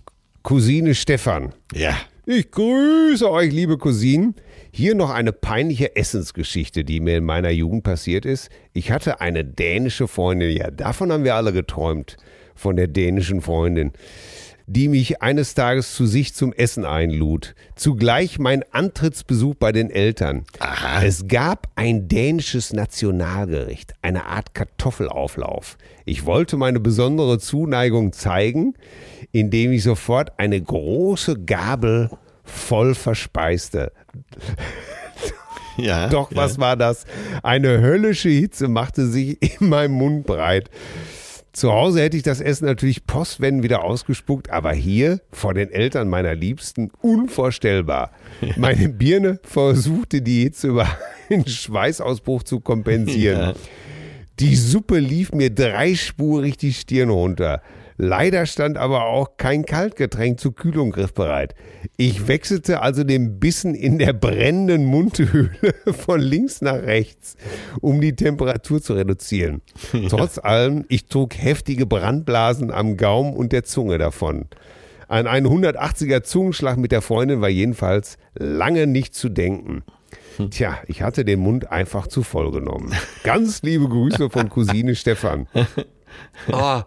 Cousine 0.43 0.95
Stefan. 0.95 1.53
Ja. 1.75 1.97
Ich 2.25 2.51
grüße 2.51 3.31
euch, 3.31 3.53
liebe 3.53 3.79
Cousinen. 3.79 4.35
Hier 4.73 4.95
noch 4.95 5.11
eine 5.11 5.33
peinliche 5.33 5.95
Essensgeschichte, 5.97 6.85
die 6.85 7.01
mir 7.01 7.19
in 7.19 7.25
meiner 7.25 7.51
Jugend 7.51 7.85
passiert 7.85 8.25
ist. 8.25 8.51
Ich 8.73 8.91
hatte 8.91 9.21
eine 9.21 9.45
dänische 9.45 10.09
Freundin, 10.09 10.57
ja, 10.57 10.71
davon 10.71 11.13
haben 11.13 11.25
wir 11.25 11.35
alle 11.35 11.53
geträumt, 11.53 12.17
von 12.55 12.77
der 12.77 12.89
dänischen 12.89 13.41
Freundin, 13.43 13.93
die 14.67 14.89
mich 14.89 15.23
eines 15.23 15.55
Tages 15.55 15.95
zu 15.95 16.07
sich 16.07 16.35
zum 16.35 16.53
Essen 16.53 16.85
einlud. 16.85 17.55
Zugleich 17.77 18.39
mein 18.39 18.65
Antrittsbesuch 18.73 19.55
bei 19.55 19.73
den 19.73 19.91
Eltern. 19.91 20.45
Aha. 20.59 21.05
Es 21.05 21.29
gab 21.29 21.69
ein 21.77 22.09
dänisches 22.09 22.73
Nationalgericht, 22.73 23.95
eine 24.03 24.27
Art 24.27 24.53
Kartoffelauflauf. 24.55 25.79
Ich 26.07 26.25
wollte 26.25 26.57
meine 26.57 26.79
besondere 26.79 27.41
Zuneigung 27.41 28.13
zeigen, 28.13 28.75
indem 29.33 29.73
ich 29.73 29.83
sofort 29.83 30.39
eine 30.39 30.61
große 30.61 31.45
Gabel 31.45 32.11
voll 32.45 32.95
verspeiste. 32.95 33.93
Ja. 35.77 36.09
Doch, 36.09 36.31
ja. 36.31 36.39
was 36.39 36.59
war 36.59 36.75
das? 36.77 37.05
Eine 37.43 37.83
höllische 37.83 38.31
Hitze 38.31 38.69
machte 38.69 39.07
sich 39.09 39.61
in 39.61 39.69
meinem 39.69 39.93
Mund 39.93 40.27
breit. 40.27 40.71
Zu 41.53 41.73
Hause 41.73 42.01
hätte 42.01 42.17
ich 42.17 42.23
das 42.23 42.41
Essen 42.41 42.67
natürlich 42.67 43.07
postwendend 43.07 43.65
wieder 43.65 43.83
ausgespuckt, 43.83 44.49
aber 44.51 44.73
hier 44.73 45.21
vor 45.33 45.55
den 45.55 45.71
Eltern 45.71 46.09
meiner 46.09 46.35
Liebsten 46.35 46.91
unvorstellbar. 47.03 48.13
Meine 48.57 48.89
Birne 48.89 49.41
versuchte 49.43 50.23
die 50.23 50.45
Hitze 50.45 50.69
über 50.69 50.89
einen 51.31 51.47
Schweißausbruch 51.47 52.43
zu 52.45 52.61
kompensieren. 52.61 53.41
Ja. 53.41 53.55
Die 54.39 54.55
Suppe 54.55 54.99
lief 54.99 55.33
mir 55.33 55.49
dreispurig 55.49 56.59
die 56.59 56.75
Stirn 56.75 57.09
runter. 57.09 57.63
Leider 57.97 58.45
stand 58.45 58.77
aber 58.77 59.07
auch 59.07 59.39
kein 59.39 59.65
Kaltgetränk 59.65 60.39
zur 60.39 60.55
Kühlung 60.55 60.91
griffbereit. 60.91 61.55
Ich 61.97 62.29
wechselte 62.29 62.83
also 62.83 63.03
den 63.03 63.41
Bissen 63.41 63.75
in 63.75 63.99
der 63.99 64.13
brennenden 64.13 64.85
Mundhöhle 64.85 65.75
von 65.87 66.21
links 66.21 66.61
nach 66.61 66.83
rechts, 66.83 67.37
um 67.81 68.03
die 68.03 68.15
Temperatur 68.15 68.83
zu 68.83 68.93
reduzieren. 68.93 69.63
Trotz 70.11 70.37
allem, 70.37 70.85
ich 70.89 71.07
trug 71.07 71.35
heftige 71.39 71.87
Brandblasen 71.87 72.71
am 72.71 72.99
Gaumen 72.99 73.35
und 73.35 73.53
der 73.53 73.65
Zunge 73.65 73.97
davon. 73.97 74.45
An 75.09 75.27
einen 75.27 75.47
180er 75.47 76.25
Zungenschlag 76.25 76.77
mit 76.77 76.93
der 76.93 77.01
Freundin 77.01 77.41
war 77.41 77.49
jedenfalls 77.49 78.19
lange 78.35 78.87
nicht 78.87 79.15
zu 79.15 79.31
denken. 79.31 79.83
Tja, 80.51 80.79
ich 80.87 81.03
hatte 81.03 81.25
den 81.25 81.41
Mund 81.41 81.71
einfach 81.71 82.07
zu 82.07 82.23
voll 82.23 82.51
genommen. 82.51 82.93
Ganz 83.23 83.63
liebe 83.63 83.89
Grüße 83.89 84.31
von 84.31 84.49
Cousine 84.49 84.95
Stefan. 84.95 85.49
Ah, 86.51 86.85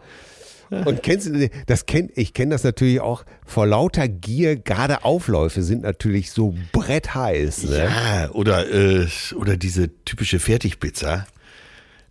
und 0.70 1.02
kennst 1.02 1.28
du, 1.28 1.50
das 1.66 1.86
kenn, 1.86 2.10
ich 2.16 2.34
kenne 2.34 2.52
das 2.52 2.64
natürlich 2.64 3.00
auch, 3.00 3.24
vor 3.46 3.66
lauter 3.66 4.08
Gier, 4.08 4.56
gerade 4.56 5.04
Aufläufe 5.04 5.64
sind 5.64 5.82
natürlich 5.82 6.32
so 6.32 6.56
brettheiß. 6.72 7.64
Ne? 7.64 7.86
Ja, 7.86 8.32
oder, 8.32 8.72
äh, 8.72 9.08
oder 9.36 9.58
diese 9.58 9.90
typische 10.06 10.40
Fertigpizza. 10.40 11.26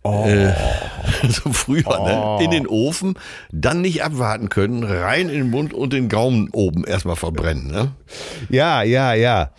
Oh. 0.03 0.25
Äh, 0.25 0.53
so 1.29 1.51
früher, 1.51 1.99
ne? 2.39 2.43
In 2.43 2.51
den 2.51 2.67
Ofen, 2.67 3.15
dann 3.51 3.81
nicht 3.81 4.03
abwarten 4.03 4.49
können, 4.49 4.83
rein 4.83 5.27
in 5.29 5.35
den 5.39 5.49
Mund 5.49 5.73
und 5.73 5.91
den 5.91 6.07
Gaumen 6.07 6.49
oben 6.51 6.85
erstmal 6.85 7.17
verbrennen, 7.17 7.67
ne? 7.67 7.91
Ja, 8.49 8.81
ja, 8.81 9.13
ja. 9.13 9.51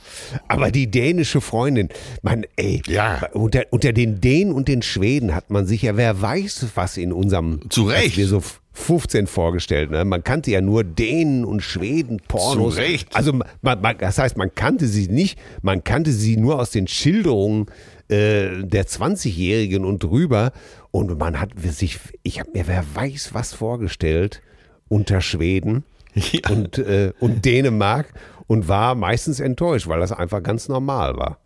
Aber 0.48 0.70
die 0.70 0.90
dänische 0.90 1.40
Freundin, 1.40 1.90
man, 2.22 2.44
ey, 2.56 2.82
Ja. 2.86 3.28
unter, 3.32 3.64
unter 3.70 3.92
den 3.92 4.20
Dänen 4.20 4.52
und 4.52 4.68
den 4.68 4.82
Schweden 4.82 5.34
hat 5.34 5.50
man 5.50 5.66
sich 5.66 5.82
ja, 5.82 5.96
wer 5.96 6.20
weiß, 6.22 6.68
was 6.74 6.96
in 6.96 7.12
unserem, 7.12 7.60
Zu 7.68 7.84
Recht. 7.84 8.16
wir 8.16 8.26
so 8.26 8.42
15 8.72 9.26
vorgestellt. 9.26 9.90
Ne? 9.90 10.04
Man 10.04 10.24
kannte 10.24 10.50
ja 10.50 10.60
nur 10.60 10.84
Dänen 10.84 11.44
und 11.44 11.60
Schweden, 11.60 12.18
Pornos. 12.28 12.74
Zu 12.76 12.80
Recht. 12.80 13.14
Also 13.14 13.32
man, 13.60 13.80
man, 13.82 13.98
das 13.98 14.16
heißt, 14.18 14.36
man 14.36 14.54
kannte 14.54 14.86
sie 14.86 15.08
nicht, 15.08 15.38
man 15.60 15.84
kannte 15.84 16.12
sie 16.12 16.36
nur 16.36 16.58
aus 16.58 16.70
den 16.70 16.86
Schilderungen 16.86 17.66
äh, 18.10 18.62
der 18.64 18.86
20-Jährigen 18.86 19.84
und 19.84 20.02
drüber. 20.02 20.52
Und 20.90 21.18
man 21.18 21.40
hat 21.40 21.50
sich, 21.58 21.98
ich 22.22 22.40
habe 22.40 22.50
mir 22.52 22.66
wer 22.66 22.84
weiß 22.94 23.32
was 23.34 23.52
vorgestellt 23.54 24.40
unter 24.88 25.20
Schweden 25.20 25.84
Ja. 26.14 26.50
und, 26.50 26.78
äh, 26.78 27.12
und 27.20 27.44
Dänemark 27.44 28.12
und 28.48 28.66
war 28.66 28.94
meistens 28.96 29.38
enttäuscht, 29.38 29.86
weil 29.86 30.00
das 30.00 30.10
einfach 30.12 30.42
ganz 30.42 30.68
normal 30.68 31.16
war. 31.16 31.38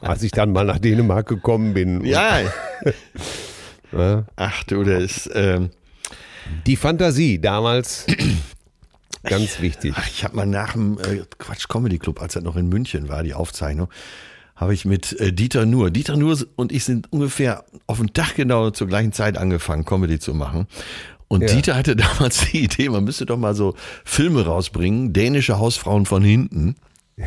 Als 0.00 0.22
ich 0.22 0.30
dann 0.32 0.52
mal 0.52 0.64
nach 0.64 0.78
Dänemark 0.78 1.26
gekommen 1.28 1.74
bin. 1.74 2.04
Ja. 2.04 2.40
Ja. 3.92 4.24
Ach 4.34 4.64
du, 4.64 4.82
der 4.82 4.98
ist, 4.98 5.30
ähm, 5.32 5.70
Die 6.66 6.76
Fantasie 6.76 7.40
damals 7.40 8.04
ganz 9.22 9.60
wichtig. 9.60 9.94
ach, 9.96 10.08
ich 10.08 10.24
habe 10.24 10.36
mal 10.36 10.44
nach 10.46 10.72
dem 10.72 10.98
äh, 10.98 11.22
Quatsch 11.38 11.68
Comedy 11.68 11.98
Club, 11.98 12.20
als 12.20 12.34
er 12.36 12.42
noch 12.42 12.56
in 12.56 12.68
München 12.68 13.08
war, 13.08 13.22
die 13.22 13.32
Aufzeichnung, 13.32 13.88
habe 14.56 14.74
ich 14.74 14.84
mit 14.84 15.12
äh, 15.20 15.32
Dieter 15.32 15.66
Nuhr, 15.66 15.90
Dieter 15.90 16.16
Nuhr 16.16 16.38
und 16.56 16.72
ich 16.72 16.84
sind 16.84 17.12
ungefähr 17.12 17.64
auf 17.86 17.98
den 17.98 18.12
Tag 18.12 18.34
genau 18.34 18.70
zur 18.70 18.86
gleichen 18.88 19.12
Zeit 19.12 19.36
angefangen, 19.36 19.84
Comedy 19.84 20.18
zu 20.18 20.34
machen. 20.34 20.66
Und 21.28 21.42
Ja. 21.42 21.48
Dieter 21.48 21.76
hatte 21.76 21.94
damals 21.96 22.50
die 22.50 22.64
Idee, 22.64 22.88
man 22.88 23.04
müsste 23.04 23.26
doch 23.26 23.36
mal 23.36 23.54
so 23.54 23.74
Filme 24.04 24.44
rausbringen, 24.46 25.12
dänische 25.12 25.58
Hausfrauen 25.58 26.06
von 26.06 26.22
hinten. 26.24 26.76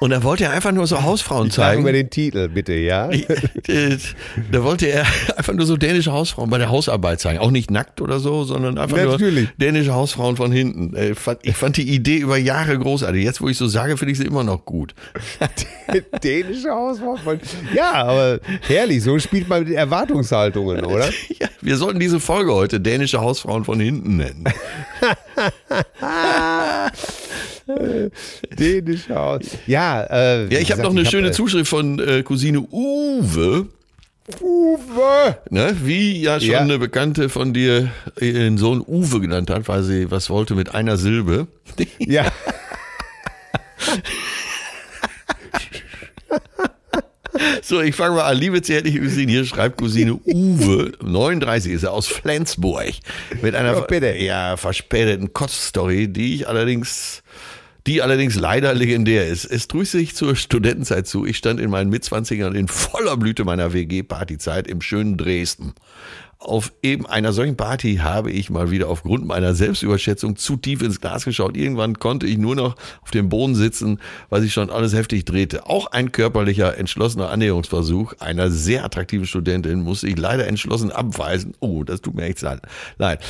Und 0.00 0.10
dann 0.10 0.22
wollte 0.22 0.44
er 0.44 0.52
einfach 0.52 0.70
nur 0.70 0.86
so 0.86 1.02
Hausfrauen 1.02 1.50
Sagen 1.50 1.82
zeigen. 1.82 1.84
wir 1.86 1.92
den 1.92 2.08
Titel 2.08 2.48
bitte, 2.48 2.74
ja? 2.74 3.10
Da 4.52 4.62
wollte 4.62 4.86
er 4.86 5.04
einfach 5.36 5.52
nur 5.54 5.66
so 5.66 5.76
dänische 5.76 6.12
Hausfrauen 6.12 6.48
bei 6.50 6.58
der 6.58 6.68
Hausarbeit 6.70 7.20
zeigen. 7.20 7.40
Auch 7.40 7.50
nicht 7.50 7.70
nackt 7.70 8.00
oder 8.00 8.20
so, 8.20 8.44
sondern 8.44 8.78
einfach 8.78 8.96
Natürlich. 8.96 9.48
nur 9.48 9.52
dänische 9.58 9.92
Hausfrauen 9.94 10.36
von 10.36 10.52
hinten. 10.52 10.94
Ich 11.42 11.56
fand 11.56 11.76
die 11.76 11.88
Idee 11.88 12.18
über 12.18 12.36
Jahre 12.36 12.78
großartig. 12.78 13.24
Jetzt, 13.24 13.40
wo 13.40 13.48
ich 13.48 13.56
so 13.58 13.66
sage, 13.66 13.96
finde 13.96 14.12
ich 14.12 14.18
sie 14.18 14.24
immer 14.26 14.44
noch 14.44 14.64
gut. 14.64 14.94
Dänische 16.22 16.70
Hausfrau. 16.70 17.16
von- 17.16 17.40
Ja, 17.74 17.92
aber 18.04 18.38
herrlich, 18.68 19.02
so 19.02 19.18
spielt 19.18 19.48
man 19.48 19.64
mit 19.64 19.72
Erwartungshaltungen, 19.74 20.84
oder? 20.84 21.08
Ja, 21.40 21.48
wir 21.60 21.76
sollten 21.76 21.98
diese 21.98 22.20
Folge 22.20 22.54
heute 22.54 22.78
dänische 22.80 23.20
Hausfrauen 23.20 23.64
von 23.64 23.80
hinten 23.80 24.16
nennen. 24.18 24.44
Dänische 28.58 29.14
Haus. 29.14 29.42
Ja, 29.66 30.02
äh, 30.04 30.52
Ja, 30.52 30.58
ich 30.60 30.70
habe 30.72 30.82
noch 30.82 30.90
eine 30.90 31.04
schöne 31.06 31.30
Zuschrift 31.32 31.68
von 31.68 31.98
äh, 31.98 32.22
Cousine 32.22 32.60
Uwe. 32.60 33.66
Uwe! 34.40 35.38
Ne, 35.50 35.74
wie 35.84 36.20
ja 36.20 36.38
schon 36.38 36.50
Ja. 36.50 36.60
eine 36.60 36.78
Bekannte 36.78 37.28
von 37.30 37.54
dir 37.54 37.90
ihren 38.20 38.58
Sohn 38.58 38.82
Uwe 38.86 39.20
genannt 39.20 39.48
hat, 39.50 39.68
weil 39.68 39.82
sie 39.82 40.10
was 40.10 40.28
wollte 40.30 40.54
mit 40.54 40.74
einer 40.74 40.96
Silbe. 40.96 41.46
Ja. 41.98 42.30
So, 47.62 47.80
ich 47.82 47.94
fange 47.94 48.16
mal 48.16 48.24
an. 48.24 48.36
Liebe 48.36 48.62
zärtliche 48.62 49.00
Cousine, 49.00 49.30
hier 49.30 49.44
schreibt 49.44 49.76
Cousine 49.76 50.14
Uwe, 50.24 50.92
39 51.02 51.72
ist 51.72 51.82
er, 51.84 51.92
aus 51.92 52.08
Flensburg. 52.08 52.92
Mit 53.42 53.54
einer 53.54 53.74
Ja, 53.74 53.80
bitte. 53.80 54.16
ja, 54.16 54.56
verspäteten 54.56 55.32
Kotzstory, 55.32 56.08
die 56.08 56.34
ich 56.34 56.48
allerdings, 56.48 57.22
die 57.88 58.02
allerdings 58.02 58.38
leider 58.38 58.74
legendär 58.74 59.26
ist. 59.28 59.46
Es 59.46 59.66
trug 59.66 59.86
sich 59.86 60.14
zur 60.14 60.36
Studentenzeit 60.36 61.06
zu. 61.06 61.24
Ich 61.24 61.38
stand 61.38 61.58
in 61.58 61.70
meinen 61.70 61.88
Mitzwanzigern 61.88 62.54
in 62.54 62.68
voller 62.68 63.16
Blüte 63.16 63.44
meiner 63.44 63.72
WG-Partyzeit 63.72 64.68
im 64.68 64.82
schönen 64.82 65.16
Dresden. 65.16 65.72
Auf 66.38 66.74
eben 66.82 67.06
einer 67.06 67.32
solchen 67.32 67.56
Party 67.56 67.96
habe 67.96 68.30
ich 68.30 68.50
mal 68.50 68.70
wieder 68.70 68.90
aufgrund 68.90 69.26
meiner 69.26 69.54
Selbstüberschätzung 69.54 70.36
zu 70.36 70.56
tief 70.56 70.82
ins 70.82 71.00
Glas 71.00 71.24
geschaut. 71.24 71.56
Irgendwann 71.56 71.98
konnte 71.98 72.26
ich 72.26 72.36
nur 72.36 72.54
noch 72.56 72.76
auf 73.00 73.10
dem 73.10 73.30
Boden 73.30 73.54
sitzen, 73.54 74.00
weil 74.28 74.42
sich 74.42 74.52
schon 74.52 74.68
alles 74.68 74.92
heftig 74.92 75.24
drehte. 75.24 75.64
Auch 75.64 75.86
ein 75.86 76.12
körperlicher, 76.12 76.76
entschlossener 76.76 77.30
Annäherungsversuch 77.30 78.12
einer 78.18 78.50
sehr 78.50 78.84
attraktiven 78.84 79.26
Studentin 79.26 79.80
musste 79.80 80.08
ich 80.08 80.18
leider 80.18 80.46
entschlossen 80.46 80.92
abweisen. 80.92 81.54
Oh, 81.60 81.84
das 81.84 82.02
tut 82.02 82.14
mir 82.14 82.24
echt 82.24 82.42
leid. 82.42 83.24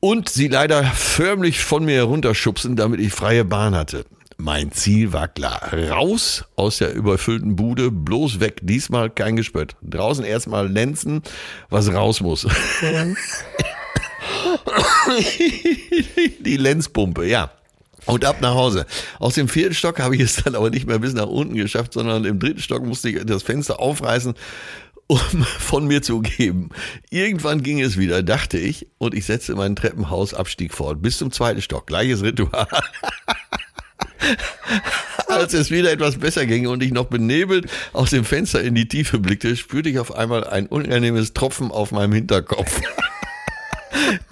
Und 0.00 0.28
sie 0.28 0.46
leider 0.48 0.84
förmlich 0.84 1.60
von 1.60 1.84
mir 1.84 1.96
herunterschubsen, 1.96 2.76
damit 2.76 3.00
ich 3.00 3.12
freie 3.12 3.44
Bahn 3.44 3.74
hatte. 3.74 4.04
Mein 4.36 4.70
Ziel 4.70 5.12
war 5.12 5.26
klar. 5.26 5.72
Raus 5.72 6.44
aus 6.54 6.78
der 6.78 6.94
überfüllten 6.94 7.56
Bude, 7.56 7.90
bloß 7.90 8.38
weg. 8.38 8.60
Diesmal 8.62 9.10
kein 9.10 9.34
Gespött. 9.34 9.74
Draußen 9.82 10.24
erstmal 10.24 10.68
lenzen, 10.68 11.22
was 11.70 11.92
raus 11.92 12.20
muss. 12.20 12.46
Die 16.40 16.56
Lenzpumpe, 16.56 17.26
ja. 17.26 17.50
Und 18.06 18.24
ab 18.24 18.40
nach 18.40 18.54
Hause. 18.54 18.86
Aus 19.18 19.34
dem 19.34 19.48
vierten 19.48 19.74
Stock 19.74 19.98
habe 19.98 20.14
ich 20.14 20.22
es 20.22 20.36
dann 20.36 20.54
aber 20.54 20.70
nicht 20.70 20.86
mehr 20.86 21.00
bis 21.00 21.14
nach 21.14 21.26
unten 21.26 21.56
geschafft, 21.56 21.92
sondern 21.92 22.24
im 22.24 22.38
dritten 22.38 22.60
Stock 22.60 22.84
musste 22.84 23.10
ich 23.10 23.24
das 23.26 23.42
Fenster 23.42 23.80
aufreißen, 23.80 24.34
um 25.08 25.18
von 25.58 25.86
mir 25.86 26.02
zu 26.02 26.20
geben. 26.20 26.68
Irgendwann 27.10 27.62
ging 27.62 27.80
es 27.80 27.96
wieder, 27.96 28.22
dachte 28.22 28.58
ich, 28.58 28.86
und 28.98 29.14
ich 29.14 29.24
setzte 29.24 29.56
meinen 29.56 29.74
Treppenhausabstieg 29.74 30.72
fort. 30.72 31.02
Bis 31.02 31.18
zum 31.18 31.32
zweiten 31.32 31.60
Stock. 31.60 31.86
Gleiches 31.86 32.22
Ritual. 32.22 32.68
Als 35.28 35.54
es 35.54 35.70
wieder 35.70 35.90
etwas 35.90 36.18
besser 36.18 36.46
ging 36.46 36.66
und 36.66 36.82
ich 36.82 36.92
noch 36.92 37.06
benebelt 37.06 37.70
aus 37.92 38.10
dem 38.10 38.24
Fenster 38.24 38.62
in 38.62 38.74
die 38.74 38.88
Tiefe 38.88 39.18
blickte, 39.18 39.56
spürte 39.56 39.88
ich 39.88 39.98
auf 39.98 40.14
einmal 40.14 40.44
ein 40.44 40.66
unangenehmes 40.66 41.32
Tropfen 41.32 41.70
auf 41.70 41.90
meinem 41.90 42.12
Hinterkopf. 42.12 42.80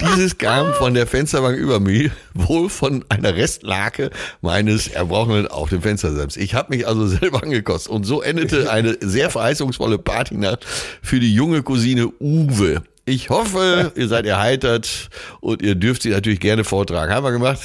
Dieses 0.01 0.37
kam 0.37 0.73
von 0.73 0.93
der 0.93 1.07
Fensterbank 1.07 1.57
über 1.57 1.79
mir, 1.79 2.11
wohl 2.33 2.69
von 2.69 3.03
einer 3.09 3.35
Restlake 3.35 4.09
meines 4.41 4.87
Erbrochenen 4.87 5.47
auf 5.47 5.69
dem 5.69 5.81
Fenster 5.81 6.13
selbst. 6.13 6.37
Ich 6.37 6.53
habe 6.53 6.75
mich 6.75 6.87
also 6.87 7.07
selber 7.07 7.43
angekostet 7.43 7.91
und 7.91 8.03
so 8.03 8.21
endete 8.21 8.71
eine 8.71 8.97
sehr 9.01 9.29
verheißungsvolle 9.29 9.97
Partynacht 9.97 10.65
für 11.01 11.19
die 11.19 11.33
junge 11.33 11.63
Cousine 11.63 12.07
Uwe. 12.19 12.81
Ich 13.05 13.29
hoffe, 13.29 13.93
ihr 13.95 14.07
seid 14.09 14.25
erheitert 14.25 15.09
und 15.39 15.61
ihr 15.61 15.75
dürft 15.75 16.01
sie 16.01 16.09
natürlich 16.09 16.41
gerne 16.41 16.65
vortragen. 16.65 17.13
Haben 17.13 17.25
wir 17.25 17.31
gemacht? 17.31 17.61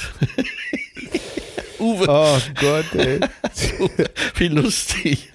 Uwe. 1.80 2.06
Oh 2.08 2.38
Gott, 2.60 2.94
ey. 2.94 3.18
Wie 4.36 4.48
lustig. 4.48 5.30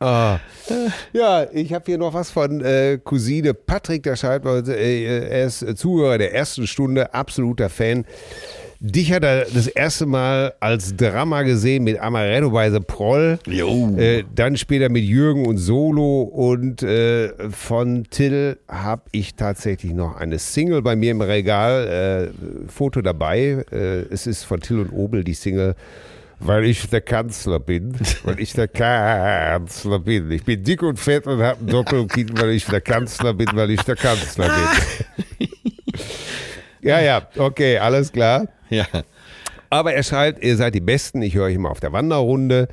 Ah. 0.00 0.38
Ja, 1.12 1.46
ich 1.52 1.72
habe 1.72 1.84
hier 1.86 1.98
noch 1.98 2.14
was 2.14 2.30
von 2.30 2.60
äh, 2.62 2.98
Cousine 3.02 3.54
Patrick, 3.54 4.02
der 4.02 4.16
schreibt, 4.16 4.46
äh, 4.46 5.28
er 5.28 5.46
ist 5.46 5.78
Zuhörer 5.78 6.18
der 6.18 6.34
ersten 6.34 6.66
Stunde, 6.66 7.12
absoluter 7.14 7.68
Fan. 7.68 8.04
Dich 8.84 9.12
hat 9.12 9.22
er 9.22 9.44
das 9.44 9.68
erste 9.68 10.06
Mal 10.06 10.54
als 10.58 10.96
Drama 10.96 11.42
gesehen 11.42 11.84
mit 11.84 12.00
Amaretto 12.00 12.50
bei 12.50 12.68
The 12.68 12.80
Proll. 12.80 13.38
Äh, 13.96 14.24
dann 14.34 14.56
später 14.56 14.88
mit 14.88 15.04
Jürgen 15.04 15.46
und 15.46 15.58
Solo. 15.58 16.22
Und 16.22 16.82
äh, 16.82 17.32
von 17.50 18.08
Till 18.10 18.58
habe 18.66 19.02
ich 19.12 19.36
tatsächlich 19.36 19.92
noch 19.92 20.16
eine 20.16 20.40
Single 20.40 20.82
bei 20.82 20.96
mir 20.96 21.12
im 21.12 21.20
Regal. 21.20 22.32
Äh, 22.34 22.68
Foto 22.68 23.02
dabei. 23.02 23.64
Äh, 23.70 24.06
es 24.10 24.26
ist 24.26 24.42
von 24.42 24.60
Till 24.60 24.80
und 24.80 24.90
Obel 24.90 25.22
die 25.22 25.34
Single 25.34 25.76
weil 26.44 26.64
ich 26.64 26.88
der 26.88 27.00
Kanzler 27.00 27.60
bin, 27.60 27.94
weil 28.24 28.40
ich 28.40 28.52
der 28.52 28.68
Kanzler 28.68 29.98
bin. 29.98 30.30
Ich 30.30 30.44
bin 30.44 30.62
dick 30.62 30.82
und 30.82 30.98
fett 30.98 31.26
und 31.26 31.40
habe 31.42 31.60
ein 31.60 31.66
Doppelkinn, 31.66 32.30
weil 32.38 32.50
ich 32.50 32.66
der 32.66 32.80
Kanzler 32.80 33.34
bin, 33.34 33.48
weil 33.54 33.70
ich 33.70 33.82
der 33.82 33.96
Kanzler 33.96 34.50
bin. 35.38 35.48
ja, 36.82 37.00
ja, 37.00 37.26
okay, 37.38 37.78
alles 37.78 38.12
klar. 38.12 38.48
Ja. 38.70 38.86
Aber 39.70 39.94
er 39.94 40.02
schreibt, 40.02 40.42
ihr 40.44 40.56
seid 40.56 40.74
die 40.74 40.80
Besten, 40.80 41.22
ich 41.22 41.34
höre 41.34 41.46
euch 41.46 41.54
immer 41.54 41.70
auf 41.70 41.80
der 41.80 41.92
Wanderrunde. 41.92 42.68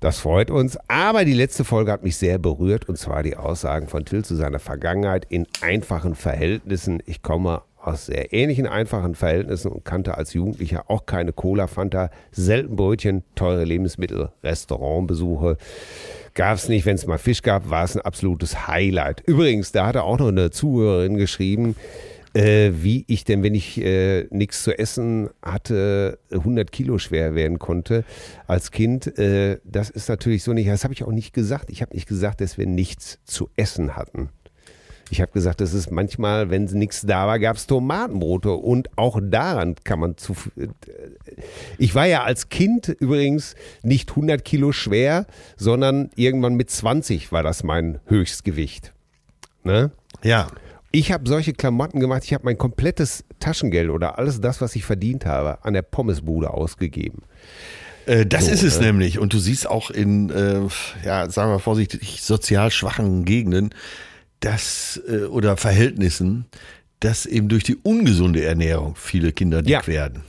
Das 0.00 0.18
freut 0.18 0.50
uns. 0.50 0.76
Aber 0.88 1.24
die 1.24 1.34
letzte 1.34 1.64
Folge 1.64 1.92
hat 1.92 2.02
mich 2.02 2.16
sehr 2.16 2.38
berührt 2.38 2.88
und 2.88 2.98
zwar 2.98 3.22
die 3.22 3.36
Aussagen 3.36 3.86
von 3.86 4.04
Till 4.04 4.24
zu 4.24 4.34
seiner 4.34 4.58
Vergangenheit 4.58 5.24
in 5.28 5.46
einfachen 5.60 6.16
Verhältnissen. 6.16 7.00
Ich 7.06 7.22
komme 7.22 7.62
aus 7.82 8.06
sehr 8.06 8.32
ähnlichen 8.32 8.66
einfachen 8.66 9.14
Verhältnissen 9.14 9.72
und 9.72 9.84
kannte 9.84 10.16
als 10.16 10.34
Jugendlicher 10.34 10.90
auch 10.90 11.06
keine 11.06 11.32
Cola, 11.32 11.66
Fanta, 11.66 12.10
selten 12.30 12.76
Brötchen, 12.76 13.24
teure 13.34 13.64
Lebensmittel, 13.64 14.30
Restaurantbesuche. 14.42 15.56
Gab 16.34 16.56
es 16.56 16.68
nicht, 16.68 16.86
wenn 16.86 16.94
es 16.94 17.06
mal 17.06 17.18
Fisch 17.18 17.42
gab, 17.42 17.68
war 17.68 17.84
es 17.84 17.96
ein 17.96 18.02
absolutes 18.02 18.66
Highlight. 18.68 19.22
Übrigens, 19.26 19.72
da 19.72 19.86
hat 19.86 19.96
er 19.96 20.04
auch 20.04 20.18
noch 20.18 20.28
eine 20.28 20.50
Zuhörerin 20.50 21.16
geschrieben, 21.16 21.76
äh, 22.34 22.70
wie 22.74 23.04
ich 23.08 23.24
denn, 23.24 23.42
wenn 23.42 23.54
ich 23.54 23.78
äh, 23.80 24.26
nichts 24.30 24.62
zu 24.62 24.78
essen 24.78 25.28
hatte, 25.42 26.18
100 26.30 26.72
Kilo 26.72 26.98
schwer 26.98 27.34
werden 27.34 27.58
konnte 27.58 28.04
als 28.46 28.70
Kind. 28.70 29.18
Äh, 29.18 29.58
das 29.64 29.90
ist 29.90 30.08
natürlich 30.08 30.42
so 30.42 30.52
nicht, 30.52 30.68
das 30.68 30.84
habe 30.84 30.94
ich 30.94 31.04
auch 31.04 31.12
nicht 31.12 31.34
gesagt. 31.34 31.68
Ich 31.68 31.82
habe 31.82 31.94
nicht 31.94 32.08
gesagt, 32.08 32.40
dass 32.40 32.56
wir 32.56 32.66
nichts 32.66 33.18
zu 33.24 33.50
essen 33.56 33.96
hatten. 33.96 34.30
Ich 35.10 35.20
habe 35.20 35.32
gesagt, 35.32 35.60
das 35.60 35.74
ist 35.74 35.90
manchmal, 35.90 36.50
wenn 36.50 36.64
nichts 36.64 37.02
da 37.02 37.26
war, 37.26 37.38
gab 37.38 37.56
es 37.56 37.66
Tomatenbrote 37.66 38.52
und 38.52 38.96
auch 38.96 39.20
daran 39.22 39.74
kann 39.84 40.00
man 40.00 40.16
zu. 40.16 40.34
Äh, 40.56 40.68
ich 41.78 41.94
war 41.94 42.06
ja 42.06 42.22
als 42.22 42.48
Kind 42.48 42.88
übrigens 42.88 43.54
nicht 43.82 44.10
100 44.10 44.44
Kilo 44.44 44.72
schwer, 44.72 45.26
sondern 45.56 46.10
irgendwann 46.16 46.54
mit 46.54 46.70
20 46.70 47.32
war 47.32 47.42
das 47.42 47.62
mein 47.62 48.00
Höchstgewicht. 48.06 48.92
Ne? 49.64 49.90
Ja. 50.22 50.48
Ich 50.94 51.10
habe 51.10 51.26
solche 51.26 51.54
Klamotten 51.54 52.00
gemacht, 52.00 52.22
ich 52.24 52.34
habe 52.34 52.44
mein 52.44 52.58
komplettes 52.58 53.24
Taschengeld 53.40 53.88
oder 53.88 54.18
alles 54.18 54.42
das, 54.42 54.60
was 54.60 54.76
ich 54.76 54.84
verdient 54.84 55.24
habe, 55.24 55.64
an 55.64 55.72
der 55.72 55.82
Pommesbude 55.82 56.50
ausgegeben. 56.50 57.22
Äh, 58.06 58.26
das 58.26 58.46
so, 58.46 58.52
ist 58.52 58.62
es 58.62 58.76
äh. 58.78 58.82
nämlich. 58.82 59.18
Und 59.18 59.32
du 59.32 59.38
siehst 59.38 59.68
auch 59.68 59.90
in, 59.90 60.30
äh, 60.30 60.60
ja, 61.04 61.28
sagen 61.30 61.50
wir 61.50 61.58
vorsichtig, 61.58 62.22
sozial 62.22 62.70
schwachen 62.70 63.24
Gegenden, 63.24 63.70
dass, 64.42 65.00
äh, 65.08 65.24
oder 65.24 65.56
Verhältnissen, 65.56 66.46
dass 67.00 67.26
eben 67.26 67.48
durch 67.48 67.64
die 67.64 67.76
ungesunde 67.76 68.44
Ernährung 68.44 68.94
viele 68.96 69.32
Kinder 69.32 69.62
dick 69.62 69.72
ja. 69.72 69.86
werden. 69.86 70.22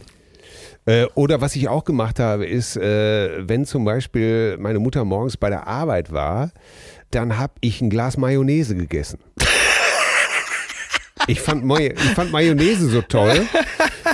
Äh, 0.85 1.06
oder 1.15 1.41
was 1.41 1.56
ich 1.56 1.68
auch 1.68 1.84
gemacht 1.84 2.19
habe, 2.19 2.45
ist, 2.45 2.77
äh, 2.77 3.48
wenn 3.48 3.65
zum 3.65 3.85
Beispiel 3.85 4.57
meine 4.60 4.80
Mutter 4.80 5.06
morgens 5.06 5.38
bei 5.38 5.49
der 5.49 5.68
Arbeit 5.68 6.11
war, 6.11 6.52
dann 7.11 7.38
habe 7.38 7.53
ich 7.61 7.81
ein 7.81 7.90
Glas 7.90 8.18
Mayonnaise 8.18 8.76
gegessen. 8.76 9.19
Ich 11.27 11.40
fand, 11.40 11.64
ich 11.80 11.99
fand 12.15 12.34
Mayonnaise 12.34 12.90
so 12.90 13.02
toll. 13.02 13.48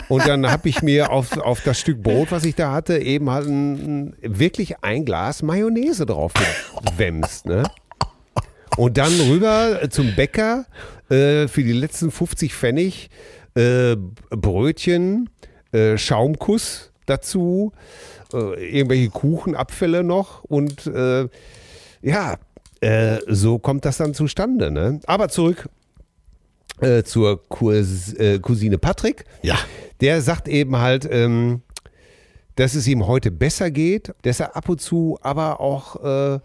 Und 0.09 0.27
dann 0.27 0.49
habe 0.49 0.69
ich 0.69 0.83
mir 0.83 1.11
auf, 1.11 1.35
auf 1.37 1.61
das 1.61 1.79
Stück 1.79 2.03
Brot, 2.03 2.31
was 2.31 2.43
ich 2.43 2.53
da 2.53 2.71
hatte, 2.71 2.99
eben 2.99 3.29
halt 3.31 3.47
ein, 3.47 4.15
wirklich 4.21 4.83
ein 4.83 5.05
Glas 5.05 5.41
Mayonnaise 5.41 6.05
drauf 6.05 6.33
gewämst. 6.85 7.47
Ne? 7.47 7.63
Und 8.79 8.97
dann 8.97 9.11
rüber 9.19 9.89
zum 9.89 10.15
Bäcker 10.15 10.65
äh, 11.09 11.49
für 11.49 11.63
die 11.63 11.73
letzten 11.73 12.11
50 12.11 12.55
Pfennig 12.55 13.09
äh, 13.53 13.97
Brötchen, 14.29 15.29
äh, 15.73 15.97
Schaumkuss 15.97 16.93
dazu, 17.05 17.73
äh, 18.31 18.77
irgendwelche 18.77 19.09
Kuchenabfälle 19.09 20.01
noch 20.01 20.45
und 20.45 20.87
äh, 20.87 21.27
ja, 22.01 22.37
äh, 22.79 23.17
so 23.27 23.59
kommt 23.59 23.83
das 23.83 23.97
dann 23.97 24.13
zustande. 24.13 24.71
Ne? 24.71 25.01
Aber 25.07 25.27
zurück 25.27 25.67
zur 27.03 27.43
Kurs, 27.49 28.15
Cousine 28.41 28.77
Patrick. 28.77 29.25
Ja. 29.41 29.57
Der 29.99 30.21
sagt 30.21 30.47
eben 30.47 30.77
halt, 30.77 31.05
ähm, 31.11 31.61
dass 32.55 32.75
es 32.75 32.87
ihm 32.87 33.07
heute 33.07 33.31
besser 33.31 33.71
geht, 33.71 34.13
dass 34.21 34.39
er 34.39 34.55
ab 34.55 34.69
und 34.69 34.79
zu 34.79 35.17
aber 35.21 35.59
auch 35.59 35.95
äh, 36.03 36.39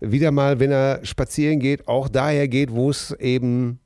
wieder 0.00 0.30
mal, 0.30 0.60
wenn 0.60 0.70
er 0.70 1.00
spazieren 1.04 1.60
geht, 1.60 1.88
auch 1.88 2.08
daher 2.08 2.48
geht, 2.48 2.70
wo 2.72 2.90
es 2.90 3.12
eben 3.18 3.80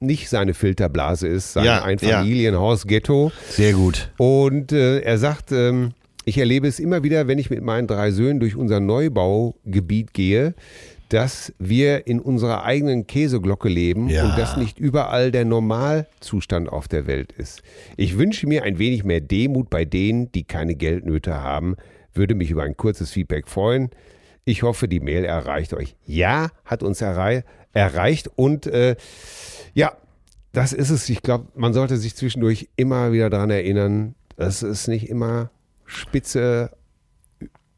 nicht 0.00 0.28
seine 0.28 0.54
Filterblase 0.54 1.28
ist, 1.28 1.54
sein 1.54 1.64
ja, 1.64 1.82
Einfamilienhaus, 1.82 2.84
ja. 2.84 2.88
Ghetto. 2.88 3.32
Sehr 3.48 3.72
gut. 3.72 4.12
Und 4.18 4.72
äh, 4.72 5.00
er 5.00 5.18
sagt, 5.18 5.52
ähm, 5.52 5.92
ich 6.24 6.38
erlebe 6.38 6.66
es 6.66 6.78
immer 6.78 7.02
wieder, 7.02 7.28
wenn 7.28 7.38
ich 7.38 7.50
mit 7.50 7.62
meinen 7.62 7.86
drei 7.86 8.10
Söhnen 8.10 8.40
durch 8.40 8.56
unser 8.56 8.80
Neubaugebiet 8.80 10.14
gehe, 10.14 10.54
dass 11.08 11.52
wir 11.58 12.06
in 12.06 12.18
unserer 12.18 12.64
eigenen 12.64 13.06
Käseglocke 13.06 13.68
leben 13.68 14.08
ja. 14.08 14.24
und 14.24 14.38
dass 14.38 14.56
nicht 14.56 14.78
überall 14.78 15.30
der 15.30 15.44
Normalzustand 15.44 16.68
auf 16.68 16.88
der 16.88 17.06
Welt 17.06 17.32
ist. 17.32 17.62
Ich 17.96 18.18
wünsche 18.18 18.46
mir 18.46 18.62
ein 18.62 18.78
wenig 18.78 19.04
mehr 19.04 19.20
Demut 19.20 19.70
bei 19.70 19.84
denen, 19.84 20.32
die 20.32 20.44
keine 20.44 20.74
Geldnöte 20.74 21.34
haben. 21.34 21.76
Würde 22.14 22.34
mich 22.34 22.50
über 22.50 22.62
ein 22.62 22.76
kurzes 22.76 23.10
Feedback 23.10 23.48
freuen. 23.48 23.90
Ich 24.44 24.62
hoffe, 24.62 24.88
die 24.88 25.00
Mail 25.00 25.24
erreicht 25.24 25.72
euch. 25.74 25.96
Ja, 26.04 26.50
hat 26.64 26.82
uns 26.82 27.00
errei 27.00 27.44
erreicht 27.72 28.30
und 28.36 28.66
äh, 28.66 28.96
ja, 29.72 29.92
das 30.52 30.72
ist 30.72 30.90
es. 30.90 31.08
Ich 31.08 31.22
glaube, 31.22 31.48
man 31.54 31.72
sollte 31.72 31.96
sich 31.96 32.14
zwischendurch 32.14 32.68
immer 32.76 33.12
wieder 33.12 33.30
daran 33.30 33.50
erinnern, 33.50 34.14
dass 34.36 34.62
es 34.62 34.86
nicht 34.86 35.08
immer 35.08 35.50
spitze 35.84 36.70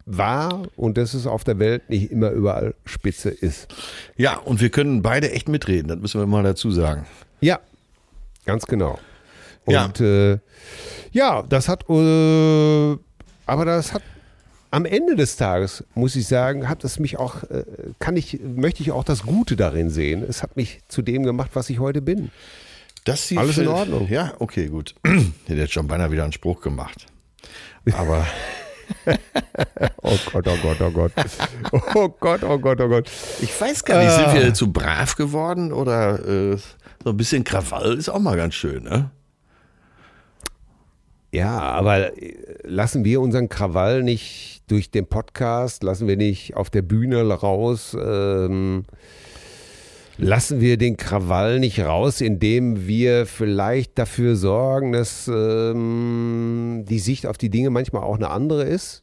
war 0.04 0.62
und 0.76 0.98
dass 0.98 1.14
es 1.14 1.26
auf 1.26 1.42
der 1.42 1.58
Welt 1.58 1.88
nicht 1.90 2.12
immer 2.12 2.30
überall 2.30 2.74
spitze 2.84 3.30
ist. 3.30 3.68
Ja, 4.16 4.36
und 4.36 4.60
wir 4.60 4.70
können 4.70 5.02
beide 5.02 5.32
echt 5.32 5.48
mitreden, 5.48 5.88
das 5.88 5.98
müssen 5.98 6.20
wir 6.20 6.26
mal 6.26 6.44
dazu 6.44 6.70
sagen. 6.70 7.06
Ja, 7.40 7.58
ganz 8.44 8.66
genau. 8.66 8.98
Und 9.64 9.98
ja, 9.98 10.32
äh, 10.32 10.38
ja 11.10 11.42
das 11.42 11.68
hat, 11.68 11.88
äh, 11.90 12.96
aber 13.46 13.64
das 13.64 13.92
hat 13.92 14.02
am 14.70 14.84
Ende 14.84 15.16
des 15.16 15.36
Tages, 15.36 15.84
muss 15.94 16.16
ich 16.16 16.26
sagen, 16.26 16.68
hat 16.68 16.84
es 16.84 16.98
mich 16.98 17.18
auch, 17.18 17.42
äh, 17.44 17.64
kann 17.98 18.16
ich, 18.16 18.40
möchte 18.42 18.82
ich 18.82 18.92
auch 18.92 19.04
das 19.04 19.22
Gute 19.22 19.56
darin 19.56 19.90
sehen. 19.90 20.24
Es 20.26 20.42
hat 20.42 20.56
mich 20.56 20.80
zu 20.88 21.02
dem 21.02 21.22
gemacht, 21.22 21.50
was 21.54 21.70
ich 21.70 21.78
heute 21.78 22.02
bin. 22.02 22.30
Das 23.04 23.28
sieht 23.28 23.38
Alles 23.38 23.58
in 23.58 23.68
Ordnung. 23.68 24.08
Ja, 24.08 24.34
okay, 24.40 24.66
gut. 24.66 24.94
Der 25.48 25.62
hat 25.62 25.70
schon 25.70 25.86
beinahe 25.86 26.10
wieder 26.10 26.24
einen 26.24 26.32
Spruch 26.32 26.60
gemacht. 26.60 27.06
Aber. 27.92 28.26
oh 30.02 30.16
Gott, 30.32 30.48
oh 30.48 30.56
Gott, 30.62 30.80
oh 30.80 30.90
Gott. 30.90 31.12
Oh 31.94 32.08
Gott, 32.08 32.42
oh 32.42 32.58
Gott, 32.58 32.80
oh 32.80 32.88
Gott. 32.88 33.10
Ich 33.40 33.60
weiß 33.60 33.84
gar 33.84 34.02
nicht, 34.02 34.12
sind 34.12 34.34
wir 34.34 34.48
ah. 34.48 34.54
zu 34.54 34.72
brav 34.72 35.14
geworden 35.16 35.72
oder 35.72 36.18
äh, 36.26 36.56
so 37.02 37.10
ein 37.10 37.16
bisschen 37.16 37.44
Krawall 37.44 37.96
ist 37.96 38.08
auch 38.08 38.18
mal 38.18 38.36
ganz 38.36 38.54
schön, 38.54 38.84
ne? 38.84 39.10
Ja, 41.36 41.60
aber 41.60 42.16
äh, 42.16 42.34
lassen 42.62 43.04
wir 43.04 43.20
unseren 43.20 43.50
Krawall 43.50 44.02
nicht 44.02 44.62
durch 44.68 44.90
den 44.90 45.06
Podcast, 45.06 45.82
lassen 45.82 46.08
wir 46.08 46.16
nicht 46.16 46.56
auf 46.56 46.70
der 46.70 46.80
Bühne 46.80 47.22
raus, 47.28 47.94
ähm, 47.94 48.84
lassen 50.16 50.62
wir 50.62 50.78
den 50.78 50.96
Krawall 50.96 51.60
nicht 51.60 51.80
raus, 51.80 52.22
indem 52.22 52.86
wir 52.86 53.26
vielleicht 53.26 53.98
dafür 53.98 54.34
sorgen, 54.34 54.92
dass 54.92 55.28
ähm, 55.28 56.86
die 56.88 57.00
Sicht 57.00 57.26
auf 57.26 57.36
die 57.36 57.50
Dinge 57.50 57.68
manchmal 57.68 58.02
auch 58.02 58.16
eine 58.16 58.30
andere 58.30 58.64
ist? 58.64 59.02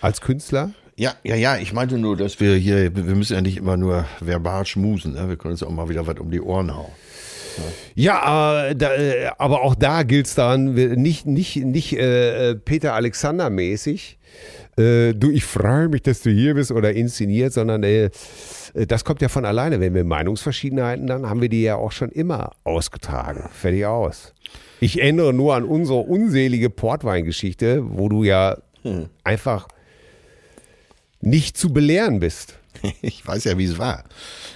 als 0.00 0.20
Künstler? 0.20 0.72
Ja, 0.96 1.14
ja, 1.22 1.36
ja, 1.36 1.58
ich 1.58 1.72
meinte 1.72 1.96
nur, 1.96 2.16
dass 2.16 2.40
wir 2.40 2.56
hier, 2.56 2.96
wir 2.96 3.14
müssen 3.14 3.34
ja 3.34 3.40
nicht 3.40 3.58
immer 3.58 3.76
nur 3.76 4.06
verbal 4.20 4.66
schmusen, 4.66 5.12
ne? 5.12 5.28
wir 5.28 5.36
können 5.36 5.52
uns 5.52 5.62
auch 5.62 5.70
mal 5.70 5.88
wieder 5.88 6.06
was 6.08 6.18
um 6.18 6.30
die 6.30 6.40
Ohren 6.40 6.74
hauen. 6.74 6.90
Ja, 7.94 8.68
äh, 8.68 8.76
da, 8.76 8.94
äh, 8.94 9.30
aber 9.38 9.62
auch 9.62 9.74
da 9.74 10.02
gilt 10.02 10.26
es 10.26 10.34
daran, 10.34 10.74
nicht, 10.74 11.26
nicht, 11.26 11.56
nicht 11.56 11.92
äh, 11.94 12.54
Peter 12.56 12.94
Alexander 12.94 13.50
mäßig, 13.50 14.18
äh, 14.78 15.14
du, 15.14 15.30
ich 15.30 15.44
freue 15.44 15.88
mich, 15.88 16.02
dass 16.02 16.20
du 16.22 16.30
hier 16.30 16.54
bist 16.54 16.70
oder 16.70 16.92
inszeniert, 16.92 17.52
sondern 17.52 17.82
äh, 17.82 18.10
das 18.74 19.04
kommt 19.04 19.22
ja 19.22 19.28
von 19.28 19.44
alleine. 19.44 19.80
Wenn 19.80 19.94
wir 19.94 20.04
Meinungsverschiedenheiten 20.04 21.06
dann 21.06 21.28
haben 21.28 21.40
wir 21.40 21.48
die 21.48 21.62
ja 21.62 21.76
auch 21.76 21.92
schon 21.92 22.10
immer 22.10 22.52
ausgetragen. 22.64 23.48
Fertig 23.52 23.86
aus. 23.86 24.34
Ich 24.80 25.00
erinnere 25.00 25.32
nur 25.32 25.54
an 25.54 25.64
unsere 25.64 26.00
unselige 26.00 26.68
Portweingeschichte, 26.68 27.82
wo 27.88 28.08
du 28.10 28.24
ja 28.24 28.58
hm. 28.82 29.06
einfach 29.24 29.68
nicht 31.22 31.56
zu 31.56 31.72
belehren 31.72 32.20
bist. 32.20 32.58
Ich 33.02 33.26
weiß 33.26 33.44
ja, 33.44 33.58
wie 33.58 33.64
es 33.64 33.78
war. 33.78 34.04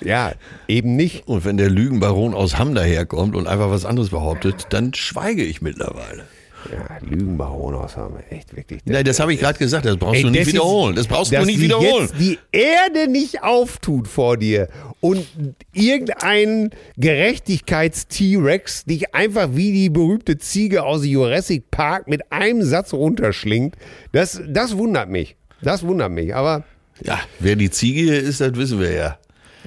Ja, 0.01 0.33
eben 0.69 0.97
nicht. 0.97 1.27
Und 1.29 1.45
wenn 1.45 1.57
der 1.57 1.71
Lügenbaron 1.71 2.35
aus 2.35 2.59
Hamm 2.59 2.75
daherkommt 2.75 3.37
und 3.37 3.47
einfach 3.47 3.71
was 3.71 3.85
anderes 3.85 4.11
behauptet, 4.11 4.67
dann 4.71 4.95
schweige 4.95 5.45
ich 5.45 5.63
mittlerweile. 5.63 6.25
Ja, 6.71 6.99
Lügenbaron 7.01 7.75
aus 7.75 7.97
Hamm, 7.97 8.19
echt 8.29 8.55
wirklich. 8.55 8.83
Nein, 8.85 9.05
das 9.05 9.19
habe 9.19 9.33
ich 9.33 9.41
gerade 9.41 9.59
gesagt, 9.59 9.87
das 9.87 9.97
brauchst 9.97 10.17
Ey, 10.17 10.23
du 10.25 10.31
nicht 10.31 10.47
wiederholen. 10.47 10.95
Das 10.95 11.07
brauchst 11.07 11.33
du 11.33 11.45
nicht 11.45 11.61
wiederholen. 11.61 12.09
Jetzt 12.11 12.21
die 12.21 12.39
Erde 12.53 13.11
nicht 13.11 13.43
auftut 13.43 14.07
vor 14.07 14.37
dir 14.37 14.69
und 15.01 15.27
irgendein 15.73 16.71
Gerechtigkeits-T-Rex 16.99 18.85
dich 18.85 19.15
einfach 19.15 19.51
wie 19.53 19.73
die 19.73 19.89
berühmte 19.89 20.37
Ziege 20.37 20.85
aus 20.85 21.05
Jurassic 21.05 21.71
Park 21.71 22.09
mit 22.09 22.31
einem 22.31 22.63
Satz 22.63 22.93
runterschlingt, 22.93 23.77
das, 24.13 24.41
das 24.47 24.77
wundert 24.77 25.09
mich. 25.09 25.37
Das 25.63 25.83
wundert 25.83 26.11
mich, 26.11 26.35
aber. 26.35 26.65
Ja, 27.03 27.21
wer 27.39 27.57
die 27.57 27.71
Ziege 27.71 28.01
hier 28.01 28.21
ist, 28.21 28.41
das 28.41 28.55
wissen 28.55 28.81
wir 28.81 28.93
ja. 28.93 29.19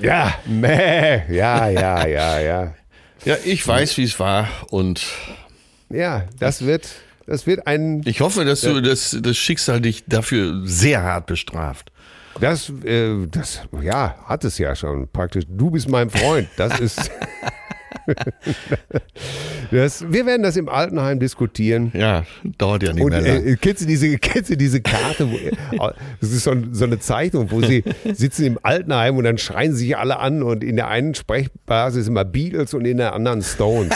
Ja, 0.01 0.33
meh, 0.45 1.23
ja, 1.33 1.69
ja, 1.69 2.07
ja, 2.07 2.39
ja. 2.39 2.73
Ja, 3.25 3.37
ich 3.45 3.65
weiß, 3.65 3.97
wie 3.97 4.03
es 4.03 4.19
war 4.19 4.49
und. 4.69 5.05
Ja, 5.89 6.25
das 6.39 6.65
wird, 6.65 6.89
das 7.25 7.47
wird 7.47 7.67
ein. 7.67 8.01
Ich 8.05 8.21
hoffe, 8.21 8.43
dass 8.43 8.61
du 8.61 8.81
das, 8.81 9.17
das 9.21 9.37
Schicksal 9.37 9.81
dich 9.81 10.03
dafür 10.07 10.61
sehr 10.65 11.03
hart 11.03 11.27
bestraft. 11.27 11.91
Das, 12.41 12.71
äh, 12.83 13.27
das, 13.27 13.61
ja, 13.81 14.15
hat 14.25 14.43
es 14.43 14.57
ja 14.57 14.75
schon 14.75 15.07
praktisch. 15.07 15.45
Du 15.47 15.69
bist 15.69 15.87
mein 15.87 16.09
Freund. 16.09 16.49
Das 16.57 16.79
ist. 16.79 17.11
das, 19.71 20.11
wir 20.11 20.25
werden 20.25 20.43
das 20.43 20.57
im 20.57 20.69
Altenheim 20.69 21.19
diskutieren. 21.19 21.91
Ja, 21.93 22.23
dauert 22.57 22.83
ja 22.83 22.93
nicht 22.93 23.03
Und, 23.03 23.11
mehr 23.11 23.21
lang. 23.21 23.45
Äh, 23.45 23.55
kennst, 23.59 23.81
du 23.81 23.85
diese, 23.85 24.17
kennst 24.17 24.49
du 24.49 24.57
diese 24.57 24.81
Karte? 24.81 25.29
Wo, 25.31 25.37
das 26.19 26.31
ist 26.31 26.43
so, 26.43 26.55
so, 26.71 26.85
eine 26.85 26.99
Zeichnung, 26.99 27.51
wo 27.51 27.61
sie 27.61 27.83
sitzen 28.13 28.45
im 28.45 28.59
Altenheim 28.61 29.17
und 29.17 29.23
dann 29.23 29.37
schreien 29.37 29.73
sich 29.73 29.97
alle 29.97 30.19
an 30.19 30.43
und 30.43 30.63
in 30.63 30.75
der 30.75 30.87
einen 30.87 31.15
Sprechbasis 31.15 32.07
immer 32.07 32.25
Beatles 32.25 32.73
und 32.73 32.85
in 32.85 32.97
der 32.97 33.13
anderen 33.13 33.41
Stones. 33.41 33.93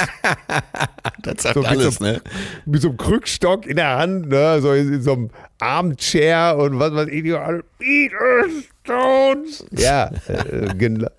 das 1.23 1.43
sagt 1.43 1.55
so, 1.55 1.63
alles, 1.63 1.95
so, 1.95 2.03
ne? 2.03 2.21
Mit 2.65 2.81
so 2.81 2.89
einem 2.89 2.97
Krückstock 2.97 3.65
in 3.65 3.77
der 3.77 3.97
Hand, 3.97 4.29
ne? 4.29 4.61
so 4.61 4.73
in, 4.73 4.93
in 4.93 5.01
so 5.01 5.13
einem 5.13 5.29
Armchair 5.59 6.57
und 6.57 6.79
was 6.79 6.93
weiß 6.93 7.07
ich. 7.09 7.23
Beatles, 7.23 8.69
Stones. 8.83 9.65
Ja, 9.71 10.11
äh, 10.27 10.73
genau. 10.77 11.09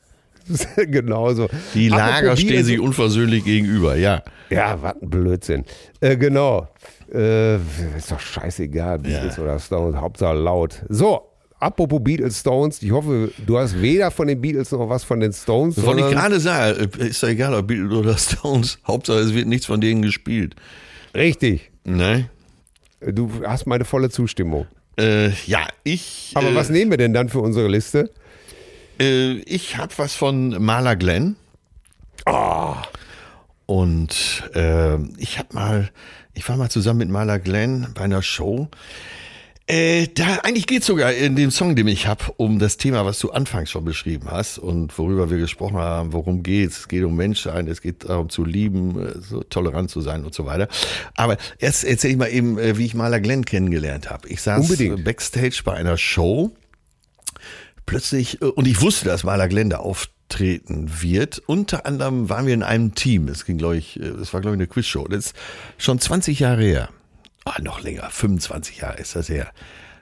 Genauso. 0.77 1.49
Die 1.75 1.89
Lager 1.89 2.37
stehen 2.37 2.65
sich 2.65 2.81
unversöhnlich 2.81 3.45
gegenüber, 3.45 3.97
ja. 3.97 4.23
Ja, 4.51 4.81
was 4.81 4.95
ein 5.01 5.11
Blödsinn. 5.11 5.65
Äh, 6.01 6.16
genau. 6.16 6.69
Äh, 7.12 7.57
ist 7.97 8.11
doch 8.11 8.20
scheißegal, 8.20 8.99
Beatles 8.99 9.37
ja. 9.37 9.43
oder 9.43 9.59
Stones, 9.59 9.97
Hauptsache 9.97 10.37
laut. 10.37 10.83
So, 10.89 11.23
apropos 11.59 12.03
Beatles 12.03 12.41
Stones, 12.41 12.83
ich 12.83 12.91
hoffe, 12.91 13.31
du 13.47 13.59
hast 13.59 13.81
weder 13.81 14.11
von 14.11 14.29
den 14.29 14.41
Beatles 14.41 14.73
noch 14.73 14.89
was 14.89 15.05
von 15.05 15.20
den 15.20 15.33
Stones. 15.33 15.77
Das 15.77 15.85
wollte 15.85 16.03
ich 16.03 16.11
gerade 16.11 16.41
sagen. 16.41 16.91
Ist 16.99 17.23
doch 17.23 17.29
egal, 17.29 17.55
ob 17.55 17.66
Beatles 17.66 17.93
oder 17.93 18.16
Stones. 18.16 18.79
Hauptsache, 18.87 19.19
es 19.19 19.35
wird 19.35 19.47
nichts 19.47 19.66
von 19.66 19.81
denen 19.81 20.03
gespielt. 20.03 20.55
Richtig. 21.15 21.70
Nein. 21.85 22.29
Du 23.01 23.31
hast 23.47 23.66
meine 23.66 23.85
volle 23.85 24.11
Zustimmung. 24.11 24.66
Äh, 24.99 25.31
ja, 25.47 25.66
ich. 25.85 26.33
Aber 26.35 26.51
äh, 26.51 26.55
was 26.55 26.70
nehmen 26.70 26.91
wir 26.91 26.99
denn 26.99 27.15
dann 27.15 27.29
für 27.29 27.41
unsere 27.41 27.69
Liste? 27.69 28.11
Äh, 29.01 29.39
ich 29.41 29.77
habe 29.77 29.93
was 29.97 30.15
von 30.15 30.62
Marla 30.62 30.95
Glenn. 30.95 31.37
Oh. 32.27 32.75
Und 33.66 34.45
äh, 34.55 34.97
ich 35.19 35.39
habe 35.39 35.55
mal, 35.55 35.91
ich 36.35 36.49
war 36.49 36.57
mal 36.57 36.70
zusammen 36.70 37.01
mit 37.01 37.11
Marla 37.11 37.39
Glenn 37.39 37.89
bei 37.95 38.03
einer 38.03 38.23
Show. 38.23 38.69
Äh, 39.66 40.09
da 40.15 40.39
eigentlich 40.45 40.66
geht 40.66 40.83
sogar 40.83 41.12
in 41.12 41.37
dem 41.37 41.51
Song, 41.51 41.77
den 41.77 41.89
ich 41.89 42.07
habe, 42.07 42.25
um 42.39 42.59
das 42.59 42.79
Thema, 42.79 43.05
was 43.05 43.19
du 43.19 43.31
anfangs 43.33 43.70
schon 43.70 43.85
beschrieben 43.85 44.29
hast 44.31 44.57
und 44.57 44.97
worüber 44.97 45.29
wir 45.29 45.37
gesprochen 45.37 45.77
haben. 45.77 46.15
Worum 46.15 46.43
geht's? 46.43 46.79
Es 46.79 46.89
geht 46.89 47.05
um 47.05 47.15
Menschsein, 47.15 47.69
es 47.69 47.83
geht 47.83 48.09
darum 48.09 48.31
zu 48.31 48.47
lieben, 48.47 49.20
so 49.20 49.43
tolerant 49.43 49.91
zu 49.91 50.01
sein 50.01 50.25
und 50.25 50.33
so 50.33 50.47
weiter. 50.47 50.69
Aber 51.15 51.37
erst 51.59 51.85
erzähle 51.85 52.12
ich 52.15 52.19
mal 52.19 52.33
eben, 52.33 52.59
äh, 52.59 52.79
wie 52.79 52.87
ich 52.87 52.95
Marla 52.95 53.19
Glenn 53.19 53.45
kennengelernt 53.45 54.09
habe. 54.09 54.27
Ich 54.29 54.41
saß 54.41 54.62
Unbedingt. 54.62 55.05
backstage 55.05 55.61
bei 55.62 55.75
einer 55.75 55.99
Show 55.99 56.51
plötzlich, 57.89 58.40
äh, 58.43 58.47
und 58.47 58.69
ich 58.69 58.81
wusste, 58.81 59.06
dass 59.06 59.24
Maler 59.24 59.48
Glende 59.48 59.81
auftreten 59.81 60.90
wird. 61.01 61.43
Unter 61.47 61.86
anderem 61.86 62.28
waren 62.28 62.47
wir 62.47 62.55
in 62.55 62.62
einem 62.62 62.94
Team. 62.94 63.28
Es 63.28 63.44
ging, 63.44 63.59
glaube 63.59 63.78
ich, 63.78 63.98
äh, 63.98 64.05
es 64.05 64.32
war, 64.32 64.40
glaube 64.40 64.56
ich, 64.56 64.60
eine 64.60 64.69
Quizshow. 64.69 65.09
Das 65.09 65.27
ist 65.27 65.35
schon 65.78 65.98
20 65.98 66.39
Jahre 66.39 66.62
her. 66.62 66.89
Ah, 67.44 67.60
noch 67.62 67.81
länger, 67.81 68.09
25 68.10 68.78
Jahre 68.78 68.98
ist 68.98 69.16
das 69.16 69.28
her. 69.28 69.51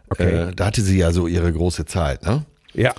Okay. 0.09 0.49
Äh, 0.49 0.55
da 0.55 0.67
hatte 0.67 0.83
sie 0.83 0.99
ja 0.99 1.13
so 1.13 1.27
ihre 1.27 1.53
große 1.53 1.85
Zeit, 1.87 2.25
ne? 2.25 2.45
Ja. 2.75 2.95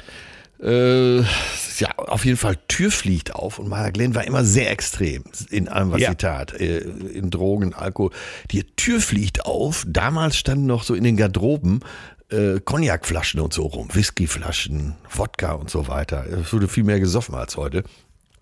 Äh, 0.62 1.20
ja, 1.20 1.96
auf 1.98 2.26
jeden 2.26 2.38
Fall, 2.38 2.58
Tür 2.68 2.90
fliegt 2.90 3.36
auf 3.36 3.60
und 3.60 3.68
Maler 3.68 3.92
Glenn 3.92 4.16
war 4.16 4.24
immer 4.26 4.44
sehr 4.44 4.72
extrem 4.72 5.24
in 5.52 5.68
allem, 5.68 5.92
was 5.92 6.02
ja. 6.02 6.10
sie 6.10 6.16
tat. 6.16 6.54
Äh, 6.54 6.80
in 6.80 7.30
Drogen, 7.30 7.74
Alkohol. 7.74 8.12
Die 8.52 8.64
Tür 8.64 9.00
fliegt 9.00 9.46
auf. 9.46 9.86
Damals 9.88 10.38
standen 10.38 10.66
noch 10.66 10.84
so 10.84 10.96
in 10.96 11.04
den 11.04 11.18
Garderoben 11.18 11.82
äh, 12.30 12.60
Cognacflaschen 12.60 13.40
und 13.40 13.54
so 13.54 13.64
rum, 13.64 13.90
Whiskyflaschen, 13.94 14.96
Wodka 15.12 15.54
und 15.54 15.70
so 15.70 15.88
weiter. 15.88 16.26
Es 16.26 16.52
wurde 16.54 16.68
viel 16.68 16.84
mehr 16.84 17.00
gesoffen 17.00 17.36
als 17.36 17.58
heute. 17.58 17.84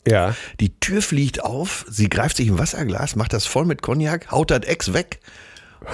Ja. 0.08 0.36
Die 0.60 0.80
Tür 0.80 1.02
fliegt 1.02 1.44
auf, 1.44 1.86
sie 1.90 2.10
greift 2.10 2.38
sich 2.38 2.50
ein 2.50 2.60
Wasserglas, 2.60 3.16
macht 3.16 3.34
das 3.34 3.46
voll 3.46 3.66
mit 3.66 3.82
Cognac, 3.82 4.32
haut 4.32 4.52
das 4.52 4.62
Ex 4.66 4.94
weg. 4.94 5.20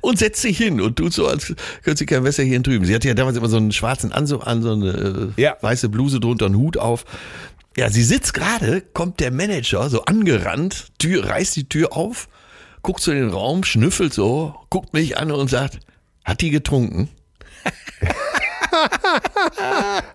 und 0.00 0.18
setzt 0.18 0.42
sich 0.42 0.58
hin 0.58 0.80
und 0.80 0.96
tut 0.96 1.12
so, 1.12 1.26
als 1.26 1.54
könnte 1.82 1.98
sie 1.98 2.06
kein 2.06 2.24
Wässerchen 2.24 2.62
drüben. 2.62 2.84
Sie 2.84 2.94
hatte 2.94 3.08
ja 3.08 3.14
damals 3.14 3.36
immer 3.36 3.48
so 3.48 3.56
einen 3.56 3.72
schwarzen 3.72 4.12
Anzug 4.12 4.46
an, 4.46 4.62
so 4.62 4.72
eine 4.72 5.32
äh, 5.36 5.40
ja. 5.40 5.56
weiße 5.60 5.88
Bluse 5.88 6.20
drunter, 6.20 6.46
einen 6.46 6.56
Hut 6.56 6.76
auf. 6.76 7.04
Ja, 7.76 7.90
sie 7.90 8.04
sitzt 8.04 8.34
gerade, 8.34 8.82
kommt 8.82 9.18
der 9.18 9.32
Manager 9.32 9.88
so 9.90 10.04
angerannt, 10.04 10.92
Tür, 10.98 11.26
reißt 11.28 11.56
die 11.56 11.68
Tür 11.68 11.92
auf, 11.92 12.28
guckt 12.84 13.00
so 13.00 13.10
in 13.10 13.18
den 13.18 13.30
Raum, 13.30 13.64
schnüffelt 13.64 14.12
so, 14.12 14.54
guckt 14.70 14.92
mich 14.92 15.18
an 15.18 15.32
und 15.32 15.50
sagt, 15.50 15.80
hat 16.24 16.40
die 16.42 16.50
getrunken? 16.50 17.08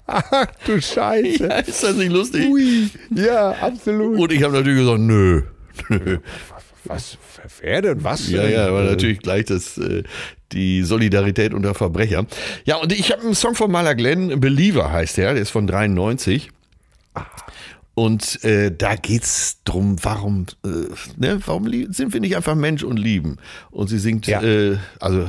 Ach 0.06 0.46
du 0.66 0.80
Scheiße. 0.80 1.48
Ja, 1.48 1.56
ist 1.58 1.84
das 1.84 1.96
nicht 1.96 2.12
lustig? 2.12 2.48
Ui, 2.48 2.90
ja, 3.10 3.52
absolut. 3.52 4.20
Und 4.20 4.32
ich 4.32 4.44
habe 4.44 4.54
natürlich 4.54 4.80
gesagt, 4.80 5.00
nö. 5.00 5.42
nö. 5.90 6.20
Was, 6.86 7.18
wer 7.60 7.82
denn? 7.82 8.04
Was? 8.04 8.30
Ja, 8.30 8.48
ja, 8.48 8.68
aber 8.68 8.84
natürlich 8.84 9.20
gleich 9.20 9.46
das, 9.46 9.78
äh, 9.78 10.04
die 10.52 10.84
Solidarität 10.84 11.54
unter 11.54 11.74
Verbrechern. 11.74 12.28
Ja, 12.66 12.78
und 12.78 12.94
ich 12.94 13.12
habe 13.12 13.24
einen 13.24 13.36
Song 13.36 13.56
von 13.56 13.72
Maler 13.72 13.96
Glenn, 13.96 14.40
Believer 14.40 14.92
heißt 14.92 15.18
der, 15.18 15.34
der 15.34 15.42
ist 15.42 15.50
von 15.50 15.68
93. 15.68 16.52
Und 18.00 18.46
äh, 18.46 18.72
da 18.72 18.96
geht's 18.96 19.58
drum, 19.66 19.98
warum, 20.04 20.46
äh, 20.64 20.70
ne, 21.18 21.42
warum 21.46 21.70
sind 21.92 22.14
wir 22.14 22.22
nicht 22.22 22.38
einfach 22.38 22.56
Mensch 22.56 22.82
und 22.82 22.96
lieben? 22.96 23.36
Und 23.72 23.90
sie 23.90 24.00
singt, 24.00 24.26
ja. 24.26 24.42
äh, 24.42 24.78
also 25.02 25.24
äh, 25.24 25.28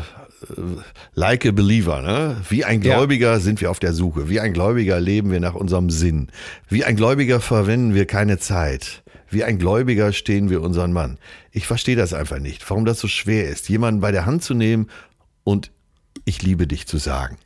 like 1.14 1.44
a 1.46 1.50
believer, 1.50 2.00
ne? 2.00 2.36
Wie 2.48 2.64
ein 2.64 2.80
Gläubiger 2.80 3.32
ja. 3.32 3.40
sind 3.40 3.60
wir 3.60 3.72
auf 3.72 3.80
der 3.80 3.92
Suche. 3.92 4.28
Wie 4.28 4.38
ein 4.38 4.52
Gläubiger 4.52 5.00
leben 5.00 5.32
wir 5.32 5.40
nach 5.40 5.56
unserem 5.56 5.90
Sinn. 5.90 6.28
Wie 6.68 6.84
ein 6.84 6.94
Gläubiger 6.94 7.40
verwenden 7.40 7.92
wir 7.92 8.06
keine 8.06 8.38
Zeit. 8.38 9.02
Wie 9.28 9.42
ein 9.42 9.58
Gläubiger 9.58 10.12
stehen 10.12 10.48
wir 10.48 10.62
unseren 10.62 10.92
Mann. 10.92 11.18
Ich 11.50 11.66
verstehe 11.66 11.96
das 11.96 12.14
einfach 12.14 12.38
nicht, 12.38 12.70
warum 12.70 12.84
das 12.84 13.00
so 13.00 13.08
schwer 13.08 13.48
ist, 13.48 13.68
jemanden 13.68 14.00
bei 14.00 14.12
der 14.12 14.26
Hand 14.26 14.44
zu 14.44 14.54
nehmen 14.54 14.86
und 15.42 15.72
ich 16.24 16.40
liebe 16.42 16.68
dich 16.68 16.86
zu 16.86 16.98
sagen. 16.98 17.36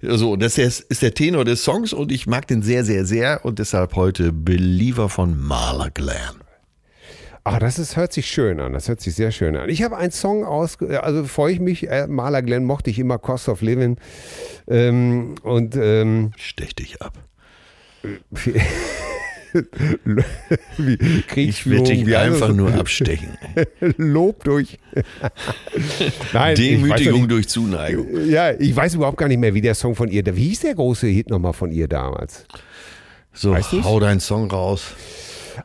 So, 0.00 0.36
das 0.36 0.58
ist 0.58 1.02
der 1.02 1.14
Tenor 1.14 1.44
des 1.44 1.64
Songs 1.64 1.92
und 1.92 2.12
ich 2.12 2.26
mag 2.26 2.46
den 2.46 2.62
sehr, 2.62 2.84
sehr, 2.84 3.04
sehr 3.04 3.44
und 3.44 3.58
deshalb 3.58 3.96
heute 3.96 4.32
Believer 4.32 5.08
von 5.08 5.40
Marla 5.40 5.88
Glenn. 5.88 6.46
Ach, 7.48 7.60
das 7.60 7.78
ist, 7.78 7.96
hört 7.96 8.12
sich 8.12 8.26
schön 8.26 8.58
an. 8.58 8.72
Das 8.72 8.88
hört 8.88 9.00
sich 9.00 9.14
sehr 9.14 9.30
schön 9.30 9.56
an. 9.56 9.68
Ich 9.68 9.84
habe 9.84 9.96
einen 9.96 10.10
Song 10.10 10.44
aus, 10.44 10.78
also 10.82 11.22
freue 11.24 11.52
ich 11.52 11.60
mich. 11.60 11.88
Äh, 11.88 12.08
Marla 12.08 12.40
Glenn 12.40 12.64
mochte 12.64 12.90
ich 12.90 12.98
immer, 12.98 13.18
Cost 13.18 13.48
of 13.48 13.62
Living. 13.62 13.98
Ähm, 14.66 15.36
und 15.42 15.76
ähm, 15.76 16.32
stech 16.36 16.74
dich 16.74 17.00
ab. 17.00 17.12
Ich 21.36 21.66
werde 21.68 21.84
dich 21.94 22.16
einfach 22.16 22.52
nur 22.52 22.74
abstechen. 22.74 23.28
Lob 23.96 24.44
durch. 24.44 24.78
Nein, 26.32 26.54
Demütigung 26.56 27.20
nicht- 27.20 27.30
durch 27.30 27.48
Zuneigung. 27.48 28.06
Ja, 28.28 28.52
ich 28.52 28.74
weiß 28.74 28.94
überhaupt 28.94 29.18
gar 29.18 29.28
nicht 29.28 29.38
mehr, 29.38 29.54
wie 29.54 29.60
der 29.60 29.74
Song 29.74 29.94
von 29.94 30.08
ihr, 30.08 30.24
wie 30.36 30.48
hieß 30.48 30.60
der 30.60 30.74
große 30.74 31.06
Hit 31.06 31.30
nochmal 31.30 31.52
von 31.52 31.70
ihr 31.72 31.88
damals? 31.88 32.44
So, 33.32 33.52
Weißt 33.52 33.72
du's? 33.72 33.84
hau 33.84 34.00
deinen 34.00 34.20
Song 34.20 34.50
raus. 34.50 34.92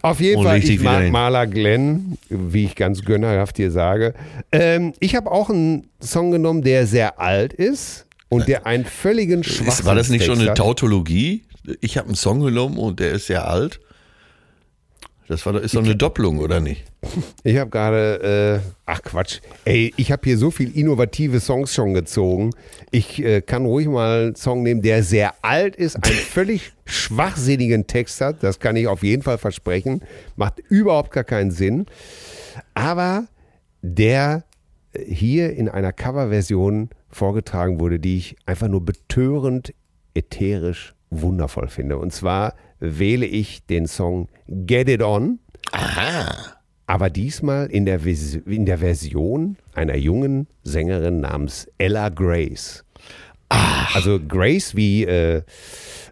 Auf 0.01 0.21
jeden 0.21 0.37
Und 0.39 0.45
Fall, 0.45 0.57
ich 0.59 0.79
mag 0.81 1.03
hin. 1.03 1.11
Maler 1.11 1.47
Glenn, 1.47 2.17
wie 2.29 2.65
ich 2.65 2.75
ganz 2.75 3.03
gönnerhaft 3.03 3.57
dir 3.57 3.71
sage. 3.71 4.13
Ähm, 4.51 4.93
ich 4.99 5.15
habe 5.15 5.29
auch 5.29 5.49
einen 5.49 5.87
Song 6.01 6.31
genommen, 6.31 6.61
der 6.61 6.87
sehr 6.87 7.19
alt 7.19 7.51
ist 7.53 8.05
und 8.29 8.47
der 8.47 8.65
einen 8.65 8.85
völligen 8.85 9.43
Schwachsinn 9.43 9.85
war 9.85 9.95
das 9.95 10.07
nicht 10.09 10.23
schon 10.25 10.39
eine. 10.39 10.53
Tautologie? 10.53 11.43
Ich 11.79 11.97
habe 11.97 12.07
einen 12.07 12.15
Song 12.15 12.41
genommen 12.41 12.77
und 12.77 12.99
der 12.99 13.11
ist 13.11 13.27
sehr 13.27 13.47
alt. 13.47 13.79
Das 15.31 15.45
war, 15.45 15.61
ist 15.61 15.75
doch 15.75 15.83
eine 15.83 15.95
Doppelung, 15.95 16.39
oder 16.39 16.59
nicht? 16.59 16.83
Ich 17.43 17.55
habe 17.57 17.69
gerade, 17.69 18.61
äh, 18.65 18.69
ach 18.85 19.01
Quatsch, 19.01 19.39
ey, 19.63 19.93
ich 19.95 20.11
habe 20.11 20.23
hier 20.25 20.37
so 20.37 20.51
viel 20.51 20.77
innovative 20.77 21.39
Songs 21.39 21.73
schon 21.73 21.93
gezogen. 21.93 22.49
Ich 22.91 23.23
äh, 23.23 23.39
kann 23.39 23.65
ruhig 23.65 23.87
mal 23.87 24.23
einen 24.23 24.35
Song 24.35 24.61
nehmen, 24.61 24.81
der 24.81 25.03
sehr 25.03 25.33
alt 25.41 25.77
ist, 25.77 25.95
einen 25.95 26.15
völlig 26.15 26.73
schwachsinnigen 26.83 27.87
Text 27.87 28.19
hat. 28.19 28.43
Das 28.43 28.59
kann 28.59 28.75
ich 28.75 28.87
auf 28.87 29.03
jeden 29.03 29.21
Fall 29.21 29.37
versprechen. 29.37 30.01
Macht 30.35 30.59
überhaupt 30.67 31.11
gar 31.11 31.23
keinen 31.23 31.51
Sinn. 31.51 31.85
Aber 32.73 33.27
der 33.81 34.43
äh, 34.91 35.05
hier 35.05 35.53
in 35.53 35.69
einer 35.69 35.93
Coverversion 35.93 36.89
vorgetragen 37.09 37.79
wurde, 37.79 38.01
die 38.01 38.17
ich 38.17 38.35
einfach 38.45 38.67
nur 38.67 38.83
betörend 38.83 39.73
ätherisch 40.13 40.93
wundervoll 41.11 41.67
finde. 41.67 41.97
Und 41.97 42.11
zwar 42.13 42.55
wähle 42.79 43.25
ich 43.27 43.65
den 43.67 43.85
Song 43.85 44.27
Get 44.47 44.89
It 44.89 45.01
On. 45.03 45.39
Aber 46.87 47.09
diesmal 47.09 47.67
in 47.67 47.85
der, 47.85 48.01
Vis- 48.03 48.35
in 48.45 48.65
der 48.65 48.79
Version 48.79 49.55
einer 49.73 49.95
jungen 49.95 50.47
Sängerin 50.63 51.21
namens 51.21 51.67
Ella 51.77 52.09
Grace. 52.09 52.83
Also 53.49 54.19
Grace 54.25 54.75
wie, 54.75 55.03
äh, 55.03 55.41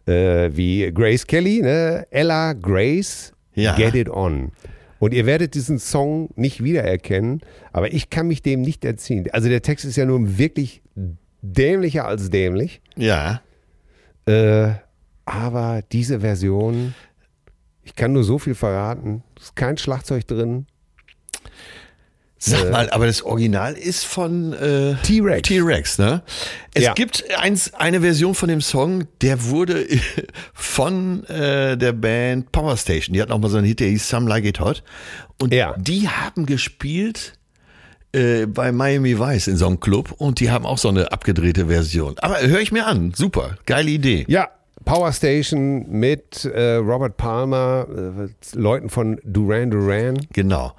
äh, 0.06 0.52
wie 0.56 0.92
Grace 0.94 1.26
Kelly, 1.26 1.62
ne? 1.62 2.06
Ella 2.12 2.54
Grace, 2.54 3.34
Ja. 3.56 3.76
Get 3.76 3.96
It 3.96 4.10
On. 4.10 4.52
Und 5.00 5.14
ihr 5.14 5.26
werdet 5.26 5.56
diesen 5.56 5.80
Song 5.80 6.30
nicht 6.36 6.62
wiedererkennen, 6.64 7.40
aber 7.72 7.94
ich 7.94 8.10
kann 8.10 8.28
mich 8.28 8.42
dem 8.42 8.62
nicht 8.62 8.84
erziehen. 8.84 9.28
Also 9.32 9.48
der 9.48 9.62
Text 9.62 9.86
ist 9.86 9.96
ja 9.96 10.06
nun 10.06 10.38
wirklich 10.38 10.82
dämlicher 11.42 12.06
als 12.06 12.30
dämlich. 12.30 12.82
Ja. 12.98 13.42
Äh, 14.26 14.72
aber 15.30 15.82
diese 15.92 16.20
Version, 16.22 16.94
ich 17.84 17.96
kann 17.96 18.14
nur 18.14 18.24
so 18.24 18.40
viel 18.40 18.56
verraten. 18.56 19.24
Es 19.38 19.46
ist 19.46 19.56
kein 19.56 19.78
Schlagzeug 19.78 20.28
drin. 20.28 20.66
Sag 22.42 22.72
mal, 22.72 22.90
aber 22.92 23.06
das 23.06 23.22
Original 23.22 23.74
ist 23.74 24.06
von 24.06 24.54
äh, 24.54 24.96
T-Rex. 25.04 25.46
T-Rex, 25.50 25.98
ne? 25.98 26.24
Es 26.74 26.84
Ja. 26.86 26.94
gibt 26.94 27.26
eins, 27.38 27.74
eine 27.74 28.00
Version 28.00 28.34
von 28.34 28.48
dem 28.48 28.62
Song, 28.62 29.04
der 29.22 29.44
wurde 29.50 29.86
von 30.54 31.26
äh, 31.26 31.78
der 31.78 31.92
Band 31.92 32.50
Power 32.54 32.78
Station. 32.78 33.14
Die 33.14 33.22
hatten 33.22 33.34
auch 33.34 33.40
mal 33.40 33.50
so 33.50 33.58
einen 33.58 33.68
Hit, 33.68 33.82
der 33.82 33.90
hieß 33.90 34.08
Some 34.08 34.30
Like 34.30 34.46
It 34.46 34.62
Hot. 34.62 34.84
Und 35.42 35.54
Ja. 35.54 35.76
die 35.78 36.08
haben 36.08 36.46
gespielt 36.46 37.34
äh, 38.14 38.46
bei 38.46 38.72
Miami 38.72 39.20
Vice 39.20 39.48
in 39.50 39.58
so 39.58 39.68
einem 39.68 39.82
Club 39.82 40.14
und 40.18 40.40
die 40.40 40.50
haben 40.50 40.66
auch 40.66 40.78
so 40.78 40.88
eine 40.88 41.12
abgedrehte 41.12 41.68
Version. 41.68 42.16
Aber 42.20 42.40
höre 42.40 42.62
ich 42.62 42.72
mir 42.72 42.88
an. 42.88 43.12
Super. 43.14 43.58
Geile 43.66 43.90
Idee. 43.92 44.24
Ja, 44.30 44.48
Power 44.90 45.14
Station 45.14 45.86
mit 45.88 46.46
äh, 46.46 46.78
Robert 46.78 47.16
Palmer, 47.16 47.86
äh, 47.96 48.58
Leuten 48.58 48.90
von 48.90 49.22
Duran 49.24 49.70
Duran. 49.70 50.18
Genau. 50.34 50.74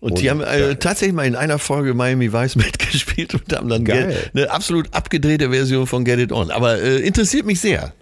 Und, 0.00 0.20
die 0.20 0.28
haben 0.28 0.42
äh, 0.42 0.76
tatsächlich 0.76 1.14
mal 1.14 1.26
in 1.26 1.34
einer 1.36 1.58
Folge 1.58 1.94
Miami 1.94 2.30
Vice 2.30 2.56
mitgespielt 2.56 3.32
und 3.32 3.50
haben 3.56 3.70
dann 3.70 3.86
Geil. 3.86 4.30
Eine 4.34 4.50
absolut 4.50 4.92
abgedrehte 4.92 5.48
Version 5.48 5.86
von 5.86 6.04
Get 6.04 6.18
It 6.18 6.32
On. 6.32 6.50
Aber 6.50 6.82
äh, 6.82 6.98
interessiert 6.98 7.46
mich 7.46 7.58
sehr. 7.58 7.94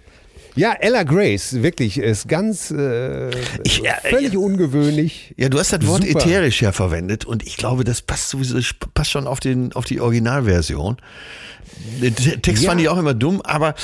Ja, 0.56 0.72
Ella 0.78 1.02
Grace, 1.02 1.62
wirklich, 1.62 1.98
ist 1.98 2.28
ganz 2.28 2.70
äh, 2.70 3.31
Ich- 3.64 3.78
ja, 3.78 3.94
völlig 4.02 4.35
ja. 4.35 4.39
ungewöhnlich. 4.39 5.35
Ja, 5.36 5.48
du 5.48 5.59
hast 5.59 5.72
das 5.72 5.85
Wort 5.86 6.05
Super. 6.06 6.20
ätherisch 6.20 6.62
ja 6.62 6.70
verwendet 6.70 7.24
und 7.24 7.44
ich 7.44 7.56
glaube, 7.56 7.82
das 7.82 8.02
passt 8.02 8.28
sowieso 8.28 8.59
passt 8.94 9.10
schon 9.10 9.26
auf, 9.26 9.40
den, 9.40 9.72
auf 9.72 9.85
die 9.85 10.01
Originalversion. 10.01 10.97
Den 12.01 12.14
Te- 12.14 12.40
Text 12.40 12.62
Ja. 12.62 12.70
fand 12.70 12.81
ich 12.81 12.89
auch 12.89 12.98
immer 12.98 13.14
dumm, 13.14 13.40
aber 13.43 13.74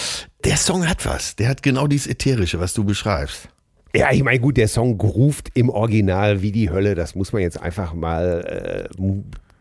der 0.44 0.56
Song 0.56 0.88
hat 0.88 1.04
was. 1.06 1.34
Der 1.36 1.48
hat 1.48 1.62
genau 1.64 1.88
dieses 1.88 2.06
Ätherische, 2.06 2.60
was 2.60 2.72
du 2.72 2.84
beschreibst. 2.84 3.48
Ja, 3.92 4.12
ich 4.12 4.22
meine, 4.22 4.38
gut, 4.38 4.56
der 4.56 4.68
Song 4.68 5.00
ruft 5.00 5.48
im 5.54 5.68
Original 5.70 6.40
wie 6.42 6.52
die 6.52 6.70
Hölle. 6.70 6.94
Das 6.94 7.16
muss 7.16 7.32
man 7.32 7.42
jetzt 7.42 7.60
einfach 7.60 7.92
mal. 7.94 8.88
Äh, 8.88 9.02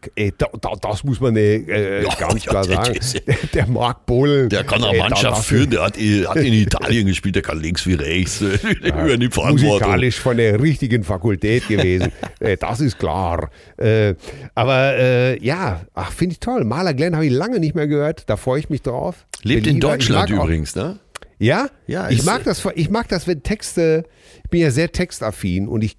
mu- 0.05 0.11
äh, 0.15 0.31
da, 0.37 0.47
da, 0.61 0.71
das 0.81 1.03
muss 1.03 1.19
man 1.19 1.35
äh, 1.35 2.03
Ja, 2.03 2.33
nicht 2.33 2.45
ja, 2.45 2.51
klar 2.51 2.65
der- 2.65 2.75
sagen. 2.75 2.99
der- 3.27 3.35
Der, 3.53 3.67
Marc 3.67 4.05
Bohlen. 4.05 4.49
Der 4.49 4.63
kann 4.63 4.83
auch 4.83 4.93
äh, 4.93 4.97
da- 4.97 5.03
Mannschaft 5.09 5.45
führen, 5.45 5.69
der 5.69 5.81
hat, 5.83 5.97
hat 5.97 6.35
in 6.37 6.53
Italien 6.53 7.07
gespielt, 7.07 7.35
der 7.35 7.41
kann 7.41 7.59
links 7.59 7.85
wie 7.85 7.93
rechts. 7.95 8.39
Der 8.39 8.53
übernimmt 8.83 9.33
Verantwortung. 9.33 9.69
musikalisch 9.69 10.19
von 10.19 10.37
der 10.37 10.61
richtigen 10.61 11.03
Fakultät 11.03 11.67
gewesen. 11.67 12.11
äh, 12.39 12.57
das 12.57 12.79
ist 12.81 12.97
klar. 12.99 13.49
Äh, 13.77 14.15
aber 14.55 14.95
äh, 14.97 15.43
ja, 15.43 15.81
ach, 15.93 16.11
finde 16.11 16.33
ich 16.33 16.39
toll. 16.39 16.63
Maler 16.63 16.93
Glenn 16.93 17.15
habe 17.15 17.25
ich 17.25 17.31
lange 17.33 17.59
nicht 17.59 17.75
mehr 17.75 17.87
gehört. 17.87 18.29
Da 18.29 18.37
freue 18.37 18.59
ich 18.59 18.69
mich 18.69 18.81
drauf. 18.81 19.25
Lebt 19.43 19.63
Bin 19.63 19.75
in 19.75 19.79
Deutschland 19.81 20.29
übrigens, 20.29 20.75
ne? 20.75 20.99
Ja? 21.41 21.69
Ja, 21.87 22.09
ich 22.09 22.23
mag 22.25 22.43
das, 22.43 22.67
ich 22.75 22.89
mag 22.89 23.07
das, 23.07 23.25
wenn 23.25 23.43
Texte, 23.43 24.03
ich 24.43 24.49
bin 24.49 24.59
ja 24.61 24.71
sehr 24.71 24.91
textaffin 24.91 25.67
und 25.69 25.83
ich 25.83 25.97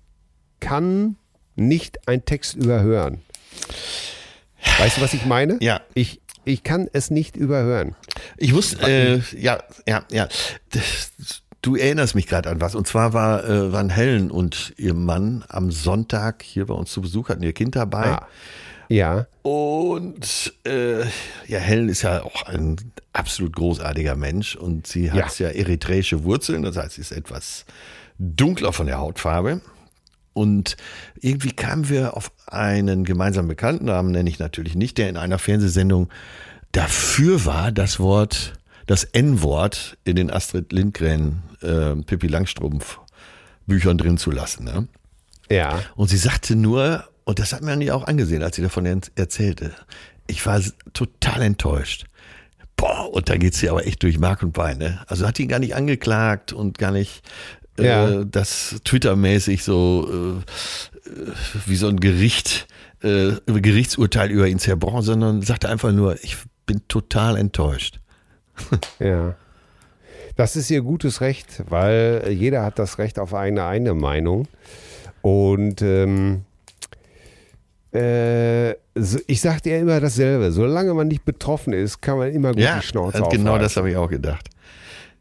kann 0.60 1.16
nicht 1.56 2.06
einen 2.08 2.24
Text 2.26 2.56
überhören. 2.56 3.20
Weißt 4.78 4.98
du, 4.98 5.00
was 5.00 5.14
ich 5.14 5.24
meine? 5.26 5.58
Ja. 5.60 5.80
Ich, 5.94 6.20
ich 6.44 6.62
kann 6.62 6.88
es 6.92 7.10
nicht 7.10 7.36
überhören. 7.36 7.94
Ich 8.36 8.52
muss, 8.52 8.74
äh, 8.74 9.20
ja, 9.36 9.62
ja, 9.86 10.04
ja. 10.10 10.28
Du 11.62 11.76
erinnerst 11.76 12.14
mich 12.14 12.26
gerade 12.26 12.48
an 12.48 12.60
was. 12.60 12.74
Und 12.74 12.86
zwar 12.86 13.12
war, 13.12 13.44
äh, 13.44 13.72
waren 13.72 13.90
Helen 13.90 14.30
und 14.30 14.72
ihr 14.76 14.94
Mann 14.94 15.44
am 15.48 15.70
Sonntag 15.70 16.42
hier 16.42 16.66
bei 16.66 16.74
uns 16.74 16.90
zu 16.90 17.02
Besuch, 17.02 17.28
hatten 17.28 17.42
ihr 17.42 17.52
Kind 17.52 17.76
dabei. 17.76 18.06
Ah. 18.06 18.26
Ja. 18.88 19.26
Und 19.42 20.52
äh, 20.66 21.02
ja, 21.46 21.58
Helen 21.58 21.88
ist 21.88 22.02
ja 22.02 22.22
auch 22.24 22.42
ein 22.46 22.76
absolut 23.12 23.54
großartiger 23.54 24.16
Mensch 24.16 24.56
und 24.56 24.86
sie 24.86 25.12
hat 25.12 25.38
ja, 25.38 25.48
eritreische 25.48 26.24
Wurzeln, 26.24 26.62
das 26.62 26.76
heißt, 26.76 26.94
sie 26.94 27.00
ist 27.02 27.12
etwas 27.12 27.66
dunkler 28.18 28.72
von 28.72 28.86
der 28.86 28.98
Hautfarbe. 28.98 29.60
Und 30.32 30.76
irgendwie 31.20 31.52
kamen 31.52 31.88
wir 31.88 32.16
auf 32.16 32.30
einen 32.46 33.04
gemeinsamen 33.04 33.48
Bekannten, 33.48 33.86
Namen 33.86 34.12
nenne 34.12 34.30
ich 34.30 34.38
natürlich 34.38 34.74
nicht, 34.74 34.98
der 34.98 35.08
in 35.08 35.16
einer 35.16 35.38
Fernsehsendung 35.38 36.08
dafür 36.72 37.44
war, 37.44 37.72
das 37.72 37.98
Wort, 37.98 38.54
das 38.86 39.04
N-Wort 39.04 39.98
in 40.04 40.16
den 40.16 40.30
Astrid 40.30 40.72
Lindgren, 40.72 41.42
äh, 41.62 41.96
Pippi 41.96 42.28
Langstrumpf 42.28 43.00
Büchern 43.66 43.98
drin 43.98 44.18
zu 44.18 44.30
lassen. 44.30 44.64
Ne? 44.64 44.88
Ja. 45.50 45.80
Und 45.96 46.08
sie 46.08 46.16
sagte 46.16 46.56
nur, 46.56 47.04
und 47.24 47.38
das 47.38 47.52
hat 47.52 47.62
mir 47.62 47.80
ja 47.82 47.94
auch 47.94 48.06
angesehen, 48.06 48.42
als 48.42 48.56
sie 48.56 48.62
davon 48.62 48.86
er- 48.86 49.00
erzählte, 49.16 49.72
ich 50.26 50.44
war 50.46 50.60
total 50.92 51.42
enttäuscht. 51.42 52.06
Boah, 52.76 53.12
und 53.12 53.28
da 53.28 53.36
geht 53.36 53.54
sie 53.54 53.68
aber 53.68 53.86
echt 53.86 54.02
durch 54.02 54.18
Mark 54.18 54.42
und 54.42 54.52
Bein. 54.52 54.78
Ne? 54.78 55.00
Also 55.06 55.26
hat 55.26 55.38
ihn 55.38 55.48
gar 55.48 55.58
nicht 55.58 55.74
angeklagt 55.74 56.52
und 56.52 56.78
gar 56.78 56.92
nicht 56.92 57.22
Ja. 57.84 58.20
äh, 58.20 58.26
das 58.30 58.76
Twitter-mäßig 58.84 59.62
so 59.64 60.08
äh, 61.06 61.10
äh, 61.10 61.32
wie 61.66 61.76
so 61.76 61.88
ein 61.88 62.00
Gericht, 62.00 62.66
äh, 63.02 63.32
Gerichtsurteil 63.46 64.30
über 64.30 64.46
ihn 64.48 64.58
zerbrochen, 64.58 65.02
sondern 65.02 65.42
sagte 65.42 65.68
einfach 65.68 65.92
nur, 65.92 66.16
ich 66.22 66.36
bin 66.66 66.82
total 66.88 67.36
enttäuscht. 67.36 67.98
Ja. 68.98 69.34
Das 70.36 70.56
ist 70.56 70.70
ihr 70.70 70.80
gutes 70.82 71.20
Recht, 71.20 71.64
weil 71.68 72.28
jeder 72.30 72.62
hat 72.62 72.78
das 72.78 72.98
Recht 72.98 73.18
auf 73.18 73.34
eine 73.34 73.64
eigene 73.64 73.92
Meinung. 73.94 74.46
Und 75.22 75.82
ähm, 75.82 76.44
äh, 77.92 78.70
ich 79.26 79.40
sage 79.40 79.60
dir 79.62 79.78
immer 79.78 80.00
dasselbe. 80.00 80.52
Solange 80.52 80.94
man 80.94 81.08
nicht 81.08 81.24
betroffen 81.24 81.72
ist, 81.72 82.00
kann 82.00 82.18
man 82.18 82.30
immer 82.32 82.52
gut 82.52 82.60
Ja, 82.62 82.78
die 82.78 82.86
Schnauze 82.86 83.18
genau 83.30 83.50
aufhalten. 83.50 83.62
das 83.62 83.76
habe 83.76 83.90
ich 83.90 83.96
auch 83.96 84.08
gedacht. 84.08 84.48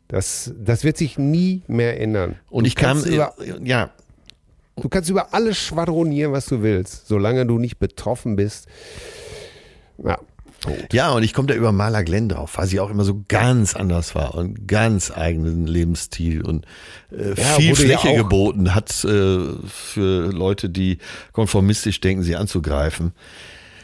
Das, 0.09 0.51
das 0.59 0.83
wird 0.83 0.97
sich 0.97 1.17
nie 1.17 1.61
mehr 1.67 1.99
ändern. 2.01 2.35
Und 2.49 2.65
du 2.65 2.67
ich 2.67 2.75
kannst 2.75 3.05
über, 3.05 3.33
ja, 3.63 3.91
du 4.75 4.89
kannst 4.89 5.09
über 5.09 5.33
alles 5.33 5.57
schwadronieren, 5.57 6.33
was 6.33 6.47
du 6.47 6.61
willst, 6.61 7.07
solange 7.07 7.45
du 7.45 7.57
nicht 7.59 7.77
betroffen 7.79 8.35
bist. 8.35 8.67
Ja, 10.03 10.17
Punkt. 10.61 10.93
Ja, 10.93 11.11
und 11.11 11.23
ich 11.23 11.33
komme 11.33 11.47
da 11.47 11.53
über 11.53 11.71
Maler 11.71 12.03
Glenn 12.03 12.27
drauf, 12.27 12.57
weil 12.57 12.67
sie 12.67 12.79
auch 12.81 12.89
immer 12.89 13.05
so 13.05 13.23
ganz 13.29 13.75
anders 13.75 14.13
war 14.15 14.35
und 14.35 14.67
ganz 14.67 15.09
eigenen 15.11 15.67
Lebensstil 15.67 16.41
und 16.41 16.65
äh, 17.11 17.29
Ja, 17.29 17.43
viel 17.55 17.69
ja 17.69 17.75
Fläche 17.75 18.09
auch- 18.09 18.17
geboten 18.17 18.73
hat 18.75 18.89
äh, 19.05 19.39
für 19.67 20.31
Leute, 20.33 20.69
die 20.69 20.97
konformistisch 21.31 22.01
denken, 22.01 22.23
sie 22.23 22.35
anzugreifen. 22.35 23.13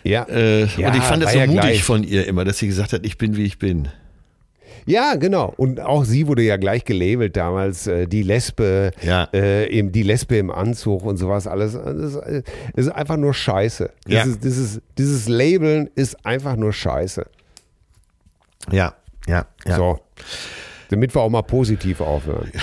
Ja, 0.04 0.24
Äh, 0.28 0.66
Ja, 0.78 0.90
und 0.90 0.98
ich 0.98 1.04
fand 1.04 1.22
es 1.24 1.28
war 1.28 1.34
so 1.34 1.38
ja 1.40 1.46
mutig 1.46 1.62
gleich. 1.62 1.84
von 1.84 2.04
ihr 2.04 2.28
immer, 2.28 2.44
dass 2.44 2.58
sie 2.58 2.68
gesagt 2.68 2.94
hat, 2.94 3.06
ich 3.06 3.18
bin 3.18 3.38
wie 3.38 3.44
ich 3.46 3.58
bin. 3.58 3.88
Ja, 4.86 5.16
genau. 5.16 5.54
Und 5.58 5.80
auch 5.80 6.04
sie 6.06 6.28
wurde 6.28 6.44
ja 6.44 6.58
gleich 6.58 6.86
gelabelt 6.86 7.36
damals, 7.38 7.88
äh, 7.88 8.08
die 8.08 8.24
Lesbe, 8.24 8.92
Ja. 9.02 9.28
äh, 9.34 9.66
im, 9.68 9.92
die 9.92 10.04
Lesbe 10.04 10.38
im 10.38 10.52
Anzug 10.52 11.04
und 11.04 11.18
sowas 11.18 11.48
alles. 11.48 11.74
Das 11.74 11.96
ist, 11.96 12.16
äh, 12.18 12.44
das 12.76 12.86
ist 12.88 12.92
einfach 12.92 13.18
nur 13.18 13.34
Scheiße. 13.34 13.90
Ja. 14.08 14.24
Dieses, 14.24 14.40
dieses, 14.40 14.82
dieses 14.98 15.28
Labeln 15.28 15.90
ist 15.96 16.26
einfach 16.26 16.56
nur 16.56 16.74
Scheiße. 16.74 17.26
Ja, 18.72 18.94
ja, 19.28 19.46
ja. 19.66 19.76
So. 19.76 20.00
Damit 20.90 21.16
wir 21.16 21.22
auch 21.22 21.30
mal 21.30 21.42
positiv 21.42 22.00
aufhören. 22.02 22.52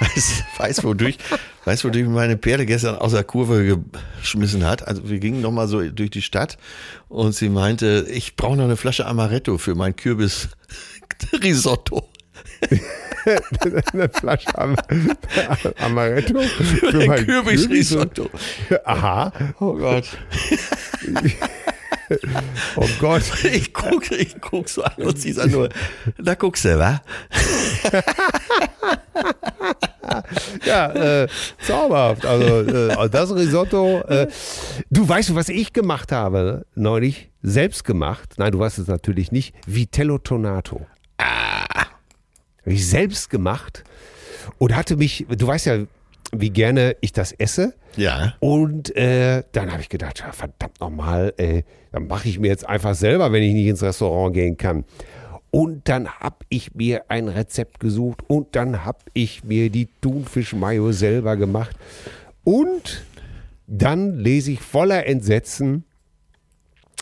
Weiß, 0.00 0.44
weiß, 0.56 0.84
wodurch, 0.84 1.18
weiß, 1.64 1.84
wodurch 1.84 2.06
meine 2.06 2.38
Pferde 2.38 2.66
gestern 2.66 2.94
aus 2.96 3.12
der 3.12 3.24
Kurve 3.24 3.80
geschmissen 4.20 4.64
hat. 4.64 4.86
Also 4.86 5.08
wir 5.08 5.18
gingen 5.18 5.40
nochmal 5.40 5.66
so 5.66 5.82
durch 5.82 6.10
die 6.10 6.22
Stadt 6.22 6.56
und 7.08 7.34
sie 7.34 7.48
meinte, 7.48 8.06
ich 8.10 8.36
brauche 8.36 8.56
noch 8.56 8.64
eine 8.64 8.76
Flasche 8.76 9.06
Amaretto 9.06 9.58
für 9.58 9.74
mein 9.74 9.96
Kürbis-Risotto. 9.96 12.08
Eine 13.92 14.08
Flasche 14.08 14.56
Am 14.56 14.76
Amaretto 15.78 16.40
für 16.40 17.00
Ein 17.00 17.06
mein 17.08 17.26
Kürbis-Risotto. 17.26 18.30
Aha. 18.84 19.32
Oh 19.58 19.74
Gott. 19.74 20.04
Oh 22.76 22.88
Gott. 23.00 23.22
Ich 23.44 23.72
guck, 23.72 24.10
ich 24.10 24.40
guck 24.40 24.68
so 24.68 24.82
an 24.82 24.92
und 24.98 25.18
sie 25.18 25.32
sagt 25.32 25.50
nur, 25.50 25.68
da 26.18 26.34
guckst 26.34 26.64
du, 26.64 26.78
wa? 26.78 27.00
Ja, 30.64 31.22
äh, 31.22 31.28
zauberhaft. 31.66 32.24
Also 32.24 32.60
äh, 32.62 33.10
das 33.10 33.34
Risotto. 33.34 34.00
Äh, 34.02 34.28
du 34.90 35.08
weißt, 35.08 35.34
was 35.34 35.48
ich 35.48 35.72
gemacht 35.72 36.12
habe 36.12 36.66
neulich? 36.74 37.30
Selbst 37.42 37.84
gemacht. 37.84 38.34
Nein, 38.36 38.52
du 38.52 38.58
weißt 38.58 38.78
es 38.78 38.86
natürlich 38.86 39.32
nicht. 39.32 39.54
Vitello 39.66 40.18
Tonato. 40.18 40.86
Ah. 41.18 41.86
Habe 42.62 42.72
ich 42.72 42.86
selbst 42.88 43.30
gemacht 43.30 43.84
und 44.58 44.74
hatte 44.74 44.96
mich, 44.96 45.26
du 45.28 45.46
weißt 45.46 45.66
ja, 45.66 45.78
wie 46.32 46.50
gerne 46.50 46.96
ich 47.00 47.12
das 47.12 47.32
esse. 47.32 47.74
Ja. 47.96 48.34
Und 48.40 48.94
äh, 48.96 49.42
dann 49.52 49.72
habe 49.72 49.80
ich 49.80 49.88
gedacht, 49.88 50.20
ja, 50.20 50.32
verdammt 50.32 50.80
nochmal, 50.80 51.32
äh, 51.36 51.62
dann 51.92 52.06
mache 52.06 52.28
ich 52.28 52.38
mir 52.38 52.48
jetzt 52.48 52.68
einfach 52.68 52.94
selber, 52.94 53.32
wenn 53.32 53.42
ich 53.42 53.54
nicht 53.54 53.66
ins 53.66 53.82
Restaurant 53.82 54.34
gehen 54.34 54.56
kann. 54.56 54.84
Und 55.50 55.88
dann 55.88 56.08
habe 56.08 56.44
ich 56.50 56.74
mir 56.74 57.04
ein 57.08 57.28
Rezept 57.28 57.80
gesucht 57.80 58.22
und 58.26 58.54
dann 58.54 58.84
habe 58.84 58.98
ich 59.14 59.44
mir 59.44 59.70
die 59.70 59.88
Thunfisch-Mayo 60.02 60.92
selber 60.92 61.36
gemacht. 61.36 61.74
Und 62.44 63.02
dann 63.66 64.18
lese 64.18 64.52
ich 64.52 64.60
voller 64.60 65.06
Entsetzen, 65.06 65.84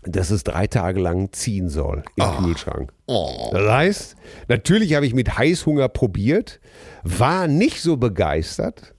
dass 0.05 0.31
es 0.31 0.45
drei 0.45 0.69
Tage 0.69 1.01
lang 1.01 1.33
ziehen 1.33 1.69
soll 1.69 2.05
im 2.15 2.25
Kühlschrank. 2.45 2.93
Oh. 3.07 3.51
Das 3.53 3.69
heißt, 3.69 4.17
natürlich 4.49 4.95
habe 4.95 5.07
ich 5.07 5.15
mit 5.15 5.37
Heißhunger 5.37 5.89
probiert, 5.89 6.61
war 7.03 7.49
nicht 7.49 7.81
so 7.81 7.97
begeistert, 7.97 8.95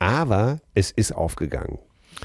aber 0.00 0.58
es 0.74 0.90
ist 0.90 1.12
aufgegangen. 1.12 1.78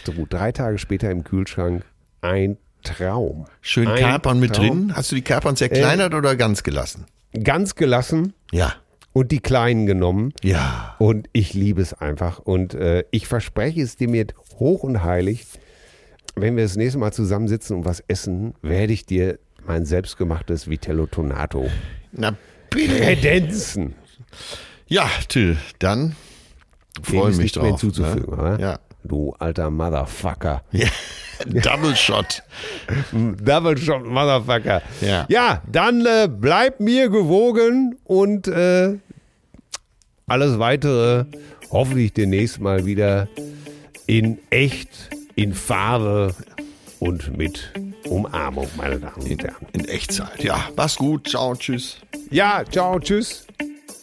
So, 0.04 0.14
drei 0.28 0.52
Tage 0.52 0.80
später 0.80 1.12
im 1.12 1.24
Kühlschrank 1.24 1.86
ein 2.22 2.58
Traum. 2.84 3.46
Schön 3.62 3.88
Ein 3.88 4.00
Kapern 4.00 4.40
mit 4.40 4.56
Traum. 4.56 4.88
drin. 4.88 4.96
Hast 4.96 5.12
du 5.12 5.16
die 5.16 5.22
Kapern 5.22 5.56
zerkleinert 5.56 6.14
oder 6.16 6.36
ganz 6.36 6.64
gelassen? 6.64 7.06
Ganz 7.44 7.76
gelassen 7.76 8.34
Ja. 8.52 8.74
und 9.14 9.32
die 9.32 9.40
kleinen 9.40 9.86
genommen. 9.86 10.34
Ja. 10.44 10.96
Und 11.00 11.28
ich 11.34 11.54
liebe 11.54 11.82
es 11.82 11.94
einfach. 11.94 12.40
Und 12.40 12.74
äh, 12.74 13.04
ich 13.12 13.28
verspreche 13.28 13.82
es 13.82 13.96
dir 13.98 14.08
mir 14.10 14.28
hoch 14.60 14.84
und 14.84 15.04
heilig, 15.04 15.46
wenn 16.36 16.56
wir 16.56 16.64
das 16.64 16.76
nächste 16.76 17.00
Mal 17.00 17.12
zusammensitzen 17.14 17.78
und 17.78 17.86
was 17.86 18.04
essen, 18.08 18.54
werde 18.62 18.94
ich 18.94 19.06
dir 19.06 19.40
mein 19.66 19.86
selbstgemachtes 19.86 20.70
Vitello 20.70 21.08
Tonato 21.08 21.70
Na 22.12 22.36
bitte. 22.70 22.98
kredenzen. 23.00 23.96
Ja, 24.88 25.10
Till, 25.28 25.58
dann 25.80 26.16
freue 27.02 27.30
mich 27.30 27.38
nichts 27.38 27.58
mehr 27.58 27.70
drauf. 27.70 27.82
hinzuzufügen, 27.82 28.36
ne? 28.36 28.42
oder? 28.42 28.60
Ja. 28.60 28.80
Du 29.04 29.34
alter 29.38 29.70
Motherfucker. 29.70 30.64
ja. 30.72 30.88
Double 31.46 31.96
Shot. 31.96 32.44
Double 33.12 33.78
Shot 33.78 34.06
Motherfucker. 34.06 34.82
Ja. 35.02 35.26
ja 35.28 35.62
dann 35.70 36.06
äh, 36.06 36.30
bleib 36.30 36.80
mir 36.80 37.10
gewogen 37.10 37.98
und 38.06 38.48
äh, 38.48 38.98
alles 40.28 40.60
weitere 40.60 41.26
hoffentlich 41.72 42.14
demnächst 42.14 42.60
mal 42.60 42.86
wieder 42.86 43.28
in 44.08 44.40
echt, 44.50 44.90
in 45.36 45.54
Farbe 45.54 46.34
und 47.00 47.38
mit 47.38 47.74
Umarmung, 48.08 48.70
meine 48.78 49.00
Damen 49.00 49.30
und 49.30 49.44
Herren. 49.44 49.68
In 49.74 49.86
Echtzeit. 49.86 50.44
Ja, 50.44 50.70
mach's 50.76 50.96
gut. 50.96 51.28
Ciao, 51.30 51.54
tschüss. 51.56 51.98
Ja, 52.30 52.64
ciao, 52.70 53.00
tschüss. 53.00 53.46